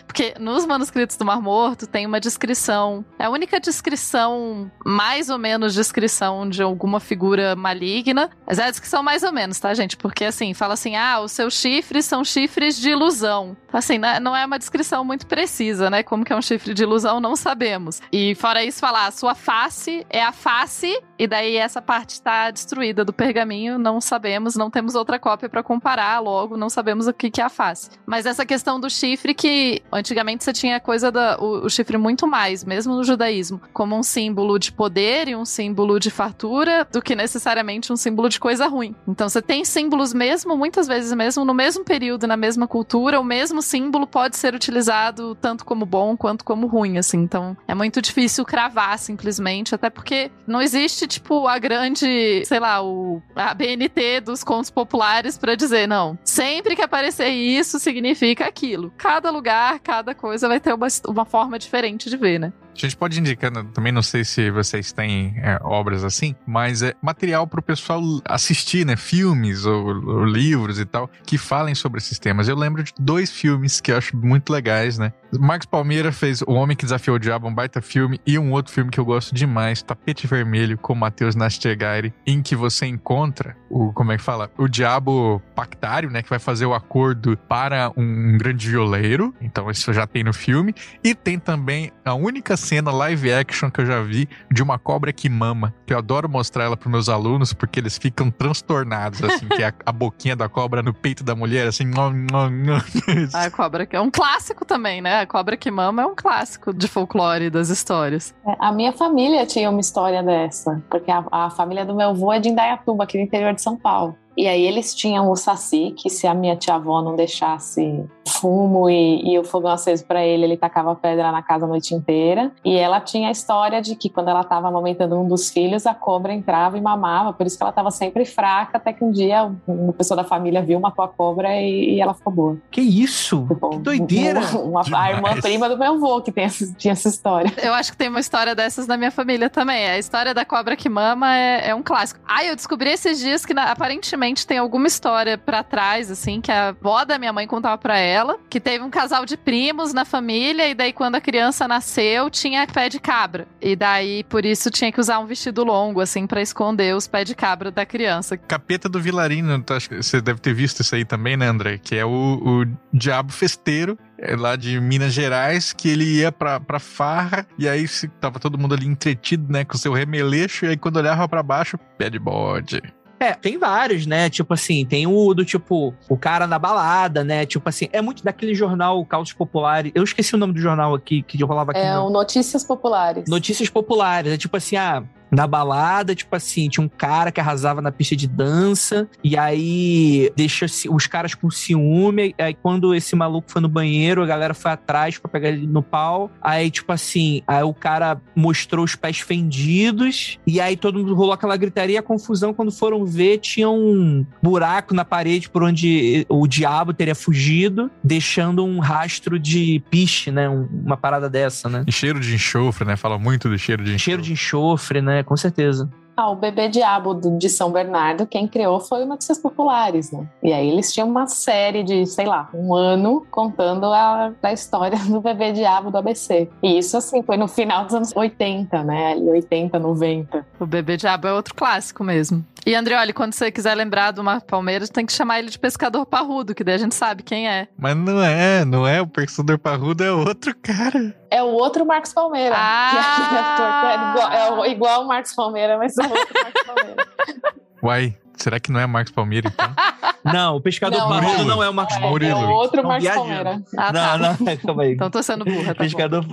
Porque 0.05 0.35
nos 0.37 0.65
manuscritos 0.65 1.15
do 1.15 1.23
Mar 1.23 1.41
Morto 1.41 1.87
tem 1.87 2.05
uma 2.05 2.19
descrição, 2.19 3.05
é 3.17 3.23
a 3.23 3.29
única 3.29 3.57
descrição 3.57 4.69
mais 4.85 5.29
ou 5.29 5.37
menos 5.37 5.73
descrição 5.73 6.49
de 6.49 6.61
alguma 6.61 6.99
figura 6.99 7.55
maligna. 7.55 8.29
Mas 8.45 8.59
é 8.59 8.65
a 8.65 8.69
descrição 8.69 9.01
mais 9.01 9.23
ou 9.23 9.31
menos, 9.31 9.57
tá, 9.61 9.73
gente? 9.73 9.95
Porque 9.95 10.25
assim, 10.25 10.53
fala 10.53 10.73
assim: 10.73 10.97
"Ah, 10.97 11.21
os 11.21 11.31
seus 11.31 11.53
chifres 11.53 12.03
são 12.03 12.25
chifres 12.25 12.77
de 12.77 12.89
ilusão". 12.89 13.55
Assim, 13.71 13.97
não 14.21 14.35
é 14.35 14.45
uma 14.45 14.59
descrição 14.59 15.05
muito 15.05 15.25
precisa, 15.25 15.89
né? 15.89 16.00
Como 16.03 16.23
que 16.23 16.33
é 16.33 16.35
um 16.35 16.41
chifre 16.41 16.73
de 16.73 16.83
ilusão, 16.83 17.19
não 17.19 17.35
sabemos. 17.35 18.01
E 18.11 18.35
fora 18.35 18.63
isso, 18.63 18.79
falar, 18.79 19.11
sua 19.11 19.35
face 19.35 20.05
é 20.09 20.23
a 20.23 20.31
face, 20.31 21.01
e 21.21 21.27
daí 21.27 21.55
essa 21.55 21.79
parte 21.79 22.13
está 22.13 22.49
destruída 22.49 23.05
do 23.05 23.13
pergaminho, 23.13 23.77
não 23.77 24.01
sabemos, 24.01 24.55
não 24.55 24.71
temos 24.71 24.95
outra 24.95 25.19
cópia 25.19 25.47
para 25.47 25.61
comparar, 25.61 26.17
logo 26.17 26.57
não 26.57 26.67
sabemos 26.67 27.05
o 27.05 27.13
que, 27.13 27.29
que 27.29 27.39
é 27.39 27.43
a 27.43 27.49
face. 27.49 27.91
Mas 28.07 28.25
essa 28.25 28.43
questão 28.43 28.79
do 28.79 28.89
chifre, 28.89 29.35
que 29.35 29.83
antigamente 29.93 30.43
você 30.43 30.51
tinha 30.51 30.79
coisa 30.79 31.13
o, 31.39 31.67
o 31.67 31.69
chifre 31.69 31.95
muito 31.95 32.25
mais, 32.25 32.65
mesmo 32.65 32.95
no 32.95 33.03
judaísmo, 33.03 33.61
como 33.71 33.95
um 33.95 34.01
símbolo 34.01 34.57
de 34.57 34.71
poder 34.71 35.27
e 35.27 35.35
um 35.35 35.45
símbolo 35.45 35.99
de 35.99 36.09
fartura, 36.09 36.87
do 36.91 37.03
que 37.03 37.15
necessariamente 37.15 37.93
um 37.93 37.95
símbolo 37.95 38.27
de 38.27 38.39
coisa 38.39 38.65
ruim. 38.65 38.95
Então 39.07 39.29
você 39.29 39.43
tem 39.43 39.63
símbolos 39.63 40.15
mesmo, 40.15 40.57
muitas 40.57 40.87
vezes 40.87 41.13
mesmo, 41.13 41.45
no 41.45 41.53
mesmo 41.53 41.85
período, 41.85 42.25
na 42.25 42.35
mesma 42.35 42.67
cultura, 42.67 43.21
o 43.21 43.23
mesmo 43.23 43.61
símbolo 43.61 44.07
pode 44.07 44.37
ser 44.37 44.55
utilizado 44.55 45.35
tanto 45.35 45.65
como 45.65 45.85
bom 45.85 46.17
quanto 46.17 46.43
como 46.43 46.65
ruim, 46.65 46.97
assim. 46.97 47.19
Então 47.19 47.55
é 47.67 47.75
muito 47.75 48.01
difícil 48.01 48.43
cravar 48.43 48.97
simplesmente, 48.97 49.75
até 49.75 49.87
porque 49.87 50.31
não 50.47 50.59
existe, 50.59 51.10
tipo, 51.11 51.47
a 51.47 51.59
grande, 51.59 52.43
sei 52.45 52.59
lá, 52.59 52.81
o, 52.81 53.21
a 53.35 53.53
BNT 53.53 54.21
dos 54.21 54.43
contos 54.43 54.69
populares 54.69 55.37
para 55.37 55.55
dizer, 55.55 55.87
não, 55.87 56.17
sempre 56.23 56.75
que 56.75 56.81
aparecer 56.81 57.27
isso 57.29 57.79
significa 57.79 58.45
aquilo. 58.45 58.93
Cada 58.97 59.29
lugar, 59.29 59.79
cada 59.79 60.15
coisa 60.15 60.47
vai 60.47 60.59
ter 60.59 60.73
uma, 60.73 60.87
uma 61.07 61.25
forma 61.25 61.59
diferente 61.59 62.09
de 62.09 62.17
ver, 62.17 62.39
né? 62.39 62.53
A 62.75 62.79
gente 62.79 62.95
pode 62.95 63.19
indicar, 63.19 63.51
também 63.73 63.91
não 63.91 64.01
sei 64.01 64.23
se 64.23 64.49
vocês 64.49 64.91
têm 64.91 65.33
é, 65.37 65.59
obras 65.61 66.03
assim, 66.03 66.35
mas 66.47 66.81
é 66.81 66.93
material 67.01 67.45
para 67.45 67.59
o 67.59 67.63
pessoal 67.63 68.01
assistir, 68.25 68.85
né? 68.85 68.95
Filmes 68.95 69.65
ou, 69.65 69.87
ou, 69.87 70.25
livros 70.25 70.79
e 70.79 70.85
tal, 70.85 71.09
que 71.25 71.37
falem 71.37 71.75
sobre 71.75 71.99
esses 71.99 72.17
temas. 72.17 72.47
Eu 72.47 72.55
lembro 72.55 72.83
de 72.83 72.93
dois 72.99 73.31
filmes 73.31 73.81
que 73.81 73.91
eu 73.91 73.97
acho 73.97 74.15
muito 74.15 74.51
legais, 74.51 74.97
né? 74.97 75.13
Marcos 75.39 75.65
Palmeira 75.65 76.11
fez 76.11 76.41
O 76.41 76.53
Homem 76.53 76.75
que 76.75 76.85
Desafiou 76.85 77.15
o 77.15 77.19
Diabo, 77.19 77.47
um 77.47 77.53
baita 77.53 77.81
filme, 77.81 78.19
e 78.25 78.37
um 78.37 78.51
outro 78.51 78.73
filme 78.73 78.91
que 78.91 78.99
eu 78.99 79.05
gosto 79.05 79.33
demais, 79.33 79.81
Tapete 79.81 80.27
Vermelho, 80.27 80.77
com 80.77 80.93
Matheus 80.95 81.35
Nastegaire, 81.35 82.13
em 82.25 82.41
que 82.41 82.55
você 82.55 82.85
encontra 82.85 83.55
o, 83.69 83.93
como 83.93 84.11
é 84.11 84.17
que 84.17 84.23
fala? 84.23 84.51
O 84.57 84.67
diabo 84.67 85.41
pactário, 85.55 86.09
né? 86.09 86.21
Que 86.21 86.29
vai 86.29 86.39
fazer 86.39 86.65
o 86.65 86.73
acordo 86.73 87.37
para 87.47 87.91
um 87.95 88.37
grande 88.37 88.69
violeiro. 88.69 89.33
Então, 89.41 89.69
isso 89.71 89.93
já 89.93 90.05
tem 90.05 90.23
no 90.23 90.33
filme. 90.33 90.75
E 91.03 91.15
tem 91.15 91.39
também 91.39 91.91
a 92.03 92.13
única 92.13 92.57
cena 92.61 92.91
live 92.91 93.33
action 93.33 93.69
que 93.69 93.81
eu 93.81 93.85
já 93.85 94.01
vi 94.01 94.29
de 94.49 94.63
uma 94.63 94.79
cobra 94.79 95.11
que 95.11 95.27
mama. 95.27 95.73
Que 95.85 95.93
eu 95.93 95.97
adoro 95.97 96.29
mostrar 96.29 96.63
ela 96.63 96.77
para 96.77 96.89
meus 96.89 97.09
alunos 97.09 97.51
porque 97.51 97.79
eles 97.79 97.97
ficam 97.97 98.31
transtornados, 98.31 99.21
assim, 99.21 99.47
que 99.47 99.61
é 99.61 99.67
a, 99.67 99.73
a, 99.85 99.91
boquinha 99.91 100.35
da 100.35 100.47
cobra 100.47 100.81
no 100.81 100.93
peito 100.93 101.23
da 101.23 101.35
mulher, 101.35 101.67
assim. 101.67 101.91
a 103.33 103.51
cobra 103.51 103.85
que 103.85 103.95
é 103.95 104.01
um 104.01 104.09
clássico 104.09 104.63
também, 104.63 105.01
né? 105.01 105.19
A 105.19 105.25
cobra 105.25 105.57
que 105.57 105.69
mama 105.69 106.03
é 106.03 106.05
um 106.05 106.15
clássico 106.15 106.73
de 106.73 106.87
folclore 106.87 107.49
das 107.49 107.69
histórias. 107.69 108.33
É, 108.47 108.55
a 108.59 108.71
minha 108.71 108.93
família 108.93 109.45
tinha 109.45 109.69
uma 109.69 109.81
história 109.81 110.23
dessa, 110.23 110.81
porque 110.89 111.11
a, 111.11 111.25
a 111.31 111.49
família 111.49 111.83
do 111.85 111.95
meu 111.95 112.09
avô 112.09 112.31
é 112.31 112.39
de 112.39 112.49
Indaiatuba, 112.49 113.03
aqui 113.03 113.17
no 113.17 113.23
interior 113.23 113.53
de 113.53 113.61
São 113.61 113.75
Paulo. 113.75 114.15
E 114.37 114.47
aí 114.47 114.65
eles 114.65 114.95
tinham 114.95 115.29
o 115.29 115.35
saci, 115.35 115.93
que 115.97 116.09
se 116.09 116.25
a 116.25 116.33
minha 116.33 116.55
tia-avó 116.55 117.01
não 117.01 117.15
deixasse 117.15 118.05
fumo 118.27 118.89
e, 118.89 119.33
e 119.33 119.39
o 119.39 119.43
fogão 119.43 119.71
aceso 119.71 120.05
para 120.05 120.25
ele, 120.25 120.45
ele 120.45 120.57
tacava 120.57 120.95
pedra 120.95 121.31
na 121.31 121.41
casa 121.41 121.65
a 121.65 121.67
noite 121.67 121.93
inteira. 121.93 122.51
E 122.63 122.75
ela 122.75 122.99
tinha 122.99 123.27
a 123.27 123.31
história 123.31 123.81
de 123.81 123.95
que 123.95 124.09
quando 124.09 124.29
ela 124.29 124.41
estava 124.41 124.67
amamentando 124.67 125.19
um 125.19 125.27
dos 125.27 125.49
filhos, 125.49 125.85
a 125.85 125.93
cobra 125.93 126.33
entrava 126.33 126.77
e 126.77 126.81
mamava, 126.81 127.33
por 127.33 127.45
isso 127.45 127.57
que 127.57 127.63
ela 127.63 127.71
estava 127.71 127.91
sempre 127.91 128.25
fraca, 128.25 128.77
até 128.77 128.93
que 128.93 129.03
um 129.03 129.11
dia 129.11 129.51
uma 129.67 129.93
pessoa 129.93 130.17
da 130.17 130.23
família 130.23 130.61
viu, 130.61 130.79
matou 130.79 131.03
a 131.03 131.07
cobra 131.07 131.55
e, 131.61 131.95
e 131.95 132.01
ela 132.01 132.13
ficou 132.13 132.33
boa. 132.33 132.57
Que 132.71 132.81
isso? 132.81 133.45
Tipo, 133.47 133.69
que 133.71 133.77
doideira! 133.79 134.41
Uma, 134.61 134.81
uma, 134.81 135.01
a 135.01 135.11
irmã 135.11 135.29
prima 135.41 135.67
do 135.67 135.77
meu 135.77 135.93
avô 135.93 136.21
que 136.21 136.31
tem 136.31 136.45
essa, 136.45 136.73
tinha 136.73 136.93
essa 136.93 137.09
história. 137.09 137.51
Eu 137.61 137.73
acho 137.73 137.91
que 137.91 137.97
tem 137.97 138.09
uma 138.09 138.19
história 138.19 138.55
dessas 138.55 138.87
na 138.87 138.97
minha 138.97 139.11
família 139.11 139.49
também. 139.49 139.87
A 139.87 139.97
história 139.97 140.33
da 140.33 140.45
cobra 140.45 140.75
que 140.75 140.89
mama 140.89 141.35
é, 141.35 141.69
é 141.69 141.75
um 141.75 141.83
clássico. 141.83 142.19
Ah, 142.27 142.43
eu 142.45 142.55
descobri 142.55 142.89
esses 142.89 143.19
dias 143.19 143.45
que 143.45 143.53
na, 143.53 143.71
aparentemente 143.71 144.21
tem 144.33 144.57
alguma 144.57 144.87
história 144.87 145.37
para 145.37 145.63
trás, 145.63 146.09
assim, 146.09 146.41
que 146.41 146.51
a 146.51 146.69
avó 146.69 147.03
da 147.05 147.17
minha 147.17 147.33
mãe 147.33 147.45
contava 147.47 147.77
para 147.77 147.97
ela, 147.97 148.37
que 148.49 148.59
teve 148.59 148.83
um 148.83 148.89
casal 148.89 149.25
de 149.25 149.37
primos 149.37 149.93
na 149.93 150.05
família, 150.05 150.69
e 150.69 150.73
daí 150.73 150.93
quando 150.93 151.15
a 151.15 151.21
criança 151.21 151.67
nasceu, 151.67 152.29
tinha 152.29 152.65
pé 152.67 152.89
de 152.89 152.99
cabra. 152.99 153.47
E 153.61 153.75
daí, 153.75 154.23
por 154.23 154.45
isso, 154.45 154.69
tinha 154.71 154.91
que 154.91 154.99
usar 154.99 155.19
um 155.19 155.25
vestido 155.25 155.63
longo, 155.63 156.01
assim, 156.01 156.25
para 156.25 156.41
esconder 156.41 156.95
os 156.95 157.07
pés 157.07 157.27
de 157.27 157.35
cabra 157.35 157.71
da 157.71 157.85
criança. 157.85 158.37
Capeta 158.37 158.87
do 158.87 158.99
Vilarino, 159.01 159.63
acho 159.69 159.89
que 159.89 160.01
você 160.01 160.21
deve 160.21 160.39
ter 160.39 160.53
visto 160.53 160.81
isso 160.81 160.95
aí 160.95 161.05
também, 161.05 161.37
né, 161.37 161.47
André? 161.47 161.77
Que 161.77 161.95
é 161.95 162.05
o, 162.05 162.09
o 162.09 162.65
diabo 162.93 163.31
festeiro 163.31 163.97
é, 164.17 164.35
lá 164.35 164.55
de 164.55 164.79
Minas 164.79 165.13
Gerais, 165.13 165.73
que 165.73 165.89
ele 165.89 166.19
ia 166.19 166.31
pra, 166.31 166.59
pra 166.59 166.79
farra, 166.79 167.45
e 167.57 167.67
aí 167.67 167.85
tava 168.19 168.39
todo 168.39 168.57
mundo 168.57 168.75
ali 168.75 168.85
entretido, 168.85 169.51
né, 169.51 169.65
com 169.65 169.77
seu 169.77 169.91
remeleixo, 169.93 170.65
e 170.65 170.69
aí 170.69 170.77
quando 170.77 170.97
olhava 170.97 171.27
pra 171.27 171.41
baixo, 171.41 171.77
pé 171.97 172.09
de 172.09 172.19
bode. 172.19 172.81
É, 173.21 173.33
tem 173.33 173.55
vários, 173.59 174.07
né? 174.07 174.31
Tipo 174.31 174.55
assim, 174.55 174.83
tem 174.83 175.05
o 175.05 175.31
do 175.35 175.45
tipo, 175.45 175.93
o 176.09 176.17
cara 176.17 176.47
na 176.47 176.57
balada, 176.57 177.23
né? 177.23 177.45
Tipo 177.45 177.69
assim, 177.69 177.87
é 177.93 178.01
muito 178.01 178.23
daquele 178.23 178.55
jornal 178.55 179.05
Causos 179.05 179.31
Populares. 179.31 179.91
Eu 179.93 180.03
esqueci 180.03 180.33
o 180.33 180.39
nome 180.39 180.53
do 180.53 180.59
jornal 180.59 180.95
aqui 180.95 181.21
que 181.21 181.43
rolava 181.43 181.69
aqui. 181.69 181.79
É 181.79 181.93
no- 181.93 182.07
o 182.07 182.09
Notícias 182.09 182.63
Populares. 182.63 183.29
Notícias 183.29 183.69
populares. 183.69 184.33
É 184.33 184.37
tipo 184.37 184.57
assim, 184.57 184.75
ah, 184.75 185.03
na 185.31 185.47
balada, 185.47 186.13
tipo 186.13 186.35
assim, 186.35 186.67
tinha 186.67 186.83
um 186.85 186.89
cara 186.89 187.31
que 187.31 187.39
arrasava 187.39 187.81
na 187.81 187.91
pista 187.91 188.15
de 188.15 188.27
dança, 188.27 189.07
e 189.23 189.37
aí 189.37 190.31
deixa 190.35 190.65
os 190.89 191.07
caras 191.07 191.33
com 191.33 191.49
ciúme. 191.49 192.35
Aí 192.37 192.53
quando 192.53 192.93
esse 192.93 193.15
maluco 193.15 193.49
foi 193.51 193.61
no 193.61 193.69
banheiro, 193.69 194.21
a 194.21 194.25
galera 194.25 194.53
foi 194.53 194.71
atrás 194.71 195.17
pra 195.17 195.31
pegar 195.31 195.49
ele 195.49 195.65
no 195.65 195.81
pau. 195.81 196.29
Aí, 196.41 196.69
tipo 196.69 196.91
assim, 196.91 197.41
aí 197.47 197.63
o 197.63 197.73
cara 197.73 198.19
mostrou 198.35 198.83
os 198.83 198.95
pés 198.95 199.19
fendidos, 199.19 200.39
e 200.45 200.59
aí 200.59 200.75
todo 200.75 200.99
mundo 200.99 201.13
rolou 201.15 201.33
aquela 201.33 201.55
gritaria 201.57 201.95
e 201.95 201.97
a 201.97 202.01
confusão. 202.03 202.53
Quando 202.53 202.71
foram 202.71 203.05
ver, 203.05 203.37
tinha 203.39 203.69
um 203.69 204.25
buraco 204.41 204.93
na 204.93 205.05
parede 205.05 205.49
por 205.49 205.63
onde 205.63 206.25
o 206.29 206.47
diabo 206.47 206.93
teria 206.93 207.15
fugido, 207.15 207.89
deixando 208.03 208.65
um 208.65 208.79
rastro 208.79 209.37
de 209.39 209.81
piche, 209.89 210.31
né? 210.31 210.49
Um- 210.49 210.67
uma 210.85 210.97
parada 210.97 211.29
dessa, 211.29 211.69
né? 211.69 211.83
E 211.87 211.91
cheiro 211.91 212.19
de 212.19 212.33
enxofre, 212.35 212.85
né? 212.85 212.95
Fala 212.95 213.17
muito 213.17 213.47
do 213.49 213.57
cheiro 213.57 213.83
de 213.83 213.91
enxofre. 213.91 214.03
Cheiro 214.03 214.21
de 214.21 214.33
enxofre, 214.33 215.01
né? 215.01 215.20
Com 215.23 215.37
certeza. 215.37 215.89
Ah, 216.15 216.29
o 216.29 216.35
bebê 216.35 216.67
diabo 216.67 217.13
do- 217.13 217.37
de 217.37 217.49
São 217.49 217.71
Bernardo, 217.71 218.27
quem 218.27 218.45
criou 218.45 218.79
foi 218.81 219.03
o 219.03 219.05
Notícias 219.05 219.39
Populares, 219.39 220.11
né? 220.11 220.27
E 220.43 220.51
aí 220.51 220.69
eles 220.69 220.91
tinham 220.93 221.07
uma 221.09 221.25
série 221.25 221.83
de, 221.83 222.05
sei 222.05 222.25
lá, 222.25 222.49
um 222.53 222.75
ano 222.75 223.25
contando 223.31 223.85
a, 223.85 224.31
a 224.43 224.53
história 224.53 224.97
do 225.07 225.21
bebê 225.21 225.53
diabo 225.53 225.89
do 225.89 225.97
ABC. 225.97 226.49
E 226.61 226.77
isso, 226.77 226.97
assim, 226.97 227.23
foi 227.23 227.37
no 227.37 227.47
final 227.47 227.85
dos 227.85 227.95
anos 227.95 228.11
80, 228.15 228.83
né? 228.83 229.13
Ali 229.13 229.29
80, 229.29 229.79
90. 229.79 230.45
O 230.59 230.65
bebê 230.65 230.97
diabo 230.97 231.27
é 231.27 231.33
outro 231.33 231.55
clássico 231.55 232.03
mesmo. 232.03 232.45
E 232.67 232.75
Andrioli, 232.75 233.13
quando 233.13 233.33
você 233.33 233.49
quiser 233.49 233.73
lembrar 233.73 234.11
do 234.11 234.23
Marco 234.23 234.45
Palmeiras, 234.45 234.89
tem 234.89 235.05
que 235.05 235.13
chamar 235.13 235.39
ele 235.39 235.49
de 235.49 235.57
pescador 235.57 236.05
parrudo, 236.05 236.53
que 236.53 236.63
daí 236.63 236.75
a 236.75 236.77
gente 236.77 236.93
sabe 236.93 237.23
quem 237.23 237.47
é. 237.49 237.67
Mas 237.79 237.95
não 237.97 238.21
é, 238.21 238.63
não 238.65 238.85
é. 238.85 239.01
O 239.01 239.07
Pescador 239.07 239.57
Parrudo 239.57 240.03
é 240.03 240.11
outro 240.11 240.53
cara. 240.61 241.15
É 241.31 241.41
o 241.41 241.47
outro 241.47 241.85
Marcos 241.85 242.13
Palmeira. 242.13 242.53
Ah! 242.57 242.89
Que 242.91 242.97
é 242.97 243.01
aquele 243.01 243.39
ator 243.39 243.81
que 243.81 243.87
é 243.87 243.95
igual, 244.11 244.31
é 244.31 244.51
o- 244.51 244.65
igual 244.65 245.03
o 245.03 245.07
Marcos 245.07 245.33
Palmeira, 245.33 245.77
mas 245.77 245.97
é 245.97 246.01
o 246.05 246.09
outro 246.09 246.33
Marcos 246.43 246.63
Palmeira. 246.63 247.07
Uai, 247.81 248.17
será 248.37 248.59
que 248.59 248.71
não 248.71 248.79
é 248.79 248.85
Marcos 248.85 249.11
Palmeira, 249.13 249.47
então? 249.51 249.73
Não, 250.23 250.57
o 250.57 250.61
pescador 250.61 250.99
Não, 250.99 251.09
parrudo 251.09 251.29
Murilo. 251.31 251.47
não 251.47 251.63
é 251.63 251.69
o 251.69 251.73
Marcos 251.73 251.95
É, 251.95 251.99
Palmeira. 251.99 252.27
é 252.27 252.35
o 252.35 252.49
outro 252.51 252.83
Marcos 252.83 253.01
viajando. 253.03 253.25
Palmeira. 253.27 253.63
Ah, 253.75 253.91
tá. 253.91 254.17
Não, 254.19 254.37
não, 254.37 254.57
calma 254.63 254.83
aí. 254.83 254.91
Então 254.93 255.09
tô 255.09 255.23
sendo 255.23 255.43
burra, 255.43 255.73
tá 255.73 255.73
bom. 255.73 255.79
Pescador. 255.79 256.25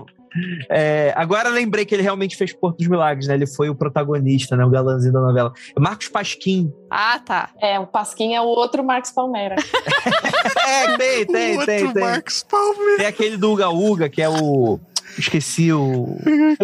É, 0.69 1.15
agora 1.17 1.49
lembrei 1.49 1.87
que 1.87 1.95
ele 1.95 2.03
realmente 2.03 2.37
fez 2.37 2.53
Porto 2.53 2.77
dos 2.77 2.87
Milagres, 2.87 3.27
né? 3.29 3.33
Ele 3.35 3.47
foi 3.47 3.71
o 3.71 3.75
protagonista, 3.75 4.55
né? 4.59 4.65
O 4.67 4.69
galãzinho 4.69 5.11
da 5.15 5.21
novela. 5.21 5.55
Marcos 5.79 6.07
Pasquim. 6.09 6.71
Ah, 6.91 7.19
tá. 7.19 7.49
É, 7.63 7.81
o 7.81 7.87
Pasquim 7.87 8.35
é 8.35 8.41
o 8.43 8.45
outro 8.45 8.85
Marcos 8.85 9.11
Palmeira. 9.11 9.57
É, 10.67 10.97
tem, 10.99 11.25
tem, 11.27 11.59
O 11.59 11.65
tem, 11.65 11.79
outro 11.85 11.95
tem. 11.95 12.05
Marcos 12.05 12.43
Palmeira. 12.43 12.97
Tem 12.99 13.07
aquele 13.07 13.39
do 13.39 13.53
Uga 13.53 13.71
Uga, 13.71 14.09
que 14.11 14.21
é 14.21 14.29
o. 14.29 14.79
Esqueci 15.19 15.73
o. 15.73 16.17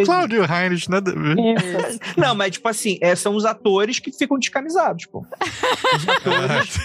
Cláudio 0.04 0.44
Heinrich, 0.44 0.88
nada 0.90 1.10
a 1.10 1.14
ver. 1.14 1.36
Isso. 1.38 1.98
Não, 2.16 2.34
mas 2.34 2.52
tipo 2.52 2.68
assim, 2.68 2.98
é, 3.00 3.14
são 3.16 3.34
os 3.34 3.44
atores 3.44 3.98
que 3.98 4.12
ficam 4.12 4.38
descamisados, 4.38 5.06
pô. 5.06 5.26
Os 5.96 6.08
atores 6.08 6.78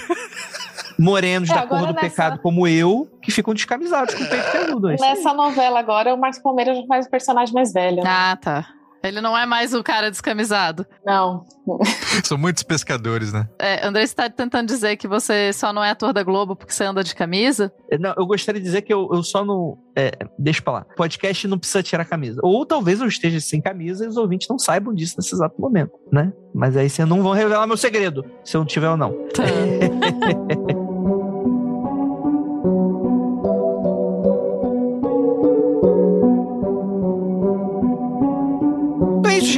morenos 0.97 1.49
É, 1.49 1.53
da 1.53 1.67
cor 1.67 1.79
do 1.79 1.85
nessa- 1.87 1.99
pecado, 2.01 2.39
como 2.41 2.67
eu, 2.67 3.07
que 3.21 3.31
ficam 3.31 3.53
descamisados 3.53 4.13
com 4.15 4.23
o 4.23 4.27
peito 4.29 4.51
peludo. 4.51 4.89
é. 4.89 4.95
Nessa 4.99 5.33
novela 5.33 5.79
agora, 5.79 6.13
o 6.13 6.17
Marcos 6.19 6.39
Palmeira 6.39 6.73
já 6.75 6.85
faz 6.87 7.05
o 7.05 7.09
personagem 7.09 7.53
mais 7.53 7.71
velho. 7.71 7.97
né? 7.97 8.03
Ah, 8.05 8.37
tá. 8.41 8.67
Ele 9.03 9.21
não 9.21 9.37
é 9.37 9.45
mais 9.45 9.73
o 9.73 9.83
cara 9.83 10.09
descamisado. 10.09 10.85
Não. 11.05 11.45
São 12.23 12.37
muitos 12.37 12.63
pescadores, 12.63 13.31
né? 13.31 13.47
É, 13.57 13.85
André, 13.85 14.05
você 14.05 14.15
tá 14.15 14.29
tentando 14.29 14.67
dizer 14.67 14.97
que 14.97 15.07
você 15.07 15.53
só 15.53 15.71
não 15.71 15.83
é 15.83 15.91
ator 15.91 16.13
da 16.13 16.23
Globo 16.23 16.55
porque 16.55 16.73
você 16.73 16.83
anda 16.83 17.03
de 17.03 17.15
camisa? 17.15 17.71
Não, 17.99 18.13
eu 18.17 18.25
gostaria 18.25 18.59
de 18.59 18.65
dizer 18.65 18.81
que 18.81 18.93
eu, 18.93 19.09
eu 19.11 19.23
só 19.23 19.45
não. 19.45 19.77
É, 19.95 20.11
deixa 20.37 20.61
pra 20.61 20.73
lá. 20.73 20.85
Podcast 20.95 21.47
não 21.47 21.57
precisa 21.57 21.83
tirar 21.83 22.03
a 22.03 22.05
camisa. 22.05 22.39
Ou 22.43 22.65
talvez 22.65 22.99
eu 23.01 23.07
esteja 23.07 23.39
sem 23.39 23.61
camisa 23.61 24.05
e 24.05 24.07
os 24.07 24.17
ouvintes 24.17 24.47
não 24.47 24.59
saibam 24.59 24.93
disso 24.93 25.15
nesse 25.17 25.33
exato 25.33 25.59
momento, 25.59 25.93
né? 26.11 26.31
Mas 26.53 26.75
aí 26.75 26.89
vocês 26.89 27.07
não 27.07 27.21
vão 27.21 27.33
revelar 27.33 27.67
meu 27.67 27.77
segredo, 27.77 28.25
se 28.43 28.55
eu 28.55 28.59
não 28.59 28.65
tiver 28.65 28.89
ou 28.89 28.97
não. 28.97 29.11
Tá. 29.29 29.43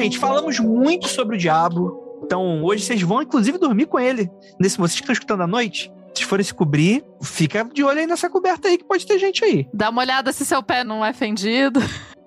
gente. 0.03 0.17
Falamos 0.17 0.59
muito 0.59 1.07
sobre 1.07 1.35
o 1.35 1.39
diabo. 1.39 2.21
Então, 2.23 2.63
hoje 2.63 2.83
vocês 2.83 3.01
vão, 3.01 3.21
inclusive, 3.21 3.57
dormir 3.57 3.85
com 3.85 3.99
ele. 3.99 4.29
Nesse, 4.59 4.77
vocês 4.77 4.95
que 4.95 5.01
estão 5.01 5.13
escutando 5.13 5.41
à 5.41 5.47
noite, 5.47 5.91
se 6.13 6.25
forem 6.25 6.43
se 6.43 6.53
cobrir, 6.53 7.03
fica 7.21 7.63
de 7.63 7.83
olho 7.83 7.99
aí 7.99 8.07
nessa 8.07 8.29
coberta 8.29 8.67
aí, 8.67 8.77
que 8.77 8.83
pode 8.83 9.05
ter 9.05 9.19
gente 9.19 9.43
aí. 9.43 9.67
Dá 9.73 9.89
uma 9.89 10.01
olhada 10.01 10.31
se 10.31 10.45
seu 10.45 10.61
pé 10.63 10.83
não 10.83 11.05
é 11.05 11.13
fendido. 11.13 11.79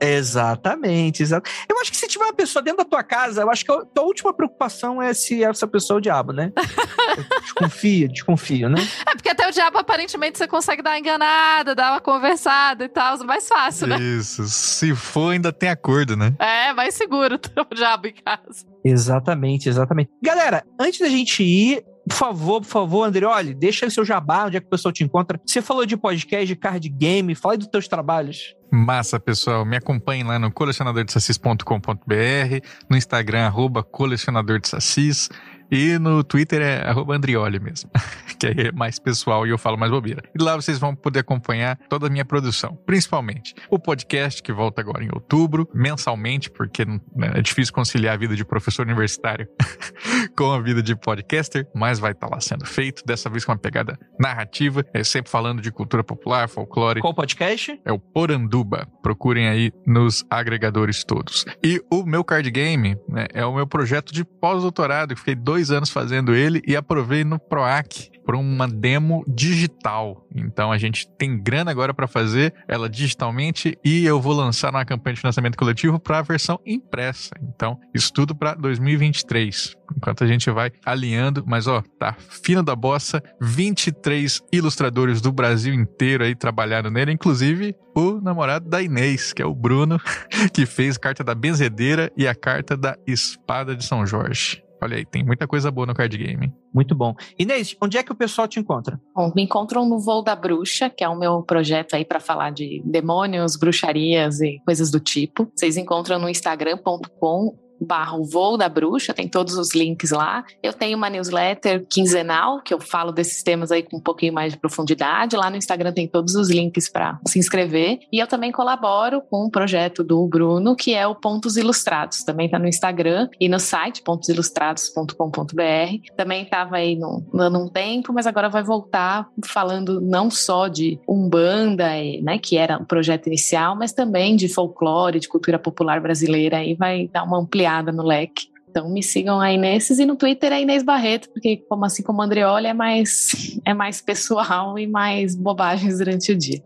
Exatamente, 0.05 1.23
exato. 1.23 1.51
Eu 1.69 1.81
acho 1.81 1.91
que 1.91 1.97
se 1.97 2.07
tiver 2.07 2.25
uma 2.25 2.33
pessoa 2.33 2.63
dentro 2.63 2.79
da 2.79 2.85
tua 2.85 3.03
casa, 3.03 3.43
eu 3.43 3.51
acho 3.51 3.65
que 3.65 3.73
a 3.73 3.85
tua 3.85 4.05
última 4.05 4.33
preocupação 4.33 5.01
é 5.01 5.13
se 5.15 5.43
essa 5.43 5.67
pessoa 5.67 5.97
é 5.97 5.99
o 5.99 6.01
diabo, 6.01 6.33
né? 6.33 6.53
desconfia, 7.43 8.09
desconfia, 8.09 8.69
né? 8.69 8.81
É 9.09 9.15
porque 9.15 9.29
até 9.29 9.49
o 9.49 9.53
diabo, 9.53 9.79
aparentemente, 9.79 10.39
você 10.39 10.47
consegue 10.47 10.83
dar 10.83 10.91
uma 10.91 10.99
enganada, 10.99 11.75
dar 11.75 11.93
uma 11.93 12.01
conversada 12.01 12.85
e 12.85 12.89
tal. 12.89 13.19
Mais 13.25 13.49
fácil, 13.49 13.87
né? 13.87 13.99
Isso. 14.01 14.45
Se 14.45 14.95
for, 14.95 15.33
ainda 15.33 15.53
tem 15.53 15.69
acordo, 15.69 16.17
né? 16.17 16.35
É, 16.39 16.73
mais 16.73 16.95
seguro 16.95 17.39
ter 17.39 17.61
o 17.61 17.75
diabo 17.75 18.07
em 18.07 18.15
casa. 18.15 18.67
Exatamente, 18.85 19.69
exatamente. 19.69 20.11
Galera, 20.23 20.65
antes 20.79 21.01
da 21.01 21.09
gente 21.09 21.43
ir, 21.43 21.85
por 22.09 22.15
favor, 22.15 22.61
por 22.61 22.69
favor, 22.69 23.03
Andrioli, 23.05 23.55
deixa 23.55 23.87
o 23.87 23.91
seu 23.91 24.05
jabá, 24.05 24.45
onde 24.47 24.59
é 24.59 24.61
que 24.61 24.67
o 24.67 24.71
pessoal 24.71 24.93
te 24.93 25.03
encontra. 25.03 25.41
Você 25.45 25.61
falou 25.63 25.85
de 25.87 25.97
podcast, 25.97 26.47
de 26.47 26.57
card 26.57 26.89
game, 26.89 27.35
fala 27.35 27.55
aí 27.55 27.59
dos 27.59 27.69
teus 27.69 27.89
trabalhos. 27.89 28.55
Massa, 28.71 29.19
pessoal. 29.21 29.65
Me 29.65 29.77
acompanhem 29.77 30.25
lá 30.25 30.39
no 30.39 30.53
colecionadordesassis.com.br, 30.53 32.67
no 32.91 32.97
Instagram, 32.97 33.47
arroba 33.47 33.83
colecionador 33.83 34.61
de 34.61 34.69
sacis, 34.69 35.31
e 35.71 35.99
no 35.99 36.23
Twitter 36.23 36.61
é 36.61 36.85
Andrioli 37.15 37.59
mesmo, 37.61 37.91
que 38.39 38.47
aí 38.47 38.69
é 38.69 38.73
mais 38.73 38.99
pessoal 38.99 39.47
e 39.47 39.51
eu 39.51 39.59
falo 39.59 39.77
mais 39.77 39.91
bobeira. 39.91 40.23
E 40.39 40.43
lá 40.43 40.57
vocês 40.57 40.79
vão 40.79 40.95
poder 40.95 41.21
acompanhar 41.21 41.79
toda 41.89 42.07
a 42.07 42.11
minha 42.11 42.25
produção, 42.25 42.79
principalmente 42.87 43.55
o 43.71 43.79
podcast 43.79 44.43
que 44.43 44.53
volta 44.53 44.81
agora 44.81 45.05
em 45.05 45.09
outubro, 45.13 45.69
mensalmente, 45.75 46.51
porque 46.51 46.85
né, 46.85 47.01
é 47.35 47.43
difícil 47.43 47.73
conciliar 47.73 48.15
a 48.15 48.17
vida 48.17 48.35
de 48.37 48.45
professor 48.45 48.87
universitário 48.87 49.49
com 50.37 50.53
a 50.53 50.61
vida 50.61 50.83
de 50.83 50.95
podcaster, 50.97 51.67
mas 51.75 51.99
vai 51.99 52.13
estar 52.13 52.29
lá 52.29 52.41
sendo 52.41 52.67
feito, 52.67 53.03
dessa 53.05 53.29
vez 53.31 53.45
com 53.45 53.53
uma 53.53 53.59
pegada 53.59 53.99
narrativa, 54.19 54.85
é 54.93 55.03
sempre 55.05 55.31
falando 55.31 55.61
de 55.61 55.71
cultura 55.71 56.03
popular, 56.03 56.49
folclore. 56.49 57.01
Qual 57.01 57.15
podcast? 57.15 57.81
É 57.85 57.93
o 57.93 57.99
Poranduba. 57.99 58.87
Procurem 59.03 59.49
aí 59.49 59.73
nos 59.87 60.25
agregadores 60.31 61.05
todos. 61.05 61.45
E 61.63 61.81
o 61.91 62.05
meu 62.05 62.25
card 62.25 62.51
game 62.51 62.97
né, 63.09 63.27
é 63.33 63.45
o 63.45 63.55
meu 63.55 63.67
projeto 63.67 64.13
de 64.13 64.25
pós-doutorado, 64.25 65.15
que 65.15 65.21
fiquei 65.21 65.35
dois 65.35 65.54
anos 65.71 65.91
fazendo 65.91 66.35
ele 66.35 66.63
e 66.67 66.77
aprovei 66.77 67.25
no 67.25 67.39
PROAC 67.39 68.11
por 68.25 68.35
uma 68.35 68.67
demo 68.67 69.25
digital. 69.29 70.27
Então 70.35 70.73
a 70.73 70.79
gente 70.79 71.09
tem 71.19 71.41
grana 71.41 71.71
agora 71.71 71.93
para 71.93 72.09
fazer 72.09 72.55
ela 72.67 72.89
digitalmente 72.89 73.79
e 73.85 74.05
eu 74.05 74.21
vou 74.21 74.33
lançar 74.33 74.71
uma 74.71 74.85
campanha 74.85 75.15
de 75.15 75.21
financiamento 75.21 75.57
coletivo 75.57 76.01
para 76.01 76.19
a 76.19 76.23
versão 76.23 76.59
impressa. 76.65 77.31
Então, 77.43 77.79
isso 77.95 78.13
tudo 78.13 78.35
para 78.35 78.55
2023. 78.55 79.77
Enquanto 79.97 80.25
a 80.25 80.27
gente 80.27 80.51
vai 80.51 80.73
alinhando, 80.85 81.45
mas 81.47 81.67
ó, 81.67 81.83
tá 81.99 82.17
fino 82.19 82.63
da 82.63 82.75
bossa, 82.75 83.23
23 83.41 84.41
ilustradores 84.51 85.21
do 85.21 85.31
Brasil 85.31 85.75
inteiro 85.75 86.25
aí 86.25 86.35
trabalhando 86.35 86.91
nele, 86.91 87.13
inclusive 87.13 87.77
o 87.95 88.21
namorado 88.21 88.69
da 88.69 88.83
Inês, 88.83 89.33
que 89.33 89.43
é 89.43 89.47
o 89.47 89.55
Bruno, 89.55 90.01
que 90.53 90.67
fez 90.67 90.97
a 90.97 91.01
carta 91.01 91.23
da 91.23 91.35
benzedeira 91.35 92.11
e 92.17 92.27
a 92.27 92.35
carta 92.35 92.77
da 92.77 92.97
espada 93.07 93.77
de 93.77 93.85
São 93.85 94.07
Jorge. 94.07 94.64
Olha 94.85 94.99
aí, 94.99 95.05
tem 95.07 95.25
muita 95.25 95.47
coisa 95.47 95.71
boa 95.71 95.87
no 95.87 95.95
card 95.95 96.15
game. 96.15 96.53
Muito 96.73 96.95
bom. 96.95 97.15
Inês, 97.39 97.75
onde 97.81 97.97
é 97.97 98.03
que 98.03 98.13
o 98.13 98.15
pessoal 98.15 98.47
te 98.47 98.61
encontra? 98.61 99.01
Bom, 99.17 99.33
me 99.35 99.43
encontram 99.43 99.89
no 99.89 99.99
Voo 99.99 100.23
da 100.23 100.37
Bruxa, 100.37 100.91
que 100.91 101.03
é 101.03 101.09
o 101.09 101.19
meu 101.19 101.43
projeto 101.43 101.95
aí 101.97 102.05
para 102.05 102.21
falar 102.21 102.51
de 102.51 102.83
demônios, 102.85 103.57
bruxarias 103.57 104.43
e 104.43 104.61
coisas 104.63 104.91
do 104.91 105.01
tipo. 105.01 105.51
Vocês 105.57 105.79
encontram 105.79 106.19
no 106.19 106.29
instagram.com 106.29 107.57
barra 107.81 108.17
o 108.17 108.25
voo 108.25 108.57
da 108.57 108.69
bruxa, 108.69 109.15
tem 109.15 109.29
todos 109.29 109.57
os 109.57 109.75
links 109.75 110.11
lá. 110.11 110.45
Eu 110.63 110.73
tenho 110.73 110.97
uma 110.97 111.11
newsletter 111.11 111.87
quinzenal, 111.89 112.61
que 112.63 112.73
eu 112.73 112.81
falo 112.81 113.13
desses 113.13 113.43
temas 113.43 113.71
aí 113.71 113.83
com 113.83 113.99
um 113.99 114.01
pouquinho 114.01 114.33
mais 114.33 114.53
de 114.53 114.59
profundidade. 114.59 115.37
Lá 115.37 115.51
no 115.51 115.57
Instagram 115.57 115.93
tem 115.93 116.09
todos 116.09 116.35
os 116.35 116.51
links 116.51 116.89
para 116.89 117.19
se 117.27 117.39
inscrever. 117.39 118.01
E 118.13 118.19
eu 118.19 118.27
também 118.27 118.53
colaboro 118.53 119.23
com 119.23 119.47
um 119.47 119.51
projeto 119.51 120.03
do 120.03 120.27
Bruno, 120.27 120.77
que 120.77 120.95
é 120.95 121.07
o 121.07 121.15
Pontos 121.15 121.57
Ilustrados. 121.57 122.25
Também 122.25 122.49
tá 122.49 122.59
no 122.59 122.67
Instagram 122.67 123.29
e 123.41 123.49
no 123.49 123.59
site 123.59 124.03
pontosilustrados.com.br. 124.03 126.15
Também 126.17 126.43
estava 126.43 126.77
aí 126.77 126.97
no, 126.97 127.25
dando 127.33 127.59
um 127.59 127.69
tempo, 127.69 128.13
mas 128.13 128.27
agora 128.27 128.49
vai 128.49 128.63
voltar 128.63 129.29
falando 129.45 130.01
não 130.01 130.31
só 130.31 130.69
de 130.69 130.99
Umbanda, 131.09 131.85
né, 132.23 132.39
que 132.39 132.57
era 132.57 132.79
o 132.79 132.87
projeto 132.87 133.27
inicial, 133.27 133.77
mas 133.77 133.93
também 133.93 134.37
de 134.37 134.49
folclore, 134.49 135.21
de 135.21 135.29
cultura 135.29 135.59
popular 135.59 136.01
brasileira 136.01 136.65
e 136.65 136.75
vai 136.75 137.09
dar 137.09 137.25
uma 137.25 137.39
ampliada 137.65 137.91
no 137.91 138.03
leque. 138.03 138.49
Então 138.69 138.89
me 138.89 139.03
sigam 139.03 139.41
aí 139.41 139.57
nesses 139.57 139.99
e 139.99 140.05
no 140.05 140.17
Twitter 140.17 140.53
é 140.53 140.61
Inês 140.61 140.83
Barreto, 140.83 141.31
porque 141.31 141.65
como 141.69 141.85
assim 141.85 142.03
como 142.03 142.21
o 142.21 142.23
Andreoli 142.23 142.67
é 142.67 142.75
mais 142.75 143.31
é 143.65 143.73
mais 143.73 144.01
pessoal 144.01 144.79
e 144.79 144.87
mais 144.87 145.35
bobagens 145.35 145.99
durante 145.99 146.33
o 146.33 146.37
dia. 146.37 146.63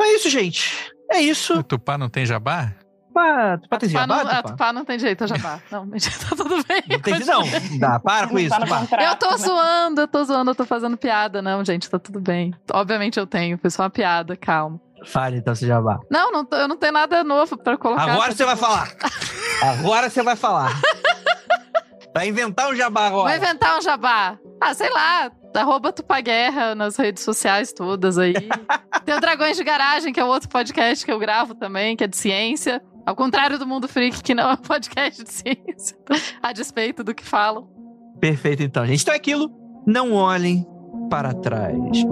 É 0.00 0.14
isso, 0.14 0.28
gente. 0.28 0.92
É 1.10 1.20
isso. 1.20 1.60
O 1.60 1.62
Tupá 1.62 1.96
não 1.96 2.08
tem 2.08 2.26
jabá? 2.26 2.74
Tupá, 3.06 3.58
tupá 3.58 3.78
tem 3.78 3.88
Tupá 3.88 4.00
jabá, 4.00 4.16
não, 4.16 4.30
a 4.30 4.36
Tupá? 4.36 4.42
Tupá 4.42 4.72
não 4.72 4.84
tem 4.84 4.98
jeito 4.98 5.22
a 5.22 5.26
jabá. 5.28 5.60
Não, 5.70 5.86
mentira, 5.86 6.14
tá 6.28 6.34
tudo 6.34 6.64
bem. 6.66 6.82
Não 6.88 7.00
tem 7.00 7.18
não. 7.20 7.42
Dá, 7.78 8.00
para 8.00 8.26
com 8.26 8.38
isso, 8.38 8.58
Tupá. 8.58 8.88
Eu 9.00 9.16
tô 9.16 9.36
zoando, 9.36 10.00
eu 10.00 10.08
tô 10.08 10.24
zoando, 10.24 10.50
eu 10.50 10.54
tô 10.56 10.64
fazendo 10.64 10.96
piada. 10.96 11.40
Não, 11.40 11.64
gente, 11.64 11.88
tá 11.88 11.98
tudo 11.98 12.20
bem. 12.20 12.52
Obviamente 12.72 13.20
eu 13.20 13.26
tenho, 13.26 13.56
foi 13.56 13.70
só 13.70 13.84
uma 13.84 13.90
piada, 13.90 14.36
calma. 14.36 14.80
Fale 15.06 15.38
então, 15.38 15.54
seu 15.54 15.68
jabá. 15.68 15.98
Não, 16.10 16.30
não 16.30 16.46
eu 16.52 16.68
não 16.68 16.76
tenho 16.76 16.92
nada 16.92 17.24
novo 17.24 17.56
pra 17.56 17.76
colocar. 17.76 18.02
Agora 18.02 18.30
tá 18.30 18.36
você 18.36 18.44
vai 18.44 18.56
falar. 18.56 18.92
Agora 19.62 20.10
você 20.10 20.22
vai 20.22 20.36
falar. 20.36 20.80
Vai 22.14 22.28
inventar 22.28 22.70
um 22.70 22.74
jabá 22.76 23.06
agora. 23.06 23.36
inventar 23.36 23.78
um 23.78 23.80
jabá. 23.80 24.38
Ah, 24.60 24.74
sei 24.74 24.90
lá. 24.90 25.30
Arroba 25.54 25.92
Tupaguerra 25.92 26.74
nas 26.74 26.96
redes 26.96 27.22
sociais 27.22 27.72
todas 27.72 28.18
aí. 28.18 28.34
Tem 29.04 29.14
o 29.14 29.20
Dragões 29.20 29.56
de 29.56 29.64
Garagem, 29.64 30.12
que 30.12 30.20
é 30.20 30.24
outro 30.24 30.48
podcast 30.48 31.04
que 31.04 31.12
eu 31.12 31.18
gravo 31.18 31.54
também, 31.54 31.96
que 31.96 32.04
é 32.04 32.06
de 32.06 32.16
ciência. 32.16 32.82
Ao 33.06 33.16
contrário 33.16 33.58
do 33.58 33.66
Mundo 33.66 33.88
Freak, 33.88 34.22
que 34.22 34.34
não 34.34 34.50
é 34.50 34.52
um 34.54 34.56
podcast 34.56 35.24
de 35.24 35.32
ciência. 35.32 35.96
A 36.42 36.52
despeito 36.52 37.02
do 37.02 37.14
que 37.14 37.24
falam. 37.24 37.68
Perfeito, 38.20 38.62
então, 38.62 38.86
gente. 38.86 39.02
Então 39.02 39.14
é 39.14 39.16
aquilo. 39.16 39.50
Não 39.86 40.12
olhem 40.12 40.66
para 41.10 41.34
trás. 41.34 42.04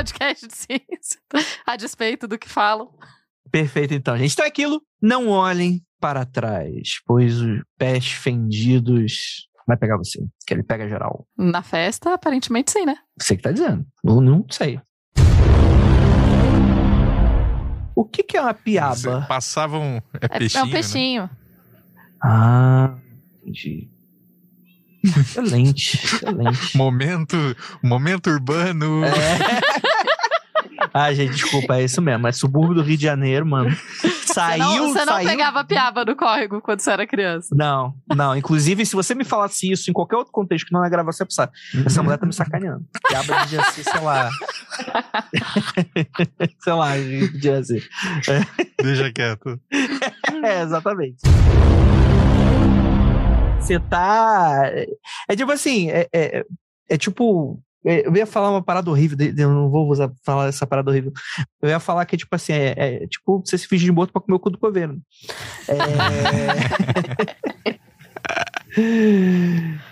Podcast 0.00 0.46
de 0.48 0.54
ciência. 0.56 1.20
A 1.66 1.76
despeito 1.76 2.26
do 2.26 2.38
que 2.38 2.48
falam. 2.48 2.88
Perfeito, 3.50 3.92
então, 3.94 4.16
gente. 4.16 4.32
Então 4.32 4.44
é 4.44 4.48
aquilo. 4.48 4.80
Não 5.00 5.28
olhem 5.28 5.82
para 6.00 6.24
trás, 6.24 7.00
pois 7.06 7.38
os 7.40 7.60
pés 7.76 8.06
fendidos 8.10 9.46
vai 9.66 9.76
pegar 9.76 9.98
você, 9.98 10.18
que 10.46 10.54
ele 10.54 10.62
pega 10.62 10.88
geral. 10.88 11.26
Na 11.36 11.62
festa, 11.62 12.14
aparentemente 12.14 12.70
sim, 12.72 12.86
né? 12.86 12.96
Você 13.20 13.36
que 13.36 13.42
tá 13.42 13.52
dizendo. 13.52 13.84
Eu 14.02 14.20
não 14.20 14.44
sei. 14.50 14.80
O 17.94 18.04
que, 18.04 18.22
que 18.22 18.36
é 18.36 18.40
uma 18.40 18.54
piaba? 18.54 19.26
Passavam. 19.28 20.02
É, 20.20 20.26
É, 20.26 20.38
peixinho. 20.38 20.60
é 20.60 20.62
um 20.62 20.66
né? 20.66 20.72
peixinho. 20.72 21.30
Ah, 22.22 22.94
entendi. 23.42 23.90
Excelente, 25.02 25.96
excelente. 25.96 26.76
Momento, 26.76 27.36
momento 27.82 28.28
urbano. 28.30 29.00
Ah, 30.92 31.12
gente, 31.12 31.32
desculpa, 31.32 31.76
é 31.76 31.84
isso 31.84 32.02
mesmo. 32.02 32.26
É 32.26 32.32
subúrbio 32.32 32.74
do 32.74 32.82
Rio 32.82 32.96
de 32.96 33.04
Janeiro, 33.04 33.46
mano. 33.46 33.70
Saiu, 34.26 34.64
você 34.64 34.78
não, 34.78 34.92
você 34.92 35.04
não 35.04 35.12
saiu. 35.14 35.28
pegava 35.28 35.64
piaba 35.64 36.04
no 36.04 36.16
córrego 36.16 36.60
quando 36.60 36.80
você 36.80 36.90
era 36.90 37.06
criança. 37.06 37.48
Não, 37.52 37.94
não. 38.14 38.36
Inclusive, 38.36 38.84
se 38.86 38.94
você 38.94 39.14
me 39.14 39.24
falasse 39.24 39.70
isso 39.70 39.90
em 39.90 39.92
qualquer 39.92 40.16
outro 40.16 40.32
contexto 40.32 40.66
que 40.66 40.72
não 40.72 40.84
é 40.84 40.90
gravação, 40.90 41.26
você 41.28 41.34
sabe. 41.34 41.52
Essa 41.84 42.02
mulher 42.02 42.18
tá 42.18 42.26
me 42.26 42.32
sacaneando. 42.32 42.84
Piaba 43.08 43.44
devia 43.44 43.62
ser, 43.64 43.84
sei 43.84 44.00
lá. 44.00 44.30
sei 46.60 46.72
lá, 46.72 46.96
devia 46.96 47.62
ser. 47.62 47.88
Deixa 48.82 49.12
quieto. 49.12 49.60
É, 50.42 50.62
exatamente. 50.62 51.18
Você 53.60 53.78
tá. 53.78 54.70
É 55.28 55.36
tipo 55.36 55.52
assim, 55.52 55.90
é, 55.90 56.08
é, 56.12 56.44
é 56.88 56.98
tipo. 56.98 57.60
Eu 57.84 58.14
ia 58.14 58.26
falar 58.26 58.50
uma 58.50 58.62
parada 58.62 58.90
horrível, 58.90 59.16
eu 59.36 59.48
não 59.50 59.70
vou 59.70 59.88
usar, 59.88 60.10
falar 60.22 60.48
essa 60.48 60.66
parada 60.66 60.90
horrível. 60.90 61.12
Eu 61.62 61.70
ia 61.70 61.80
falar 61.80 62.04
que, 62.04 62.16
tipo 62.16 62.34
assim, 62.36 62.52
é, 62.52 62.74
é 62.76 63.06
tipo 63.06 63.42
você 63.44 63.56
se 63.56 63.66
fingir 63.66 63.86
de 63.86 63.92
morto 63.92 64.12
pra 64.12 64.20
comer 64.20 64.36
o 64.36 64.40
cu 64.40 64.50
do 64.50 64.58
governo. 64.58 65.00
É... 65.66 65.74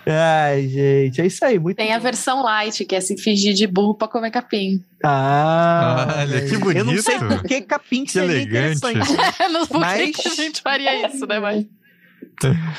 Ai, 0.07 0.67
gente, 0.67 1.21
é 1.21 1.25
isso 1.25 1.43
aí. 1.43 1.59
Muito 1.59 1.77
Tem 1.77 1.93
a 1.93 1.99
versão 1.99 2.41
light, 2.43 2.85
que 2.85 2.95
é 2.95 3.01
se 3.01 3.17
fingir 3.17 3.53
de 3.53 3.67
burro 3.67 3.95
pra 3.95 4.07
comer 4.07 4.31
capim. 4.31 4.83
Ah, 5.03 6.07
Olha, 6.19 6.41
que 6.47 6.55
Eu 6.55 6.85
não 6.85 6.97
sei 7.01 7.17
bonito. 7.19 7.39
por 7.41 7.47
que 7.47 7.61
capim 7.61 8.05
Que 8.05 8.11
seria 8.11 8.35
elegante. 8.35 8.77
interessante. 8.77 9.17
não, 9.51 9.67
por 9.67 9.79
que 9.81 9.85
Mas- 9.85 10.15
que 10.15 10.27
a 10.27 10.35
gente 10.35 10.61
faria 10.61 11.07
isso, 11.07 11.25
né, 11.27 11.39
mas... 11.39 11.65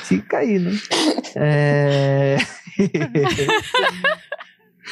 Fica 0.05 0.37
aí, 0.39 0.57
né? 0.57 0.71
É... 1.35 2.37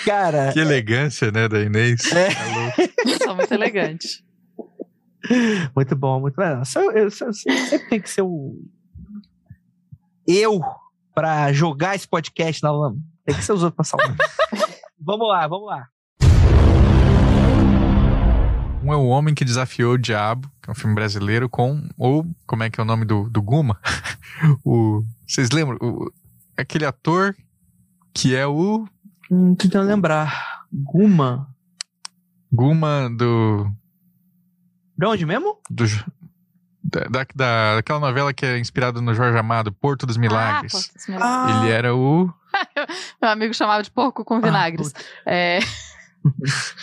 Cara, 0.06 0.52
Que 0.54 0.60
elegância, 0.60 1.32
né, 1.32 1.48
da 1.48 1.60
Inês. 1.62 2.12
É. 2.12 2.30
Tá. 2.34 3.24
Sou 3.26 3.36
muito 3.36 3.54
elegante. 3.54 4.24
muito 5.76 5.96
bom, 5.96 6.20
muito 6.22 6.36
bom. 6.36 6.66
Só- 6.66 6.92
eu- 6.92 7.12
só- 7.12 7.32
sempre 7.34 7.90
tem 7.90 8.02
que 8.02 8.10
ser 8.10 8.22
o. 8.22 8.56
Eu 10.28 10.60
pra 11.14 11.52
jogar 11.52 11.96
esse 11.96 12.08
podcast 12.08 12.62
na 12.64 12.72
lama. 12.72 12.98
Tem 13.26 13.36
que 13.36 13.44
ser 13.44 13.54
os 13.54 13.64
outros 13.64 13.76
pra 13.76 13.84
salvar. 13.86 14.16
vamos 15.00 15.28
lá, 15.28 15.48
vamos 15.48 15.68
lá. 15.68 15.88
Um 18.82 18.94
é 18.94 18.96
o 18.96 19.08
Homem 19.08 19.36
que 19.36 19.44
Desafiou 19.46 19.94
o 19.94 19.98
Diabo, 19.98 20.50
que 20.64 20.70
é 20.70 20.72
um 20.72 20.76
filme 20.76 20.96
brasileiro, 20.96 21.50
com. 21.50 21.88
Ou. 21.98 22.26
Como 22.48 22.64
é 22.64 22.70
que 22.70 22.80
é 22.80 22.84
o 22.84 22.86
nome 22.86 23.06
do, 23.06 23.30
do 23.30 23.42
Guma? 23.42 23.78
o, 24.64 25.04
vocês 25.28 25.50
lembram? 25.52 25.78
O- 25.82 26.12
aquele 26.58 26.86
ator 26.86 27.36
que 28.14 28.36
é 28.36 28.48
o. 28.48 28.88
Hum, 29.30 29.56
tô 29.56 29.64
tentando 29.64 29.88
lembrar. 29.88 30.64
Guma. 30.72 31.48
Guma 32.52 33.10
do. 33.10 33.70
De 34.98 35.06
onde 35.06 35.26
mesmo? 35.26 35.58
do 35.70 35.86
da, 36.82 37.02
da, 37.02 37.26
da- 37.36 37.76
daquela 37.76 38.00
novela 38.00 38.34
que 38.34 38.46
é 38.46 38.58
inspirada 38.58 39.00
no 39.02 39.14
Jorge 39.14 39.38
Amado, 39.38 39.72
Porto 39.72 40.06
dos 40.06 40.18
Milagres. 40.18 40.74
Ah, 40.74 40.78
Porto 40.78 40.94
dos 40.96 41.08
Milagres. 41.08 41.58
Ele 41.64 41.72
era 41.72 41.96
o. 41.96 42.34
Meu 43.22 43.32
amigo 43.32 43.54
chamava 43.54 43.84
de 43.84 43.92
porco 43.92 44.26
com 44.26 44.42
vinagres. 44.42 44.94
é... 45.26 45.60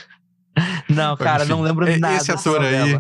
Não, 0.89 1.14
cara, 1.18 1.43
Enfim, 1.43 1.52
não 1.52 1.60
lembro 1.60 1.86
é- 1.86 1.98
nada. 1.98 2.14
Esse 2.16 2.32
ator 2.32 2.62
aí, 2.62 2.98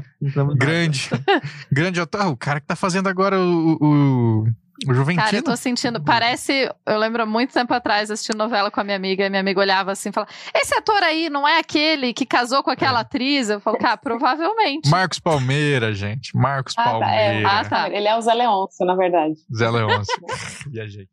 grande. 0.56 1.08
grande 1.72 1.98
ator. 2.00 2.20
Ah, 2.20 2.28
o 2.28 2.36
cara 2.36 2.60
que 2.60 2.66
tá 2.66 2.76
fazendo 2.76 3.08
agora 3.08 3.38
o. 3.40 3.78
o, 3.80 4.42
o 4.44 4.46
Juventino. 4.84 5.24
Cara, 5.24 5.36
eu 5.36 5.42
tô 5.42 5.56
sentindo. 5.56 6.02
Parece. 6.02 6.70
Eu 6.84 6.98
lembro 6.98 7.22
há 7.22 7.26
muito 7.26 7.52
tempo 7.52 7.72
atrás 7.72 8.10
assistindo 8.10 8.36
novela 8.36 8.70
com 8.70 8.80
a 8.80 8.84
minha 8.84 8.96
amiga, 8.96 9.26
e 9.26 9.30
minha 9.30 9.40
amiga 9.40 9.60
olhava 9.60 9.92
assim 9.92 10.10
e 10.10 10.12
falava: 10.12 10.30
Esse 10.54 10.74
ator 10.74 11.02
aí 11.02 11.30
não 11.30 11.46
é 11.46 11.58
aquele 11.58 12.12
que 12.12 12.26
casou 12.26 12.62
com 12.62 12.70
aquela 12.70 13.00
atriz? 13.00 13.48
Eu 13.48 13.60
falo, 13.60 13.78
cara, 13.78 13.96
provavelmente. 13.96 14.90
Marcos 14.90 15.18
Palmeira, 15.18 15.94
gente. 15.94 16.36
Marcos 16.36 16.74
Palmeira. 16.74 17.48
Ah, 17.48 17.64
tá. 17.64 17.90
Ele 17.90 18.06
é 18.06 18.16
o 18.16 18.20
Zé 18.20 18.34
Leôncio, 18.34 18.86
na 18.86 18.94
verdade. 18.94 19.34
Zé 19.54 19.70
Leôncio. 19.70 20.14
Viajei. 20.70 21.08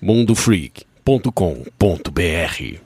mundofreak.com.br 0.00 2.80